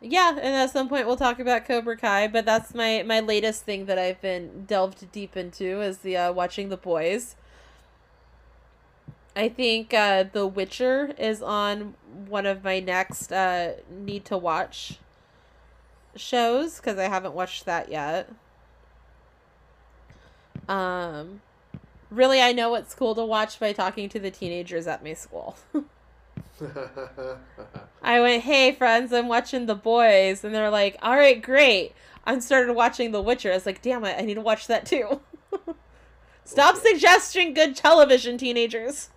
Yeah, 0.00 0.30
and 0.30 0.54
at 0.54 0.70
some 0.70 0.88
point 0.88 1.06
we'll 1.06 1.16
talk 1.16 1.38
about 1.40 1.64
Cobra 1.64 1.96
Kai, 1.96 2.28
but 2.28 2.44
that's 2.44 2.74
my 2.74 3.02
my 3.02 3.20
latest 3.20 3.64
thing 3.64 3.86
that 3.86 3.98
I've 3.98 4.20
been 4.20 4.64
delved 4.66 5.10
deep 5.12 5.36
into 5.36 5.80
is 5.80 5.98
the 5.98 6.16
uh, 6.16 6.32
watching 6.32 6.68
the 6.68 6.76
boys. 6.76 7.36
I 9.36 9.48
think 9.48 9.92
uh 9.94 10.24
The 10.24 10.46
Witcher 10.46 11.12
is 11.18 11.42
on 11.42 11.94
one 12.28 12.46
of 12.46 12.62
my 12.64 12.80
next 12.80 13.32
uh 13.32 13.74
need 13.90 14.24
to 14.26 14.36
watch 14.38 14.98
shows 16.16 16.80
cuz 16.80 16.98
I 16.98 17.08
haven't 17.08 17.34
watched 17.34 17.64
that 17.66 17.88
yet. 17.90 18.28
Um, 20.68 21.40
really, 22.14 22.40
I 22.40 22.52
know 22.52 22.70
what's 22.70 22.94
cool 22.94 23.14
to 23.14 23.24
watch 23.24 23.58
by 23.60 23.72
talking 23.72 24.08
to 24.10 24.18
the 24.18 24.30
teenagers 24.30 24.86
at 24.86 25.02
my 25.04 25.14
school. 25.14 25.56
I 28.02 28.20
went, 28.20 28.42
"Hey, 28.44 28.72
friends, 28.72 29.12
I'm 29.12 29.28
watching 29.28 29.66
The 29.66 29.74
Boys," 29.74 30.44
and 30.44 30.54
they're 30.54 30.70
like, 30.70 30.96
"All 31.02 31.16
right, 31.16 31.40
great." 31.40 31.92
I 32.26 32.38
started 32.38 32.72
watching 32.74 33.12
The 33.12 33.20
Witcher. 33.20 33.50
I 33.50 33.54
was 33.54 33.66
like, 33.66 33.82
"Damn 33.82 34.04
it, 34.04 34.16
I 34.18 34.22
need 34.22 34.34
to 34.34 34.40
watch 34.40 34.66
that 34.68 34.86
too." 34.86 35.20
Stop 36.44 36.76
Okay. 36.76 36.92
suggesting 36.92 37.54
good 37.54 37.74
television, 37.74 38.36
teenagers. 38.38 39.08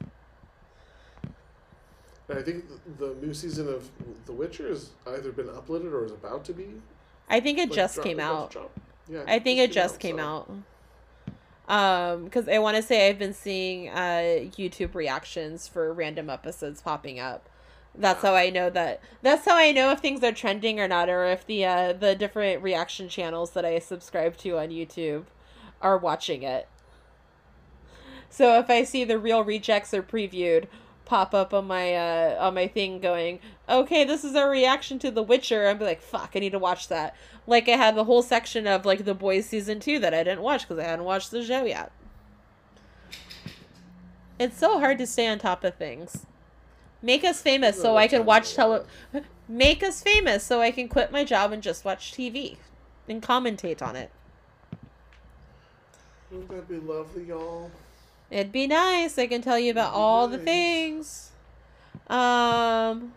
I 2.30 2.42
think 2.42 2.66
the, 2.98 3.16
new 3.22 3.34
season 3.34 3.70
of 3.70 3.90
The 4.26 4.34
Witcher 4.34 4.68
has 4.68 4.90
either 5.08 5.32
been 5.32 5.48
uploaded 5.48 5.94
or 5.94 6.06
is 6.06 6.12
about 6.12 6.44
to 6.46 6.54
be. 6.54 6.68
I 7.30 7.40
think 7.40 7.58
it 7.58 7.70
like, 7.70 7.76
just 7.76 8.02
came 8.02 8.20
out. 8.20 8.56
Yeah, 9.10 9.24
I 9.28 9.40
think 9.40 9.60
it 9.60 9.72
just 9.72 9.96
so- 9.96 10.00
came 10.02 10.20
out. 10.20 10.50
Um, 11.68 12.26
because 12.26 12.48
I 12.48 12.60
want 12.60 12.78
to 12.78 12.84
say 12.84 13.10
I've 13.10 13.20
been 13.20 13.34
seeing 13.34 13.90
uh 13.90 14.48
YouTube 14.58 14.96
reactions 14.96 15.68
for 15.68 15.92
random 15.94 16.30
episodes 16.30 16.82
popping 16.82 17.20
up. 17.20 17.50
That's 17.94 18.22
how 18.22 18.36
I 18.36 18.50
know 18.50 18.70
that. 18.70 19.02
That's 19.22 19.46
how 19.46 19.56
I 19.58 19.72
know 19.72 19.92
if 19.92 20.00
things 20.00 20.24
are 20.24 20.32
trending 20.32 20.80
or 20.80 20.88
not, 20.88 21.10
or 21.10 21.26
if 21.26 21.46
the 21.46 21.66
uh 21.66 21.94
the 21.94 22.16
different 22.16 22.64
reaction 22.64 23.10
channels 23.10 23.52
that 23.52 23.66
I 23.66 23.80
subscribe 23.80 24.38
to 24.38 24.58
on 24.58 24.70
YouTube 24.70 25.26
are 25.82 25.98
watching 25.98 26.44
it. 26.44 26.68
So 28.30 28.60
if 28.60 28.70
I 28.70 28.84
see 28.84 29.04
the 29.04 29.20
Reel 29.20 29.44
Rejects 29.44 29.94
are 29.94 30.04
previewed 30.04 30.68
pop 31.08 31.34
up 31.34 31.54
on 31.54 31.66
my 31.66 31.96
uh 31.96 32.38
on 32.40 32.54
my 32.54 32.68
thing 32.68 33.00
going, 33.00 33.40
okay, 33.68 34.04
this 34.04 34.24
is 34.24 34.36
our 34.36 34.50
reaction 34.50 35.00
to 35.00 35.10
The 35.10 35.24
Witcher, 35.24 35.68
I'd 35.68 35.80
be 35.80 35.86
like, 35.86 36.02
fuck, 36.02 36.32
I 36.36 36.40
need 36.40 36.52
to 36.52 36.60
watch 36.60 36.90
that. 36.90 37.16
Like 37.48 37.70
I 37.70 37.78
had 37.78 37.96
the 37.96 38.04
whole 38.04 38.22
section 38.22 38.68
of 38.68 38.86
like 38.86 39.06
The 39.06 39.16
Boys 39.16 39.46
season 39.46 39.80
two 39.80 40.00
that 40.00 40.14
I 40.14 40.24
didn't 40.24 40.42
watch 40.42 40.68
because 40.68 40.78
I 40.78 40.88
hadn't 40.88 41.06
watched 41.06 41.32
the 41.32 41.44
show 41.44 41.64
yet. 41.64 41.92
It's 44.38 44.58
so 44.58 44.80
hard 44.80 44.98
to 45.00 45.08
stay 45.08 45.28
on 45.28 45.40
top 45.40 45.64
of 45.64 45.76
things. 45.76 46.26
Make 47.02 47.24
us 47.24 47.42
famous 47.42 47.82
so 47.82 47.96
I 47.96 48.08
can 48.08 48.26
watch 48.26 48.54
tele. 48.54 48.86
Make 49.48 49.82
us 49.82 50.02
famous 50.02 50.44
so 50.44 50.62
I 50.62 50.72
can 50.72 50.90
quit 50.90 51.12
my 51.12 51.24
job 51.24 51.52
and 51.54 51.64
just 51.64 51.86
watch 51.86 52.12
TV 52.12 52.58
and 53.08 53.24
commentate 53.24 53.82
on 53.82 53.96
it. 53.96 54.12
Wouldn't 56.30 56.50
that 56.50 56.68
be 56.68 56.78
lovely, 56.80 57.24
y'all? 57.24 57.72
It'd 58.30 58.52
be 58.52 58.68
nice. 58.68 59.18
I 59.18 59.28
can 59.28 59.42
tell 59.42 59.58
you 59.58 59.72
about 59.72 59.94
all 59.94 60.28
the 60.28 60.38
things. 60.38 61.32
Um, 62.08 63.14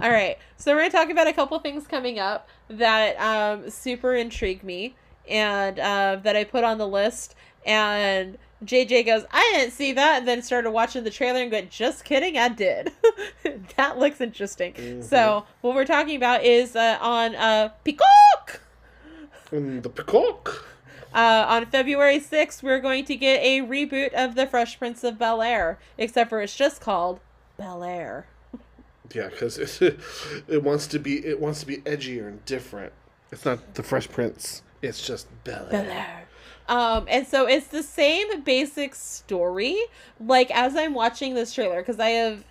All 0.00 0.10
right, 0.10 0.38
so 0.56 0.72
we're 0.72 0.82
gonna 0.82 0.92
talk 0.92 1.10
about 1.10 1.26
a 1.26 1.32
couple 1.32 1.58
things 1.58 1.88
coming 1.88 2.20
up 2.20 2.48
that 2.68 3.16
um, 3.16 3.68
super 3.68 4.14
intrigue 4.14 4.62
me 4.62 4.94
and 5.28 5.80
uh, 5.80 6.20
that 6.22 6.36
I 6.36 6.44
put 6.44 6.62
on 6.62 6.78
the 6.78 6.86
list. 6.86 7.34
And 7.66 8.38
JJ 8.64 9.06
goes, 9.06 9.24
"I 9.30 9.52
didn't 9.54 9.72
see 9.72 9.92
that," 9.92 10.18
and 10.18 10.28
then 10.28 10.42
started 10.42 10.70
watching 10.70 11.04
the 11.04 11.10
trailer 11.10 11.42
and 11.42 11.52
went, 11.52 11.70
"Just 11.70 12.04
kidding, 12.04 12.36
I 12.36 12.48
did." 12.48 12.92
that 13.76 13.98
looks 13.98 14.20
interesting. 14.20 15.02
So 15.02 15.44
what 15.60 15.74
we're 15.74 15.84
talking 15.86 16.16
about 16.16 16.42
is 16.44 16.74
uh, 16.74 16.98
on 17.00 17.34
uh, 17.36 17.70
Peacock. 17.84 18.60
And 19.52 19.82
the 19.82 19.90
peacock. 19.90 20.64
Uh, 21.14 21.46
on 21.48 21.64
February 21.64 22.20
6th, 22.20 22.62
we're 22.62 22.80
going 22.80 23.02
to 23.06 23.16
get 23.16 23.40
a 23.42 23.62
reboot 23.62 24.12
of 24.12 24.34
The 24.34 24.46
Fresh 24.46 24.78
Prince 24.78 25.02
of 25.02 25.18
Bel 25.18 25.40
Air, 25.40 25.78
except 25.96 26.28
for 26.28 26.42
it's 26.42 26.54
just 26.54 26.82
called 26.82 27.20
Bel 27.56 27.82
Air. 27.82 28.26
Yeah, 29.14 29.28
because 29.28 29.56
it, 29.56 29.98
it 30.48 30.62
wants 30.62 30.86
to 30.88 30.98
be 30.98 31.24
it 31.24 31.40
wants 31.40 31.60
to 31.60 31.66
be 31.66 31.78
edgier 31.78 32.28
and 32.28 32.44
different. 32.44 32.92
It's 33.32 33.42
not 33.42 33.72
the 33.72 33.82
Fresh 33.82 34.10
Prince. 34.10 34.60
It's 34.82 35.00
just 35.06 35.28
Bel 35.44 35.64
Air. 35.64 35.70
Bel 35.70 35.90
Air. 35.90 36.27
Um, 36.68 37.06
and 37.08 37.26
so 37.26 37.46
it's 37.46 37.68
the 37.68 37.82
same 37.82 38.42
basic 38.42 38.94
story. 38.94 39.76
Like 40.20 40.50
as 40.50 40.76
I'm 40.76 40.94
watching 40.94 41.34
this 41.34 41.52
trailer, 41.54 41.80
because 41.80 42.00
I 42.00 42.10
have 42.10 42.44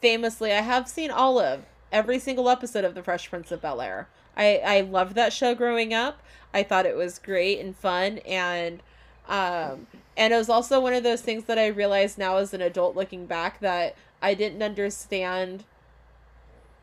famously 0.00 0.52
I 0.52 0.60
have 0.60 0.88
seen 0.88 1.10
all 1.10 1.38
of 1.38 1.64
every 1.92 2.18
single 2.18 2.48
episode 2.48 2.84
of 2.84 2.94
The 2.94 3.02
Fresh 3.02 3.30
Prince 3.30 3.52
of 3.52 3.60
Bel 3.62 3.80
Air. 3.80 4.08
I 4.36 4.60
I 4.64 4.80
loved 4.80 5.14
that 5.14 5.32
show 5.32 5.54
growing 5.54 5.94
up. 5.94 6.22
I 6.52 6.62
thought 6.62 6.86
it 6.86 6.96
was 6.96 7.18
great 7.18 7.60
and 7.60 7.76
fun, 7.76 8.18
and 8.18 8.82
Um, 9.28 9.88
and 10.16 10.32
it 10.32 10.36
was 10.36 10.48
also 10.48 10.80
one 10.80 10.94
of 10.94 11.02
those 11.02 11.20
things 11.20 11.44
that 11.44 11.58
I 11.58 11.66
realized 11.66 12.16
now 12.16 12.36
as 12.36 12.54
an 12.54 12.62
adult 12.62 12.96
looking 12.96 13.26
back 13.26 13.60
that 13.60 13.96
I 14.22 14.34
didn't 14.34 14.62
understand. 14.62 15.64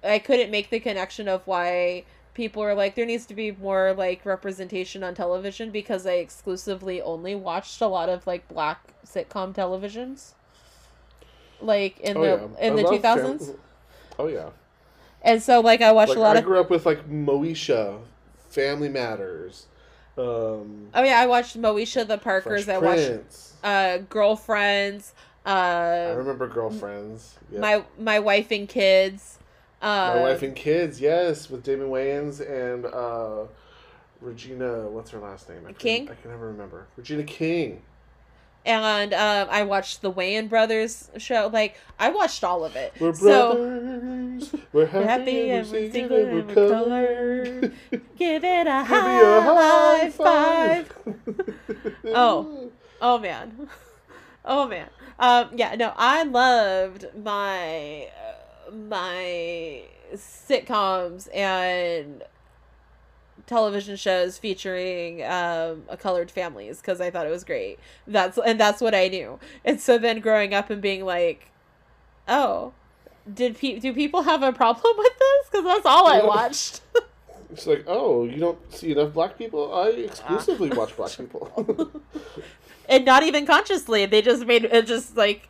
I 0.04 0.20
couldn't 0.20 0.52
make 0.52 0.70
the 0.70 0.80
connection 0.82 1.28
of 1.28 1.48
why 1.48 2.04
people 2.34 2.64
are 2.64 2.74
like 2.76 2.96
there 2.96 3.06
needs 3.06 3.26
to 3.28 3.34
be 3.34 3.52
more 3.52 3.94
like 3.94 4.26
representation 4.26 5.04
on 5.04 5.16
television 5.16 5.72
because 5.72 6.06
I 6.06 6.14
exclusively 6.14 7.02
only 7.02 7.36
watched 7.36 7.82
a 7.82 7.88
lot 7.88 8.10
of 8.10 8.26
like 8.28 8.48
black 8.48 8.94
sitcom 9.06 9.54
televisions. 9.54 10.34
Like 11.62 12.00
in 12.02 12.20
the 12.20 12.50
in 12.60 12.74
I 12.74 12.76
the 12.76 12.84
two 12.84 13.00
thousands. 13.00 13.52
oh 14.20 14.28
yeah. 14.28 14.50
And 15.22 15.42
so 15.42 15.62
like 15.62 15.82
I 15.82 15.92
watched 15.92 16.10
Like 16.10 16.18
a 16.18 16.22
lot 16.22 16.36
I 16.36 16.40
of 16.40 16.46
grew 16.46 16.60
up 16.60 16.70
with 16.70 16.86
like 16.86 17.10
Moesha, 17.10 18.02
Family 18.50 18.90
Matters, 18.90 19.68
um, 20.18 20.90
Oh 20.94 21.04
yeah, 21.04 21.20
I 21.20 21.28
watched 21.28 21.58
Moesha 21.60 22.08
the 22.08 22.18
Parkers, 22.18 22.66
Fresh 22.66 22.76
I 22.76 22.78
watched 22.80 23.12
Prince. 23.12 23.54
uh 23.64 23.98
Girlfriends, 24.10 25.14
I 26.06 26.12
uh 26.12 26.14
remember 26.14 26.48
Girlfriends. 26.48 27.40
Yeah. 27.52 27.60
my 27.60 27.84
my 27.98 28.20
wife 28.20 28.52
and 28.52 28.68
kids. 28.68 29.40
Uh 29.84 30.14
My 30.16 30.22
wife 30.22 30.42
and 30.44 30.56
kids, 30.56 31.02
yes, 31.02 31.50
with 31.50 31.62
Damon 31.62 31.90
Wayans 31.90 32.40
and 32.40 32.86
uh, 32.86 33.48
Regina. 34.22 34.88
What's 34.88 35.12
her 35.12 35.20
last 35.20 35.50
name? 35.50 35.60
I 35.68 35.74
King? 35.74 36.10
I 36.10 36.16
can 36.16 36.32
never 36.32 36.48
remember. 36.48 36.88
Regina 36.96 37.24
King. 37.24 37.82
and 38.66 39.14
um 39.14 39.48
I 39.52 39.64
watched 39.64 40.02
the 40.02 40.10
Wayan 40.10 40.48
Brothers 40.48 41.12
show. 41.18 41.50
Like 41.52 41.76
I 42.00 42.10
watched 42.12 42.46
all 42.46 42.64
of 42.64 42.78
it. 42.78 42.94
We're 42.98 43.14
so 43.14 43.56
brothers. 43.56 44.56
we're 44.72 44.86
happy, 44.86 45.06
happy 45.06 45.50
and 45.50 45.66
and 45.66 45.72
we're 45.74 45.82
we're 45.82 45.92
singing 45.92 46.10
singing 46.10 46.30
and 46.30 46.50
and 46.52 46.56
we're 46.56 46.90
we're 46.90 47.72
give 48.16 48.44
it 48.46 48.68
a 48.68 48.86
Give 48.88 49.04
me 49.04 49.22
a 49.22 49.42
high 49.42 50.10
five. 50.12 50.94
Oh. 52.06 52.72
Oh 53.02 53.18
man. 53.18 53.68
Oh 54.46 54.68
man. 54.68 54.88
Um 55.20 55.50
yeah, 55.56 55.76
no, 55.76 55.94
I 55.98 56.24
loved 56.24 57.06
my 57.18 58.08
uh, 58.18 58.34
my 58.72 59.84
sitcoms 60.16 61.28
and 61.34 62.24
television 63.46 63.96
shows 63.98 64.38
featuring 64.38 65.22
um 65.24 65.84
a 65.90 65.98
colored 65.98 66.32
families 66.32 66.82
cuz 66.82 67.02
I 67.02 67.10
thought 67.10 67.26
it 67.26 67.30
was 67.32 67.44
great. 67.44 67.80
That's 68.08 68.38
and 68.38 68.60
that's 68.60 68.82
what 68.82 68.96
I 68.96 69.08
knew. 69.08 69.40
And 69.66 69.82
so 69.82 69.98
then 69.98 70.20
growing 70.20 70.54
up 70.54 70.70
and 70.70 70.82
being 70.82 71.04
like, 71.04 71.50
"Oh, 72.28 72.74
did 73.32 73.58
pe- 73.58 73.80
do 73.80 73.94
people 73.94 74.24
have 74.24 74.44
a 74.44 74.54
problem 74.54 74.96
with 74.98 75.18
this?" 75.20 75.50
cuz 75.50 75.64
that's 75.64 75.86
all 75.86 76.08
I 76.08 76.24
watched. 76.24 76.82
It's 77.54 77.68
like, 77.68 77.84
oh, 77.86 78.24
you 78.26 78.38
don't 78.38 78.74
see 78.74 78.94
enough 78.94 79.14
black 79.14 79.38
people? 79.38 79.72
I 79.72 79.90
exclusively 79.90 80.70
watch 80.70 80.96
black 80.98 81.16
people. 81.16 81.52
and 82.90 83.06
not 83.06 83.22
even 83.22 83.46
consciously. 83.46 84.08
They 84.08 84.24
just 84.24 84.48
made 84.48 84.66
it 84.66 84.88
just 84.88 85.16
like 85.16 85.48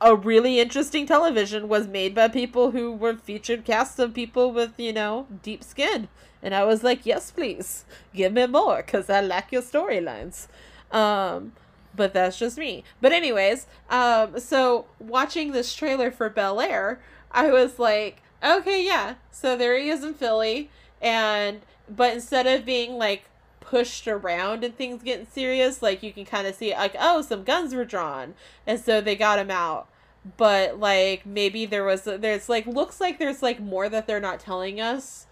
a 0.00 0.14
really 0.14 0.60
interesting 0.60 1.06
television 1.06 1.68
was 1.68 1.86
made 1.86 2.14
by 2.14 2.28
people 2.28 2.72
who 2.72 2.92
were 2.92 3.14
featured 3.14 3.64
casts 3.64 3.98
of 3.98 4.14
people 4.14 4.52
with 4.52 4.78
you 4.78 4.92
know 4.92 5.26
deep 5.42 5.64
skin, 5.64 6.08
and 6.42 6.54
I 6.54 6.64
was 6.64 6.82
like, 6.82 7.06
yes, 7.06 7.30
please 7.30 7.84
give 8.14 8.32
me 8.32 8.46
more 8.46 8.78
because 8.78 9.08
I 9.08 9.20
like 9.20 9.52
your 9.52 9.62
storylines. 9.62 10.48
Um, 10.90 11.52
but 11.94 12.12
that's 12.12 12.38
just 12.38 12.58
me. 12.58 12.84
But 13.00 13.12
anyways, 13.12 13.66
um, 13.88 14.38
so 14.38 14.86
watching 14.98 15.52
this 15.52 15.74
trailer 15.74 16.10
for 16.10 16.28
Bel 16.28 16.60
Air, 16.60 17.00
I 17.32 17.50
was 17.50 17.78
like, 17.78 18.22
okay, 18.44 18.84
yeah. 18.84 19.14
So 19.30 19.56
there 19.56 19.78
he 19.78 19.88
is 19.88 20.04
in 20.04 20.14
Philly, 20.14 20.70
and 21.00 21.60
but 21.88 22.12
instead 22.12 22.46
of 22.46 22.64
being 22.64 22.98
like 22.98 23.24
pushed 23.66 24.06
around 24.06 24.64
and 24.64 24.76
things 24.76 25.02
getting 25.02 25.26
serious, 25.26 25.82
like 25.82 26.02
you 26.02 26.12
can 26.12 26.24
kind 26.24 26.46
of 26.46 26.54
see 26.54 26.72
like, 26.72 26.94
oh, 26.98 27.20
some 27.20 27.42
guns 27.44 27.74
were 27.74 27.84
drawn, 27.84 28.34
and 28.66 28.80
so 28.80 29.00
they 29.00 29.16
got 29.16 29.38
him 29.38 29.50
out. 29.50 29.88
But 30.36 30.78
like 30.78 31.26
maybe 31.26 31.66
there 31.66 31.84
was 31.84 32.02
there's 32.04 32.48
like 32.48 32.66
looks 32.66 33.00
like 33.00 33.18
there's 33.18 33.42
like 33.42 33.60
more 33.60 33.88
that 33.88 34.06
they're 34.06 34.20
not 34.20 34.40
telling 34.40 34.80
us. 34.80 35.26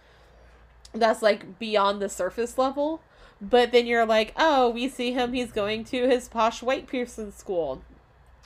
That's 0.92 1.22
like 1.22 1.58
beyond 1.58 2.02
the 2.02 2.08
surface 2.08 2.58
level. 2.58 3.00
But 3.40 3.72
then 3.72 3.86
you're 3.86 4.06
like, 4.06 4.32
oh, 4.36 4.70
we 4.70 4.88
see 4.88 5.12
him. 5.12 5.32
He's 5.32 5.52
going 5.52 5.84
to 5.86 6.08
his 6.08 6.28
posh 6.28 6.62
white 6.62 6.86
Pearson 6.86 7.32
school, 7.32 7.82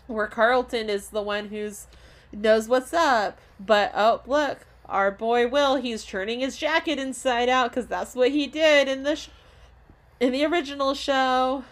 where 0.06 0.26
Carlton 0.26 0.88
is 0.88 1.08
the 1.08 1.22
one 1.22 1.48
who's 1.48 1.86
knows 2.32 2.68
what's 2.68 2.92
up. 2.92 3.38
But 3.60 3.92
oh, 3.94 4.22
look, 4.26 4.66
our 4.86 5.10
boy 5.10 5.48
Will, 5.48 5.76
he's 5.76 6.04
turning 6.04 6.40
his 6.40 6.56
jacket 6.56 6.98
inside 6.98 7.48
out 7.48 7.70
because 7.70 7.86
that's 7.86 8.14
what 8.14 8.30
he 8.30 8.46
did 8.46 8.88
in 8.88 9.02
the 9.02 9.16
sh- 9.16 9.28
in 10.20 10.32
the 10.32 10.44
original 10.44 10.94
show. 10.94 11.64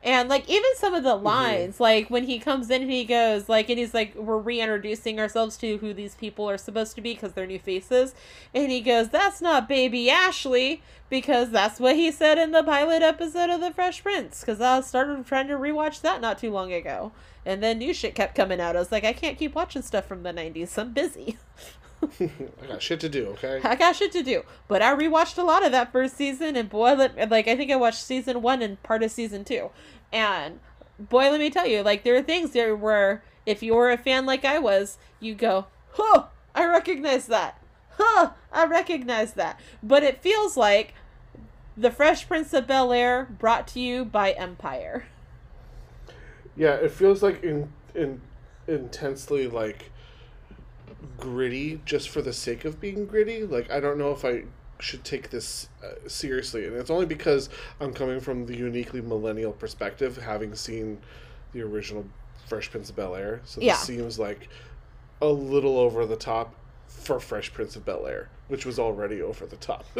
And 0.00 0.28
like 0.28 0.48
even 0.48 0.70
some 0.76 0.94
of 0.94 1.02
the 1.02 1.16
mm-hmm. 1.16 1.26
lines, 1.26 1.80
like 1.80 2.08
when 2.08 2.24
he 2.24 2.38
comes 2.38 2.70
in 2.70 2.82
and 2.82 2.90
he 2.90 3.04
goes 3.04 3.48
like, 3.48 3.68
and 3.68 3.78
he's 3.78 3.92
like, 3.92 4.14
we're 4.14 4.38
reintroducing 4.38 5.18
ourselves 5.18 5.56
to 5.58 5.78
who 5.78 5.92
these 5.92 6.14
people 6.14 6.48
are 6.48 6.56
supposed 6.56 6.94
to 6.94 7.00
be 7.00 7.14
because 7.14 7.32
they're 7.32 7.46
new 7.46 7.58
faces, 7.58 8.14
and 8.54 8.70
he 8.70 8.80
goes, 8.80 9.08
"That's 9.08 9.40
not 9.40 9.68
baby 9.68 10.08
Ashley," 10.08 10.82
because 11.10 11.50
that's 11.50 11.80
what 11.80 11.96
he 11.96 12.12
said 12.12 12.38
in 12.38 12.52
the 12.52 12.62
pilot 12.62 13.02
episode 13.02 13.50
of 13.50 13.60
The 13.60 13.72
Fresh 13.72 14.04
Prince. 14.04 14.40
Because 14.40 14.60
I 14.60 14.80
started 14.82 15.26
trying 15.26 15.48
to 15.48 15.54
rewatch 15.54 16.00
that 16.02 16.20
not 16.20 16.38
too 16.38 16.52
long 16.52 16.72
ago, 16.72 17.10
and 17.44 17.60
then 17.60 17.78
new 17.78 17.92
shit 17.92 18.14
kept 18.14 18.36
coming 18.36 18.60
out. 18.60 18.76
I 18.76 18.78
was 18.78 18.92
like, 18.92 19.04
I 19.04 19.12
can't 19.12 19.36
keep 19.36 19.56
watching 19.56 19.82
stuff 19.82 20.06
from 20.06 20.22
the 20.22 20.32
'90s. 20.32 20.78
I'm 20.78 20.92
busy. 20.92 21.38
I 22.20 22.66
got 22.66 22.82
shit 22.82 23.00
to 23.00 23.08
do, 23.08 23.26
okay? 23.28 23.60
I 23.64 23.74
got 23.74 23.96
shit 23.96 24.12
to 24.12 24.22
do. 24.22 24.42
But 24.68 24.82
I 24.82 24.94
rewatched 24.94 25.38
a 25.38 25.42
lot 25.42 25.64
of 25.64 25.72
that 25.72 25.92
first 25.92 26.16
season, 26.16 26.56
and 26.56 26.68
boy, 26.68 26.94
let, 26.94 27.30
like 27.30 27.48
I 27.48 27.56
think 27.56 27.70
I 27.70 27.76
watched 27.76 28.02
season 28.02 28.42
one 28.42 28.62
and 28.62 28.82
part 28.82 29.02
of 29.02 29.10
season 29.10 29.44
two, 29.44 29.70
and 30.12 30.60
boy, 30.98 31.30
let 31.30 31.40
me 31.40 31.50
tell 31.50 31.66
you, 31.66 31.82
like 31.82 32.04
there 32.04 32.16
are 32.16 32.22
things 32.22 32.52
there 32.52 32.74
where 32.76 33.22
if 33.46 33.62
you 33.62 33.74
were 33.74 33.90
a 33.90 33.98
fan 33.98 34.26
like 34.26 34.44
I 34.44 34.58
was, 34.58 34.98
you 35.20 35.34
go, 35.34 35.66
huh, 35.92 36.26
I 36.54 36.66
recognize 36.66 37.26
that, 37.26 37.60
huh, 37.96 38.30
I 38.52 38.66
recognize 38.66 39.34
that. 39.34 39.58
But 39.82 40.02
it 40.02 40.22
feels 40.22 40.56
like 40.56 40.94
the 41.76 41.90
Fresh 41.90 42.28
Prince 42.28 42.52
of 42.52 42.66
Bel 42.66 42.92
Air 42.92 43.28
brought 43.38 43.66
to 43.68 43.80
you 43.80 44.04
by 44.04 44.32
Empire. 44.32 45.06
Yeah, 46.56 46.74
it 46.74 46.90
feels 46.90 47.22
like 47.22 47.42
in, 47.42 47.72
in 47.94 48.20
intensely 48.66 49.46
like 49.46 49.90
gritty 51.18 51.80
just 51.84 52.08
for 52.08 52.22
the 52.22 52.32
sake 52.32 52.64
of 52.64 52.80
being 52.80 53.06
gritty. 53.06 53.44
Like 53.44 53.70
I 53.70 53.80
don't 53.80 53.98
know 53.98 54.10
if 54.12 54.24
I 54.24 54.44
should 54.80 55.04
take 55.04 55.30
this 55.30 55.68
uh, 55.84 56.08
seriously, 56.08 56.66
and 56.66 56.74
it's 56.76 56.90
only 56.90 57.06
because 57.06 57.48
I'm 57.80 57.92
coming 57.92 58.20
from 58.20 58.46
the 58.46 58.56
uniquely 58.56 59.00
millennial 59.00 59.52
perspective, 59.52 60.16
having 60.16 60.54
seen 60.54 60.98
the 61.52 61.62
original 61.62 62.06
Fresh 62.46 62.70
Prince 62.70 62.90
of 62.90 62.96
Bel 62.96 63.14
Air. 63.16 63.40
So 63.44 63.60
this 63.60 63.66
Yeah. 63.66 63.74
seems 63.74 64.18
like 64.18 64.48
a 65.20 65.28
little 65.28 65.78
over 65.78 66.06
the 66.06 66.16
top 66.16 66.54
for 66.86 67.18
Fresh 67.20 67.52
Prince 67.52 67.76
of 67.76 67.84
Bel 67.84 68.06
Air, 68.06 68.30
which 68.48 68.64
was 68.64 68.78
already 68.78 69.20
over 69.20 69.46
the 69.46 69.56
top. 69.56 69.84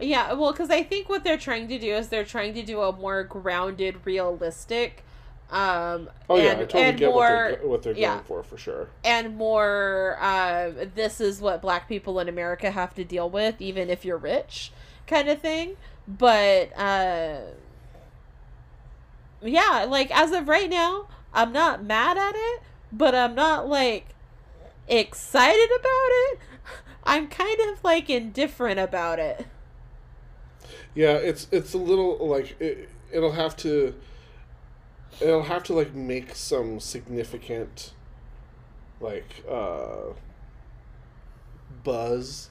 Yeah, 0.00 0.32
well, 0.34 0.52
because 0.52 0.70
I 0.70 0.84
think 0.84 1.08
what 1.08 1.24
they're 1.24 1.36
trying 1.36 1.66
to 1.66 1.76
do 1.76 1.92
is 1.92 2.08
they're 2.08 2.24
trying 2.24 2.54
to 2.54 2.62
do 2.62 2.80
a 2.82 2.92
more 2.92 3.24
grounded, 3.24 3.96
realistic, 4.04 5.02
um, 5.50 6.10
oh 6.28 6.36
yeah, 6.36 6.50
and, 6.50 6.60
I 6.60 6.64
totally 6.64 6.84
and 6.84 6.98
get 6.98 7.10
more, 7.10 7.20
what 7.20 7.28
they're, 7.28 7.68
what 7.68 7.82
they're 7.82 7.96
yeah. 7.96 8.14
going 8.14 8.24
for, 8.24 8.42
for 8.42 8.58
sure. 8.58 8.88
and 9.02 9.36
more. 9.36 10.18
Uh, 10.20 10.72
this 10.94 11.20
is 11.20 11.40
what 11.40 11.62
Black 11.62 11.88
people 11.88 12.20
in 12.20 12.28
America 12.28 12.70
have 12.70 12.94
to 12.96 13.04
deal 13.04 13.30
with, 13.30 13.60
even 13.60 13.88
if 13.88 14.04
you're 14.04 14.18
rich, 14.18 14.72
kind 15.06 15.28
of 15.28 15.40
thing. 15.40 15.76
But 16.06 16.78
uh, 16.78 17.38
yeah, 19.42 19.86
like 19.88 20.10
as 20.10 20.32
of 20.32 20.48
right 20.48 20.68
now, 20.68 21.08
I'm 21.32 21.52
not 21.52 21.82
mad 21.82 22.18
at 22.18 22.34
it, 22.34 22.62
but 22.92 23.14
I'm 23.14 23.34
not 23.34 23.68
like 23.68 24.08
excited 24.86 25.70
about 25.78 26.08
it. 26.10 26.38
I'm 27.04 27.26
kind 27.26 27.58
of 27.72 27.82
like 27.82 28.10
indifferent 28.10 28.78
about 28.78 29.18
it. 29.18 29.46
Yeah, 30.94 31.12
it's 31.12 31.48
it's 31.50 31.72
a 31.72 31.78
little 31.78 32.18
like 32.28 32.60
it, 32.60 32.90
it'll 33.10 33.32
have 33.32 33.56
to 33.58 33.94
it'll 35.20 35.42
have 35.44 35.62
to 35.64 35.72
like 35.72 35.94
make 35.94 36.34
some 36.34 36.80
significant 36.80 37.92
like 39.00 39.44
uh 39.48 40.12
buzz 41.84 42.50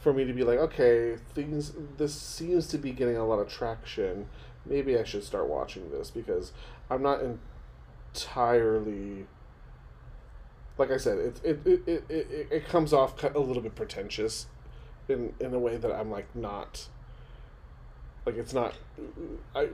for 0.00 0.12
me 0.12 0.24
to 0.24 0.32
be 0.32 0.44
like, 0.44 0.58
okay, 0.58 1.16
things 1.34 1.72
this 1.96 2.14
seems 2.14 2.68
to 2.68 2.78
be 2.78 2.92
getting 2.92 3.16
a 3.16 3.26
lot 3.26 3.38
of 3.38 3.48
traction. 3.48 4.28
Maybe 4.64 4.98
I 4.98 5.04
should 5.04 5.24
start 5.24 5.48
watching 5.48 5.90
this 5.90 6.10
because 6.10 6.52
I'm 6.90 7.02
not 7.02 7.20
entirely 8.14 9.26
like 10.78 10.90
I 10.90 10.96
said, 10.98 11.18
it 11.18 11.40
it, 11.42 11.66
it, 11.66 11.88
it, 11.88 12.04
it, 12.08 12.48
it 12.50 12.68
comes 12.68 12.92
off 12.92 13.22
a 13.22 13.38
little 13.38 13.62
bit 13.62 13.74
pretentious 13.74 14.46
in 15.08 15.32
in 15.40 15.54
a 15.54 15.58
way 15.58 15.76
that 15.76 15.92
I'm 15.92 16.10
like 16.10 16.34
not 16.34 16.88
like 18.24 18.36
it's 18.36 18.52
not 18.52 18.74
I, 19.54 19.68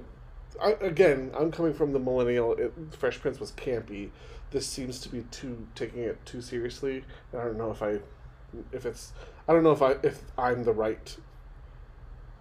I 0.61 0.73
again 0.81 1.31
I'm 1.39 1.51
coming 1.53 1.73
from 1.75 1.93
the 1.93 1.99
millennial 1.99 2.55
it, 2.55 2.73
Fresh 2.99 3.21
Prince 3.21 3.39
was 3.41 3.53
campy 3.53 4.11
this 4.51 4.67
seems 4.67 5.01
to 5.01 5.09
be 5.09 5.23
too 5.31 5.67
taking 5.75 6.03
it 6.03 6.25
too 6.27 6.41
seriously 6.43 7.05
and 7.33 7.41
I 7.41 7.45
don't 7.45 7.57
know 7.59 7.71
if 7.71 7.83
I 7.83 8.01
if 8.73 8.85
it's 8.87 9.13
I 9.49 9.53
don't 9.53 9.63
know 9.63 9.73
if 9.73 9.83
I 9.83 9.93
if 10.03 10.23
I'm 10.37 10.65
the 10.65 10.73
right 10.73 11.17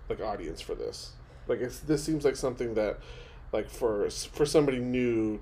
like 0.10 0.20
audience 0.22 0.60
for 0.62 0.76
this 0.76 1.12
like 1.48 1.60
it's 1.62 1.80
this 1.80 2.04
seems 2.04 2.26
like 2.26 2.36
something 2.36 2.74
that 2.76 3.00
like 3.54 3.70
for 3.70 4.10
for 4.10 4.46
somebody 4.46 4.80
new 4.80 5.40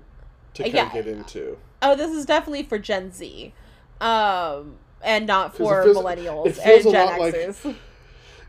to 0.54 0.62
kind 0.64 0.74
Yeah. 0.74 0.86
of 0.86 0.92
get 0.92 1.06
into. 1.06 1.56
Oh, 1.82 1.94
this 1.94 2.10
is 2.10 2.26
definitely 2.26 2.64
for 2.64 2.76
Gen 2.78 3.12
Z, 3.12 3.54
um, 4.00 4.76
and 5.02 5.26
not 5.26 5.56
for 5.56 5.84
feels- 5.84 5.96
millennials 5.96 6.58
and 6.58 6.82
Gen 6.82 6.92
lot 7.06 7.20
like- 7.20 7.34
Xers. 7.34 7.76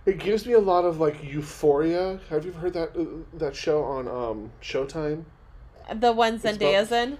It 0.06 0.18
gives 0.18 0.46
me 0.48 0.54
a 0.54 0.60
lot 0.60 0.84
of 0.86 1.00
like 1.00 1.24
Euphoria. 1.24 2.20
Have 2.30 2.46
you 2.46 2.52
ever 2.52 2.60
heard 2.60 2.74
that 2.74 2.98
uh, 2.98 3.06
that 3.38 3.56
show 3.56 3.84
on 3.84 4.08
um 4.08 4.52
Showtime? 4.62 5.26
the 5.94 6.12
one 6.12 6.36
about- 6.36 6.56
Zendaya's 6.56 6.92
in. 6.92 7.18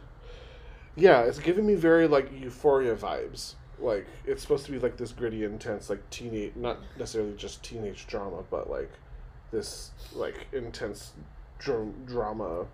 Yeah, 0.96 1.22
it's 1.22 1.40
giving 1.40 1.66
me 1.66 1.76
very 1.76 2.08
like 2.08 2.32
Euphoria 2.32 2.96
vibes. 2.96 3.56
Like 3.80 4.08
it's 4.26 4.42
supposed 4.42 4.66
to 4.66 4.72
be 4.72 4.80
like 4.80 4.98
this 4.98 5.12
gritty, 5.12 5.44
intense, 5.44 5.90
like 5.90 6.08
teenage, 6.10 6.54
not 6.56 6.80
necessarily 6.98 7.34
just 7.36 7.64
teenage 7.64 8.08
drama, 8.08 8.44
but 8.50 8.70
like 8.70 8.92
this 9.52 9.92
like 10.14 10.48
intense 10.52 11.14
dr- 11.60 12.06
drama. 12.06 12.66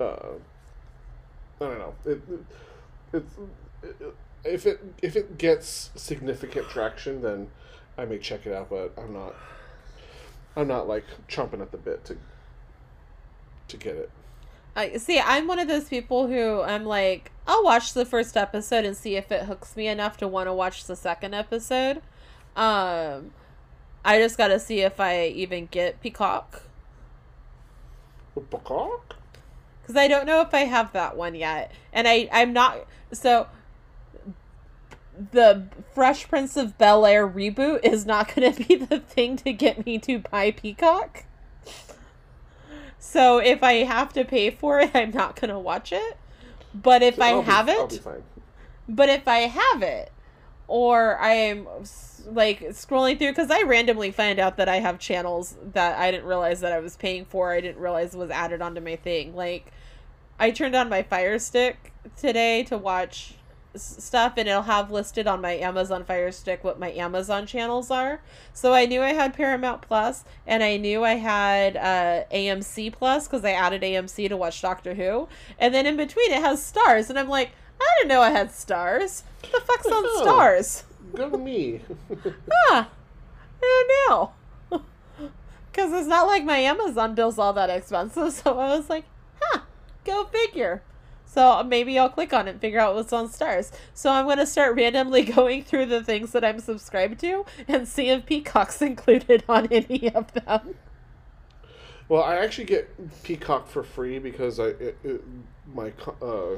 Uh, 0.00 0.04
I 1.60 1.64
don't 1.64 1.78
know. 1.78 1.94
It, 2.06 2.20
it, 3.12 3.24
it, 3.82 4.14
if 4.44 4.66
it 4.66 4.80
if 5.02 5.16
it 5.16 5.38
gets 5.38 5.90
significant 5.96 6.68
traction, 6.68 7.20
then 7.22 7.48
I 7.98 8.06
may 8.06 8.18
check 8.18 8.46
it 8.46 8.54
out. 8.54 8.70
But 8.70 8.92
I'm 8.96 9.12
not. 9.12 9.34
I'm 10.56 10.68
not 10.68 10.88
like 10.88 11.04
chomping 11.28 11.60
at 11.60 11.72
the 11.72 11.78
bit 11.78 12.04
to 12.06 12.16
to 13.68 13.76
get 13.76 13.96
it. 13.96 14.10
I 14.74 14.96
see. 14.96 15.18
I'm 15.18 15.46
one 15.46 15.58
of 15.58 15.68
those 15.68 15.88
people 15.88 16.28
who 16.28 16.62
I'm 16.62 16.84
like, 16.84 17.32
I'll 17.46 17.64
watch 17.64 17.92
the 17.92 18.06
first 18.06 18.36
episode 18.36 18.84
and 18.84 18.96
see 18.96 19.16
if 19.16 19.30
it 19.32 19.44
hooks 19.44 19.76
me 19.76 19.88
enough 19.88 20.16
to 20.18 20.28
want 20.28 20.46
to 20.46 20.54
watch 20.54 20.84
the 20.84 20.96
second 20.96 21.34
episode. 21.34 22.00
Um, 22.56 23.32
I 24.04 24.18
just 24.18 24.38
got 24.38 24.48
to 24.48 24.60
see 24.60 24.80
if 24.80 25.00
I 25.00 25.26
even 25.26 25.66
get 25.66 26.00
Peacock 26.00 26.62
Peacock? 28.50 29.16
because 29.82 29.96
I 29.96 30.06
don't 30.06 30.26
know 30.26 30.40
if 30.42 30.52
I 30.52 30.60
have 30.60 30.92
that 30.92 31.16
one 31.16 31.34
yet, 31.34 31.72
and 31.92 32.06
I 32.06 32.28
I'm 32.32 32.52
not 32.52 32.86
so. 33.12 33.48
The 35.32 35.64
Fresh 35.94 36.28
Prince 36.28 36.56
of 36.56 36.78
Bel 36.78 37.04
Air 37.04 37.28
reboot 37.28 37.84
is 37.84 38.06
not 38.06 38.34
going 38.34 38.52
to 38.52 38.64
be 38.64 38.76
the 38.76 39.00
thing 39.00 39.36
to 39.38 39.52
get 39.52 39.84
me 39.84 39.98
to 39.98 40.20
buy 40.20 40.50
Peacock. 40.50 41.24
So 42.98 43.38
if 43.38 43.62
I 43.62 43.84
have 43.84 44.12
to 44.14 44.24
pay 44.24 44.50
for 44.50 44.80
it, 44.80 44.90
I'm 44.94 45.10
not 45.10 45.36
going 45.36 45.50
to 45.50 45.58
watch 45.58 45.92
it. 45.92 46.16
But 46.74 47.02
if 47.02 47.20
I 47.20 47.30
I'll 47.30 47.42
be- 47.42 47.46
have 47.50 47.68
I'll 47.68 47.86
it, 47.86 48.02
but 48.88 49.08
if 49.08 49.26
I 49.26 49.38
have 49.40 49.82
it, 49.82 50.12
or 50.68 51.18
I'm 51.18 51.66
like 52.26 52.60
scrolling 52.70 53.18
through, 53.18 53.30
because 53.30 53.50
I 53.50 53.62
randomly 53.62 54.10
find 54.10 54.38
out 54.38 54.58
that 54.58 54.68
I 54.68 54.76
have 54.80 54.98
channels 54.98 55.56
that 55.72 55.98
I 55.98 56.10
didn't 56.10 56.26
realize 56.26 56.60
that 56.60 56.72
I 56.72 56.78
was 56.78 56.96
paying 56.96 57.24
for, 57.24 57.52
I 57.52 57.62
didn't 57.62 57.80
realize 57.80 58.14
was 58.14 58.30
added 58.30 58.60
onto 58.60 58.82
my 58.82 58.96
thing. 58.96 59.34
Like, 59.34 59.72
I 60.38 60.50
turned 60.50 60.76
on 60.76 60.90
my 60.90 61.02
Fire 61.02 61.38
Stick 61.38 61.92
today 62.16 62.62
to 62.64 62.76
watch 62.76 63.34
stuff, 63.82 64.34
and 64.36 64.48
it'll 64.48 64.62
have 64.62 64.90
listed 64.90 65.26
on 65.26 65.40
my 65.40 65.52
Amazon 65.52 66.04
Fire 66.04 66.30
Stick 66.32 66.64
what 66.64 66.78
my 66.78 66.90
Amazon 66.92 67.46
channels 67.46 67.90
are. 67.90 68.20
So 68.52 68.72
I 68.74 68.86
knew 68.86 69.02
I 69.02 69.12
had 69.12 69.34
Paramount 69.34 69.82
Plus, 69.82 70.24
and 70.46 70.62
I 70.62 70.76
knew 70.76 71.04
I 71.04 71.14
had 71.14 71.76
uh, 71.76 72.24
AMC 72.32 72.92
Plus 72.92 73.26
because 73.26 73.44
I 73.44 73.52
added 73.52 73.82
AMC 73.82 74.28
to 74.28 74.36
watch 74.36 74.60
Doctor 74.60 74.94
Who, 74.94 75.28
and 75.58 75.72
then 75.74 75.86
in 75.86 75.96
between 75.96 76.32
it 76.32 76.40
has 76.42 76.60
Starz, 76.60 77.10
and 77.10 77.18
I'm 77.18 77.28
like, 77.28 77.50
I 77.80 77.84
didn't 77.98 78.08
know 78.08 78.20
I 78.20 78.30
had 78.30 78.50
Starz. 78.50 79.22
What 79.42 79.52
the 79.52 79.60
fuck's 79.60 79.86
on 79.86 80.04
Oh. 80.04 80.24
Starz? 80.26 80.82
Go 81.14 81.30
me. 81.38 81.80
ah, 82.70 82.88
I 83.62 83.86
don't 84.06 84.10
know. 84.10 84.32
Because 85.70 85.92
it's 85.92 86.08
not 86.08 86.26
like 86.26 86.44
my 86.44 86.58
Amazon 86.58 87.14
bill's 87.14 87.38
all 87.38 87.52
that 87.52 87.70
expensive. 87.70 88.32
So 88.44 88.58
I 88.58 88.76
was 88.76 88.90
like, 88.90 89.04
huh, 89.40 89.60
go 90.04 90.24
figure. 90.24 90.82
So 91.30 91.62
maybe 91.62 91.98
I'll 91.98 92.08
click 92.08 92.32
on 92.32 92.48
it 92.48 92.52
and 92.52 92.60
figure 92.60 92.80
out 92.80 92.94
what's 92.94 93.12
on 93.12 93.28
Starz. 93.28 93.70
So 93.92 94.10
I'm 94.10 94.24
going 94.24 94.38
to 94.38 94.46
start 94.46 94.76
randomly 94.76 95.22
going 95.24 95.62
through 95.62 95.86
the 95.86 96.02
things 96.02 96.32
that 96.32 96.42
I'm 96.42 96.58
subscribed 96.58 97.20
to 97.20 97.44
and 97.68 97.86
see 97.86 98.08
if 98.08 98.24
Peacock's 98.24 98.80
included 98.82 99.44
on 99.48 99.66
any 99.70 100.10
of 100.14 100.32
them. 100.32 100.74
well, 102.08 102.22
I 102.22 102.36
actually 102.36 102.64
get 102.64 103.22
Peacock 103.22 103.68
for 103.68 103.82
free 103.82 104.18
because 104.18 104.58
I 104.58 104.68
it, 104.68 104.98
it, 105.04 105.22
my 105.74 105.92
uh, 106.22 106.54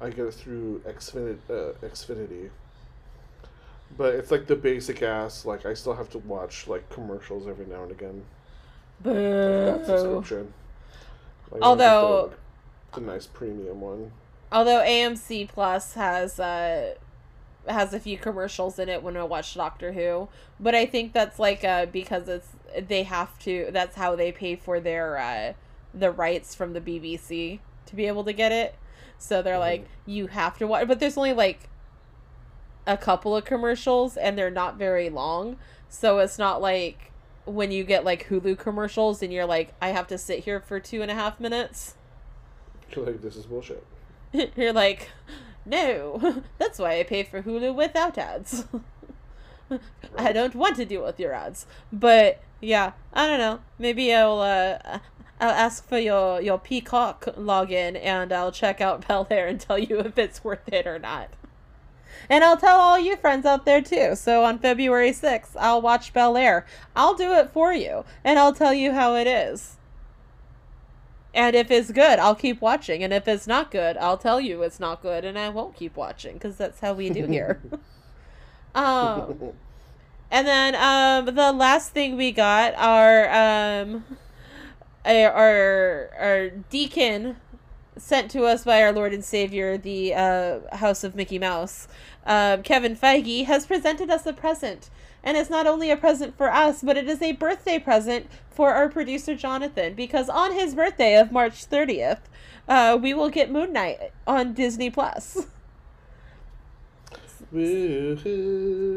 I 0.00 0.10
get 0.10 0.26
it 0.26 0.34
through 0.34 0.80
Xfinity, 0.80 1.38
uh, 1.48 1.86
Xfinity. 1.86 2.50
But 3.96 4.16
it's 4.16 4.32
like 4.32 4.46
the 4.46 4.56
basic 4.56 5.02
ass. 5.02 5.44
Like 5.44 5.66
I 5.66 5.74
still 5.74 5.94
have 5.94 6.10
to 6.10 6.18
watch 6.18 6.66
like 6.66 6.90
commercials 6.90 7.46
every 7.46 7.66
now 7.66 7.84
and 7.84 7.92
again. 7.92 8.24
Boo. 9.02 9.10
Like, 9.12 9.86
I 11.62 11.64
don't 11.64 11.78
get 11.78 11.86
Although- 11.86 12.32
the, 12.94 13.00
nice 13.00 13.26
premium 13.26 13.80
one. 13.80 14.12
Although 14.52 14.80
AMC 14.80 15.48
Plus 15.48 15.94
has 15.94 16.38
uh 16.38 16.94
has 17.66 17.94
a 17.94 18.00
few 18.00 18.18
commercials 18.18 18.78
in 18.78 18.88
it 18.88 19.02
when 19.02 19.16
I 19.16 19.24
watch 19.24 19.54
Doctor 19.54 19.92
Who, 19.92 20.28
but 20.60 20.74
I 20.74 20.86
think 20.86 21.12
that's 21.12 21.38
like 21.38 21.64
uh 21.64 21.86
because 21.86 22.28
it's 22.28 22.48
they 22.76 23.04
have 23.04 23.38
to 23.40 23.68
that's 23.72 23.96
how 23.96 24.16
they 24.16 24.32
pay 24.32 24.56
for 24.56 24.80
their 24.80 25.18
uh 25.18 25.52
the 25.92 26.10
rights 26.10 26.54
from 26.54 26.72
the 26.72 26.80
BBC 26.80 27.60
to 27.86 27.96
be 27.96 28.06
able 28.06 28.24
to 28.24 28.32
get 28.32 28.52
it. 28.52 28.74
So 29.18 29.42
they're 29.42 29.58
like 29.58 29.86
you 30.06 30.28
have 30.28 30.58
to 30.58 30.66
watch 30.66 30.88
but 30.88 31.00
there's 31.00 31.16
only 31.16 31.32
like 31.32 31.68
a 32.86 32.96
couple 32.96 33.36
of 33.36 33.44
commercials 33.44 34.16
and 34.16 34.36
they're 34.36 34.50
not 34.50 34.76
very 34.76 35.08
long. 35.08 35.56
So 35.88 36.18
it's 36.18 36.38
not 36.38 36.60
like 36.60 37.12
when 37.44 37.70
you 37.70 37.84
get 37.84 38.04
like 38.04 38.28
Hulu 38.28 38.58
commercials 38.58 39.22
and 39.22 39.32
you're 39.32 39.46
like, 39.46 39.74
I 39.80 39.90
have 39.90 40.06
to 40.08 40.18
sit 40.18 40.40
here 40.40 40.60
for 40.60 40.80
two 40.80 41.02
and 41.02 41.10
a 41.10 41.14
half 41.14 41.40
minutes. 41.40 41.94
You're 42.94 43.06
like 43.06 43.22
this 43.22 43.36
is 43.36 43.46
bullshit. 43.46 43.84
You're 44.56 44.72
like, 44.72 45.10
no, 45.64 46.42
that's 46.58 46.78
why 46.78 46.98
I 46.98 47.02
pay 47.04 47.22
for 47.22 47.42
Hulu 47.42 47.74
without 47.74 48.18
ads. 48.18 48.66
I 50.18 50.32
don't 50.32 50.54
want 50.54 50.76
to 50.76 50.84
deal 50.84 51.04
with 51.04 51.18
your 51.18 51.32
ads. 51.32 51.66
But 51.92 52.40
yeah, 52.60 52.92
I 53.12 53.26
don't 53.26 53.38
know. 53.38 53.60
Maybe 53.78 54.12
I'll 54.12 54.40
uh, 54.40 54.98
I'll 55.40 55.50
ask 55.50 55.86
for 55.88 55.98
your 55.98 56.40
your 56.40 56.58
Peacock 56.58 57.24
login 57.36 57.98
and 58.02 58.32
I'll 58.32 58.52
check 58.52 58.80
out 58.80 59.06
Bel 59.06 59.26
Air 59.30 59.48
and 59.48 59.60
tell 59.60 59.78
you 59.78 60.00
if 60.00 60.18
it's 60.18 60.44
worth 60.44 60.68
it 60.72 60.86
or 60.86 60.98
not. 60.98 61.30
And 62.30 62.44
I'll 62.44 62.56
tell 62.56 62.78
all 62.78 62.98
you 62.98 63.16
friends 63.16 63.44
out 63.44 63.64
there 63.64 63.82
too. 63.82 64.14
So 64.14 64.44
on 64.44 64.58
February 64.58 65.10
6th, 65.10 65.56
I'll 65.58 65.82
watch 65.82 66.12
Bel 66.12 66.36
Air. 66.36 66.64
I'll 66.94 67.14
do 67.14 67.32
it 67.32 67.50
for 67.50 67.72
you 67.72 68.04
and 68.22 68.38
I'll 68.38 68.54
tell 68.54 68.72
you 68.72 68.92
how 68.92 69.14
it 69.16 69.26
is. 69.26 69.76
And 71.34 71.56
if 71.56 71.70
it's 71.70 71.90
good, 71.90 72.20
I'll 72.20 72.36
keep 72.36 72.60
watching. 72.60 73.02
And 73.02 73.12
if 73.12 73.26
it's 73.26 73.48
not 73.48 73.72
good, 73.72 73.96
I'll 73.96 74.16
tell 74.16 74.40
you 74.40 74.62
it's 74.62 74.78
not 74.78 75.02
good 75.02 75.24
and 75.24 75.36
I 75.36 75.48
won't 75.48 75.74
keep 75.74 75.96
watching 75.96 76.34
because 76.34 76.56
that's 76.56 76.78
how 76.78 76.94
we 76.94 77.10
do 77.10 77.26
here. 77.26 77.60
um, 78.74 79.52
and 80.30 80.46
then 80.46 80.74
um, 80.76 81.34
the 81.34 81.52
last 81.52 81.90
thing 81.90 82.16
we 82.16 82.30
got 82.30 82.74
our 82.76 83.28
um, 83.30 84.04
our 85.04 86.10
our, 86.18 86.50
deacon 86.70 87.36
sent 87.96 88.30
to 88.30 88.44
us 88.44 88.64
by 88.64 88.82
our 88.82 88.92
Lord 88.92 89.12
and 89.12 89.24
Savior, 89.24 89.76
the 89.76 90.14
uh, 90.14 90.76
House 90.76 91.04
of 91.04 91.14
Mickey 91.14 91.38
Mouse, 91.38 91.88
um, 92.26 92.62
Kevin 92.62 92.96
Feige, 92.96 93.44
has 93.44 93.66
presented 93.66 94.10
us 94.10 94.24
a 94.26 94.32
present. 94.32 94.88
And 95.24 95.36
it's 95.38 95.50
not 95.50 95.66
only 95.66 95.90
a 95.90 95.96
present 95.96 96.36
for 96.36 96.52
us, 96.52 96.82
but 96.82 96.96
it 96.98 97.08
is 97.08 97.22
a 97.22 97.32
birthday 97.32 97.78
present 97.78 98.26
for 98.50 98.74
our 98.74 98.88
producer 98.90 99.34
Jonathan, 99.34 99.94
because 99.94 100.28
on 100.28 100.52
his 100.52 100.74
birthday 100.74 101.18
of 101.18 101.32
March 101.32 101.68
30th, 101.68 102.20
uh, 102.68 102.96
we 103.00 103.14
will 103.14 103.30
get 103.30 103.50
Moon 103.50 103.72
Knight 103.72 104.12
on 104.26 104.52
Disney 104.52 104.90
Plus. 104.90 105.46
Woohoo. 107.52 108.94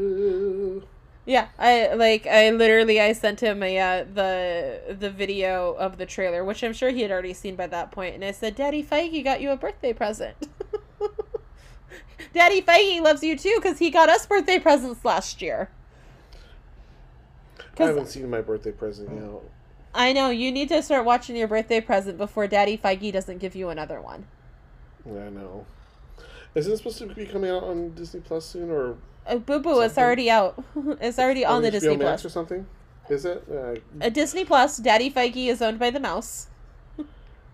Yeah, 1.24 1.48
I 1.58 1.92
like 1.94 2.26
I 2.26 2.50
literally 2.50 3.00
I 3.00 3.12
sent 3.12 3.40
him 3.40 3.62
a 3.62 3.78
uh, 3.78 4.04
the 4.04 4.96
the 4.98 5.10
video 5.10 5.74
of 5.74 5.98
the 5.98 6.06
trailer, 6.06 6.42
which 6.42 6.64
I'm 6.64 6.72
sure 6.72 6.88
he 6.88 7.02
had 7.02 7.10
already 7.10 7.34
seen 7.34 7.54
by 7.54 7.66
that 7.66 7.90
point, 7.90 8.14
and 8.14 8.24
I 8.24 8.32
said, 8.32 8.54
"Daddy 8.54 8.82
Feige 8.82 9.22
got 9.22 9.42
you 9.42 9.50
a 9.50 9.56
birthday 9.56 9.92
present." 9.92 10.36
Daddy 12.32 12.62
Feige 12.62 13.02
loves 13.02 13.22
you 13.22 13.36
too 13.36 13.54
because 13.56 13.78
he 13.78 13.90
got 13.90 14.08
us 14.08 14.24
birthday 14.26 14.58
presents 14.58 15.04
last 15.04 15.42
year. 15.42 15.68
I 17.80 17.84
haven't 17.84 18.06
seen 18.08 18.28
my 18.28 18.40
birthday 18.40 18.72
present 18.72 19.10
yet. 19.14 19.42
I 19.94 20.12
know 20.12 20.30
you 20.30 20.52
need 20.52 20.68
to 20.68 20.82
start 20.82 21.04
watching 21.04 21.36
your 21.36 21.48
birthday 21.48 21.80
present 21.80 22.18
before 22.18 22.46
Daddy 22.46 22.76
Feige 22.76 23.12
doesn't 23.12 23.38
give 23.38 23.54
you 23.56 23.68
another 23.70 24.00
one. 24.00 24.26
Yeah, 25.06 25.26
I 25.26 25.30
know. 25.30 25.66
Isn't 26.54 26.72
it 26.72 26.76
supposed 26.78 26.98
to 26.98 27.06
be 27.06 27.26
coming 27.26 27.50
out 27.50 27.62
on 27.64 27.94
Disney 27.94 28.20
Plus 28.20 28.44
soon, 28.44 28.70
or 28.70 28.96
Uh, 29.26 29.36
Boo 29.36 29.60
Boo, 29.60 29.80
it's 29.80 29.98
already 29.98 30.30
out. 30.30 30.62
it's 31.00 31.18
already 31.18 31.44
on 31.44 31.62
the 31.62 31.68
HBO 31.68 31.72
Disney 31.72 31.96
Max 31.96 32.22
Plus. 32.22 32.24
or 32.26 32.28
something? 32.30 32.66
Is 33.08 33.24
it? 33.24 33.44
Uh, 33.50 34.04
Uh, 34.04 34.08
Disney 34.10 34.44
Plus. 34.44 34.76
Daddy 34.78 35.10
Feige 35.10 35.46
is 35.48 35.62
owned 35.62 35.78
by 35.78 35.90
the 35.90 36.00
mouse. 36.00 36.48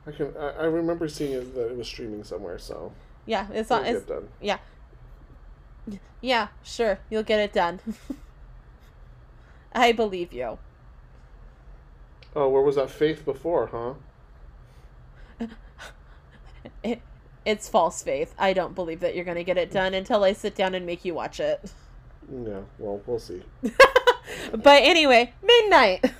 I 0.06 0.10
can. 0.10 0.34
I, 0.38 0.48
I 0.50 0.64
remember 0.64 1.08
seeing 1.08 1.32
it 1.32 1.54
that 1.54 1.70
it 1.70 1.76
was 1.76 1.86
streaming 1.86 2.24
somewhere. 2.24 2.58
So 2.58 2.92
Yeah, 3.26 3.46
it's 3.52 3.70
on. 3.70 3.84
It's. 3.86 4.04
Yeah. 4.40 4.58
Yeah, 6.20 6.48
sure. 6.62 6.98
You'll 7.10 7.22
get 7.22 7.40
it 7.40 7.52
done. 7.52 7.80
I 9.74 9.92
believe 9.92 10.32
you. 10.32 10.58
Oh, 12.36 12.48
where 12.48 12.62
was 12.62 12.76
that 12.76 12.90
faith 12.90 13.24
before, 13.24 13.96
huh? 15.38 15.46
it, 16.82 17.00
it's 17.44 17.68
false 17.68 18.02
faith. 18.02 18.34
I 18.38 18.52
don't 18.52 18.74
believe 18.74 19.00
that 19.00 19.14
you're 19.14 19.24
going 19.24 19.36
to 19.36 19.44
get 19.44 19.58
it 19.58 19.70
done 19.70 19.94
until 19.94 20.24
I 20.24 20.32
sit 20.32 20.54
down 20.54 20.74
and 20.74 20.84
make 20.84 21.04
you 21.04 21.14
watch 21.14 21.40
it. 21.40 21.72
Yeah, 22.30 22.60
well, 22.78 23.02
we'll 23.06 23.18
see. 23.18 23.42
But 24.52 24.82
anyway, 24.82 25.32
midnight. 25.42 26.12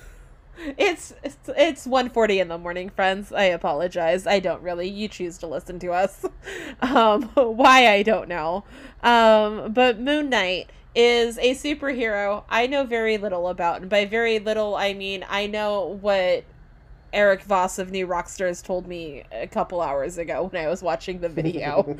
It's 0.79 1.15
it's, 1.23 1.37
it's 1.49 1.87
1:40 1.87 2.41
in 2.41 2.49
the 2.49 2.59
morning, 2.59 2.89
friends. 2.91 3.33
I 3.33 3.45
apologize. 3.45 4.27
I 4.27 4.41
don't 4.41 4.63
really. 4.63 4.89
You 4.89 5.09
choose 5.09 5.39
to 5.39 5.47
listen 5.47 5.79
to 5.81 5.93
us. 5.93 6.25
Um, 6.81 7.23
why 7.35 7.89
I 7.89 8.03
don't 8.03 8.29
know. 8.29 8.65
Um, 9.03 9.73
but 9.73 9.99
Moon 9.99 10.29
Knight 10.29 10.69
is 10.95 11.39
a 11.39 11.55
superhero 11.55 12.45
I 12.49 12.67
know 12.67 12.85
very 12.85 13.19
little 13.19 13.49
about, 13.49 13.81
and 13.81 13.91
by 13.91 14.05
very 14.05 14.39
little 14.39 14.75
I 14.77 14.95
mean 14.95 15.25
I 15.29 15.47
know 15.47 15.99
what 16.01 16.45
Erik 17.13 17.43
Voss 17.43 17.79
of 17.79 17.91
New 17.91 18.07
Rockstars 18.07 18.63
told 18.63 18.87
me 18.87 19.23
a 19.33 19.47
couple 19.47 19.81
hours 19.81 20.19
ago 20.19 20.49
when 20.51 20.65
I 20.65 20.69
was 20.69 20.83
watching 20.83 21.21
the 21.21 21.29
video. 21.29 21.97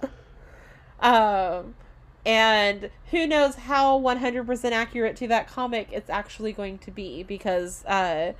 um, 1.00 1.74
and 2.24 2.90
who 3.10 3.26
knows 3.26 3.56
how 3.56 3.98
100% 4.00 4.72
accurate 4.72 5.16
to 5.16 5.28
that 5.28 5.48
comic 5.48 5.88
it's 5.90 6.08
actually 6.08 6.52
going 6.52 6.78
to 6.78 6.90
be 6.90 7.22
because 7.22 7.84
uh, 7.84 8.32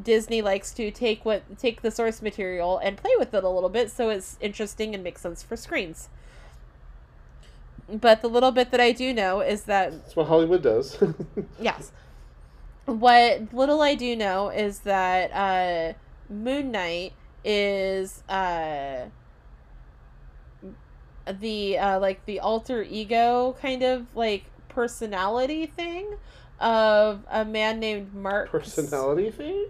Disney 0.00 0.42
likes 0.42 0.72
to 0.74 0.90
take 0.90 1.24
what 1.24 1.58
take 1.58 1.82
the 1.82 1.90
source 1.90 2.22
material 2.22 2.78
and 2.78 2.96
play 2.96 3.12
with 3.18 3.34
it 3.34 3.44
a 3.44 3.48
little 3.48 3.68
bit 3.68 3.90
so 3.90 4.10
it's 4.10 4.36
interesting 4.40 4.94
and 4.94 5.02
makes 5.02 5.22
sense 5.22 5.42
for 5.42 5.56
screens. 5.56 6.08
But 7.92 8.22
the 8.22 8.28
little 8.28 8.50
bit 8.52 8.70
that 8.70 8.80
I 8.80 8.92
do 8.92 9.12
know 9.12 9.40
is 9.40 9.64
that 9.64 9.92
That's 9.92 10.16
what 10.16 10.26
Hollywood 10.26 10.62
does. 10.62 10.98
Yes. 11.60 11.92
What 12.86 13.52
little 13.52 13.80
I 13.80 13.94
do 13.94 14.16
know 14.16 14.48
is 14.48 14.80
that 14.80 15.30
uh, 15.32 16.32
Moon 16.32 16.72
Knight 16.72 17.12
is 17.44 18.24
uh, 18.28 19.06
the 21.40 21.78
uh, 21.78 22.00
like 22.00 22.24
the 22.26 22.40
alter 22.40 22.82
ego 22.82 23.56
kind 23.60 23.82
of 23.82 24.06
like 24.16 24.44
personality 24.68 25.66
thing 25.66 26.16
of 26.60 27.24
a 27.30 27.44
man 27.44 27.80
named 27.80 28.14
Mark. 28.14 28.50
Personality 28.50 29.30
thing? 29.30 29.66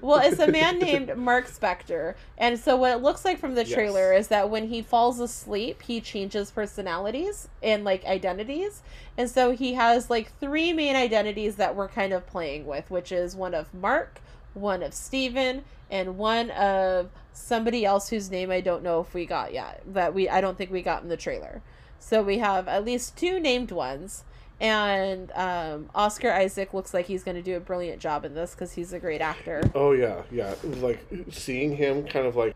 Well, 0.00 0.20
it's 0.26 0.38
a 0.38 0.48
man 0.48 0.78
named 0.80 1.16
Mark 1.16 1.46
Spector. 1.46 2.14
And 2.38 2.58
so 2.58 2.76
what 2.76 2.92
it 2.92 3.02
looks 3.02 3.24
like 3.24 3.38
from 3.38 3.54
the 3.54 3.64
Yes. 3.64 3.74
trailer 3.74 4.12
is 4.12 4.28
that 4.28 4.48
when 4.48 4.68
he 4.68 4.80
falls 4.82 5.20
asleep, 5.20 5.82
he 5.82 6.00
changes 6.00 6.50
personalities 6.50 7.48
and 7.62 7.84
like 7.84 8.04
identities. 8.06 8.82
And 9.18 9.28
so 9.28 9.50
he 9.50 9.74
has 9.74 10.08
like 10.08 10.32
three 10.40 10.72
main 10.72 10.96
identities 10.96 11.56
that 11.56 11.76
we're 11.76 11.88
kind 11.88 12.12
of 12.12 12.26
playing 12.26 12.66
with, 12.66 12.90
which 12.90 13.12
is 13.12 13.36
one 13.36 13.54
of 13.54 13.72
Mark, 13.74 14.20
one 14.54 14.82
of 14.82 14.94
Steven, 14.94 15.64
and 15.90 16.16
one 16.16 16.50
of 16.52 17.10
somebody 17.32 17.84
else 17.84 18.08
whose 18.08 18.30
name 18.30 18.50
I 18.50 18.60
don't 18.60 18.82
know 18.82 19.00
if 19.00 19.12
we 19.12 19.26
got 19.26 19.52
yet. 19.52 19.82
That 19.86 20.14
we 20.14 20.28
I 20.28 20.40
don't 20.40 20.56
think 20.56 20.70
we 20.70 20.82
got 20.82 21.02
in 21.02 21.08
the 21.10 21.16
trailer. 21.16 21.62
So 21.98 22.22
we 22.22 22.38
have 22.38 22.66
at 22.68 22.84
least 22.86 23.16
two 23.18 23.38
named 23.38 23.70
ones. 23.70 24.24
And 24.60 25.32
um, 25.32 25.88
Oscar 25.94 26.30
Isaac 26.30 26.74
looks 26.74 26.92
like 26.92 27.06
he's 27.06 27.24
going 27.24 27.36
to 27.36 27.42
do 27.42 27.56
a 27.56 27.60
brilliant 27.60 27.98
job 28.00 28.26
in 28.26 28.34
this 28.34 28.50
because 28.50 28.72
he's 28.72 28.92
a 28.92 28.98
great 28.98 29.22
actor. 29.22 29.62
Oh 29.74 29.92
yeah, 29.92 30.22
yeah. 30.30 30.54
Like 30.62 31.06
seeing 31.30 31.76
him 31.76 32.06
kind 32.06 32.26
of 32.26 32.36
like 32.36 32.54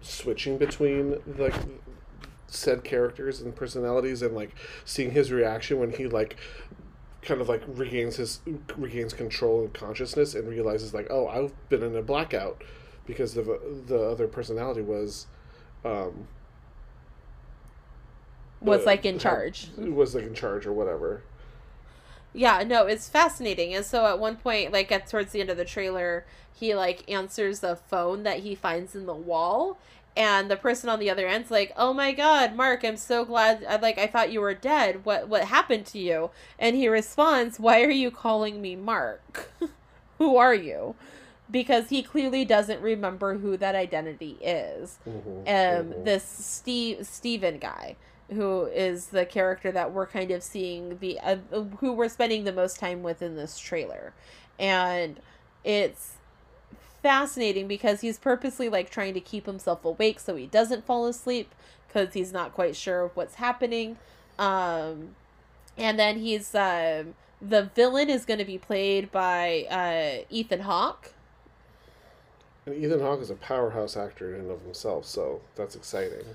switching 0.00 0.58
between 0.58 1.20
like 1.38 1.54
said 2.48 2.82
characters 2.82 3.40
and 3.40 3.54
personalities, 3.54 4.22
and 4.22 4.34
like 4.34 4.56
seeing 4.84 5.12
his 5.12 5.30
reaction 5.30 5.78
when 5.78 5.92
he 5.92 6.08
like 6.08 6.36
kind 7.22 7.40
of 7.40 7.48
like 7.48 7.62
regains 7.68 8.16
his 8.16 8.40
regains 8.76 9.12
control 9.12 9.60
and 9.60 9.72
consciousness 9.72 10.34
and 10.34 10.48
realizes 10.48 10.92
like, 10.92 11.06
oh, 11.10 11.28
I've 11.28 11.52
been 11.68 11.84
in 11.84 11.94
a 11.94 12.02
blackout 12.02 12.64
because 13.06 13.34
the 13.34 13.60
the 13.86 14.00
other 14.00 14.26
personality 14.26 14.82
was. 14.82 15.28
Um, 15.84 16.26
was 18.60 18.86
like 18.86 19.04
in 19.04 19.18
charge. 19.18 19.68
Was 19.76 20.14
like 20.14 20.24
in 20.24 20.34
charge 20.34 20.66
or 20.66 20.72
whatever. 20.72 21.22
Yeah, 22.32 22.62
no, 22.62 22.86
it's 22.86 23.08
fascinating. 23.08 23.74
And 23.74 23.84
so 23.84 24.06
at 24.06 24.18
one 24.18 24.36
point, 24.36 24.72
like 24.72 24.92
at 24.92 25.08
towards 25.08 25.32
the 25.32 25.40
end 25.40 25.50
of 25.50 25.56
the 25.56 25.64
trailer, 25.64 26.24
he 26.52 26.74
like 26.74 27.10
answers 27.10 27.60
the 27.60 27.76
phone 27.76 28.22
that 28.22 28.40
he 28.40 28.54
finds 28.54 28.94
in 28.94 29.06
the 29.06 29.14
wall. 29.14 29.78
And 30.16 30.50
the 30.50 30.56
person 30.56 30.88
on 30.90 30.98
the 30.98 31.08
other 31.08 31.26
end's 31.26 31.50
like, 31.50 31.72
"Oh 31.76 31.92
my 31.92 32.12
God, 32.12 32.54
Mark! 32.56 32.84
I'm 32.84 32.96
so 32.96 33.24
glad. 33.24 33.64
I 33.68 33.76
like. 33.76 33.96
I 33.98 34.06
thought 34.08 34.32
you 34.32 34.40
were 34.40 34.54
dead. 34.54 35.04
What 35.04 35.28
what 35.28 35.44
happened 35.44 35.86
to 35.86 35.98
you?" 35.98 36.30
And 36.58 36.74
he 36.76 36.88
responds, 36.88 37.60
"Why 37.60 37.82
are 37.82 37.90
you 37.90 38.10
calling 38.10 38.60
me 38.60 38.74
Mark? 38.76 39.50
who 40.18 40.36
are 40.36 40.54
you?" 40.54 40.96
Because 41.50 41.88
he 41.88 42.02
clearly 42.02 42.44
doesn't 42.44 42.80
remember 42.80 43.38
who 43.38 43.56
that 43.56 43.74
identity 43.74 44.36
is 44.40 44.98
Mhm, 45.06 45.40
um 45.40 45.94
mhm. 45.94 46.04
this 46.04 46.24
Steve 46.24 47.06
Steven 47.06 47.58
guy 47.58 47.96
who 48.32 48.66
is 48.66 49.06
the 49.06 49.26
character 49.26 49.72
that 49.72 49.92
we're 49.92 50.06
kind 50.06 50.30
of 50.30 50.42
seeing 50.42 50.98
the 50.98 51.18
uh, 51.20 51.36
who 51.78 51.92
we're 51.92 52.08
spending 52.08 52.44
the 52.44 52.52
most 52.52 52.78
time 52.78 53.02
with 53.02 53.22
in 53.22 53.36
this 53.36 53.58
trailer. 53.58 54.12
And 54.58 55.20
it's 55.64 56.14
fascinating 57.02 57.66
because 57.66 58.02
he's 58.02 58.18
purposely 58.18 58.68
like 58.68 58.90
trying 58.90 59.14
to 59.14 59.20
keep 59.20 59.46
himself 59.46 59.84
awake 59.84 60.20
so 60.20 60.36
he 60.36 60.46
doesn't 60.46 60.84
fall 60.84 61.06
asleep 61.06 61.54
because 61.88 62.14
he's 62.14 62.32
not 62.32 62.52
quite 62.52 62.76
sure 62.76 63.10
what's 63.14 63.36
happening. 63.36 63.96
Um 64.38 65.16
and 65.76 65.98
then 65.98 66.18
he's 66.18 66.54
um 66.54 67.14
the 67.42 67.70
villain 67.74 68.10
is 68.10 68.26
going 68.26 68.38
to 68.38 68.44
be 68.44 68.58
played 68.58 69.10
by 69.10 69.66
uh 69.70 70.24
Ethan 70.30 70.60
Hawke. 70.60 71.14
And 72.66 72.74
Ethan 72.74 73.00
Hawke 73.00 73.22
is 73.22 73.30
a 73.30 73.34
powerhouse 73.34 73.96
actor 73.96 74.34
in 74.34 74.42
and 74.42 74.50
of 74.50 74.60
himself, 74.62 75.06
so 75.06 75.40
that's 75.56 75.74
exciting. 75.74 76.26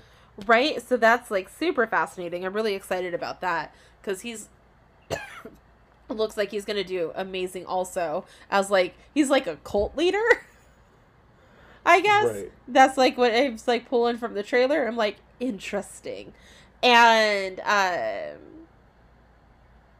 Right? 0.44 0.82
So 0.82 0.96
that's 0.96 1.30
like 1.30 1.48
super 1.48 1.86
fascinating. 1.86 2.44
I'm 2.44 2.52
really 2.52 2.74
excited 2.74 3.14
about 3.14 3.40
that 3.40 3.74
because 4.00 4.20
he's 4.20 4.48
looks 6.08 6.36
like 6.36 6.50
he's 6.50 6.64
going 6.64 6.76
to 6.76 6.84
do 6.84 7.12
amazing 7.14 7.66
also 7.66 8.26
as 8.50 8.70
like 8.70 8.96
he's 9.14 9.30
like 9.30 9.46
a 9.46 9.56
cult 9.56 9.96
leader. 9.96 10.22
I 11.86 12.00
guess 12.00 12.30
Right. 12.32 12.52
that's 12.68 12.96
like 12.96 13.16
what 13.16 13.32
I 13.32 13.48
was 13.50 13.68
like 13.68 13.88
pulling 13.88 14.18
from 14.18 14.34
the 14.34 14.42
trailer. 14.42 14.86
I'm 14.86 14.96
like 14.96 15.18
interesting. 15.40 16.32
And 16.82 17.60
um 17.60 18.66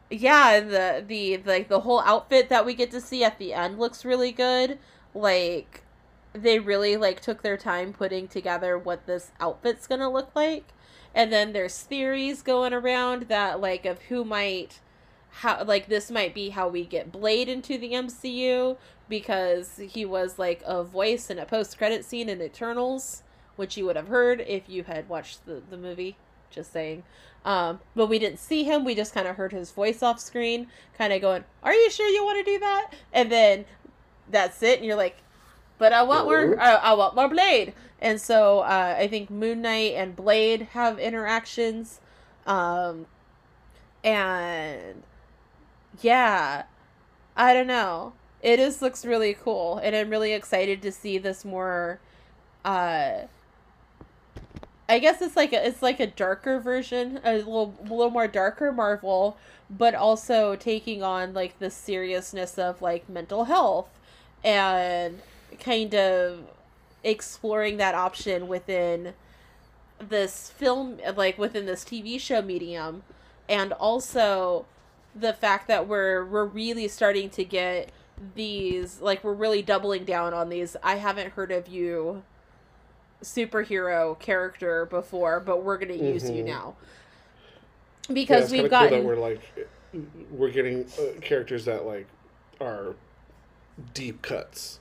yeah, 0.09 0.59
the 0.61 1.03
the 1.05 1.37
like 1.45 1.67
the 1.67 1.81
whole 1.81 1.99
outfit 2.01 2.49
that 2.49 2.65
we 2.65 2.73
get 2.73 2.91
to 2.91 3.01
see 3.01 3.23
at 3.23 3.37
the 3.39 3.53
end 3.53 3.77
looks 3.79 4.05
really 4.05 4.31
good. 4.31 4.79
Like 5.13 5.83
they 6.41 6.59
really 6.59 6.97
like 6.97 7.19
took 7.19 7.41
their 7.41 7.57
time 7.57 7.93
putting 7.93 8.27
together 8.27 8.77
what 8.77 9.05
this 9.05 9.31
outfit's 9.39 9.87
gonna 9.87 10.09
look 10.09 10.35
like. 10.35 10.73
And 11.13 11.31
then 11.31 11.53
there's 11.53 11.81
theories 11.81 12.41
going 12.41 12.73
around 12.73 13.23
that 13.23 13.59
like 13.59 13.85
of 13.85 14.01
who 14.03 14.23
might 14.23 14.79
how 15.29 15.63
like 15.63 15.87
this 15.87 16.09
might 16.09 16.33
be 16.33 16.49
how 16.49 16.67
we 16.67 16.85
get 16.85 17.11
blade 17.11 17.49
into 17.49 17.77
the 17.77 17.91
mcu 17.91 18.77
because 19.09 19.79
he 19.89 20.05
was 20.05 20.39
like 20.39 20.63
a 20.65 20.83
voice 20.83 21.29
in 21.29 21.37
a 21.37 21.45
post-credit 21.45 22.03
scene 22.03 22.29
in 22.29 22.41
eternals 22.41 23.23
which 23.55 23.77
you 23.77 23.85
would 23.85 23.95
have 23.95 24.07
heard 24.07 24.41
if 24.47 24.69
you 24.69 24.83
had 24.83 25.09
watched 25.09 25.45
the, 25.45 25.61
the 25.69 25.77
movie 25.77 26.15
just 26.49 26.71
saying. 26.71 27.03
Um, 27.43 27.79
but 27.95 28.07
we 28.07 28.19
didn't 28.19 28.39
see 28.39 28.63
him. 28.63 28.85
We 28.85 28.95
just 28.95 29.13
kind 29.13 29.27
of 29.27 29.35
heard 29.35 29.51
his 29.51 29.71
voice 29.71 30.01
off 30.01 30.19
screen 30.19 30.67
kind 30.97 31.11
of 31.11 31.21
going 31.21 31.43
are 31.63 31.73
you 31.73 31.89
sure 31.89 32.07
you 32.07 32.23
want 32.23 32.45
to 32.45 32.51
do 32.51 32.59
that? 32.59 32.93
And 33.13 33.31
then 33.31 33.65
that's 34.29 34.61
it 34.63 34.77
and 34.77 34.85
you're 34.85 34.95
like 34.95 35.17
but 35.77 35.93
I 35.93 36.03
want 36.03 36.25
more. 36.25 36.59
I, 36.59 36.75
I 36.75 36.93
want 36.93 37.15
more 37.15 37.27
Blade, 37.27 37.73
and 38.01 38.19
so 38.19 38.59
uh, 38.59 38.95
I 38.97 39.07
think 39.07 39.29
Moon 39.29 39.61
Knight 39.61 39.93
and 39.95 40.15
Blade 40.15 40.69
have 40.73 40.99
interactions, 40.99 41.99
um, 42.45 43.05
and 44.03 45.03
yeah, 46.01 46.63
I 47.35 47.53
don't 47.53 47.67
know. 47.67 48.13
It 48.41 48.57
just 48.57 48.81
looks 48.81 49.05
really 49.05 49.33
cool, 49.33 49.77
and 49.79 49.95
I'm 49.95 50.09
really 50.09 50.33
excited 50.33 50.81
to 50.83 50.91
see 50.91 51.17
this 51.17 51.43
more. 51.43 51.99
Uh, 52.63 53.27
I 54.89 54.99
guess 54.99 55.21
it's 55.21 55.35
like 55.35 55.53
a, 55.53 55.67
it's 55.67 55.81
like 55.81 55.99
a 55.99 56.07
darker 56.07 56.59
version, 56.59 57.19
a 57.23 57.37
little 57.37 57.75
a 57.81 57.89
little 57.89 58.09
more 58.09 58.27
darker 58.27 58.71
Marvel, 58.71 59.37
but 59.69 59.93
also 59.95 60.55
taking 60.55 61.03
on 61.03 61.33
like 61.33 61.59
the 61.59 61.69
seriousness 61.69 62.57
of 62.57 62.81
like 62.81 63.09
mental 63.09 63.45
health 63.45 63.89
and 64.43 65.21
kind 65.59 65.93
of 65.95 66.39
exploring 67.03 67.77
that 67.77 67.95
option 67.95 68.47
within 68.47 69.13
this 69.99 70.49
film 70.51 70.97
like 71.15 71.37
within 71.37 71.65
this 71.65 71.83
TV 71.83 72.19
show 72.19 72.41
medium 72.41 73.03
and 73.49 73.71
also 73.73 74.65
the 75.15 75.33
fact 75.33 75.67
that 75.67 75.87
we're 75.87 76.23
we're 76.25 76.45
really 76.45 76.87
starting 76.87 77.29
to 77.29 77.43
get 77.43 77.91
these 78.35 78.99
like 79.01 79.23
we're 79.23 79.33
really 79.33 79.61
doubling 79.61 80.03
down 80.03 80.33
on 80.33 80.49
these 80.49 80.75
I 80.83 80.95
haven't 80.95 81.31
heard 81.33 81.51
of 81.51 81.67
you 81.67 82.23
superhero 83.23 84.17
character 84.19 84.85
before 84.85 85.39
but 85.39 85.63
we're 85.63 85.77
going 85.77 85.97
to 85.97 86.03
use 86.05 86.29
you 86.29 86.43
Mhm. 86.43 86.47
now 86.47 86.75
because 88.13 88.43
it's 88.43 88.51
we've 88.51 88.61
cool 88.63 88.69
gotten 88.69 88.99
that 88.99 89.05
we're 89.05 89.15
like 89.15 89.41
we're 90.31 90.51
getting 90.51 90.85
uh, 90.99 91.19
characters 91.21 91.65
that 91.65 91.85
like 91.85 92.07
are 92.61 92.93
deep 93.93 94.21
cuts. 94.21 94.79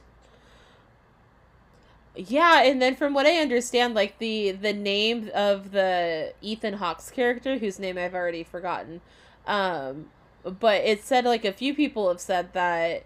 Yeah, 2.16 2.62
and 2.62 2.80
then 2.80 2.96
from 2.96 3.12
what 3.12 3.26
I 3.26 3.36
understand, 3.36 3.94
like 3.94 4.18
the 4.18 4.52
the 4.52 4.72
name 4.72 5.30
of 5.34 5.72
the 5.72 6.32
Ethan 6.40 6.74
Hawke's 6.74 7.10
character, 7.10 7.58
whose 7.58 7.78
name 7.78 7.98
I've 7.98 8.14
already 8.14 8.42
forgotten, 8.42 9.02
um, 9.46 10.06
but 10.42 10.82
it 10.82 11.04
said 11.04 11.24
like 11.24 11.44
a 11.44 11.52
few 11.52 11.74
people 11.74 12.08
have 12.08 12.20
said 12.20 12.52
that 12.54 13.04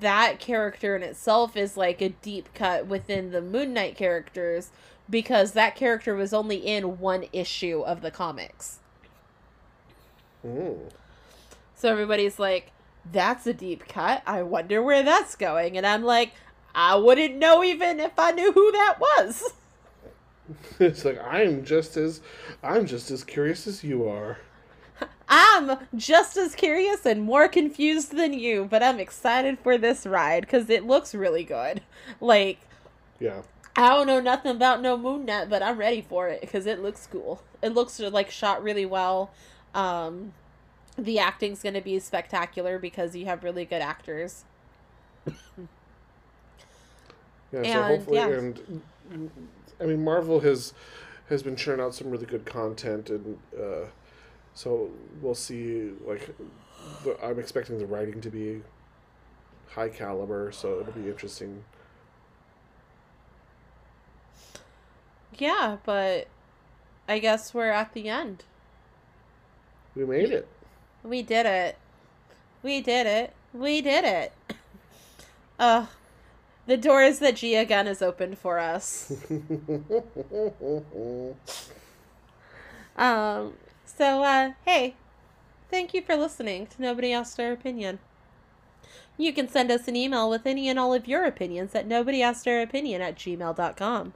that 0.00 0.38
character 0.40 0.96
in 0.96 1.02
itself 1.02 1.56
is 1.56 1.76
like 1.76 2.00
a 2.00 2.08
deep 2.08 2.48
cut 2.54 2.86
within 2.86 3.30
the 3.30 3.42
Moon 3.42 3.72
Knight 3.72 3.96
characters 3.96 4.70
because 5.08 5.52
that 5.52 5.76
character 5.76 6.14
was 6.14 6.32
only 6.32 6.56
in 6.56 6.98
one 6.98 7.26
issue 7.32 7.82
of 7.82 8.00
the 8.00 8.10
comics. 8.10 8.78
Mm. 10.44 10.90
So 11.74 11.90
everybody's 11.90 12.38
like, 12.38 12.72
that's 13.10 13.46
a 13.46 13.52
deep 13.52 13.86
cut. 13.86 14.22
I 14.26 14.42
wonder 14.42 14.82
where 14.82 15.02
that's 15.02 15.36
going. 15.36 15.76
And 15.76 15.86
I'm 15.86 16.02
like, 16.02 16.32
I 16.74 16.96
wouldn't 16.96 17.36
know 17.36 17.62
even 17.62 18.00
if 18.00 18.18
I 18.18 18.32
knew 18.32 18.52
who 18.52 18.72
that 18.72 18.96
was. 19.00 19.52
It's 20.78 21.04
like 21.06 21.18
I'm 21.24 21.64
just 21.64 21.96
as 21.96 22.20
I'm 22.62 22.84
just 22.86 23.10
as 23.10 23.24
curious 23.24 23.66
as 23.66 23.82
you 23.82 24.06
are. 24.06 24.38
I'm 25.28 25.78
just 25.96 26.36
as 26.36 26.54
curious 26.54 27.06
and 27.06 27.22
more 27.22 27.48
confused 27.48 28.14
than 28.14 28.34
you, 28.34 28.66
but 28.70 28.82
I'm 28.82 29.00
excited 29.00 29.58
for 29.58 29.78
this 29.78 30.04
ride 30.04 30.42
because 30.42 30.68
it 30.68 30.86
looks 30.86 31.14
really 31.14 31.44
good. 31.44 31.80
Like, 32.20 32.58
Yeah. 33.18 33.42
I 33.76 33.88
don't 33.88 34.06
know 34.06 34.20
nothing 34.20 34.52
about 34.54 34.82
no 34.82 34.96
Moon 34.96 35.24
net, 35.24 35.48
but 35.48 35.62
I'm 35.62 35.78
ready 35.78 36.02
for 36.02 36.28
it 36.28 36.40
because 36.42 36.66
it 36.66 36.80
looks 36.82 37.08
cool. 37.10 37.42
It 37.62 37.70
looks 37.70 37.98
like 37.98 38.30
shot 38.30 38.62
really 38.62 38.86
well. 38.86 39.30
Um, 39.74 40.34
the 40.96 41.18
acting's 41.18 41.62
gonna 41.62 41.80
be 41.80 41.98
spectacular 41.98 42.78
because 42.78 43.16
you 43.16 43.24
have 43.26 43.42
really 43.42 43.64
good 43.64 43.82
actors. 43.82 44.44
Yeah, 47.54 47.62
so 47.62 47.82
And, 47.82 47.96
hopefully, 47.96 48.16
yeah. 48.18 48.28
and 48.28 49.30
I 49.80 49.84
mean, 49.84 50.02
Marvel 50.02 50.40
has 50.40 50.72
has 51.28 51.42
been 51.42 51.56
churning 51.56 51.84
out 51.84 51.94
some 51.94 52.10
really 52.10 52.26
good 52.26 52.44
content, 52.44 53.10
and 53.10 53.38
uh, 53.58 53.86
so 54.54 54.90
we'll 55.22 55.34
see. 55.34 55.92
Like, 56.06 56.34
the, 57.04 57.16
I'm 57.24 57.38
expecting 57.38 57.78
the 57.78 57.86
writing 57.86 58.20
to 58.20 58.30
be 58.30 58.62
high 59.68 59.88
caliber, 59.88 60.50
so 60.52 60.80
it'll 60.80 60.92
be 60.92 61.08
interesting. 61.08 61.64
Yeah, 65.36 65.78
but 65.84 66.28
I 67.08 67.18
guess 67.18 67.54
we're 67.54 67.70
at 67.70 67.92
the 67.92 68.08
end. 68.08 68.44
We 69.94 70.04
made 70.04 70.30
it. 70.30 70.48
We 71.02 71.22
did 71.22 71.46
it. 71.46 71.76
We 72.62 72.80
did 72.80 73.06
it. 73.06 73.32
We 73.52 73.80
did 73.80 74.04
it. 74.04 74.32
Ugh. 75.58 75.86
The 76.66 76.76
doors 76.76 77.18
that 77.18 77.36
Gia 77.36 77.64
Gunn 77.64 77.86
has 77.86 78.02
opened 78.02 78.38
for 78.38 78.58
us. 78.58 79.12
Um, 82.96 83.54
so, 83.84 84.22
uh, 84.22 84.52
hey, 84.64 84.94
thank 85.68 85.92
you 85.94 86.02
for 86.02 86.14
listening 86.14 86.68
to 86.68 86.80
Nobody 86.80 87.12
Asked 87.12 87.40
Our 87.40 87.50
Opinion. 87.50 87.98
You 89.16 89.32
can 89.32 89.48
send 89.48 89.70
us 89.70 89.86
an 89.88 89.96
email 89.96 90.28
with 90.28 90.46
any 90.46 90.68
and 90.68 90.78
all 90.78 90.92
of 90.94 91.08
your 91.08 91.24
opinions 91.24 91.74
at 91.74 91.86
nobody 91.86 92.22
asked 92.22 92.46
our 92.48 92.60
opinion 92.60 93.00
at 93.00 93.16
gmail.com. 93.16 94.12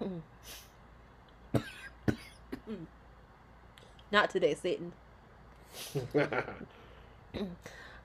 Not 4.12 4.30
today, 4.30 4.54
Satan. 4.54 4.92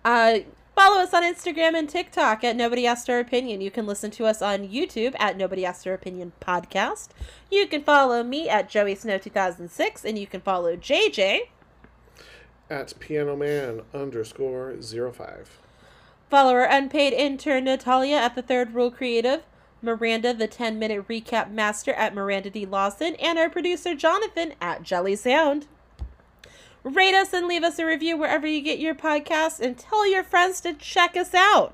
Uh, 0.06 0.40
follow 0.80 1.02
us 1.02 1.14
on 1.14 1.24
Instagram 1.24 1.78
and 1.78 1.90
TikTok 1.90 2.42
at 2.42 2.56
Nobody 2.56 2.88
Asked 2.88 3.10
Our 3.10 3.20
Opinion. 3.20 3.60
You 3.60 3.70
can 3.70 3.86
listen 3.86 4.12
to 4.12 4.26
us 4.26 4.42
on 4.42 4.70
YouTube 4.70 5.14
at 5.20 5.36
Nobody 5.36 5.66
Asked 5.66 5.86
Our 5.86 5.94
Opinion 5.94 6.32
Podcast. 6.40 7.10
You 7.52 7.68
can 7.68 7.84
follow 7.84 8.24
me 8.24 8.48
at 8.48 8.70
Joey 8.70 8.96
Snow 8.96 9.18
2006, 9.18 10.06
and 10.06 10.18
you 10.18 10.26
can 10.26 10.40
follow 10.40 10.78
JJ. 10.78 11.40
At 12.70 12.98
Piano 12.98 13.36
Man 13.36 13.82
underscore 13.94 14.82
zero 14.82 15.12
five. 15.12 15.58
Follow 16.30 16.54
our 16.54 16.64
unpaid 16.64 17.12
intern 17.12 17.66
Natalia 17.66 18.16
at 18.16 18.36
The 18.36 18.42
Third 18.42 18.74
Rule 18.74 18.90
Creative. 18.90 19.44
Miranda, 19.82 20.34
the 20.34 20.48
10 20.48 20.80
minute 20.80 21.06
recap 21.10 21.52
master 21.52 21.92
at 21.92 22.16
Miranda 22.16 22.50
D. 22.50 22.66
Lawson, 22.66 23.16
and 23.16 23.38
our 23.38 23.50
producer 23.50 23.96
Jonathan 23.96 24.54
at 24.62 24.84
Jelly 24.84 25.18
Sound. 25.18 25.68
Rate 26.84 27.14
us 27.14 27.34
and 27.34 27.48
leave 27.48 27.64
us 27.64 27.78
a 27.78 27.86
review 27.86 28.18
wherever 28.18 28.48
you 28.48 28.62
get 28.62 28.80
your 28.80 28.96
podcasts 28.96 29.60
and 29.60 29.78
tell 29.78 30.10
your 30.10 30.24
friends 30.24 30.62
to 30.62 30.74
check 30.74 31.18
us 31.18 31.34
out. 31.34 31.74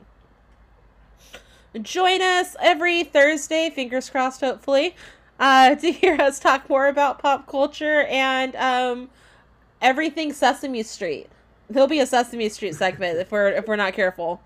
Join 1.82 2.22
us 2.22 2.56
every 2.60 3.04
Thursday, 3.04 3.70
fingers 3.70 4.10
crossed, 4.10 4.42
hopefully, 4.42 4.96
uh, 5.40 5.76
to 5.76 5.92
hear 5.92 6.20
us 6.20 6.40
talk 6.40 6.70
more 6.70 6.88
about 6.88 7.20
pop 7.20 7.48
culture 7.48 8.04
and 8.04 8.56
um, 8.56 9.10
everything 9.82 10.34
Sesame 10.34 10.84
Street. 10.84 11.28
There'll 11.70 11.88
be 11.88 12.00
a 12.00 12.06
Sesame 12.06 12.50
Street 12.50 12.76
segment 12.76 13.18
if 13.18 13.32
we're 13.32 13.50
if 13.50 13.68
we're 13.68 13.76
not 13.76 13.94
careful. 13.94 14.42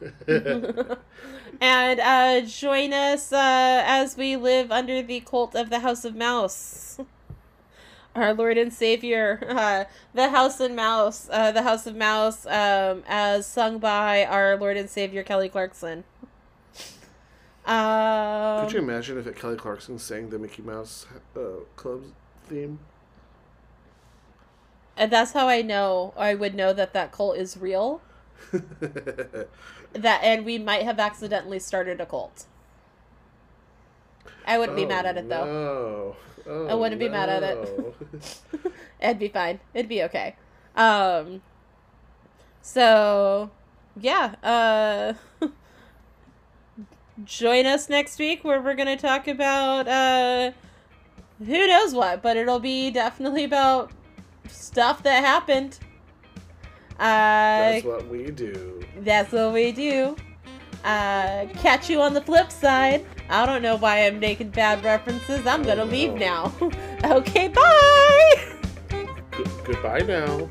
and 0.28 2.00
uh, 2.00 2.40
join 2.42 2.92
us 2.92 3.32
uh, 3.32 3.82
as 3.86 4.16
we 4.16 4.36
live 4.36 4.70
under 4.70 5.02
the 5.02 5.20
cult 5.20 5.54
of 5.54 5.70
the 5.70 5.80
House 5.80 6.04
of 6.04 6.14
Mouse. 6.14 6.98
Our 8.14 8.32
Lord 8.32 8.56
and 8.58 8.72
Savior, 8.72 9.44
uh, 9.48 9.84
the 10.12 10.28
House 10.30 10.60
and 10.60 10.76
Mouse, 10.76 11.28
uh, 11.30 11.50
the 11.50 11.62
House 11.62 11.86
of 11.86 11.96
Mouse, 11.96 12.46
um, 12.46 13.02
as 13.06 13.46
sung 13.46 13.78
by 13.78 14.24
our 14.24 14.56
Lord 14.56 14.76
and 14.76 14.88
Savior 14.88 15.22
Kelly 15.22 15.48
Clarkson. 15.48 16.04
Um, 17.66 18.64
Could 18.66 18.74
you 18.74 18.78
imagine 18.80 19.18
if 19.18 19.26
it 19.26 19.36
Kelly 19.36 19.56
Clarkson 19.56 19.98
sang 19.98 20.30
the 20.30 20.38
Mickey 20.38 20.62
Mouse 20.62 21.06
uh, 21.36 21.64
Club 21.76 22.02
theme? 22.46 22.78
and 24.96 25.10
that's 25.10 25.32
how 25.32 25.48
I 25.48 25.62
know 25.62 26.14
I 26.16 26.34
would 26.34 26.54
know 26.54 26.72
that 26.72 26.92
that 26.92 27.12
cult 27.12 27.36
is 27.36 27.56
real. 27.56 28.00
That 29.92 30.24
and 30.24 30.44
we 30.44 30.58
might 30.58 30.82
have 30.82 30.98
accidentally 30.98 31.60
started 31.60 32.00
a 32.00 32.06
cult. 32.06 32.46
I 34.44 34.58
wouldn't 34.58 34.76
be 34.76 34.84
mad 34.84 35.06
at 35.06 35.16
it 35.16 35.28
though. 35.28 36.16
No. 36.46 36.52
Oh, 36.52 36.66
I 36.68 36.74
wouldn't 36.74 36.98
be 36.98 37.08
mad 37.08 37.28
at 37.28 37.42
it. 37.42 37.94
It'd 39.00 39.18
be 39.18 39.28
fine. 39.28 39.60
It'd 39.72 39.88
be 39.88 40.02
okay. 40.04 40.36
Um 40.76 41.42
so 42.62 43.50
yeah, 44.00 44.34
uh 44.42 45.14
join 47.24 47.66
us 47.66 47.88
next 47.88 48.18
week 48.18 48.42
where 48.44 48.60
we're 48.60 48.74
going 48.74 48.88
to 48.88 48.96
talk 48.96 49.28
about 49.28 49.86
uh 49.88 50.52
who 51.38 51.66
knows 51.66 51.94
what, 51.94 52.22
but 52.22 52.36
it'll 52.36 52.60
be 52.60 52.90
definitely 52.90 53.44
about 53.44 53.90
stuff 54.48 55.02
that 55.02 55.24
happened. 55.24 55.78
Uh 56.98 56.98
That's 56.98 57.84
what 57.84 58.08
we 58.08 58.30
do. 58.30 58.84
that's 58.98 59.32
what 59.32 59.52
we 59.52 59.72
do. 59.72 60.16
Uh, 60.84 61.46
catch 61.54 61.88
you 61.88 62.00
on 62.02 62.12
the 62.12 62.20
flip 62.20 62.52
side. 62.52 63.06
I 63.28 63.46
don't 63.46 63.62
know 63.62 63.76
why 63.76 64.06
I'm 64.06 64.20
making 64.20 64.50
bad 64.50 64.84
references. 64.84 65.46
I'm 65.46 65.62
gonna 65.62 65.84
leave 65.84 66.14
now. 66.14 66.52
okay, 67.04 67.48
bye. 67.48 68.54
G- 68.90 69.44
goodbye 69.64 70.00
now. 70.00 70.48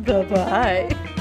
bye 0.00 0.24
bye. 0.24 1.12